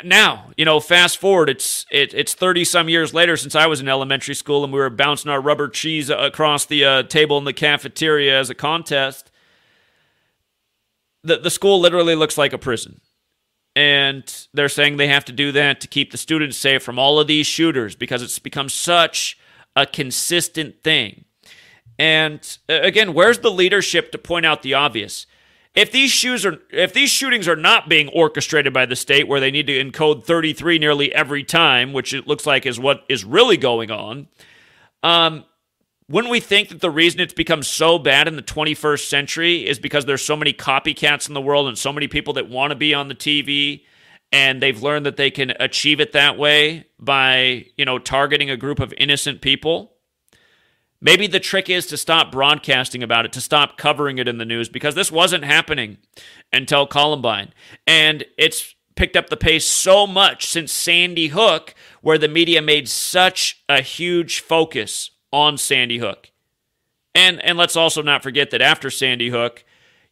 now, 0.04 0.52
you 0.56 0.64
know, 0.64 0.78
fast 0.78 1.18
forward, 1.18 1.50
it's 1.50 1.86
it, 1.90 2.14
it's 2.14 2.34
thirty 2.34 2.64
some 2.64 2.88
years 2.88 3.12
later 3.12 3.36
since 3.36 3.56
I 3.56 3.66
was 3.66 3.80
in 3.80 3.88
elementary 3.88 4.34
school, 4.34 4.62
and 4.62 4.72
we 4.72 4.78
were 4.78 4.90
bouncing 4.90 5.30
our 5.30 5.40
rubber 5.40 5.68
cheese 5.68 6.08
across 6.08 6.66
the 6.66 6.84
uh, 6.84 7.02
table 7.02 7.36
in 7.38 7.44
the 7.44 7.52
cafeteria 7.52 8.38
as 8.38 8.48
a 8.48 8.54
contest. 8.54 9.32
The 11.24 11.38
the 11.38 11.50
school 11.50 11.80
literally 11.80 12.14
looks 12.14 12.38
like 12.38 12.52
a 12.52 12.58
prison, 12.58 13.00
and 13.74 14.46
they're 14.54 14.68
saying 14.68 14.98
they 14.98 15.08
have 15.08 15.24
to 15.24 15.32
do 15.32 15.50
that 15.52 15.80
to 15.80 15.88
keep 15.88 16.12
the 16.12 16.18
students 16.18 16.56
safe 16.56 16.82
from 16.82 16.98
all 16.98 17.18
of 17.18 17.26
these 17.26 17.46
shooters 17.46 17.96
because 17.96 18.22
it's 18.22 18.38
become 18.38 18.68
such 18.68 19.36
a 19.74 19.84
consistent 19.84 20.82
thing. 20.84 21.24
And 21.98 22.58
again, 22.68 23.14
where's 23.14 23.40
the 23.40 23.50
leadership 23.50 24.12
to 24.12 24.18
point 24.18 24.46
out 24.46 24.62
the 24.62 24.74
obvious? 24.74 25.26
If 25.74 25.90
these 25.90 26.10
shoes 26.10 26.46
are 26.46 26.58
if 26.70 26.92
these 26.92 27.10
shootings 27.10 27.48
are 27.48 27.56
not 27.56 27.88
being 27.88 28.08
orchestrated 28.08 28.72
by 28.72 28.86
the 28.86 28.94
state 28.94 29.26
where 29.26 29.40
they 29.40 29.50
need 29.50 29.66
to 29.66 29.84
encode 29.84 30.24
33 30.24 30.78
nearly 30.78 31.12
every 31.12 31.42
time, 31.42 31.92
which 31.92 32.14
it 32.14 32.28
looks 32.28 32.46
like 32.46 32.64
is 32.64 32.78
what 32.78 33.04
is 33.08 33.24
really 33.24 33.56
going 33.56 33.90
on, 33.90 34.28
um, 35.02 35.44
wouldn't 36.08 36.30
we 36.30 36.40
think 36.40 36.68
that 36.68 36.80
the 36.80 36.90
reason 36.90 37.20
it's 37.20 37.32
become 37.32 37.62
so 37.62 37.98
bad 37.98 38.28
in 38.28 38.36
the 38.36 38.42
21st 38.42 39.08
century 39.08 39.66
is 39.66 39.78
because 39.78 40.04
there's 40.04 40.22
so 40.22 40.36
many 40.36 40.52
copycats 40.52 41.28
in 41.28 41.34
the 41.34 41.40
world 41.40 41.66
and 41.66 41.78
so 41.78 41.92
many 41.92 42.06
people 42.06 42.34
that 42.34 42.48
want 42.48 42.70
to 42.70 42.76
be 42.76 42.94
on 42.94 43.08
the 43.08 43.14
TV 43.14 43.84
and 44.30 44.62
they've 44.62 44.82
learned 44.82 45.06
that 45.06 45.16
they 45.16 45.30
can 45.30 45.52
achieve 45.60 46.00
it 46.00 46.12
that 46.12 46.36
way 46.36 46.86
by, 46.98 47.66
you 47.76 47.84
know, 47.84 47.98
targeting 47.98 48.50
a 48.50 48.56
group 48.56 48.80
of 48.80 48.92
innocent 48.98 49.40
people? 49.40 49.93
Maybe 51.04 51.26
the 51.26 51.38
trick 51.38 51.68
is 51.68 51.86
to 51.88 51.98
stop 51.98 52.32
broadcasting 52.32 53.02
about 53.02 53.26
it, 53.26 53.32
to 53.34 53.40
stop 53.42 53.76
covering 53.76 54.16
it 54.16 54.26
in 54.26 54.38
the 54.38 54.46
news, 54.46 54.70
because 54.70 54.94
this 54.94 55.12
wasn't 55.12 55.44
happening 55.44 55.98
until 56.50 56.86
Columbine. 56.86 57.52
And 57.86 58.24
it's 58.38 58.74
picked 58.96 59.14
up 59.14 59.28
the 59.28 59.36
pace 59.36 59.68
so 59.68 60.06
much 60.06 60.46
since 60.46 60.72
Sandy 60.72 61.28
Hook, 61.28 61.74
where 62.00 62.16
the 62.16 62.26
media 62.26 62.62
made 62.62 62.88
such 62.88 63.62
a 63.68 63.82
huge 63.82 64.40
focus 64.40 65.10
on 65.30 65.58
Sandy 65.58 65.98
Hook. 65.98 66.30
And 67.14 67.38
and 67.44 67.58
let's 67.58 67.76
also 67.76 68.00
not 68.00 68.22
forget 68.22 68.50
that 68.50 68.62
after 68.62 68.90
Sandy 68.90 69.28
Hook, 69.28 69.62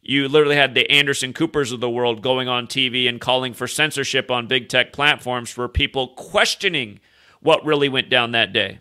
you 0.03 0.27
literally 0.27 0.57
had 0.57 0.75
the 0.75 0.89
Anderson 0.91 1.33
Coopers 1.33 1.71
of 1.71 1.79
the 1.79 1.89
world 1.89 2.21
going 2.21 2.47
on 2.47 2.67
TV 2.67 3.09
and 3.09 3.19
calling 3.19 3.55
for 3.55 3.67
censorship 3.67 4.29
on 4.29 4.45
big 4.45 4.69
tech 4.69 4.93
platforms 4.93 5.49
for 5.49 5.67
people 5.67 6.09
questioning 6.09 6.99
what 7.41 7.65
really 7.65 7.89
went 7.89 8.11
down 8.11 8.31
that 8.33 8.53
day. 8.53 8.79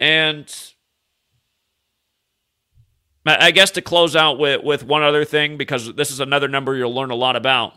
And 0.00 0.52
I 3.28 3.50
guess 3.50 3.70
to 3.72 3.82
close 3.82 4.14
out 4.14 4.38
with, 4.38 4.62
with 4.62 4.84
one 4.84 5.02
other 5.02 5.24
thing, 5.24 5.56
because 5.56 5.94
this 5.94 6.10
is 6.10 6.20
another 6.20 6.48
number 6.48 6.76
you'll 6.76 6.94
learn 6.94 7.10
a 7.10 7.16
lot 7.16 7.36
about. 7.36 7.74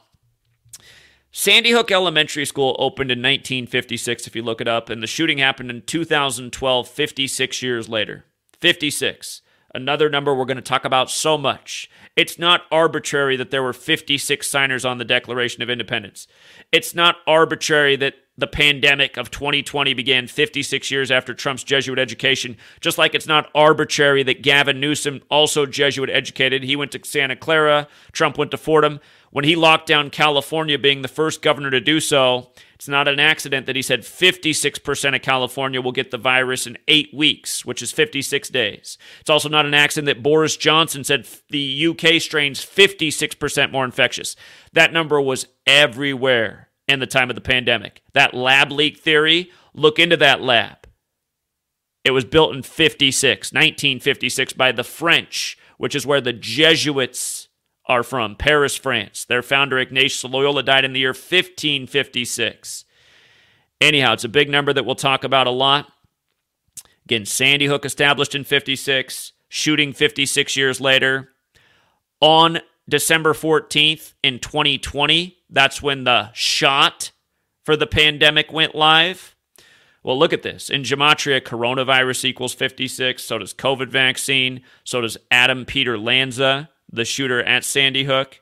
Sandy 1.31 1.71
Hook 1.71 1.91
Elementary 1.91 2.45
School 2.45 2.75
opened 2.77 3.09
in 3.09 3.19
1956, 3.19 4.27
if 4.27 4.35
you 4.35 4.43
look 4.43 4.59
it 4.59 4.67
up, 4.67 4.89
and 4.89 5.01
the 5.01 5.07
shooting 5.07 5.37
happened 5.37 5.69
in 5.69 5.81
2012, 5.81 6.87
56 6.87 7.61
years 7.61 7.87
later. 7.87 8.25
56. 8.59 9.41
Another 9.73 10.09
number 10.09 10.35
we're 10.35 10.43
going 10.43 10.57
to 10.57 10.61
talk 10.61 10.83
about 10.83 11.09
so 11.09 11.37
much. 11.37 11.89
It's 12.17 12.37
not 12.37 12.63
arbitrary 12.69 13.37
that 13.37 13.51
there 13.51 13.63
were 13.63 13.71
56 13.71 14.45
signers 14.45 14.83
on 14.83 14.97
the 14.97 15.05
Declaration 15.05 15.63
of 15.63 15.69
Independence. 15.69 16.27
It's 16.73 16.93
not 16.93 17.17
arbitrary 17.25 17.95
that 17.95 18.15
the 18.41 18.47
pandemic 18.47 19.15
of 19.15 19.31
2020 19.31 19.93
began 19.93 20.27
56 20.27 20.91
years 20.91 21.11
after 21.11 21.33
Trump's 21.33 21.63
Jesuit 21.63 21.99
education, 21.99 22.57
just 22.81 22.97
like 22.97 23.15
it's 23.15 23.27
not 23.27 23.49
arbitrary 23.55 24.23
that 24.23 24.41
Gavin 24.41 24.79
Newsom, 24.79 25.21
also 25.29 25.65
Jesuit 25.65 26.09
educated, 26.09 26.63
he 26.63 26.75
went 26.75 26.91
to 26.91 26.99
Santa 27.05 27.35
Clara, 27.35 27.87
Trump 28.11 28.37
went 28.37 28.51
to 28.51 28.57
Fordham. 28.57 28.99
When 29.29 29.45
he 29.45 29.55
locked 29.55 29.87
down 29.87 30.09
California, 30.09 30.77
being 30.77 31.03
the 31.03 31.07
first 31.07 31.41
governor 31.41 31.69
to 31.69 31.79
do 31.79 32.01
so, 32.01 32.51
it's 32.75 32.89
not 32.89 33.07
an 33.07 33.19
accident 33.19 33.67
that 33.67 33.75
he 33.75 33.83
said 33.83 34.01
56% 34.01 35.15
of 35.15 35.21
California 35.21 35.79
will 35.79 35.91
get 35.91 36.09
the 36.09 36.17
virus 36.17 36.65
in 36.65 36.79
eight 36.87 37.13
weeks, 37.13 37.63
which 37.63 37.83
is 37.83 37.91
56 37.91 38.49
days. 38.49 38.97
It's 39.19 39.29
also 39.29 39.47
not 39.47 39.67
an 39.67 39.75
accident 39.75 40.07
that 40.07 40.23
Boris 40.23 40.57
Johnson 40.57 41.03
said 41.03 41.27
the 41.49 41.87
UK 41.87 42.19
strain's 42.19 42.65
56% 42.65 43.71
more 43.71 43.85
infectious. 43.85 44.35
That 44.73 44.91
number 44.91 45.21
was 45.21 45.47
everywhere 45.67 46.70
in 46.87 46.99
the 46.99 47.07
time 47.07 47.29
of 47.29 47.35
the 47.35 47.41
pandemic. 47.41 48.01
That 48.13 48.33
lab 48.33 48.71
leak 48.71 48.99
theory, 48.99 49.51
look 49.73 49.99
into 49.99 50.17
that 50.17 50.41
lab. 50.41 50.87
It 52.03 52.11
was 52.11 52.25
built 52.25 52.55
in 52.55 52.63
56, 52.63 53.51
1956 53.51 54.53
by 54.53 54.71
the 54.71 54.83
French, 54.83 55.57
which 55.77 55.95
is 55.95 56.05
where 56.05 56.21
the 56.21 56.33
Jesuits 56.33 57.47
are 57.85 58.03
from, 58.03 58.35
Paris, 58.35 58.75
France. 58.75 59.25
Their 59.25 59.41
founder 59.41 59.77
Ignatius 59.77 60.23
Loyola 60.23 60.63
died 60.63 60.85
in 60.85 60.93
the 60.93 60.99
year 60.99 61.09
1556. 61.09 62.85
Anyhow, 63.79 64.13
it's 64.13 64.23
a 64.23 64.29
big 64.29 64.49
number 64.49 64.73
that 64.73 64.85
we'll 64.85 64.95
talk 64.95 65.23
about 65.23 65.47
a 65.47 65.51
lot. 65.51 65.91
Again, 67.05 67.25
Sandy 67.25 67.65
Hook 67.65 67.83
established 67.83 68.35
in 68.35 68.43
56, 68.43 69.33
shooting 69.49 69.91
56 69.91 70.55
years 70.55 70.79
later. 70.79 71.29
On 72.19 72.59
December 72.87 73.33
14th 73.33 74.13
in 74.23 74.39
2020, 74.39 75.37
that's 75.51 75.81
when 75.81 76.05
the 76.05 76.31
shot 76.33 77.11
for 77.63 77.75
the 77.75 77.87
pandemic 77.87 78.51
went 78.51 78.73
live. 78.73 79.35
Well, 80.03 80.17
look 80.17 80.33
at 80.33 80.41
this. 80.41 80.69
In 80.69 80.81
Gematria, 80.81 81.41
coronavirus 81.41 82.25
equals 82.25 82.53
56. 82.53 83.23
So 83.23 83.37
does 83.37 83.53
COVID 83.53 83.89
vaccine. 83.89 84.61
So 84.83 85.01
does 85.01 85.17
Adam 85.29 85.65
Peter 85.65 85.97
Lanza, 85.97 86.69
the 86.91 87.05
shooter 87.05 87.43
at 87.43 87.63
Sandy 87.63 88.05
Hook. 88.05 88.41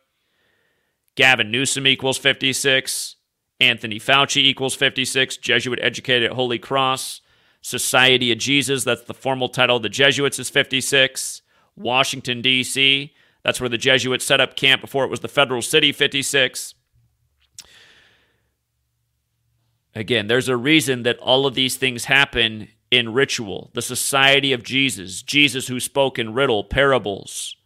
Gavin 1.16 1.52
Newsom 1.52 1.86
equals 1.86 2.18
56. 2.18 3.18
Anthony 3.60 4.00
Fauci 4.00 4.38
equals 4.38 4.76
56. 4.76 5.36
Jesuit 5.38 5.80
educated 5.82 6.30
at 6.30 6.36
Holy 6.36 6.60
Cross. 6.60 7.22
Society 7.62 8.32
of 8.32 8.38
Jesus, 8.38 8.86
that's 8.86 9.02
the 9.02 9.14
formal 9.14 9.50
title 9.50 9.76
of 9.76 9.84
the 9.84 9.90
Jesuits, 9.90 10.40
is 10.40 10.50
56. 10.50 11.42
Washington, 11.76 12.42
D.C., 12.42 13.14
that's 13.44 13.60
where 13.60 13.70
the 13.70 13.78
Jesuits 13.78 14.26
set 14.26 14.40
up 14.42 14.56
camp 14.56 14.82
before 14.82 15.04
it 15.04 15.10
was 15.10 15.22
the 15.22 15.28
federal 15.28 15.62
city, 15.62 15.92
56. 15.92 16.76
Again, 20.00 20.28
there's 20.28 20.48
a 20.48 20.56
reason 20.56 21.04
that 21.04 21.20
all 21.20 21.46
of 21.46 21.56
these 21.56 21.76
things 21.76 22.06
happen 22.06 22.70
in 22.90 23.12
ritual. 23.12 23.70
The 23.74 23.82
Society 23.82 24.54
of 24.54 24.64
Jesus, 24.64 25.22
Jesus 25.22 25.68
who 25.68 25.82
spoke 25.82 26.18
in 26.18 26.34
riddle, 26.34 26.64
parables. 26.64 27.58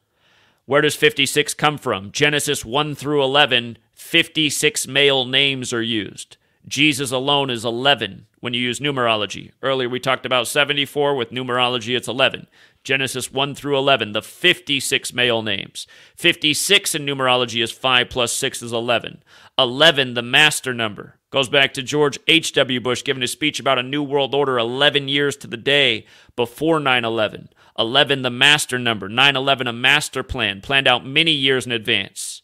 Where 0.66 0.82
does 0.82 0.96
56 0.96 1.54
come 1.54 1.78
from? 1.78 2.12
Genesis 2.12 2.66
1 2.66 2.96
through 2.96 3.24
11, 3.24 3.78
56 3.94 4.88
male 4.88 5.26
names 5.26 5.72
are 5.72 5.84
used. 5.84 6.38
Jesus 6.68 7.12
alone 7.12 7.52
is 7.52 7.64
11 7.64 8.26
when 8.40 8.56
you 8.56 8.62
use 8.62 8.80
numerology. 8.80 9.52
Earlier 9.62 9.88
we 9.88 10.00
talked 10.00 10.26
about 10.26 10.48
74. 10.48 11.14
With 11.14 11.30
numerology, 11.30 11.96
it's 11.96 12.08
11. 12.08 12.48
Genesis 12.84 13.32
1 13.32 13.54
through 13.54 13.78
11, 13.78 14.14
the 14.14 14.24
56 14.24 15.14
male 15.14 15.44
names. 15.44 15.86
56 16.16 16.96
in 16.96 17.06
numerology 17.06 17.62
is 17.62 17.72
5 17.72 18.10
plus 18.10 18.34
6 18.34 18.64
is 18.64 18.74
11. 18.74 19.24
11, 19.60 20.16
the 20.16 20.24
master 20.24 20.74
number, 20.74 21.20
goes 21.34 21.50
back 21.50 21.74
to 21.74 21.82
George 21.82 22.20
H.W. 22.28 22.80
Bush 22.80 23.04
giving 23.04 23.24
a 23.24 23.28
speech 23.28 23.60
about 23.60 23.80
a 23.80 23.84
new 23.84 24.04
world 24.04 24.36
order 24.36 24.60
11 24.60 25.08
years 25.08 25.36
to 25.38 25.48
the 25.48 25.58
day 25.58 26.06
before 26.36 26.80
9 26.80 27.04
11. 27.04 27.50
11, 27.80 28.22
the 28.22 28.30
master 28.30 28.78
number. 28.78 29.10
9 29.10 29.36
11, 29.36 29.66
a 29.66 29.74
master 29.74 30.22
plan, 30.22 30.62
planned 30.62 30.88
out 30.88 31.04
many 31.04 31.32
years 31.32 31.66
in 31.66 31.72
advance. 31.72 32.44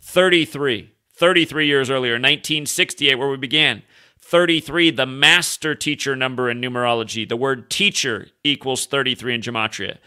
33, 0.00 0.92
33 1.12 1.66
years 1.66 1.90
earlier, 1.90 2.12
1968, 2.12 3.16
where 3.16 3.28
we 3.28 3.36
began. 3.36 3.82
33, 4.20 4.92
the 4.92 5.04
master 5.04 5.74
teacher 5.74 6.14
number 6.14 6.48
in 6.48 6.60
numerology. 6.60 7.28
The 7.28 7.36
word 7.36 7.68
teacher 7.68 8.28
equals 8.44 8.86
33 8.86 9.34
in 9.34 9.40
Gematria. 9.40 9.98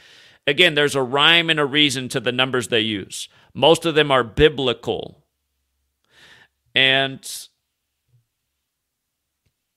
Again, 0.47 0.75
there's 0.75 0.95
a 0.95 1.03
rhyme 1.03 1.49
and 1.49 1.59
a 1.59 1.65
reason 1.65 2.07
to 2.09 2.21
the 2.21 2.31
numbers 2.31 2.69
they 2.69 2.79
use. 2.79 3.27
Most 3.53 3.85
of 3.85 3.95
them 3.95 4.09
are 4.09 4.23
biblical. 4.23 5.25
And 6.73 7.29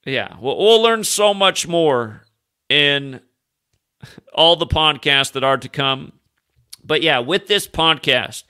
yeah, 0.06 0.36
we'll, 0.40 0.82
learn 0.82 1.04
so 1.04 1.32
much 1.32 1.66
more 1.66 2.22
in 2.68 3.20
all 4.34 4.56
the 4.56 4.66
podcasts 4.66 5.32
that 5.32 5.44
are 5.44 5.56
to 5.56 5.68
come. 5.68 6.12
But 6.82 7.02
yeah, 7.02 7.20
with 7.20 7.46
this 7.46 7.66
podcast, 7.66 8.44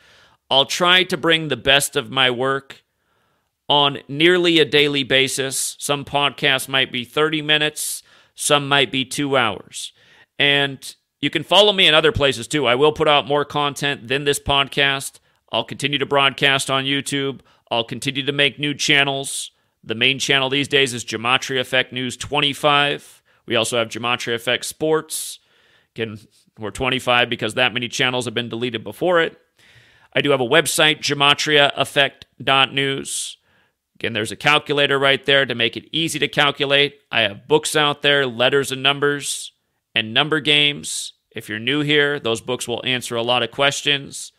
I'll 0.51 0.67
try 0.67 1.05
to 1.05 1.17
bring 1.17 1.49
the 1.49 1.57
best 1.57 1.97
of 1.97 2.11
my 2.11 2.31
work 2.31 2.83
on 3.69 3.99
nearly 4.09 4.59
a 4.59 4.65
daily 4.65 5.05
basis. 5.05 5.77
Some 5.79 6.05
podcasts 6.05 6.69
might 6.69 6.93
be 6.93 7.05
30 7.05 7.43
minutes, 7.43 8.03
some 8.35 8.69
might 8.69 8.91
be 8.91 9.05
two 9.05 9.37
hours. 9.37 9.93
And 10.39 10.95
you 11.21 11.31
can 11.31 11.45
follow 11.45 11.73
me 11.73 11.87
in 11.87 11.95
other 11.95 12.13
places 12.13 12.49
too. 12.49 12.67
I 12.67 12.75
will 12.75 12.93
put 12.93 13.09
out 13.09 13.27
more 13.27 13.45
content 13.45 14.09
than 14.09 14.25
this 14.25 14.41
podcast. 14.41 15.21
I'll 15.53 15.65
continue 15.65 15.99
to 15.99 16.07
broadcast 16.07 16.71
on 16.71 16.85
YouTube. 16.85 17.41
I'll 17.71 17.85
continue 17.85 18.25
to 18.25 18.33
make 18.33 18.59
new 18.59 18.75
channels. 18.75 19.53
The 19.87 19.95
main 19.95 20.19
channel 20.19 20.49
these 20.49 20.69
days 20.69 20.95
is 20.95 21.05
Gematria 21.05 21.61
Effect 21.61 21.93
News 21.93 22.17
25. 22.17 23.23
We 23.47 23.55
also 23.55 23.77
have 23.79 23.89
Gematria 23.89 24.35
Effect 24.35 24.65
Sports. 24.65 25.41
Again, 25.95 26.19
we're 26.59 26.71
25 26.71 27.29
because 27.29 27.53
that 27.55 27.75
many 27.75 27.89
channels 27.89 28.25
have 28.25 28.33
been 28.33 28.49
deleted 28.49 28.83
before 28.83 29.21
it. 29.21 29.39
I 30.15 30.23
do 30.23 30.31
have 30.31 30.41
a 30.41 30.47
website, 30.47 31.01
gematriaeffect.news. 31.01 33.37
Again, 33.97 34.15
there's 34.15 34.33
a 34.33 34.37
calculator 34.37 34.99
right 34.99 35.23
there 35.25 35.45
to 35.45 35.55
make 35.55 35.77
it 35.77 35.89
easy 35.93 36.19
to 36.19 36.29
calculate. 36.29 36.99
I 37.13 37.21
have 37.21 37.47
books 37.47 37.77
out 37.77 38.01
there, 38.03 38.27
letters 38.27 38.73
and 38.73 38.83
numbers, 38.83 39.53
and 39.95 40.15
number 40.15 40.41
games. 40.41 41.13
If 41.31 41.51
you're 41.51 41.59
new 41.59 41.83
here, 41.83 42.19
those 42.19 42.41
books 42.41 42.67
will 42.67 42.81
answer 42.87 43.17
a 43.17 43.23
lot 43.23 43.43
of 43.43 43.51
questions. 43.51 44.33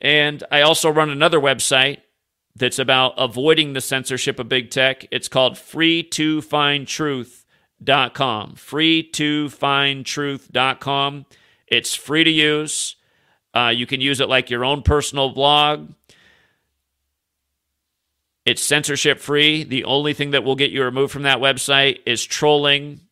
And 0.00 0.42
I 0.50 0.62
also 0.62 0.90
run 0.90 1.10
another 1.10 1.38
website 1.38 1.98
that's 2.58 2.78
about 2.78 3.14
avoiding 3.16 3.72
the 3.72 3.80
censorship 3.80 4.38
of 4.38 4.48
big 4.48 4.70
tech. 4.70 5.06
It's 5.10 5.28
called 5.28 5.54
free2findtruth.com. 5.54 8.54
Free2findtruth.com. 8.54 11.26
It's 11.68 11.94
free 11.94 12.24
to 12.24 12.30
use. 12.30 12.96
Uh, 13.54 13.72
you 13.74 13.86
can 13.86 14.00
use 14.00 14.20
it 14.20 14.28
like 14.28 14.50
your 14.50 14.64
own 14.64 14.82
personal 14.82 15.30
blog. 15.30 15.92
It's 18.44 18.62
censorship 18.62 19.20
free. 19.20 19.62
The 19.62 19.84
only 19.84 20.14
thing 20.14 20.32
that 20.32 20.42
will 20.42 20.56
get 20.56 20.70
you 20.70 20.82
removed 20.82 21.12
from 21.12 21.22
that 21.22 21.38
website 21.38 22.00
is 22.06 22.24
trolling. 22.24 23.02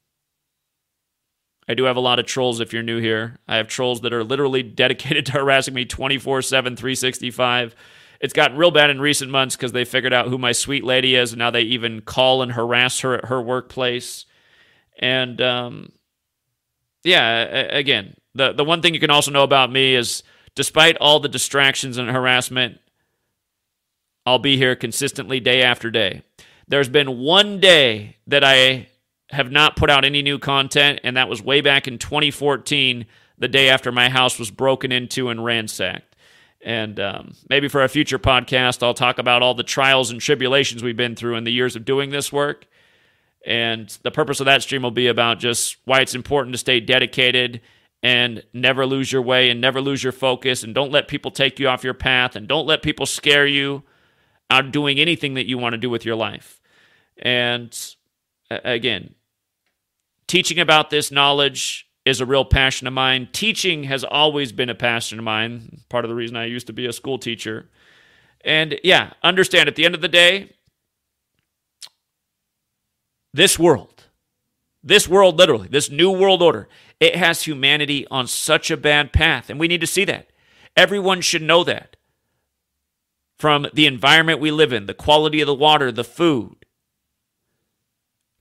I 1.68 1.74
do 1.74 1.85
have 1.85 1.97
a 1.97 2.01
lot 2.01 2.18
of 2.18 2.27
trolls 2.27 2.60
if 2.60 2.73
you're 2.73 2.82
new 2.82 3.01
here. 3.01 3.39
I 3.47 3.56
have 3.56 3.68
trolls 3.68 4.01
that 4.01 4.12
are 4.12 4.24
literally 4.24 4.62
dedicated 4.62 5.27
to 5.27 5.32
harassing 5.32 5.74
me 5.74 5.85
24 5.85 6.43
7, 6.43 6.77
365. 6.77 7.77
It's 8.20 8.32
gotten 8.32 8.56
real 8.56 8.70
bad 8.70 8.90
in 8.90 9.01
recent 9.01 9.30
months 9.30 9.56
because 9.56 9.72
they 9.72 9.84
figured 9.84 10.12
out 10.12 10.28
who 10.28 10.38
my 10.38 10.52
sweet 10.52 10.84
lady 10.84 11.14
is, 11.14 11.32
and 11.32 11.38
now 11.38 11.51
they 11.51 11.62
even 11.62 12.01
call 12.01 12.43
and 12.43 12.52
harass 12.52 13.01
her 13.01 13.14
at 13.14 13.26
her 13.26 13.40
workplace. 13.40 14.26
And 14.98 15.40
um, 15.40 15.93
yeah, 17.05 17.38
again, 17.43 18.16
the 18.34 18.52
the 18.52 18.64
one 18.64 18.82
thing 18.82 18.94
you 18.94 19.01
can 19.01 19.10
also 19.10 19.30
know 19.30 19.43
about 19.43 19.70
me 19.70 19.94
is, 19.94 20.22
despite 20.55 20.97
all 20.98 21.20
the 21.20 21.28
distractions 21.28 21.98
and 21.98 22.09
harassment, 22.09 22.80
I'll 24.24 24.38
be 24.38 24.56
here 24.56 24.74
consistently 24.74 25.40
day 25.40 25.62
after 25.62 25.90
day. 25.90 26.22
There's 26.68 26.88
been 26.88 27.18
one 27.18 27.60
day 27.60 28.16
that 28.26 28.43
I 28.43 28.88
have 29.30 29.51
not 29.51 29.76
put 29.76 29.90
out 29.90 30.05
any 30.05 30.22
new 30.22 30.38
content, 30.38 31.01
and 31.05 31.16
that 31.16 31.28
was 31.28 31.43
way 31.43 31.60
back 31.60 31.86
in 31.86 31.98
2014, 31.98 33.06
the 33.38 33.48
day 33.48 33.68
after 33.68 33.93
my 33.93 34.09
house 34.09 34.38
was 34.38 34.51
broken 34.51 34.90
into 34.90 35.28
and 35.28 35.44
ransacked. 35.44 36.15
And 36.64 36.98
um, 36.98 37.34
maybe 37.48 37.68
for 37.68 37.84
a 37.84 37.88
future 37.88 38.18
podcast, 38.18 38.82
I'll 38.82 38.94
talk 38.94 39.18
about 39.18 39.42
all 39.42 39.54
the 39.54 39.62
trials 39.62 40.10
and 40.10 40.20
tribulations 40.20 40.82
we've 40.82 40.96
been 40.96 41.14
through 41.14 41.36
in 41.36 41.44
the 41.44 41.52
years 41.52 41.76
of 41.76 41.84
doing 41.84 42.10
this 42.10 42.32
work. 42.32 42.66
And 43.44 43.88
the 44.02 44.10
purpose 44.10 44.40
of 44.40 44.46
that 44.46 44.62
stream 44.62 44.82
will 44.82 44.90
be 44.90 45.06
about 45.06 45.38
just 45.38 45.76
why 45.84 46.00
it's 46.00 46.14
important 46.14 46.54
to 46.54 46.58
stay 46.58 46.80
dedicated 46.80 47.60
and 48.02 48.42
never 48.52 48.86
lose 48.86 49.12
your 49.12 49.22
way 49.22 49.50
and 49.50 49.60
never 49.60 49.80
lose 49.80 50.02
your 50.02 50.12
focus 50.12 50.62
and 50.62 50.74
don't 50.74 50.90
let 50.90 51.08
people 51.08 51.30
take 51.30 51.58
you 51.60 51.68
off 51.68 51.84
your 51.84 51.94
path 51.94 52.36
and 52.36 52.48
don't 52.48 52.66
let 52.66 52.82
people 52.82 53.06
scare 53.06 53.46
you 53.46 53.84
out 54.50 54.66
of 54.66 54.72
doing 54.72 54.98
anything 54.98 55.34
that 55.34 55.46
you 55.46 55.58
want 55.58 55.72
to 55.72 55.78
do 55.78 55.90
with 55.90 56.04
your 56.04 56.16
life. 56.16 56.60
And 57.18 57.76
again, 58.50 59.14
teaching 60.26 60.58
about 60.58 60.90
this 60.90 61.10
knowledge 61.10 61.85
is 62.06 62.20
a 62.20 62.26
real 62.26 62.44
passion 62.44 62.86
of 62.86 62.92
mine. 62.92 63.28
Teaching 63.32 63.84
has 63.84 64.04
always 64.04 64.52
been 64.52 64.70
a 64.70 64.74
passion 64.74 65.18
of 65.18 65.24
mine, 65.24 65.80
part 65.88 66.04
of 66.04 66.08
the 66.08 66.14
reason 66.14 66.36
I 66.36 66.46
used 66.46 66.68
to 66.68 66.72
be 66.72 66.86
a 66.86 66.92
school 66.92 67.18
teacher. 67.18 67.68
And 68.42 68.78
yeah, 68.84 69.14
understand 69.24 69.68
at 69.68 69.74
the 69.74 69.84
end 69.84 69.96
of 69.96 70.00
the 70.00 70.08
day, 70.08 70.52
this 73.34 73.58
world, 73.58 74.04
this 74.84 75.08
world 75.08 75.36
literally, 75.36 75.66
this 75.66 75.90
new 75.90 76.12
world 76.12 76.42
order, 76.42 76.68
it 77.00 77.16
has 77.16 77.42
humanity 77.42 78.06
on 78.08 78.28
such 78.28 78.70
a 78.70 78.76
bad 78.76 79.12
path. 79.12 79.50
And 79.50 79.58
we 79.58 79.66
need 79.68 79.80
to 79.80 79.86
see 79.86 80.04
that. 80.04 80.30
Everyone 80.76 81.20
should 81.20 81.42
know 81.42 81.64
that 81.64 81.96
from 83.36 83.66
the 83.74 83.86
environment 83.86 84.38
we 84.38 84.52
live 84.52 84.72
in, 84.72 84.86
the 84.86 84.94
quality 84.94 85.40
of 85.40 85.46
the 85.46 85.54
water, 85.54 85.90
the 85.90 86.04
food, 86.04 86.65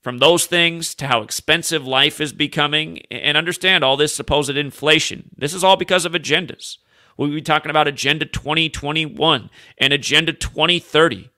from 0.06 0.18
those 0.18 0.46
things 0.46 0.94
to 0.94 1.08
how 1.08 1.20
expensive 1.20 1.84
life 1.84 2.20
is 2.20 2.32
becoming, 2.32 3.00
and 3.10 3.36
understand 3.36 3.82
all 3.82 3.96
this 3.96 4.14
supposed 4.14 4.56
inflation. 4.56 5.30
This 5.36 5.52
is 5.52 5.64
all 5.64 5.74
because 5.74 6.04
of 6.04 6.12
agendas. 6.12 6.76
We'll 7.16 7.30
be 7.30 7.42
talking 7.42 7.70
about 7.70 7.88
Agenda 7.88 8.24
2021 8.24 9.50
and 9.78 9.92
Agenda 9.92 10.32
2030. 10.32 11.28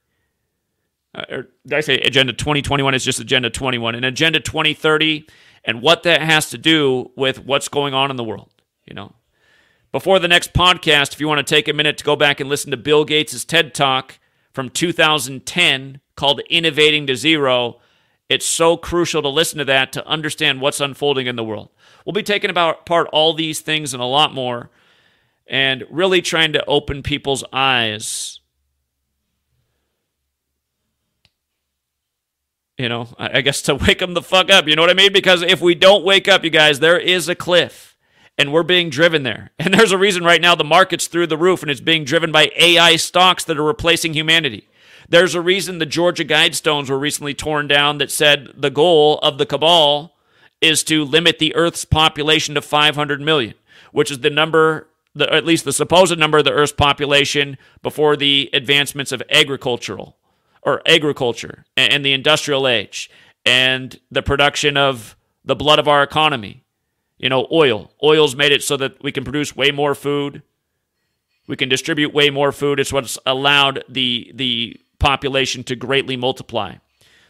Uh, 1.15 1.25
or 1.31 1.49
did 1.65 1.73
I 1.73 1.81
say 1.81 1.95
Agenda 1.95 2.35
2021 2.35 2.93
is 2.93 3.07
just 3.07 3.21
Agenda 3.21 3.49
21 3.49 3.95
and 3.95 4.05
Agenda 4.05 4.39
2030 4.39 5.27
and 5.65 5.81
what 5.81 6.03
that 6.03 6.21
has 6.21 6.51
to 6.51 6.59
do 6.59 7.11
with 7.17 7.43
what's 7.47 7.69
going 7.69 7.95
on 7.95 8.11
in 8.11 8.19
the 8.19 8.23
world, 8.23 8.51
you 8.85 8.93
know? 8.93 9.15
Before 9.93 10.19
the 10.19 10.29
next 10.29 10.53
podcast, 10.53 11.15
if 11.15 11.21
you 11.21 11.27
want 11.27 11.39
to 11.39 11.55
take 11.55 11.69
a 11.69 11.73
minute 11.73 11.97
to 11.97 12.05
go 12.05 12.17
back 12.17 12.39
and 12.39 12.51
listen 12.51 12.71
to 12.73 12.77
Bill 12.77 13.07
Gates' 13.07 13.47
TED 13.47 13.73
Talk 13.73 14.19
from 14.53 14.69
2010 14.69 16.03
called 16.17 16.43
Innovating 16.51 17.07
to 17.07 17.17
Zero, 17.17 17.81
it's 18.29 18.47
so 18.47 18.77
crucial 18.77 19.23
to 19.23 19.29
listen 19.29 19.59
to 19.59 19.65
that 19.67 19.93
to 19.93 20.07
understand 20.07 20.61
what's 20.61 20.81
unfolding 20.81 21.27
in 21.27 21.37
the 21.37 21.45
world. 21.45 21.71
We'll 22.05 22.13
be 22.13 22.23
taking 22.23 22.51
about 22.51 22.81
apart 22.81 23.09
all 23.13 23.33
these 23.35 23.61
things 23.61 23.95
and 23.95 24.03
a 24.03 24.07
lot 24.07 24.35
more 24.35 24.71
and 25.47 25.85
really 25.91 26.21
trying 26.21 26.53
to 26.53 26.65
open 26.67 27.03
people's 27.03 27.43
eyes. 27.53 28.41
You 32.77 32.89
know, 32.89 33.09
I 33.19 33.41
guess 33.41 33.63
to 33.63 33.75
wake 33.87 33.99
them 33.99 34.15
the 34.15 34.23
fuck 34.23 34.51
up. 34.51 34.69
You 34.69 34.77
know 34.77 34.83
what 34.83 34.91
I 34.91 34.95
mean? 34.95 35.13
Because 35.13 35.43
if 35.43 35.61
we 35.61 35.75
don't 35.75 36.05
wake 36.05 36.29
up, 36.29 36.45
you 36.45 36.51
guys, 36.51 36.81
there 36.81 36.99
is 36.99 37.29
a 37.29 37.35
cliff 37.35 37.97
and 38.37 38.53
we're 38.53 38.63
being 38.63 38.91
driven 38.91 39.23
there. 39.23 39.51
And 39.59 39.75
there's 39.75 39.93
a 39.93 39.99
reason 39.99 40.23
right 40.23 40.41
now 40.41 40.55
the 40.55 40.65
market's 40.65 41.09
through 41.09 41.27
the 41.27 41.37
roof 41.37 41.63
and 41.63 41.71
it's 41.71 41.81
being 41.81 42.05
driven 42.05 42.31
by 42.31 42.53
AI 42.57 42.97
stocks 42.97 43.45
that 43.45 43.59
are 43.59 43.65
replacing 43.65 44.15
humanity. 44.15 44.68
There's 45.09 45.35
a 45.35 45.41
reason 45.41 45.79
the 45.79 45.87
Georgia 45.87 46.25
Guidestones 46.25 46.91
were 46.91 46.99
recently 46.99 47.35
torn 47.35 47.67
down 47.67 47.99
that 47.99 48.11
said 48.11 48.53
the 48.57 48.71
goal 48.71 49.19
of 49.19 49.39
the 49.39 49.47
cabal 49.47 50.17
is 50.61 50.83
to 50.85 51.05
limit 51.05 51.39
the 51.39 51.55
Earth's 51.55 51.85
population 51.85 52.55
to 52.55 52.63
500 52.63 53.21
million, 53.21 53.55
which 53.93 54.11
is 54.11 54.21
the 54.21 54.31
number, 54.31 54.89
the, 55.15 55.33
at 55.33 55.47
least 55.47 55.65
the 55.65 55.73
supposed 55.73 56.19
number 56.19 56.39
of 56.39 56.45
the 56.45 56.53
Earth's 56.53 56.73
population 56.73 57.57
before 57.83 58.17
the 58.17 58.51
advancements 58.53 59.13
of 59.13 59.23
agricultural 59.31 60.17
or 60.63 60.83
agriculture 60.87 61.65
and 61.77 62.05
the 62.05 62.13
industrial 62.13 62.69
age 62.69 63.11
and 63.47 64.01
the 64.11 64.23
production 64.23 64.77
of 64.77 65.17
the 65.45 65.57
blood 65.57 65.79
of 65.79 65.89
our 65.89 66.03
economy 66.03 66.65
you 67.19 67.29
know, 67.29 67.47
oil. 67.53 67.91
Oil's 68.03 68.37
made 68.37 68.53
it 68.53 68.63
so 68.63 68.77
that 68.77 69.03
we 69.03 69.13
can 69.13 69.25
produce 69.25 69.55
way 69.55 69.71
more 69.71 69.95
food. 69.95 70.43
We 71.47 71.57
can 71.57 71.69
distribute 71.69 72.15
way 72.15 72.31
more 72.31 72.53
food. 72.53 72.79
It's 72.79 72.93
what's 72.93 73.19
allowed 73.27 73.85
the 73.89 74.31
the 74.35 74.81
population 74.99 75.65
to 75.65 75.77
greatly 75.77 76.17
multiply. 76.17 76.77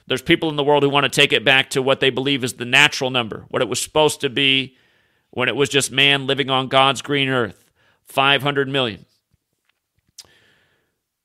There's 0.07 0.23
people 0.23 0.49
in 0.49 0.57
the 0.57 0.65
world 0.65 0.83
who 0.83 0.89
want 0.89 1.05
to 1.05 1.11
take 1.11 1.33
it 1.33 1.45
back 1.45 1.71
to 1.71 1.83
what 1.83 2.01
they 2.01 2.11
believe 2.11 2.43
is 2.43 2.55
the 2.55 2.65
natural 2.65 3.11
number, 3.11 3.45
what 3.49 3.63
it 3.63 3.69
was 3.69 3.81
supposed 3.81 4.21
to 4.23 4.31
be 4.31 4.77
when 5.31 5.49
it 5.49 5.57
was 5.57 5.69
just 5.69 5.93
man 5.93 6.27
living 6.27 6.49
on 6.49 6.69
God's 6.69 7.03
green 7.03 7.29
earth 7.29 7.65
500 8.05 8.69
million. 8.69 9.05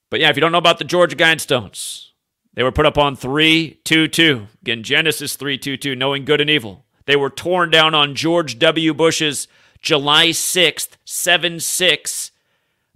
But 0.10 0.20
yeah, 0.20 0.30
if 0.30 0.36
you 0.36 0.42
don't 0.42 0.52
know 0.52 0.58
about 0.58 0.80
the 0.80 0.84
Georgia 0.84 1.16
Guidestones, 1.16 2.10
they 2.54 2.62
were 2.62 2.72
put 2.72 2.86
up 2.86 2.98
on 2.98 3.16
322. 3.16 4.48
Again, 4.62 4.84
Genesis 4.84 5.36
322, 5.36 5.96
knowing 5.96 6.26
good 6.26 6.42
and 6.42 6.50
evil. 6.50 6.86
They 7.06 7.16
were 7.16 7.30
torn 7.30 7.70
down 7.70 7.96
on 7.96 8.16
George 8.16 8.60
W. 8.60 8.94
Bush's 8.94 9.48
July 9.82 10.28
6th, 10.28 10.98
7 11.04 11.60
6 11.60 12.32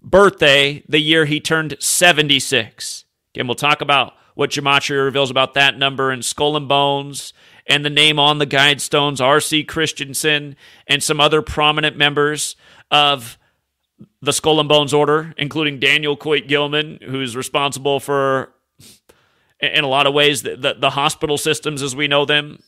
birthday, 0.02 0.84
the 0.88 1.00
year 1.00 1.26
he 1.26 1.40
turned 1.40 1.76
76. 1.80 3.06
Again, 3.34 3.48
we'll 3.48 3.56
talk 3.56 3.82
about 3.82 4.14
what 4.36 4.52
Gematria 4.52 5.04
reveals 5.04 5.32
about 5.32 5.54
that 5.56 5.78
number 5.78 6.12
and 6.12 6.24
Skull 6.24 6.56
and 6.56 6.68
Bones 6.68 7.34
and 7.66 7.84
the 7.84 7.90
name 7.90 8.20
on 8.20 8.38
the 8.38 8.46
guide 8.46 8.82
stones, 8.82 9.20
R.C. 9.20 9.64
Christensen, 9.64 10.56
and 10.88 11.04
some 11.04 11.20
other 11.20 11.42
prominent 11.42 11.98
members 11.98 12.56
of 12.92 13.38
the 14.22 14.32
Skull 14.32 14.60
and 14.60 14.70
Bones 14.70 14.94
Order, 14.94 15.34
including 15.38 15.80
Daniel 15.80 16.16
Coit 16.16 16.48
Gilman, 16.48 17.00
who's 17.04 17.36
responsible 17.36 18.00
for, 18.00 18.54
in 19.60 19.84
a 19.84 19.88
lot 19.88 20.08
of 20.08 20.14
ways, 20.14 20.44
the, 20.44 20.56
the, 20.56 20.76
the 20.80 20.92
hospital 20.92 21.38
systems 21.38 21.82
as 21.82 21.96
we 21.96 22.08
know 22.08 22.26
them 22.26 22.60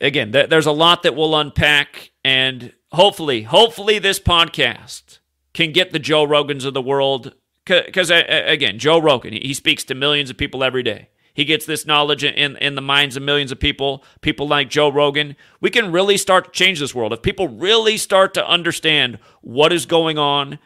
again, 0.00 0.32
th- 0.32 0.48
there's 0.48 0.66
a 0.66 0.72
lot 0.72 1.02
that 1.02 1.14
we'll 1.14 1.36
unpack, 1.36 2.10
and 2.24 2.72
hopefully, 2.92 3.42
hopefully, 3.42 3.98
this 3.98 4.18
podcast 4.18 5.18
can 5.52 5.72
get 5.72 5.92
the 5.92 5.98
Joe 5.98 6.26
Rogans 6.26 6.64
of 6.64 6.74
the 6.74 6.82
world. 6.82 7.34
Because 7.70 8.10
again, 8.10 8.78
Joe 8.78 8.98
Rogan, 9.00 9.32
he 9.32 9.54
speaks 9.54 9.84
to 9.84 9.94
millions 9.94 10.30
of 10.30 10.36
people 10.36 10.64
every 10.64 10.82
day. 10.82 11.08
He 11.32 11.44
gets 11.44 11.64
this 11.64 11.86
knowledge 11.86 12.24
in, 12.24 12.56
in 12.56 12.74
the 12.74 12.82
minds 12.82 13.16
of 13.16 13.22
millions 13.22 13.52
of 13.52 13.60
people, 13.60 14.04
people 14.20 14.48
like 14.48 14.68
Joe 14.68 14.90
Rogan. 14.90 15.36
We 15.60 15.70
can 15.70 15.92
really 15.92 16.16
start 16.16 16.46
to 16.46 16.50
change 16.50 16.80
this 16.80 16.94
world. 16.94 17.12
If 17.12 17.22
people 17.22 17.48
really 17.48 17.96
start 17.96 18.34
to 18.34 18.46
understand 18.46 19.18
what 19.40 19.72
is 19.72 19.86
going 19.86 20.18
on, 20.18 20.58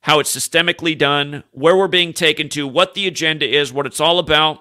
how 0.00 0.18
it's 0.18 0.34
systemically 0.34 0.96
done, 0.96 1.44
where 1.52 1.76
we're 1.76 1.88
being 1.88 2.12
taken 2.12 2.48
to, 2.50 2.66
what 2.66 2.94
the 2.94 3.06
agenda 3.06 3.46
is, 3.46 3.72
what 3.72 3.86
it's 3.86 4.00
all 4.00 4.18
about, 4.18 4.60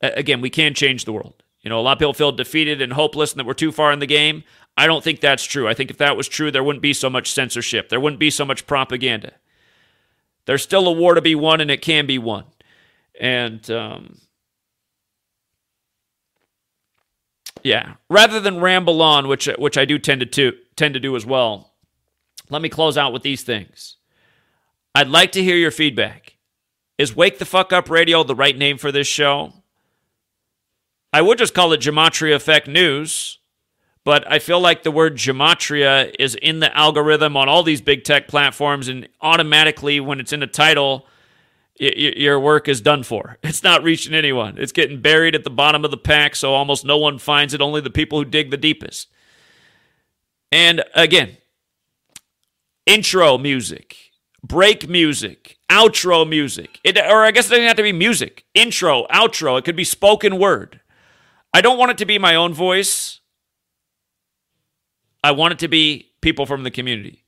again, 0.00 0.40
we 0.40 0.50
can 0.50 0.74
change 0.74 1.04
the 1.04 1.12
world. 1.12 1.42
You 1.62 1.70
know, 1.70 1.80
a 1.80 1.82
lot 1.82 1.92
of 1.92 1.98
people 1.98 2.14
feel 2.14 2.32
defeated 2.32 2.82
and 2.82 2.92
hopeless 2.92 3.32
and 3.32 3.40
that 3.40 3.46
we're 3.46 3.54
too 3.54 3.72
far 3.72 3.92
in 3.92 3.98
the 3.98 4.06
game. 4.06 4.44
I 4.76 4.86
don't 4.86 5.02
think 5.02 5.20
that's 5.20 5.44
true. 5.44 5.66
I 5.66 5.74
think 5.74 5.90
if 5.90 5.98
that 5.98 6.16
was 6.16 6.28
true, 6.28 6.50
there 6.50 6.62
wouldn't 6.62 6.82
be 6.82 6.92
so 6.92 7.10
much 7.10 7.32
censorship, 7.32 7.88
there 7.88 8.00
wouldn't 8.00 8.20
be 8.20 8.30
so 8.30 8.44
much 8.44 8.66
propaganda. 8.66 9.32
There's 10.48 10.62
still 10.62 10.88
a 10.88 10.92
war 10.92 11.12
to 11.12 11.20
be 11.20 11.34
won, 11.34 11.60
and 11.60 11.70
it 11.70 11.82
can 11.82 12.06
be 12.06 12.16
won. 12.16 12.44
And 13.20 13.70
um, 13.70 14.16
yeah, 17.62 17.96
rather 18.08 18.40
than 18.40 18.58
ramble 18.58 19.02
on, 19.02 19.28
which 19.28 19.46
which 19.58 19.76
I 19.76 19.84
do 19.84 19.98
tend 19.98 20.32
to, 20.32 20.52
tend 20.74 20.94
to 20.94 21.00
do 21.00 21.14
as 21.16 21.26
well, 21.26 21.74
let 22.48 22.62
me 22.62 22.70
close 22.70 22.96
out 22.96 23.12
with 23.12 23.22
these 23.22 23.42
things. 23.42 23.98
I'd 24.94 25.10
like 25.10 25.32
to 25.32 25.42
hear 25.42 25.56
your 25.56 25.70
feedback. 25.70 26.38
Is 26.96 27.14
Wake 27.14 27.38
the 27.38 27.44
Fuck 27.44 27.74
Up 27.74 27.90
Radio 27.90 28.24
the 28.24 28.34
right 28.34 28.56
name 28.56 28.78
for 28.78 28.90
this 28.90 29.06
show? 29.06 29.52
I 31.12 31.20
would 31.20 31.36
just 31.36 31.52
call 31.52 31.74
it 31.74 31.82
Gematria 31.82 32.34
Effect 32.34 32.66
News, 32.66 33.38
but 34.08 34.24
I 34.32 34.38
feel 34.38 34.58
like 34.58 34.84
the 34.84 34.90
word 34.90 35.16
Gematria 35.16 36.14
is 36.18 36.34
in 36.34 36.60
the 36.60 36.74
algorithm 36.74 37.36
on 37.36 37.46
all 37.46 37.62
these 37.62 37.82
big 37.82 38.04
tech 38.04 38.26
platforms, 38.26 38.88
and 38.88 39.06
automatically, 39.20 40.00
when 40.00 40.18
it's 40.18 40.32
in 40.32 40.40
the 40.40 40.46
title, 40.46 41.06
your 41.76 42.40
work 42.40 42.68
is 42.68 42.80
done 42.80 43.02
for. 43.02 43.36
It's 43.42 43.62
not 43.62 43.82
reaching 43.82 44.14
anyone. 44.14 44.56
It's 44.56 44.72
getting 44.72 45.02
buried 45.02 45.34
at 45.34 45.44
the 45.44 45.50
bottom 45.50 45.84
of 45.84 45.90
the 45.90 45.98
pack, 45.98 46.36
so 46.36 46.54
almost 46.54 46.86
no 46.86 46.96
one 46.96 47.18
finds 47.18 47.52
it, 47.52 47.60
only 47.60 47.82
the 47.82 47.90
people 47.90 48.18
who 48.18 48.24
dig 48.24 48.50
the 48.50 48.56
deepest. 48.56 49.08
And 50.50 50.82
again, 50.94 51.36
intro 52.86 53.36
music, 53.36 53.94
break 54.42 54.88
music, 54.88 55.58
outro 55.70 56.26
music. 56.26 56.80
It, 56.82 56.96
or 56.96 57.26
I 57.26 57.30
guess 57.30 57.48
it 57.48 57.50
doesn't 57.50 57.66
have 57.66 57.76
to 57.76 57.82
be 57.82 57.92
music. 57.92 58.46
Intro, 58.54 59.06
outro. 59.08 59.58
It 59.58 59.66
could 59.66 59.76
be 59.76 59.84
spoken 59.84 60.38
word. 60.38 60.80
I 61.52 61.60
don't 61.60 61.76
want 61.76 61.90
it 61.90 61.98
to 61.98 62.06
be 62.06 62.18
my 62.18 62.34
own 62.36 62.54
voice. 62.54 63.17
I 65.22 65.32
want 65.32 65.52
it 65.52 65.58
to 65.60 65.68
be 65.68 66.10
people 66.20 66.46
from 66.46 66.62
the 66.62 66.70
community. 66.70 67.24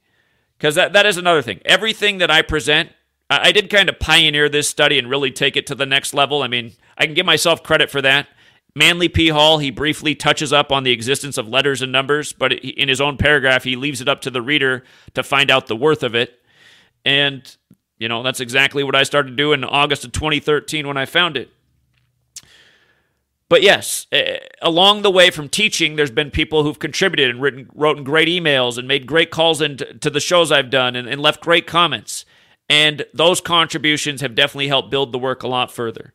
Because 0.59 0.75
that, 0.75 0.93
that 0.93 1.07
is 1.07 1.17
another 1.17 1.43
thing. 1.43 1.61
Everything 1.65 2.19
that 2.19 2.31
I 2.31 2.43
present, 2.43 2.91
I, 3.31 3.49
I 3.49 3.53
did 3.53 3.71
kind 3.71 3.89
of 3.89 3.99
pioneer 3.99 4.49
this 4.49 4.69
study 4.69 4.99
and 4.99 5.09
really 5.09 5.31
take 5.31 5.57
it 5.57 5.67
to 5.69 5.75
the 5.75 5.87
next 5.87 6.13
level. 6.13 6.43
I 6.43 6.49
mean, 6.49 6.73
I 6.99 7.07
can 7.07 7.15
give 7.15 7.27
myself 7.27 7.63
credit 7.63 7.91
for 7.91 8.03
that. 8.03 8.29
Manly 8.75 9.09
P. 9.09 9.29
Hall, 9.29 9.59
he 9.59 9.71
briefly 9.71 10.15
touches 10.15 10.53
up 10.53 10.71
on 10.71 10.85
the 10.85 10.93
existence 10.93 11.39
of 11.39 11.49
letters 11.49 11.83
and 11.83 11.91
numbers, 11.91 12.33
but 12.33 12.53
in 12.53 12.89
his 12.89 13.01
own 13.01 13.17
paragraph, 13.17 13.65
he 13.65 13.75
leaves 13.75 14.01
it 14.01 14.09
up 14.09 14.21
to 14.23 14.31
the 14.31 14.43
reader 14.43 14.85
to 15.15 15.23
find 15.23 15.51
out 15.51 15.67
the 15.67 15.75
worth 15.75 16.03
of 16.03 16.15
it. 16.15 16.39
And, 17.05 17.57
you 17.99 18.09
know, 18.09 18.23
that's 18.23 18.41
exactly 18.41 18.85
what 18.85 18.95
I 18.95 19.03
started 19.03 19.31
to 19.31 19.37
do 19.37 19.53
in 19.53 19.65
August 19.65 20.05
of 20.05 20.13
2013 20.13 20.87
when 20.87 20.97
I 20.97 21.07
found 21.07 21.37
it. 21.37 21.51
But 23.51 23.63
yes, 23.63 24.07
uh, 24.11 24.39
along 24.63 25.03
the 25.03 25.11
way 25.11 25.29
from 25.29 25.51
teaching, 25.51 25.97
there's 25.97 26.11
been 26.11 26.31
people 26.31 26.63
who've 26.63 26.79
contributed 26.79 27.29
and 27.29 27.43
written, 27.43 27.69
wrote 27.75 28.03
great 28.03 28.29
emails 28.29 28.79
and 28.79 28.89
made 28.89 29.07
great 29.07 29.31
calls 29.31 29.61
into 29.61 29.93
to 29.93 30.09
the 30.09 30.21
shows 30.21 30.51
I've 30.51 30.71
done 30.71 30.97
and, 30.97 31.07
and 31.07 31.21
left 31.21 31.43
great 31.43 31.67
comments. 31.67 32.25
And 32.71 33.05
those 33.13 33.43
contributions 33.43 34.23
have 34.23 34.35
definitely 34.35 34.69
helped 34.69 34.91
build 34.91 35.13
the 35.13 35.19
work 35.19 35.43
a 35.43 35.49
lot 35.49 35.71
further. 35.71 36.15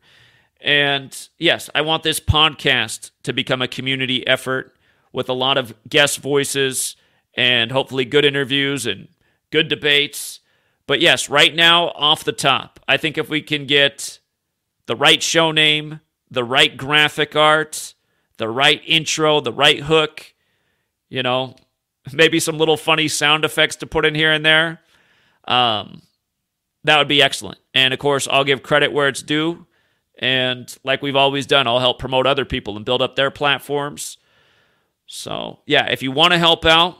And 0.60 1.16
yes, 1.38 1.70
I 1.76 1.82
want 1.82 2.02
this 2.02 2.18
podcast 2.18 3.12
to 3.22 3.32
become 3.32 3.62
a 3.62 3.68
community 3.68 4.26
effort 4.26 4.74
with 5.12 5.28
a 5.28 5.34
lot 5.34 5.58
of 5.58 5.74
guest 5.88 6.18
voices 6.18 6.96
and 7.34 7.70
hopefully 7.70 8.04
good 8.04 8.24
interviews 8.24 8.84
and 8.84 9.06
good 9.52 9.68
debates 9.68 10.40
but 10.86 11.00
yes, 11.00 11.28
right 11.28 11.54
now, 11.54 11.88
off 11.88 12.24
the 12.24 12.32
top, 12.32 12.78
I 12.86 12.96
think 12.96 13.18
if 13.18 13.28
we 13.28 13.42
can 13.42 13.66
get 13.66 14.20
the 14.86 14.96
right 14.96 15.22
show 15.22 15.50
name, 15.50 16.00
the 16.30 16.44
right 16.44 16.76
graphic 16.76 17.36
art, 17.36 17.94
the 18.38 18.48
right 18.48 18.82
intro, 18.86 19.40
the 19.40 19.52
right 19.52 19.80
hook, 19.80 20.34
you 21.08 21.22
know, 21.22 21.54
maybe 22.12 22.40
some 22.40 22.58
little 22.58 22.76
funny 22.76 23.08
sound 23.08 23.44
effects 23.44 23.76
to 23.76 23.86
put 23.86 24.04
in 24.04 24.14
here 24.14 24.32
and 24.32 24.44
there, 24.44 24.80
um, 25.46 26.02
that 26.84 26.98
would 26.98 27.08
be 27.08 27.22
excellent. 27.22 27.58
And 27.74 27.92
of 27.92 28.00
course, 28.00 28.28
I'll 28.30 28.44
give 28.44 28.62
credit 28.62 28.92
where 28.92 29.08
it's 29.08 29.22
due. 29.22 29.66
And 30.18 30.74
like 30.84 31.02
we've 31.02 31.16
always 31.16 31.46
done, 31.46 31.66
I'll 31.66 31.80
help 31.80 31.98
promote 31.98 32.26
other 32.26 32.44
people 32.44 32.76
and 32.76 32.84
build 32.84 33.02
up 33.02 33.16
their 33.16 33.30
platforms. 33.30 34.18
So, 35.06 35.60
yeah, 35.66 35.86
if 35.90 36.02
you 36.02 36.10
want 36.10 36.32
to 36.32 36.38
help 36.38 36.64
out, 36.64 36.96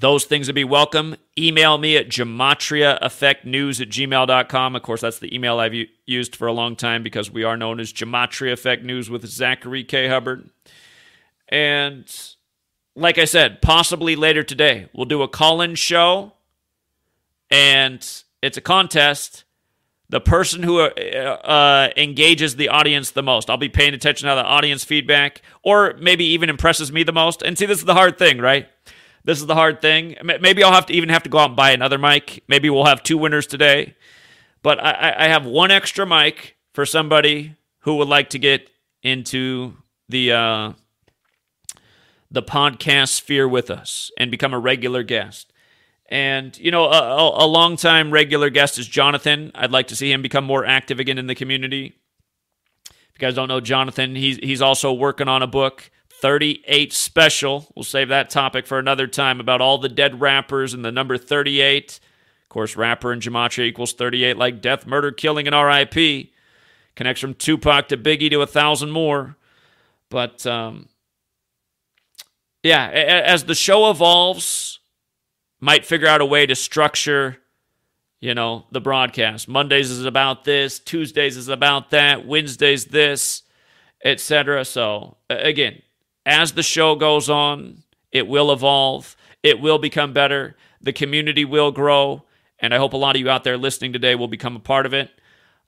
those 0.00 0.24
things 0.24 0.48
would 0.48 0.54
be 0.54 0.64
welcome. 0.64 1.14
Email 1.38 1.76
me 1.76 1.96
at 1.96 2.08
gematriaeffectnews 2.08 3.80
at 3.82 3.88
gmail.com. 3.90 4.76
Of 4.76 4.82
course, 4.82 5.02
that's 5.02 5.18
the 5.18 5.34
email 5.34 5.58
I've 5.58 5.74
used 6.06 6.34
for 6.34 6.48
a 6.48 6.52
long 6.52 6.74
time 6.74 7.02
because 7.02 7.30
we 7.30 7.44
are 7.44 7.56
known 7.56 7.78
as 7.78 7.92
Gematria 7.92 8.52
Effect 8.52 8.82
News 8.82 9.10
with 9.10 9.26
Zachary 9.26 9.84
K. 9.84 10.08
Hubbard. 10.08 10.48
And 11.48 12.10
like 12.96 13.18
I 13.18 13.26
said, 13.26 13.60
possibly 13.60 14.16
later 14.16 14.42
today, 14.42 14.88
we'll 14.94 15.04
do 15.04 15.22
a 15.22 15.28
call 15.28 15.60
in 15.60 15.74
show 15.74 16.32
and 17.50 17.98
it's 18.40 18.56
a 18.56 18.62
contest. 18.62 19.44
The 20.08 20.20
person 20.20 20.62
who 20.62 20.80
uh, 20.80 20.88
uh, 20.88 21.90
engages 21.96 22.56
the 22.56 22.68
audience 22.68 23.10
the 23.10 23.22
most. 23.22 23.50
I'll 23.50 23.58
be 23.58 23.68
paying 23.68 23.94
attention 23.94 24.28
to 24.28 24.34
the 24.34 24.44
audience 24.44 24.82
feedback 24.82 25.42
or 25.62 25.94
maybe 26.00 26.24
even 26.24 26.48
impresses 26.48 26.90
me 26.90 27.02
the 27.02 27.12
most. 27.12 27.42
And 27.42 27.58
see, 27.58 27.66
this 27.66 27.78
is 27.78 27.84
the 27.84 27.94
hard 27.94 28.18
thing, 28.18 28.38
right? 28.38 28.66
This 29.24 29.38
is 29.38 29.46
the 29.46 29.54
hard 29.54 29.80
thing. 29.82 30.16
Maybe 30.22 30.62
I'll 30.62 30.72
have 30.72 30.86
to 30.86 30.94
even 30.94 31.10
have 31.10 31.22
to 31.24 31.30
go 31.30 31.38
out 31.38 31.50
and 31.50 31.56
buy 31.56 31.72
another 31.72 31.98
mic. 31.98 32.42
Maybe 32.48 32.70
we'll 32.70 32.86
have 32.86 33.02
two 33.02 33.18
winners 33.18 33.46
today. 33.46 33.94
But 34.62 34.82
I, 34.82 35.14
I 35.18 35.28
have 35.28 35.44
one 35.44 35.70
extra 35.70 36.06
mic 36.06 36.56
for 36.72 36.86
somebody 36.86 37.56
who 37.80 37.96
would 37.96 38.08
like 38.08 38.30
to 38.30 38.38
get 38.38 38.70
into 39.02 39.74
the 40.08 40.32
uh, 40.32 40.72
the 42.30 42.42
podcast 42.42 43.08
sphere 43.08 43.48
with 43.48 43.70
us 43.70 44.10
and 44.18 44.30
become 44.30 44.54
a 44.54 44.58
regular 44.58 45.02
guest. 45.02 45.52
And 46.06 46.56
you 46.58 46.70
know, 46.70 46.86
a, 46.86 47.44
a 47.44 47.46
long 47.46 47.76
time 47.76 48.10
regular 48.10 48.50
guest 48.50 48.78
is 48.78 48.88
Jonathan. 48.88 49.52
I'd 49.54 49.70
like 49.70 49.88
to 49.88 49.96
see 49.96 50.12
him 50.12 50.22
become 50.22 50.44
more 50.44 50.64
active 50.64 50.98
again 50.98 51.18
in 51.18 51.26
the 51.26 51.34
community. 51.34 51.94
If 52.88 53.14
you 53.14 53.18
guys 53.18 53.34
don't 53.34 53.48
know 53.48 53.60
Jonathan, 53.60 54.14
he's 54.16 54.36
he's 54.38 54.62
also 54.62 54.92
working 54.92 55.28
on 55.28 55.42
a 55.42 55.46
book 55.46 55.90
38 56.20 56.92
special. 56.92 57.72
We'll 57.74 57.84
save 57.84 58.08
that 58.08 58.30
topic 58.30 58.66
for 58.66 58.78
another 58.78 59.06
time 59.06 59.40
about 59.40 59.60
all 59.60 59.78
the 59.78 59.88
dead 59.88 60.20
rappers 60.20 60.74
and 60.74 60.84
the 60.84 60.92
number 60.92 61.16
38. 61.16 62.00
Of 62.42 62.48
course, 62.48 62.76
rapper 62.76 63.12
and 63.12 63.22
gematria 63.22 63.66
equals 63.66 63.92
38, 63.92 64.36
like 64.36 64.60
death, 64.60 64.86
murder, 64.86 65.12
killing, 65.12 65.46
and 65.46 65.56
RIP. 65.56 66.30
Connects 66.96 67.20
from 67.20 67.34
Tupac 67.34 67.88
to 67.88 67.96
Biggie 67.96 68.30
to 68.30 68.42
a 68.42 68.46
thousand 68.46 68.90
more. 68.90 69.36
But 70.10 70.44
um, 70.46 70.88
yeah, 72.62 72.88
as 72.88 73.44
the 73.44 73.54
show 73.54 73.90
evolves, 73.90 74.80
might 75.60 75.86
figure 75.86 76.08
out 76.08 76.20
a 76.20 76.26
way 76.26 76.46
to 76.46 76.54
structure, 76.54 77.38
you 78.18 78.34
know, 78.34 78.64
the 78.72 78.80
broadcast. 78.80 79.48
Mondays 79.48 79.90
is 79.90 80.04
about 80.04 80.44
this, 80.44 80.78
Tuesdays 80.78 81.36
is 81.36 81.48
about 81.48 81.90
that, 81.90 82.26
Wednesdays 82.26 82.86
this, 82.86 83.42
etc. 84.04 84.64
So 84.64 85.16
again, 85.28 85.82
as 86.30 86.52
the 86.52 86.62
show 86.62 86.94
goes 86.94 87.28
on, 87.28 87.82
it 88.12 88.28
will 88.28 88.52
evolve, 88.52 89.16
it 89.42 89.60
will 89.60 89.78
become 89.78 90.12
better, 90.12 90.56
the 90.80 90.92
community 90.92 91.44
will 91.44 91.72
grow, 91.72 92.22
and 92.60 92.72
I 92.72 92.78
hope 92.78 92.92
a 92.92 92.96
lot 92.96 93.16
of 93.16 93.20
you 93.20 93.28
out 93.28 93.42
there 93.42 93.58
listening 93.58 93.92
today 93.92 94.14
will 94.14 94.28
become 94.28 94.54
a 94.54 94.60
part 94.60 94.86
of 94.86 94.94
it. 94.94 95.10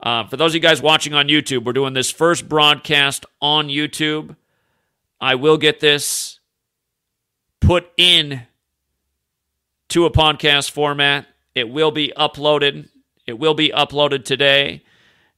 Uh, 0.00 0.24
for 0.28 0.36
those 0.36 0.52
of 0.52 0.54
you 0.54 0.60
guys 0.60 0.80
watching 0.80 1.14
on 1.14 1.26
YouTube, 1.26 1.64
we're 1.64 1.72
doing 1.72 1.94
this 1.94 2.12
first 2.12 2.48
broadcast 2.48 3.26
on 3.40 3.68
YouTube. 3.68 4.36
I 5.20 5.34
will 5.34 5.58
get 5.58 5.80
this 5.80 6.38
put 7.60 7.90
in 7.96 8.42
to 9.88 10.06
a 10.06 10.10
podcast 10.12 10.70
format. 10.70 11.26
It 11.56 11.68
will 11.68 11.90
be 11.90 12.12
uploaded. 12.16 12.88
It 13.26 13.36
will 13.36 13.54
be 13.54 13.70
uploaded 13.70 14.24
today, 14.24 14.84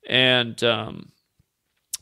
and 0.06 0.62
um, 0.62 1.12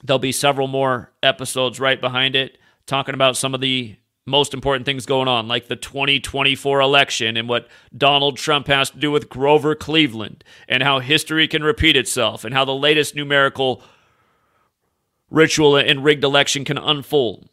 there'll 0.02 0.18
be 0.18 0.32
several 0.32 0.66
more 0.66 1.12
episodes 1.22 1.78
right 1.78 2.00
behind 2.00 2.34
it 2.34 2.58
talking 2.92 3.14
about 3.14 3.38
some 3.38 3.54
of 3.54 3.62
the 3.62 3.96
most 4.26 4.52
important 4.52 4.84
things 4.84 5.06
going 5.06 5.26
on, 5.26 5.48
like 5.48 5.66
the 5.66 5.76
2024 5.76 6.78
election 6.78 7.38
and 7.38 7.48
what 7.48 7.66
Donald 7.96 8.36
Trump 8.36 8.66
has 8.66 8.90
to 8.90 8.98
do 8.98 9.10
with 9.10 9.30
Grover 9.30 9.74
Cleveland, 9.74 10.44
and 10.68 10.82
how 10.82 10.98
history 10.98 11.48
can 11.48 11.64
repeat 11.64 11.96
itself, 11.96 12.44
and 12.44 12.52
how 12.52 12.66
the 12.66 12.74
latest 12.74 13.14
numerical 13.14 13.82
ritual 15.30 15.74
and 15.74 16.04
rigged 16.04 16.22
election 16.22 16.66
can 16.66 16.76
unfold, 16.76 17.48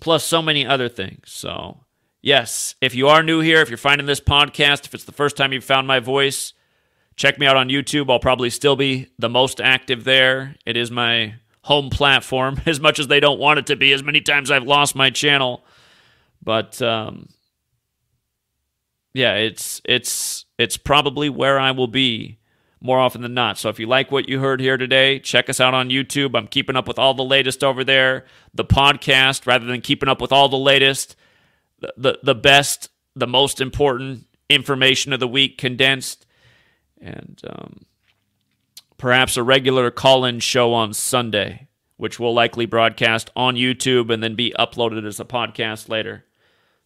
plus 0.00 0.24
so 0.24 0.40
many 0.40 0.66
other 0.66 0.88
things. 0.88 1.30
So, 1.30 1.84
yes, 2.22 2.76
if 2.80 2.94
you 2.94 3.08
are 3.08 3.22
new 3.22 3.40
here, 3.40 3.60
if 3.60 3.68
you're 3.68 3.76
finding 3.76 4.06
this 4.06 4.20
podcast, 4.20 4.86
if 4.86 4.94
it's 4.94 5.04
the 5.04 5.12
first 5.12 5.36
time 5.36 5.52
you've 5.52 5.64
found 5.64 5.86
my 5.86 6.00
voice, 6.00 6.54
check 7.14 7.38
me 7.38 7.46
out 7.46 7.58
on 7.58 7.68
YouTube. 7.68 8.10
I'll 8.10 8.18
probably 8.18 8.48
still 8.48 8.74
be 8.74 9.08
the 9.18 9.28
most 9.28 9.60
active 9.60 10.04
there. 10.04 10.56
It 10.64 10.78
is 10.78 10.90
my 10.90 11.34
home 11.66 11.90
platform 11.90 12.60
as 12.66 12.80
much 12.80 12.98
as 12.98 13.08
they 13.08 13.20
don't 13.20 13.40
want 13.40 13.58
it 13.58 13.66
to 13.66 13.76
be. 13.76 13.92
As 13.92 14.02
many 14.02 14.20
times 14.20 14.50
I've 14.50 14.64
lost 14.64 14.94
my 14.94 15.10
channel, 15.10 15.64
but 16.42 16.80
um, 16.80 17.28
yeah, 19.12 19.34
it's 19.34 19.82
it's 19.84 20.46
it's 20.58 20.76
probably 20.76 21.28
where 21.28 21.58
I 21.58 21.72
will 21.72 21.88
be 21.88 22.38
more 22.80 23.00
often 23.00 23.22
than 23.22 23.34
not. 23.34 23.58
So 23.58 23.68
if 23.68 23.80
you 23.80 23.86
like 23.86 24.12
what 24.12 24.28
you 24.28 24.38
heard 24.38 24.60
here 24.60 24.76
today, 24.76 25.18
check 25.18 25.50
us 25.50 25.58
out 25.58 25.74
on 25.74 25.88
YouTube. 25.88 26.36
I'm 26.36 26.46
keeping 26.46 26.76
up 26.76 26.86
with 26.86 26.98
all 26.98 27.14
the 27.14 27.24
latest 27.24 27.64
over 27.64 27.82
there. 27.82 28.26
The 28.54 28.64
podcast, 28.64 29.44
rather 29.46 29.66
than 29.66 29.80
keeping 29.80 30.08
up 30.08 30.20
with 30.20 30.30
all 30.30 30.48
the 30.48 30.56
latest, 30.56 31.16
the 31.96 32.18
the, 32.22 32.34
best, 32.34 32.90
the 33.16 33.26
most 33.26 33.60
important 33.60 34.26
information 34.48 35.12
of 35.12 35.18
the 35.18 35.28
week 35.28 35.58
condensed. 35.58 36.26
and 37.00 37.40
um, 37.48 37.86
perhaps 38.98 39.36
a 39.36 39.42
regular 39.42 39.90
call 39.90 40.24
in 40.24 40.40
show 40.40 40.72
on 40.72 40.92
Sunday, 40.92 41.68
which 41.96 42.18
will 42.18 42.34
likely 42.34 42.66
broadcast 42.66 43.30
on 43.36 43.54
YouTube 43.54 44.12
and 44.12 44.22
then 44.22 44.34
be 44.34 44.54
uploaded 44.58 45.06
as 45.06 45.20
a 45.20 45.24
podcast 45.24 45.88
later. 45.88 46.24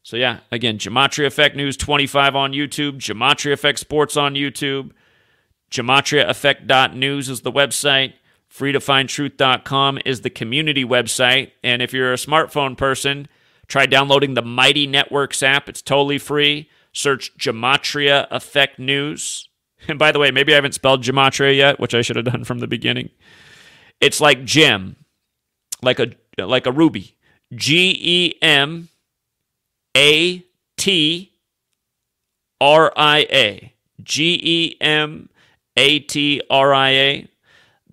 So, 0.02 0.16
yeah, 0.16 0.38
again, 0.50 0.78
Gematria 0.78 1.26
Effect 1.26 1.56
News 1.56 1.76
25 1.76 2.34
on 2.34 2.52
YouTube, 2.52 2.96
Gematria 2.98 3.52
Effect 3.52 3.78
Sports 3.78 4.16
on 4.16 4.34
YouTube, 4.34 4.92
GematriaEffect.news 5.70 7.28
is 7.28 7.42
the 7.42 7.52
website, 7.52 8.14
freetofindtruth.com 8.52 10.00
is 10.04 10.22
the 10.22 10.30
community 10.30 10.84
website. 10.84 11.52
And 11.62 11.80
if 11.80 11.92
you're 11.92 12.12
a 12.12 12.16
smartphone 12.16 12.76
person, 12.76 13.28
try 13.68 13.86
downloading 13.86 14.34
the 14.34 14.42
Mighty 14.42 14.86
Networks 14.86 15.42
app. 15.42 15.68
It's 15.68 15.82
totally 15.82 16.18
free. 16.18 16.68
Search 16.92 17.36
Gematria 17.38 18.26
Effect 18.32 18.78
News. 18.78 19.48
And 19.88 19.98
by 19.98 20.12
the 20.12 20.18
way, 20.18 20.30
maybe 20.30 20.52
I 20.52 20.56
haven't 20.56 20.74
spelled 20.74 21.02
gematria 21.02 21.56
yet, 21.56 21.80
which 21.80 21.94
I 21.94 22.02
should 22.02 22.16
have 22.16 22.26
done 22.26 22.44
from 22.44 22.58
the 22.58 22.66
beginning. 22.66 23.10
It's 24.00 24.20
like 24.20 24.44
gem, 24.44 24.96
like 25.82 25.98
a 25.98 26.12
like 26.38 26.66
a 26.66 26.72
ruby. 26.72 27.16
G 27.54 27.96
E 28.00 28.34
M 28.42 28.88
A 29.96 30.44
T 30.76 31.32
R 32.60 32.92
I 32.96 33.26
A. 33.30 33.74
G 34.02 34.40
E 34.42 34.76
M 34.80 35.28
A 35.76 35.98
T 35.98 36.42
R 36.48 36.74
I 36.74 36.90
A. 36.90 37.28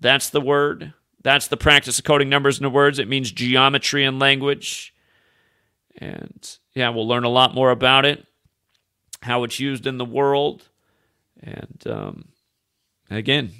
That's 0.00 0.30
the 0.30 0.40
word. 0.40 0.92
That's 1.22 1.48
the 1.48 1.56
practice 1.56 1.98
of 1.98 2.04
coding 2.04 2.28
numbers 2.28 2.58
into 2.58 2.70
words. 2.70 2.98
It 2.98 3.08
means 3.08 3.32
geometry 3.32 4.04
and 4.04 4.18
language. 4.18 4.94
And 5.96 6.58
yeah, 6.74 6.90
we'll 6.90 7.08
learn 7.08 7.24
a 7.24 7.28
lot 7.28 7.54
more 7.54 7.70
about 7.70 8.06
it, 8.06 8.24
how 9.22 9.42
it's 9.42 9.58
used 9.58 9.86
in 9.86 9.98
the 9.98 10.04
world. 10.04 10.68
And 11.42 11.82
um, 11.86 12.28
again, 13.10 13.52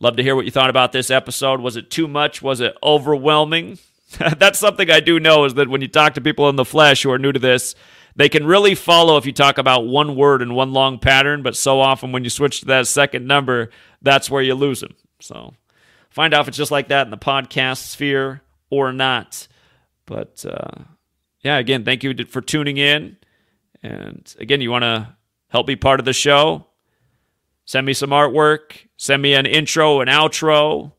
love 0.00 0.16
to 0.16 0.22
hear 0.22 0.36
what 0.36 0.44
you 0.44 0.50
thought 0.50 0.70
about 0.70 0.92
this 0.92 1.10
episode. 1.10 1.60
Was 1.60 1.76
it 1.76 1.90
too 1.90 2.08
much? 2.08 2.42
Was 2.42 2.60
it 2.60 2.76
overwhelming? 2.82 3.78
That's 4.38 4.58
something 4.58 4.90
I 4.90 5.00
do 5.00 5.18
know 5.18 5.44
is 5.44 5.54
that 5.54 5.68
when 5.68 5.80
you 5.80 5.88
talk 5.88 6.14
to 6.14 6.20
people 6.20 6.48
in 6.48 6.56
the 6.56 6.64
flesh 6.64 7.02
who 7.02 7.10
are 7.10 7.18
new 7.18 7.32
to 7.32 7.38
this, 7.38 7.74
they 8.14 8.28
can 8.28 8.46
really 8.46 8.74
follow 8.74 9.16
if 9.16 9.24
you 9.24 9.32
talk 9.32 9.58
about 9.58 9.86
one 9.86 10.16
word 10.16 10.42
and 10.42 10.54
one 10.54 10.72
long 10.72 10.98
pattern, 10.98 11.42
but 11.42 11.56
so 11.56 11.80
often 11.80 12.12
when 12.12 12.24
you 12.24 12.30
switch 12.30 12.60
to 12.60 12.66
that 12.66 12.86
second 12.86 13.26
number, 13.26 13.70
that's 14.02 14.30
where 14.30 14.42
you 14.42 14.54
lose 14.54 14.80
them. 14.80 14.94
So 15.20 15.54
find 16.10 16.34
out 16.34 16.42
if 16.42 16.48
it's 16.48 16.56
just 16.56 16.70
like 16.70 16.88
that 16.88 17.06
in 17.06 17.10
the 17.10 17.16
podcast 17.16 17.78
sphere 17.78 18.42
or 18.68 18.92
not. 18.92 19.48
But 20.04 20.44
uh, 20.46 20.82
yeah, 21.40 21.56
again, 21.56 21.84
thank 21.84 22.04
you 22.04 22.14
for 22.26 22.42
tuning 22.42 22.76
in. 22.76 23.16
And 23.82 24.32
again, 24.38 24.60
you 24.60 24.70
want 24.70 24.82
to 24.82 25.16
help 25.52 25.66
be 25.66 25.76
part 25.76 26.00
of 26.00 26.06
the 26.06 26.12
show? 26.12 26.66
Send 27.64 27.86
me 27.86 27.92
some 27.92 28.10
artwork, 28.10 28.88
send 28.96 29.22
me 29.22 29.34
an 29.34 29.46
intro, 29.46 30.00
an 30.00 30.08
outro, 30.08 30.92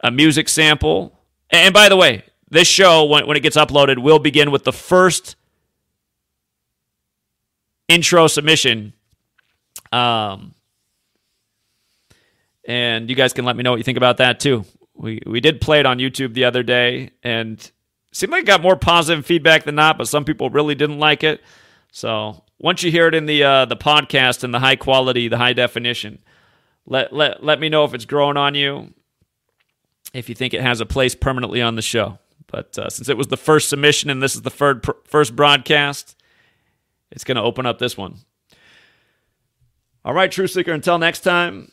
a 0.00 0.10
music 0.10 0.48
sample. 0.48 1.18
And 1.50 1.74
by 1.74 1.88
the 1.88 1.96
way, 1.96 2.22
this 2.50 2.68
show, 2.68 3.04
when, 3.04 3.26
when 3.26 3.36
it 3.36 3.40
gets 3.40 3.56
uploaded, 3.56 3.98
will 3.98 4.20
begin 4.20 4.50
with 4.50 4.64
the 4.64 4.72
first 4.72 5.36
intro 7.88 8.28
submission. 8.28 8.92
Um, 9.92 10.54
and 12.66 13.10
you 13.10 13.16
guys 13.16 13.32
can 13.32 13.44
let 13.44 13.56
me 13.56 13.62
know 13.62 13.72
what 13.72 13.78
you 13.78 13.84
think 13.84 13.98
about 13.98 14.18
that 14.18 14.40
too. 14.40 14.64
We 14.94 15.20
we 15.26 15.40
did 15.40 15.60
play 15.60 15.80
it 15.80 15.86
on 15.86 15.98
YouTube 15.98 16.34
the 16.34 16.44
other 16.44 16.62
day, 16.62 17.10
and 17.22 17.70
seemed 18.12 18.32
like 18.32 18.42
it 18.42 18.46
got 18.46 18.62
more 18.62 18.76
positive 18.76 19.24
feedback 19.24 19.64
than 19.64 19.74
not. 19.74 19.96
But 19.96 20.08
some 20.08 20.24
people 20.24 20.50
really 20.50 20.74
didn't 20.74 20.98
like 20.98 21.24
it. 21.24 21.40
So 21.92 22.42
once 22.58 22.82
you 22.82 22.90
hear 22.90 23.06
it 23.08 23.14
in 23.14 23.26
the 23.26 23.42
uh, 23.42 23.64
the 23.64 23.76
podcast 23.76 24.44
and 24.44 24.52
the 24.52 24.58
high 24.58 24.76
quality, 24.76 25.28
the 25.28 25.38
high 25.38 25.52
definition, 25.52 26.18
let 26.86 27.12
let 27.12 27.42
let 27.42 27.60
me 27.60 27.68
know 27.68 27.84
if 27.84 27.94
it's 27.94 28.04
growing 28.04 28.36
on 28.36 28.54
you. 28.54 28.92
If 30.14 30.28
you 30.28 30.34
think 30.34 30.54
it 30.54 30.62
has 30.62 30.80
a 30.80 30.86
place 30.86 31.14
permanently 31.14 31.60
on 31.60 31.76
the 31.76 31.82
show. 31.82 32.18
But 32.46 32.78
uh, 32.78 32.88
since 32.88 33.08
it 33.08 33.16
was 33.16 33.28
the 33.28 33.36
first 33.36 33.68
submission 33.68 34.10
and 34.10 34.22
this 34.22 34.34
is 34.34 34.42
the 34.42 34.50
third, 34.50 34.86
first 35.04 35.36
broadcast, 35.36 36.16
it's 37.10 37.24
going 37.24 37.36
to 37.36 37.42
open 37.42 37.66
up 37.66 37.78
this 37.78 37.96
one. 37.96 38.16
All 40.04 40.14
right, 40.14 40.32
True 40.32 40.46
Seeker, 40.46 40.72
until 40.72 40.98
next 40.98 41.20
time. 41.20 41.70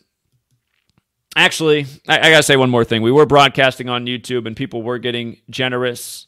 Actually, 1.37 1.85
I, 2.07 2.19
I 2.19 2.29
got 2.29 2.37
to 2.37 2.43
say 2.43 2.57
one 2.57 2.69
more 2.69 2.83
thing. 2.83 3.01
We 3.01 3.11
were 3.11 3.25
broadcasting 3.25 3.89
on 3.89 4.05
YouTube 4.05 4.45
and 4.45 4.55
people 4.55 4.83
were 4.83 4.99
getting 4.99 5.37
generous. 5.49 6.27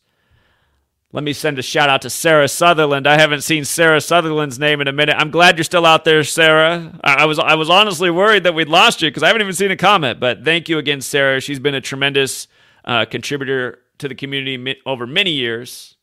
Let 1.13 1.23
me 1.23 1.31
send 1.31 1.57
a 1.57 1.61
shout 1.61 1.89
out 1.89 2.01
to 2.01 2.09
Sarah 2.09 2.49
Sutherland. 2.49 3.07
I 3.07 3.17
haven't 3.17 3.41
seen 3.41 3.63
Sarah 3.63 4.01
Sutherland's 4.01 4.59
name 4.59 4.81
in 4.81 4.89
a 4.89 4.91
minute. 4.91 5.15
I'm 5.17 5.31
glad 5.31 5.57
you're 5.57 5.63
still 5.63 5.85
out 5.85 6.03
there, 6.03 6.21
Sarah. 6.25 6.99
I, 7.01 7.25
was 7.25 7.39
I 7.39 7.55
was 7.55 7.69
honestly 7.69 8.09
worried 8.09 8.43
that 8.43 8.53
we'd 8.53 8.67
lost 8.67 9.01
you 9.01 9.09
because 9.09 9.23
I 9.23 9.27
haven't 9.27 9.41
even 9.41 9.53
seen 9.53 9.71
a 9.71 9.77
comment. 9.77 10.19
But 10.19 10.43
thank 10.43 10.67
you 10.67 10.77
again, 10.77 10.99
Sarah. 10.99 11.39
She's 11.39 11.59
been 11.59 11.75
a 11.75 11.81
tremendous 11.81 12.49
uh, 12.84 13.05
contributor 13.05 13.79
to 13.99 14.09
the 14.09 14.15
community 14.15 14.75
over 14.85 15.07
many 15.07 15.31
years. 15.31 15.95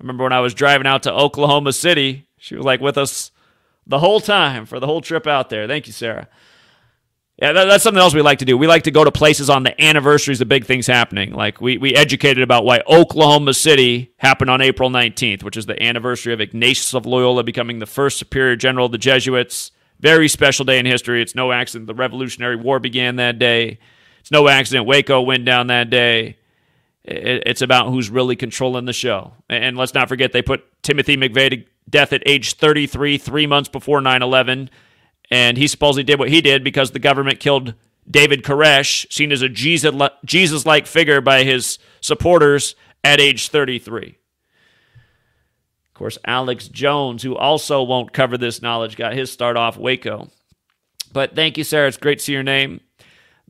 I 0.00 0.02
remember 0.02 0.24
when 0.24 0.32
I 0.32 0.40
was 0.40 0.52
driving 0.52 0.86
out 0.88 1.04
to 1.04 1.12
Oklahoma 1.12 1.72
City, 1.72 2.26
she 2.38 2.56
was 2.56 2.64
like 2.64 2.80
with 2.80 2.98
us 2.98 3.30
the 3.86 4.00
whole 4.00 4.20
time 4.20 4.66
for 4.66 4.80
the 4.80 4.86
whole 4.86 5.00
trip 5.00 5.28
out 5.28 5.48
there. 5.48 5.68
Thank 5.68 5.86
you, 5.86 5.92
Sarah. 5.92 6.28
Yeah, 7.40 7.52
that, 7.52 7.66
that's 7.66 7.84
something 7.84 8.00
else 8.00 8.14
we 8.14 8.22
like 8.22 8.40
to 8.40 8.44
do. 8.44 8.58
We 8.58 8.66
like 8.66 8.82
to 8.84 8.90
go 8.90 9.04
to 9.04 9.12
places 9.12 9.48
on 9.48 9.62
the 9.62 9.80
anniversaries 9.80 10.40
of 10.40 10.48
big 10.48 10.64
things 10.64 10.88
happening. 10.88 11.32
Like 11.32 11.60
we, 11.60 11.78
we 11.78 11.94
educated 11.94 12.42
about 12.42 12.64
why 12.64 12.80
Oklahoma 12.88 13.54
City 13.54 14.12
happened 14.16 14.50
on 14.50 14.60
April 14.60 14.90
19th, 14.90 15.44
which 15.44 15.56
is 15.56 15.66
the 15.66 15.80
anniversary 15.80 16.32
of 16.32 16.40
Ignatius 16.40 16.94
of 16.94 17.06
Loyola 17.06 17.44
becoming 17.44 17.78
the 17.78 17.86
first 17.86 18.18
superior 18.18 18.56
general 18.56 18.86
of 18.86 18.92
the 18.92 18.98
Jesuits. 18.98 19.70
Very 20.00 20.26
special 20.26 20.64
day 20.64 20.80
in 20.80 20.86
history. 20.86 21.22
It's 21.22 21.36
no 21.36 21.52
accident 21.52 21.86
the 21.86 21.94
Revolutionary 21.94 22.56
War 22.56 22.80
began 22.80 23.16
that 23.16 23.38
day. 23.38 23.78
It's 24.18 24.32
no 24.32 24.48
accident 24.48 24.86
Waco 24.86 25.20
went 25.20 25.44
down 25.44 25.68
that 25.68 25.90
day. 25.90 26.38
It's 27.04 27.62
about 27.62 27.88
who's 27.88 28.10
really 28.10 28.34
controlling 28.36 28.84
the 28.84 28.92
show. 28.92 29.32
And 29.48 29.76
let's 29.76 29.94
not 29.94 30.08
forget, 30.08 30.32
they 30.32 30.42
put 30.42 30.82
Timothy 30.82 31.16
McVeigh 31.16 31.50
to 31.50 31.64
death 31.88 32.12
at 32.12 32.22
age 32.26 32.54
33, 32.54 33.16
three 33.16 33.46
months 33.46 33.68
before 33.68 34.00
9 34.00 34.22
11. 34.22 34.70
And 35.30 35.56
he 35.56 35.66
supposedly 35.66 36.04
did 36.04 36.18
what 36.18 36.30
he 36.30 36.40
did 36.40 36.64
because 36.64 36.90
the 36.90 36.98
government 36.98 37.40
killed 37.40 37.74
David 38.10 38.42
Koresh, 38.42 39.10
seen 39.12 39.32
as 39.32 39.42
a 39.42 39.48
Jesus 39.48 40.66
like 40.66 40.86
figure 40.86 41.20
by 41.20 41.44
his 41.44 41.78
supporters 42.00 42.74
at 43.04 43.20
age 43.20 43.48
33. 43.48 44.16
Of 45.88 45.94
course, 45.94 46.18
Alex 46.24 46.68
Jones, 46.68 47.22
who 47.22 47.36
also 47.36 47.82
won't 47.82 48.12
cover 48.12 48.38
this 48.38 48.62
knowledge, 48.62 48.96
got 48.96 49.12
his 49.12 49.30
start 49.30 49.56
off 49.56 49.76
Waco. 49.76 50.30
But 51.12 51.34
thank 51.34 51.58
you, 51.58 51.64
Sarah. 51.64 51.88
It's 51.88 51.96
great 51.96 52.18
to 52.18 52.24
see 52.24 52.32
your 52.32 52.42
name 52.42 52.80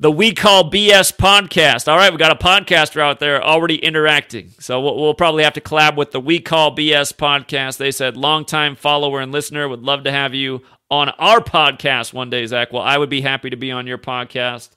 the 0.00 0.12
We 0.12 0.32
Call 0.32 0.70
BS 0.70 1.16
podcast. 1.16 1.88
All 1.88 1.96
right, 1.96 2.12
we 2.12 2.18
got 2.18 2.30
a 2.30 2.36
podcaster 2.36 3.00
out 3.00 3.18
there 3.18 3.42
already 3.42 3.76
interacting. 3.76 4.52
So 4.60 4.80
we'll, 4.80 4.96
we'll, 4.96 5.14
probably 5.14 5.42
have 5.42 5.54
to 5.54 5.60
collab 5.60 5.96
with 5.96 6.12
the 6.12 6.20
We 6.20 6.38
Call 6.38 6.74
BS 6.74 7.12
podcast. 7.12 7.78
They 7.78 7.90
said, 7.90 8.16
longtime 8.16 8.76
follower 8.76 9.20
and 9.20 9.32
listener, 9.32 9.68
would 9.68 9.82
love 9.82 10.04
to 10.04 10.12
have 10.12 10.34
you 10.34 10.62
on 10.90 11.10
our 11.10 11.40
podcast 11.40 12.12
one 12.12 12.30
day, 12.30 12.44
Zach. 12.46 12.72
Well, 12.72 12.82
I 12.82 12.96
would 12.96 13.10
be 13.10 13.20
happy 13.20 13.50
to 13.50 13.56
be 13.56 13.70
on 13.70 13.86
your 13.86 13.98
podcast. 13.98 14.70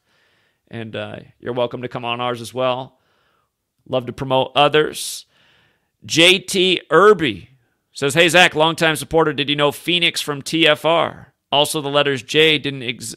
And 0.70 0.96
uh, 0.96 1.20
you're 1.40 1.54
welcome 1.54 1.82
to 1.82 1.88
come 1.88 2.06
on 2.06 2.22
ours 2.22 2.42
as 2.42 2.54
well. 2.54 3.00
Love 3.88 4.06
to 4.06 4.14
promote 4.14 4.52
others. 4.56 5.26
JT 6.06 6.80
Irby 6.90 7.50
says, 7.92 8.14
Hey, 8.14 8.30
Zach, 8.30 8.56
longtime 8.56 8.96
supporter. 8.96 9.34
Did 9.34 9.50
you 9.50 9.56
know 9.56 9.72
Phoenix 9.72 10.22
from 10.22 10.42
TFR? 10.42 11.28
Also, 11.52 11.82
the 11.82 11.90
letters 11.90 12.24
J 12.24 12.58
didn't 12.58 12.84
ex- 12.84 13.16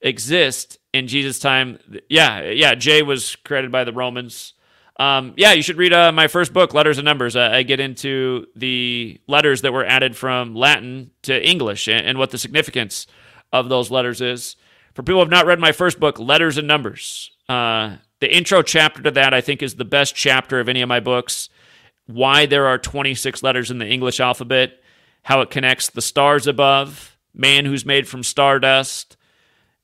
exist 0.00 0.78
in 0.92 1.08
Jesus' 1.08 1.38
time. 1.38 1.78
Yeah, 2.08 2.50
yeah, 2.50 2.74
J 2.74 3.02
was 3.02 3.36
created 3.36 3.72
by 3.72 3.84
the 3.84 3.92
Romans. 3.92 4.54
Um, 4.98 5.34
yeah, 5.36 5.52
you 5.52 5.62
should 5.62 5.78
read 5.78 5.92
uh, 5.92 6.12
my 6.12 6.28
first 6.28 6.52
book, 6.52 6.74
Letters 6.74 6.98
and 6.98 7.04
Numbers. 7.04 7.34
Uh, 7.34 7.48
I 7.52 7.62
get 7.62 7.80
into 7.80 8.46
the 8.54 9.20
letters 9.26 9.62
that 9.62 9.72
were 9.72 9.84
added 9.84 10.16
from 10.16 10.54
Latin 10.54 11.10
to 11.22 11.48
English 11.48 11.88
and, 11.88 12.06
and, 12.06 12.18
what 12.18 12.30
the 12.30 12.38
significance 12.38 13.06
of 13.52 13.68
those 13.68 13.90
letters 13.90 14.20
is. 14.20 14.56
For 14.94 15.02
people 15.02 15.14
who 15.14 15.20
have 15.20 15.30
not 15.30 15.46
read 15.46 15.58
my 15.58 15.72
first 15.72 15.98
book, 15.98 16.18
Letters 16.18 16.58
and 16.58 16.68
Numbers, 16.68 17.30
uh, 17.48 17.96
the 18.20 18.34
intro 18.34 18.62
chapter 18.62 19.02
to 19.02 19.10
that 19.12 19.32
I 19.32 19.40
think 19.40 19.62
is 19.62 19.76
the 19.76 19.84
best 19.84 20.14
chapter 20.14 20.60
of 20.60 20.68
any 20.68 20.82
of 20.82 20.88
my 20.88 21.00
books. 21.00 21.48
Why 22.06 22.46
there 22.46 22.66
are 22.66 22.78
26 22.78 23.42
letters 23.42 23.70
in 23.70 23.78
the 23.78 23.86
English 23.86 24.20
alphabet, 24.20 24.78
how 25.22 25.40
it 25.40 25.50
connects 25.50 25.88
the 25.88 26.02
stars 26.02 26.46
above, 26.46 27.16
man 27.34 27.64
who's 27.64 27.86
made 27.86 28.06
from 28.06 28.22
stardust, 28.22 29.16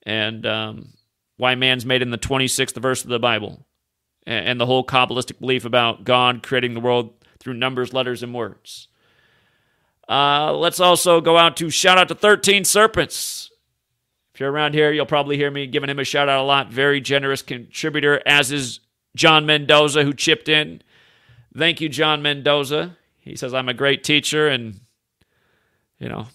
and 0.05 0.45
um, 0.47 0.91
why 1.37 1.55
man's 1.55 1.87
made 1.87 2.03
in 2.03 2.11
the 2.11 2.19
26th 2.19 2.81
verse 2.81 3.03
of 3.03 3.11
the 3.11 3.19
Bible, 3.19 3.67
and 4.29 4.61
the 4.61 4.67
whole 4.67 4.85
Kabbalistic 4.85 5.41
belief 5.41 5.65
about 5.65 6.05
God 6.05 6.43
creating 6.43 6.75
the 6.75 6.81
world 6.81 7.13
through 7.39 7.55
numbers, 7.55 7.93
letters, 7.93 8.23
and 8.23 8.35
words. 8.35 8.89
Uh, 10.09 10.53
let's 10.53 10.81
also 10.81 11.21
go 11.21 11.37
out 11.37 11.57
to 11.59 11.71
shout 11.71 11.99
out 11.99 12.09
to 12.09 12.15
13 12.15 12.65
Serpents. 12.65 13.51
If 14.35 14.41
you're 14.41 14.53
around 14.53 14.75
here, 14.75 14.93
you'll 14.93 15.07
probably 15.07 15.37
hear 15.37 15.51
me 15.51 15.67
giving 15.67 15.91
him 15.91 15.99
a 15.99 16.05
shout 16.05 16.29
out 16.29 16.41
a 16.41 16.45
lot. 16.45 16.71
Very 16.71 17.01
generous 17.01 17.43
contributor, 17.43 18.23
as 18.25 18.53
is 18.53 18.81
John 19.17 19.47
Mendoza, 19.47 20.05
who 20.05 20.13
chipped 20.13 20.49
in. 20.49 20.83
Thank 21.57 21.81
you, 21.81 21.89
John 21.89 22.23
Mendoza. 22.23 22.97
He 23.19 23.37
says, 23.37 23.53
I'm 23.53 23.69
a 23.69 23.75
great 23.75 24.05
teacher, 24.05 24.49
and, 24.49 24.81
you 25.99 26.09
know, 26.09 26.29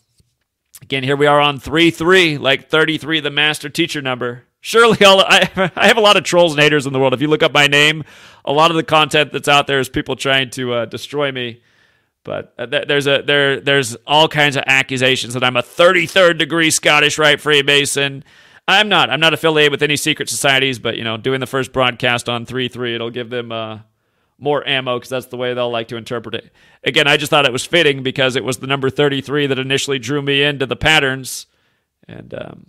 Again, 0.83 1.03
here 1.03 1.15
we 1.15 1.27
are 1.27 1.39
on 1.39 1.59
3 1.59 1.91
3, 1.91 2.37
like 2.37 2.69
33, 2.69 3.21
the 3.21 3.29
master 3.29 3.69
teacher 3.69 4.01
number. 4.01 4.43
Surely, 4.65 4.97
I'll, 5.05 5.19
I, 5.19 5.49
I 5.75 5.87
have 5.87 5.97
a 5.97 6.01
lot 6.01 6.15
of 6.15 6.23
trolls 6.23 6.53
and 6.53 6.61
haters 6.61 6.85
in 6.85 6.93
the 6.93 6.99
world. 6.99 7.13
If 7.13 7.21
you 7.21 7.27
look 7.27 7.43
up 7.43 7.53
my 7.53 7.67
name, 7.67 8.05
a 8.45 8.53
lot 8.53 8.71
of 8.71 8.77
the 8.77 8.83
content 8.83 9.33
that's 9.33 9.49
out 9.49 9.67
there 9.67 9.77
is 9.77 9.89
people 9.89 10.15
trying 10.15 10.51
to 10.51 10.73
uh, 10.73 10.85
destroy 10.85 11.33
me. 11.33 11.61
But 12.23 12.53
uh, 12.57 12.65
there's 12.65 13.05
a 13.05 13.21
there 13.21 13.59
there's 13.59 13.97
all 14.07 14.29
kinds 14.29 14.55
of 14.55 14.63
accusations 14.65 15.33
that 15.33 15.43
I'm 15.43 15.57
a 15.57 15.61
33rd 15.61 16.37
degree 16.37 16.71
Scottish 16.71 17.17
Rite 17.17 17.41
Freemason. 17.41 18.23
I'm 18.65 18.87
not. 18.87 19.09
I'm 19.09 19.19
not 19.19 19.33
affiliated 19.33 19.73
with 19.73 19.83
any 19.83 19.97
secret 19.97 20.29
societies, 20.29 20.79
but 20.79 20.95
you 20.95 21.03
know, 21.03 21.17
doing 21.17 21.41
the 21.41 21.45
first 21.45 21.73
broadcast 21.73 22.29
on 22.29 22.45
three 22.45 22.69
three, 22.69 22.95
it'll 22.95 23.09
give 23.09 23.29
them 23.29 23.51
uh, 23.51 23.79
more 24.39 24.65
ammo 24.65 24.97
because 24.97 25.09
that's 25.09 25.25
the 25.25 25.35
way 25.35 25.53
they'll 25.53 25.69
like 25.69 25.89
to 25.89 25.97
interpret 25.97 26.35
it. 26.35 26.53
Again, 26.85 27.05
I 27.05 27.17
just 27.17 27.29
thought 27.29 27.45
it 27.45 27.51
was 27.51 27.65
fitting 27.65 28.01
because 28.01 28.37
it 28.37 28.45
was 28.45 28.59
the 28.59 28.67
number 28.67 28.89
33 28.89 29.47
that 29.47 29.59
initially 29.59 29.99
drew 29.99 30.21
me 30.21 30.41
into 30.41 30.65
the 30.65 30.77
patterns, 30.77 31.47
and 32.07 32.33
um, 32.33 32.67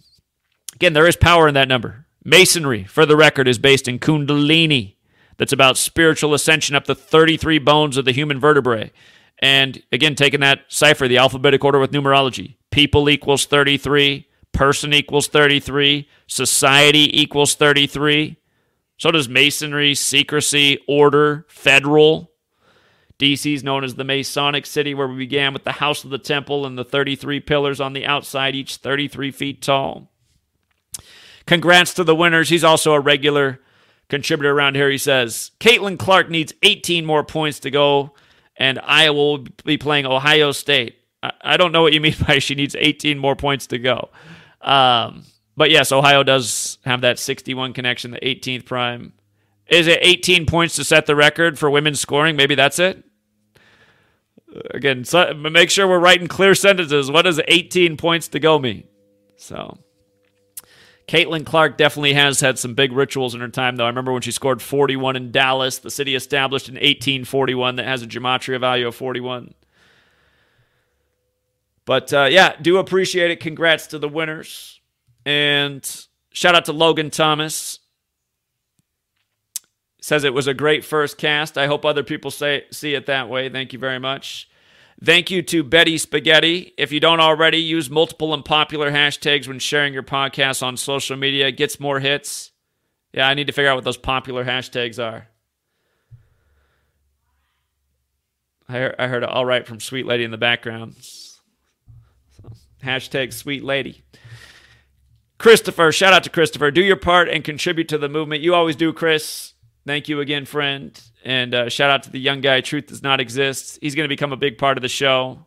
again, 0.74 0.92
there 0.92 1.06
is 1.06 1.16
power 1.16 1.48
in 1.48 1.54
that 1.54 1.68
number. 1.68 2.06
Masonry, 2.24 2.84
for 2.84 3.04
the 3.04 3.16
record, 3.16 3.46
is 3.48 3.58
based 3.58 3.86
in 3.86 3.98
Kundalini. 3.98 4.96
That's 5.36 5.52
about 5.52 5.76
spiritual 5.76 6.34
ascension 6.34 6.76
up 6.76 6.86
the 6.86 6.94
33 6.94 7.58
bones 7.58 7.96
of 7.96 8.04
the 8.04 8.12
human 8.12 8.40
vertebrae. 8.40 8.92
And 9.40 9.82
again, 9.92 10.14
taking 10.14 10.40
that 10.40 10.60
cipher, 10.68 11.08
the 11.08 11.18
alphabetic 11.18 11.64
order 11.64 11.78
with 11.78 11.92
numerology. 11.92 12.56
People 12.70 13.10
equals 13.10 13.46
33, 13.46 14.26
person 14.52 14.94
equals 14.94 15.26
33, 15.26 16.08
society 16.26 17.20
equals 17.20 17.54
33. 17.54 18.36
So 18.96 19.10
does 19.10 19.28
masonry, 19.28 19.94
secrecy, 19.94 20.78
order, 20.86 21.44
federal. 21.48 22.30
DC 23.18 23.54
is 23.54 23.64
known 23.64 23.84
as 23.84 23.96
the 23.96 24.04
Masonic 24.04 24.66
City, 24.66 24.94
where 24.94 25.08
we 25.08 25.16
began 25.16 25.52
with 25.52 25.64
the 25.64 25.72
House 25.72 26.04
of 26.04 26.10
the 26.10 26.18
Temple 26.18 26.64
and 26.64 26.78
the 26.78 26.84
33 26.84 27.40
pillars 27.40 27.80
on 27.80 27.92
the 27.92 28.06
outside, 28.06 28.54
each 28.54 28.76
33 28.76 29.30
feet 29.30 29.62
tall. 29.62 30.10
Congrats 31.46 31.94
to 31.94 32.04
the 32.04 32.14
winners. 32.14 32.48
He's 32.48 32.64
also 32.64 32.94
a 32.94 33.00
regular 33.00 33.60
contributor 34.08 34.52
around 34.52 34.76
here. 34.76 34.90
He 34.90 34.98
says 34.98 35.50
Caitlin 35.60 35.98
Clark 35.98 36.30
needs 36.30 36.52
18 36.62 37.04
more 37.04 37.24
points 37.24 37.60
to 37.60 37.70
go 37.70 38.14
and 38.56 38.78
Iowa 38.82 39.14
will 39.14 39.46
be 39.64 39.78
playing 39.78 40.06
Ohio 40.06 40.52
State. 40.52 40.96
I 41.40 41.56
don't 41.56 41.72
know 41.72 41.82
what 41.82 41.92
you 41.92 42.00
mean 42.00 42.14
by 42.28 42.38
she 42.38 42.54
needs 42.54 42.76
18 42.78 43.18
more 43.18 43.36
points 43.36 43.66
to 43.68 43.78
go. 43.78 44.10
Um, 44.60 45.24
but 45.56 45.70
yes, 45.70 45.92
Ohio 45.92 46.22
does 46.22 46.78
have 46.84 47.02
that 47.02 47.18
61 47.18 47.72
connection, 47.72 48.10
the 48.10 48.20
18th 48.20 48.64
prime. 48.64 49.12
Is 49.66 49.86
it 49.86 49.98
18 50.02 50.46
points 50.46 50.76
to 50.76 50.84
set 50.84 51.06
the 51.06 51.16
record 51.16 51.58
for 51.58 51.70
women's 51.70 52.00
scoring? 52.00 52.36
Maybe 52.36 52.54
that's 52.54 52.78
it. 52.78 53.02
Again, 54.72 55.04
so 55.04 55.32
make 55.34 55.70
sure 55.70 55.88
we're 55.88 55.98
writing 55.98 56.28
clear 56.28 56.54
sentences. 56.54 57.10
What 57.10 57.22
does 57.22 57.40
18 57.48 57.96
points 57.96 58.28
to 58.28 58.40
go 58.40 58.58
mean? 58.58 58.84
So 59.36 59.78
Caitlin 61.06 61.44
Clark 61.44 61.76
definitely 61.76 62.14
has 62.14 62.40
had 62.40 62.58
some 62.58 62.74
big 62.74 62.92
rituals 62.92 63.34
in 63.34 63.40
her 63.40 63.48
time, 63.48 63.76
though. 63.76 63.84
I 63.84 63.88
remember 63.88 64.12
when 64.12 64.22
she 64.22 64.32
scored 64.32 64.62
41 64.62 65.16
in 65.16 65.30
Dallas, 65.30 65.78
the 65.78 65.90
city 65.90 66.14
established 66.14 66.68
in 66.68 66.76
1841 66.76 67.76
that 67.76 67.84
has 67.84 68.02
a 68.02 68.06
gematria 68.06 68.58
value 68.58 68.86
of 68.86 68.94
41. 68.94 69.54
But 71.84 72.12
uh, 72.12 72.28
yeah, 72.30 72.56
do 72.60 72.78
appreciate 72.78 73.30
it. 73.30 73.40
Congrats 73.40 73.88
to 73.88 73.98
the 73.98 74.08
winners. 74.08 74.80
And 75.26 76.06
shout 76.32 76.54
out 76.54 76.64
to 76.66 76.72
Logan 76.72 77.10
Thomas. 77.10 77.80
Says 80.00 80.24
it 80.24 80.34
was 80.34 80.46
a 80.46 80.54
great 80.54 80.84
first 80.84 81.18
cast. 81.18 81.56
I 81.58 81.66
hope 81.66 81.84
other 81.84 82.02
people 82.02 82.30
say 82.30 82.64
see 82.70 82.94
it 82.94 83.06
that 83.06 83.28
way. 83.28 83.48
Thank 83.48 83.72
you 83.72 83.78
very 83.78 83.98
much. 83.98 84.48
Thank 85.02 85.30
you 85.30 85.42
to 85.42 85.62
Betty 85.62 85.98
Spaghetti. 85.98 86.72
If 86.78 86.92
you 86.92 87.00
don't 87.00 87.20
already, 87.20 87.58
use 87.58 87.90
multiple 87.90 88.32
and 88.32 88.44
popular 88.44 88.90
hashtags 88.90 89.48
when 89.48 89.58
sharing 89.58 89.92
your 89.92 90.02
podcast 90.02 90.62
on 90.62 90.76
social 90.76 91.16
media. 91.16 91.48
It 91.48 91.56
gets 91.56 91.80
more 91.80 92.00
hits. 92.00 92.52
Yeah, 93.12 93.28
I 93.28 93.34
need 93.34 93.46
to 93.46 93.52
figure 93.52 93.70
out 93.70 93.76
what 93.76 93.84
those 93.84 93.96
popular 93.96 94.44
hashtags 94.44 95.02
are. 95.02 95.28
I 98.66 99.06
heard, 99.06 99.24
all 99.24 99.44
right 99.44 99.66
from 99.66 99.78
Sweet 99.78 100.06
Lady 100.06 100.24
in 100.24 100.30
the 100.30 100.38
background. 100.38 100.96
Hashtag 102.82 103.32
Sweet 103.32 103.62
Lady. 103.62 104.04
Christopher, 105.38 105.92
shout 105.92 106.12
out 106.12 106.24
to 106.24 106.30
Christopher. 106.30 106.70
Do 106.70 106.82
your 106.82 106.96
part 106.96 107.28
and 107.28 107.44
contribute 107.44 107.88
to 107.88 107.98
the 107.98 108.08
movement. 108.08 108.42
You 108.42 108.54
always 108.54 108.76
do, 108.76 108.92
Chris. 108.92 109.53
Thank 109.86 110.08
you 110.08 110.20
again, 110.20 110.46
friend. 110.46 110.98
And 111.24 111.54
uh, 111.54 111.68
shout 111.68 111.90
out 111.90 112.04
to 112.04 112.10
the 112.10 112.18
young 112.18 112.40
guy, 112.40 112.62
Truth 112.62 112.86
Does 112.86 113.02
Not 113.02 113.20
Exist. 113.20 113.78
He's 113.82 113.94
going 113.94 114.04
to 114.04 114.08
become 114.08 114.32
a 114.32 114.36
big 114.36 114.56
part 114.56 114.78
of 114.78 114.82
the 114.82 114.88
show. 114.88 115.44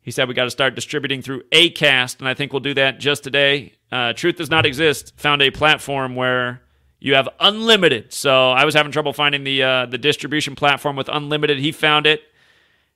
He 0.00 0.10
said 0.10 0.28
we 0.28 0.34
got 0.34 0.44
to 0.44 0.50
start 0.50 0.74
distributing 0.74 1.20
through 1.20 1.42
ACAST, 1.52 2.20
and 2.20 2.28
I 2.28 2.32
think 2.32 2.52
we'll 2.52 2.60
do 2.60 2.74
that 2.74 2.98
just 2.98 3.22
today. 3.22 3.74
Uh, 3.90 4.14
Truth 4.14 4.36
Does 4.36 4.50
Not 4.50 4.64
Exist 4.64 5.12
found 5.18 5.42
a 5.42 5.50
platform 5.50 6.16
where 6.16 6.62
you 7.00 7.14
have 7.14 7.28
unlimited. 7.38 8.12
So 8.14 8.50
I 8.50 8.64
was 8.64 8.74
having 8.74 8.92
trouble 8.92 9.12
finding 9.12 9.44
the 9.44 9.62
uh, 9.62 9.86
the 9.86 9.98
distribution 9.98 10.54
platform 10.54 10.96
with 10.96 11.08
unlimited. 11.08 11.58
He 11.58 11.70
found 11.70 12.06
it, 12.06 12.22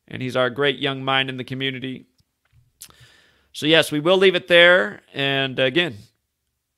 and 0.09 0.22
he's 0.22 0.34
our 0.34 0.48
great 0.48 0.78
young 0.78 1.05
mind 1.05 1.28
in 1.28 1.36
the 1.36 1.44
community. 1.44 2.06
So 3.52 3.66
yes, 3.66 3.93
we 3.93 4.01
will 4.01 4.16
leave 4.16 4.34
it 4.34 4.48
there. 4.48 5.02
And 5.12 5.59
again, 5.59 5.97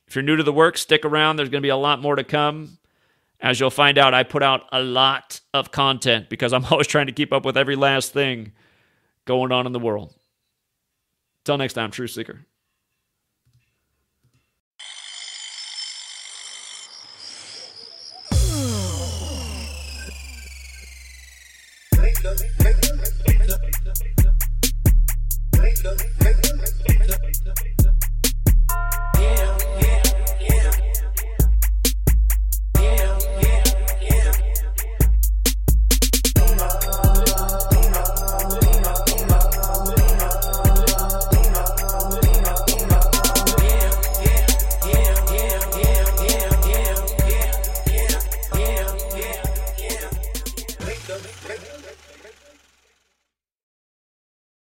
if 0.07 0.15
you're 0.15 0.23
new 0.23 0.35
to 0.35 0.43
the 0.43 0.53
work, 0.53 0.77
stick 0.77 1.05
around. 1.05 1.37
There's 1.37 1.49
going 1.49 1.61
to 1.61 1.65
be 1.65 1.69
a 1.69 1.77
lot 1.77 2.01
more 2.01 2.15
to 2.15 2.23
come. 2.23 2.78
As 3.41 3.59
you'll 3.59 3.69
find 3.69 3.97
out, 3.97 4.13
I 4.13 4.23
put 4.23 4.43
out 4.43 4.63
a 4.71 4.81
lot 4.81 5.39
of 5.53 5.71
content 5.71 6.29
because 6.29 6.51
I'm 6.51 6.65
always 6.65 6.87
trying 6.87 7.07
to 7.07 7.13
keep 7.13 7.31
up 7.31 7.45
with 7.45 7.57
every 7.57 7.75
last 7.75 8.11
thing 8.11 8.51
going 9.25 9.51
on 9.51 9.65
in 9.65 9.71
the 9.71 9.79
world. 9.79 10.13
Till 11.45 11.57
next 11.57 11.73
time, 11.73 11.91
True 11.91 12.07
Seeker. 12.07 12.45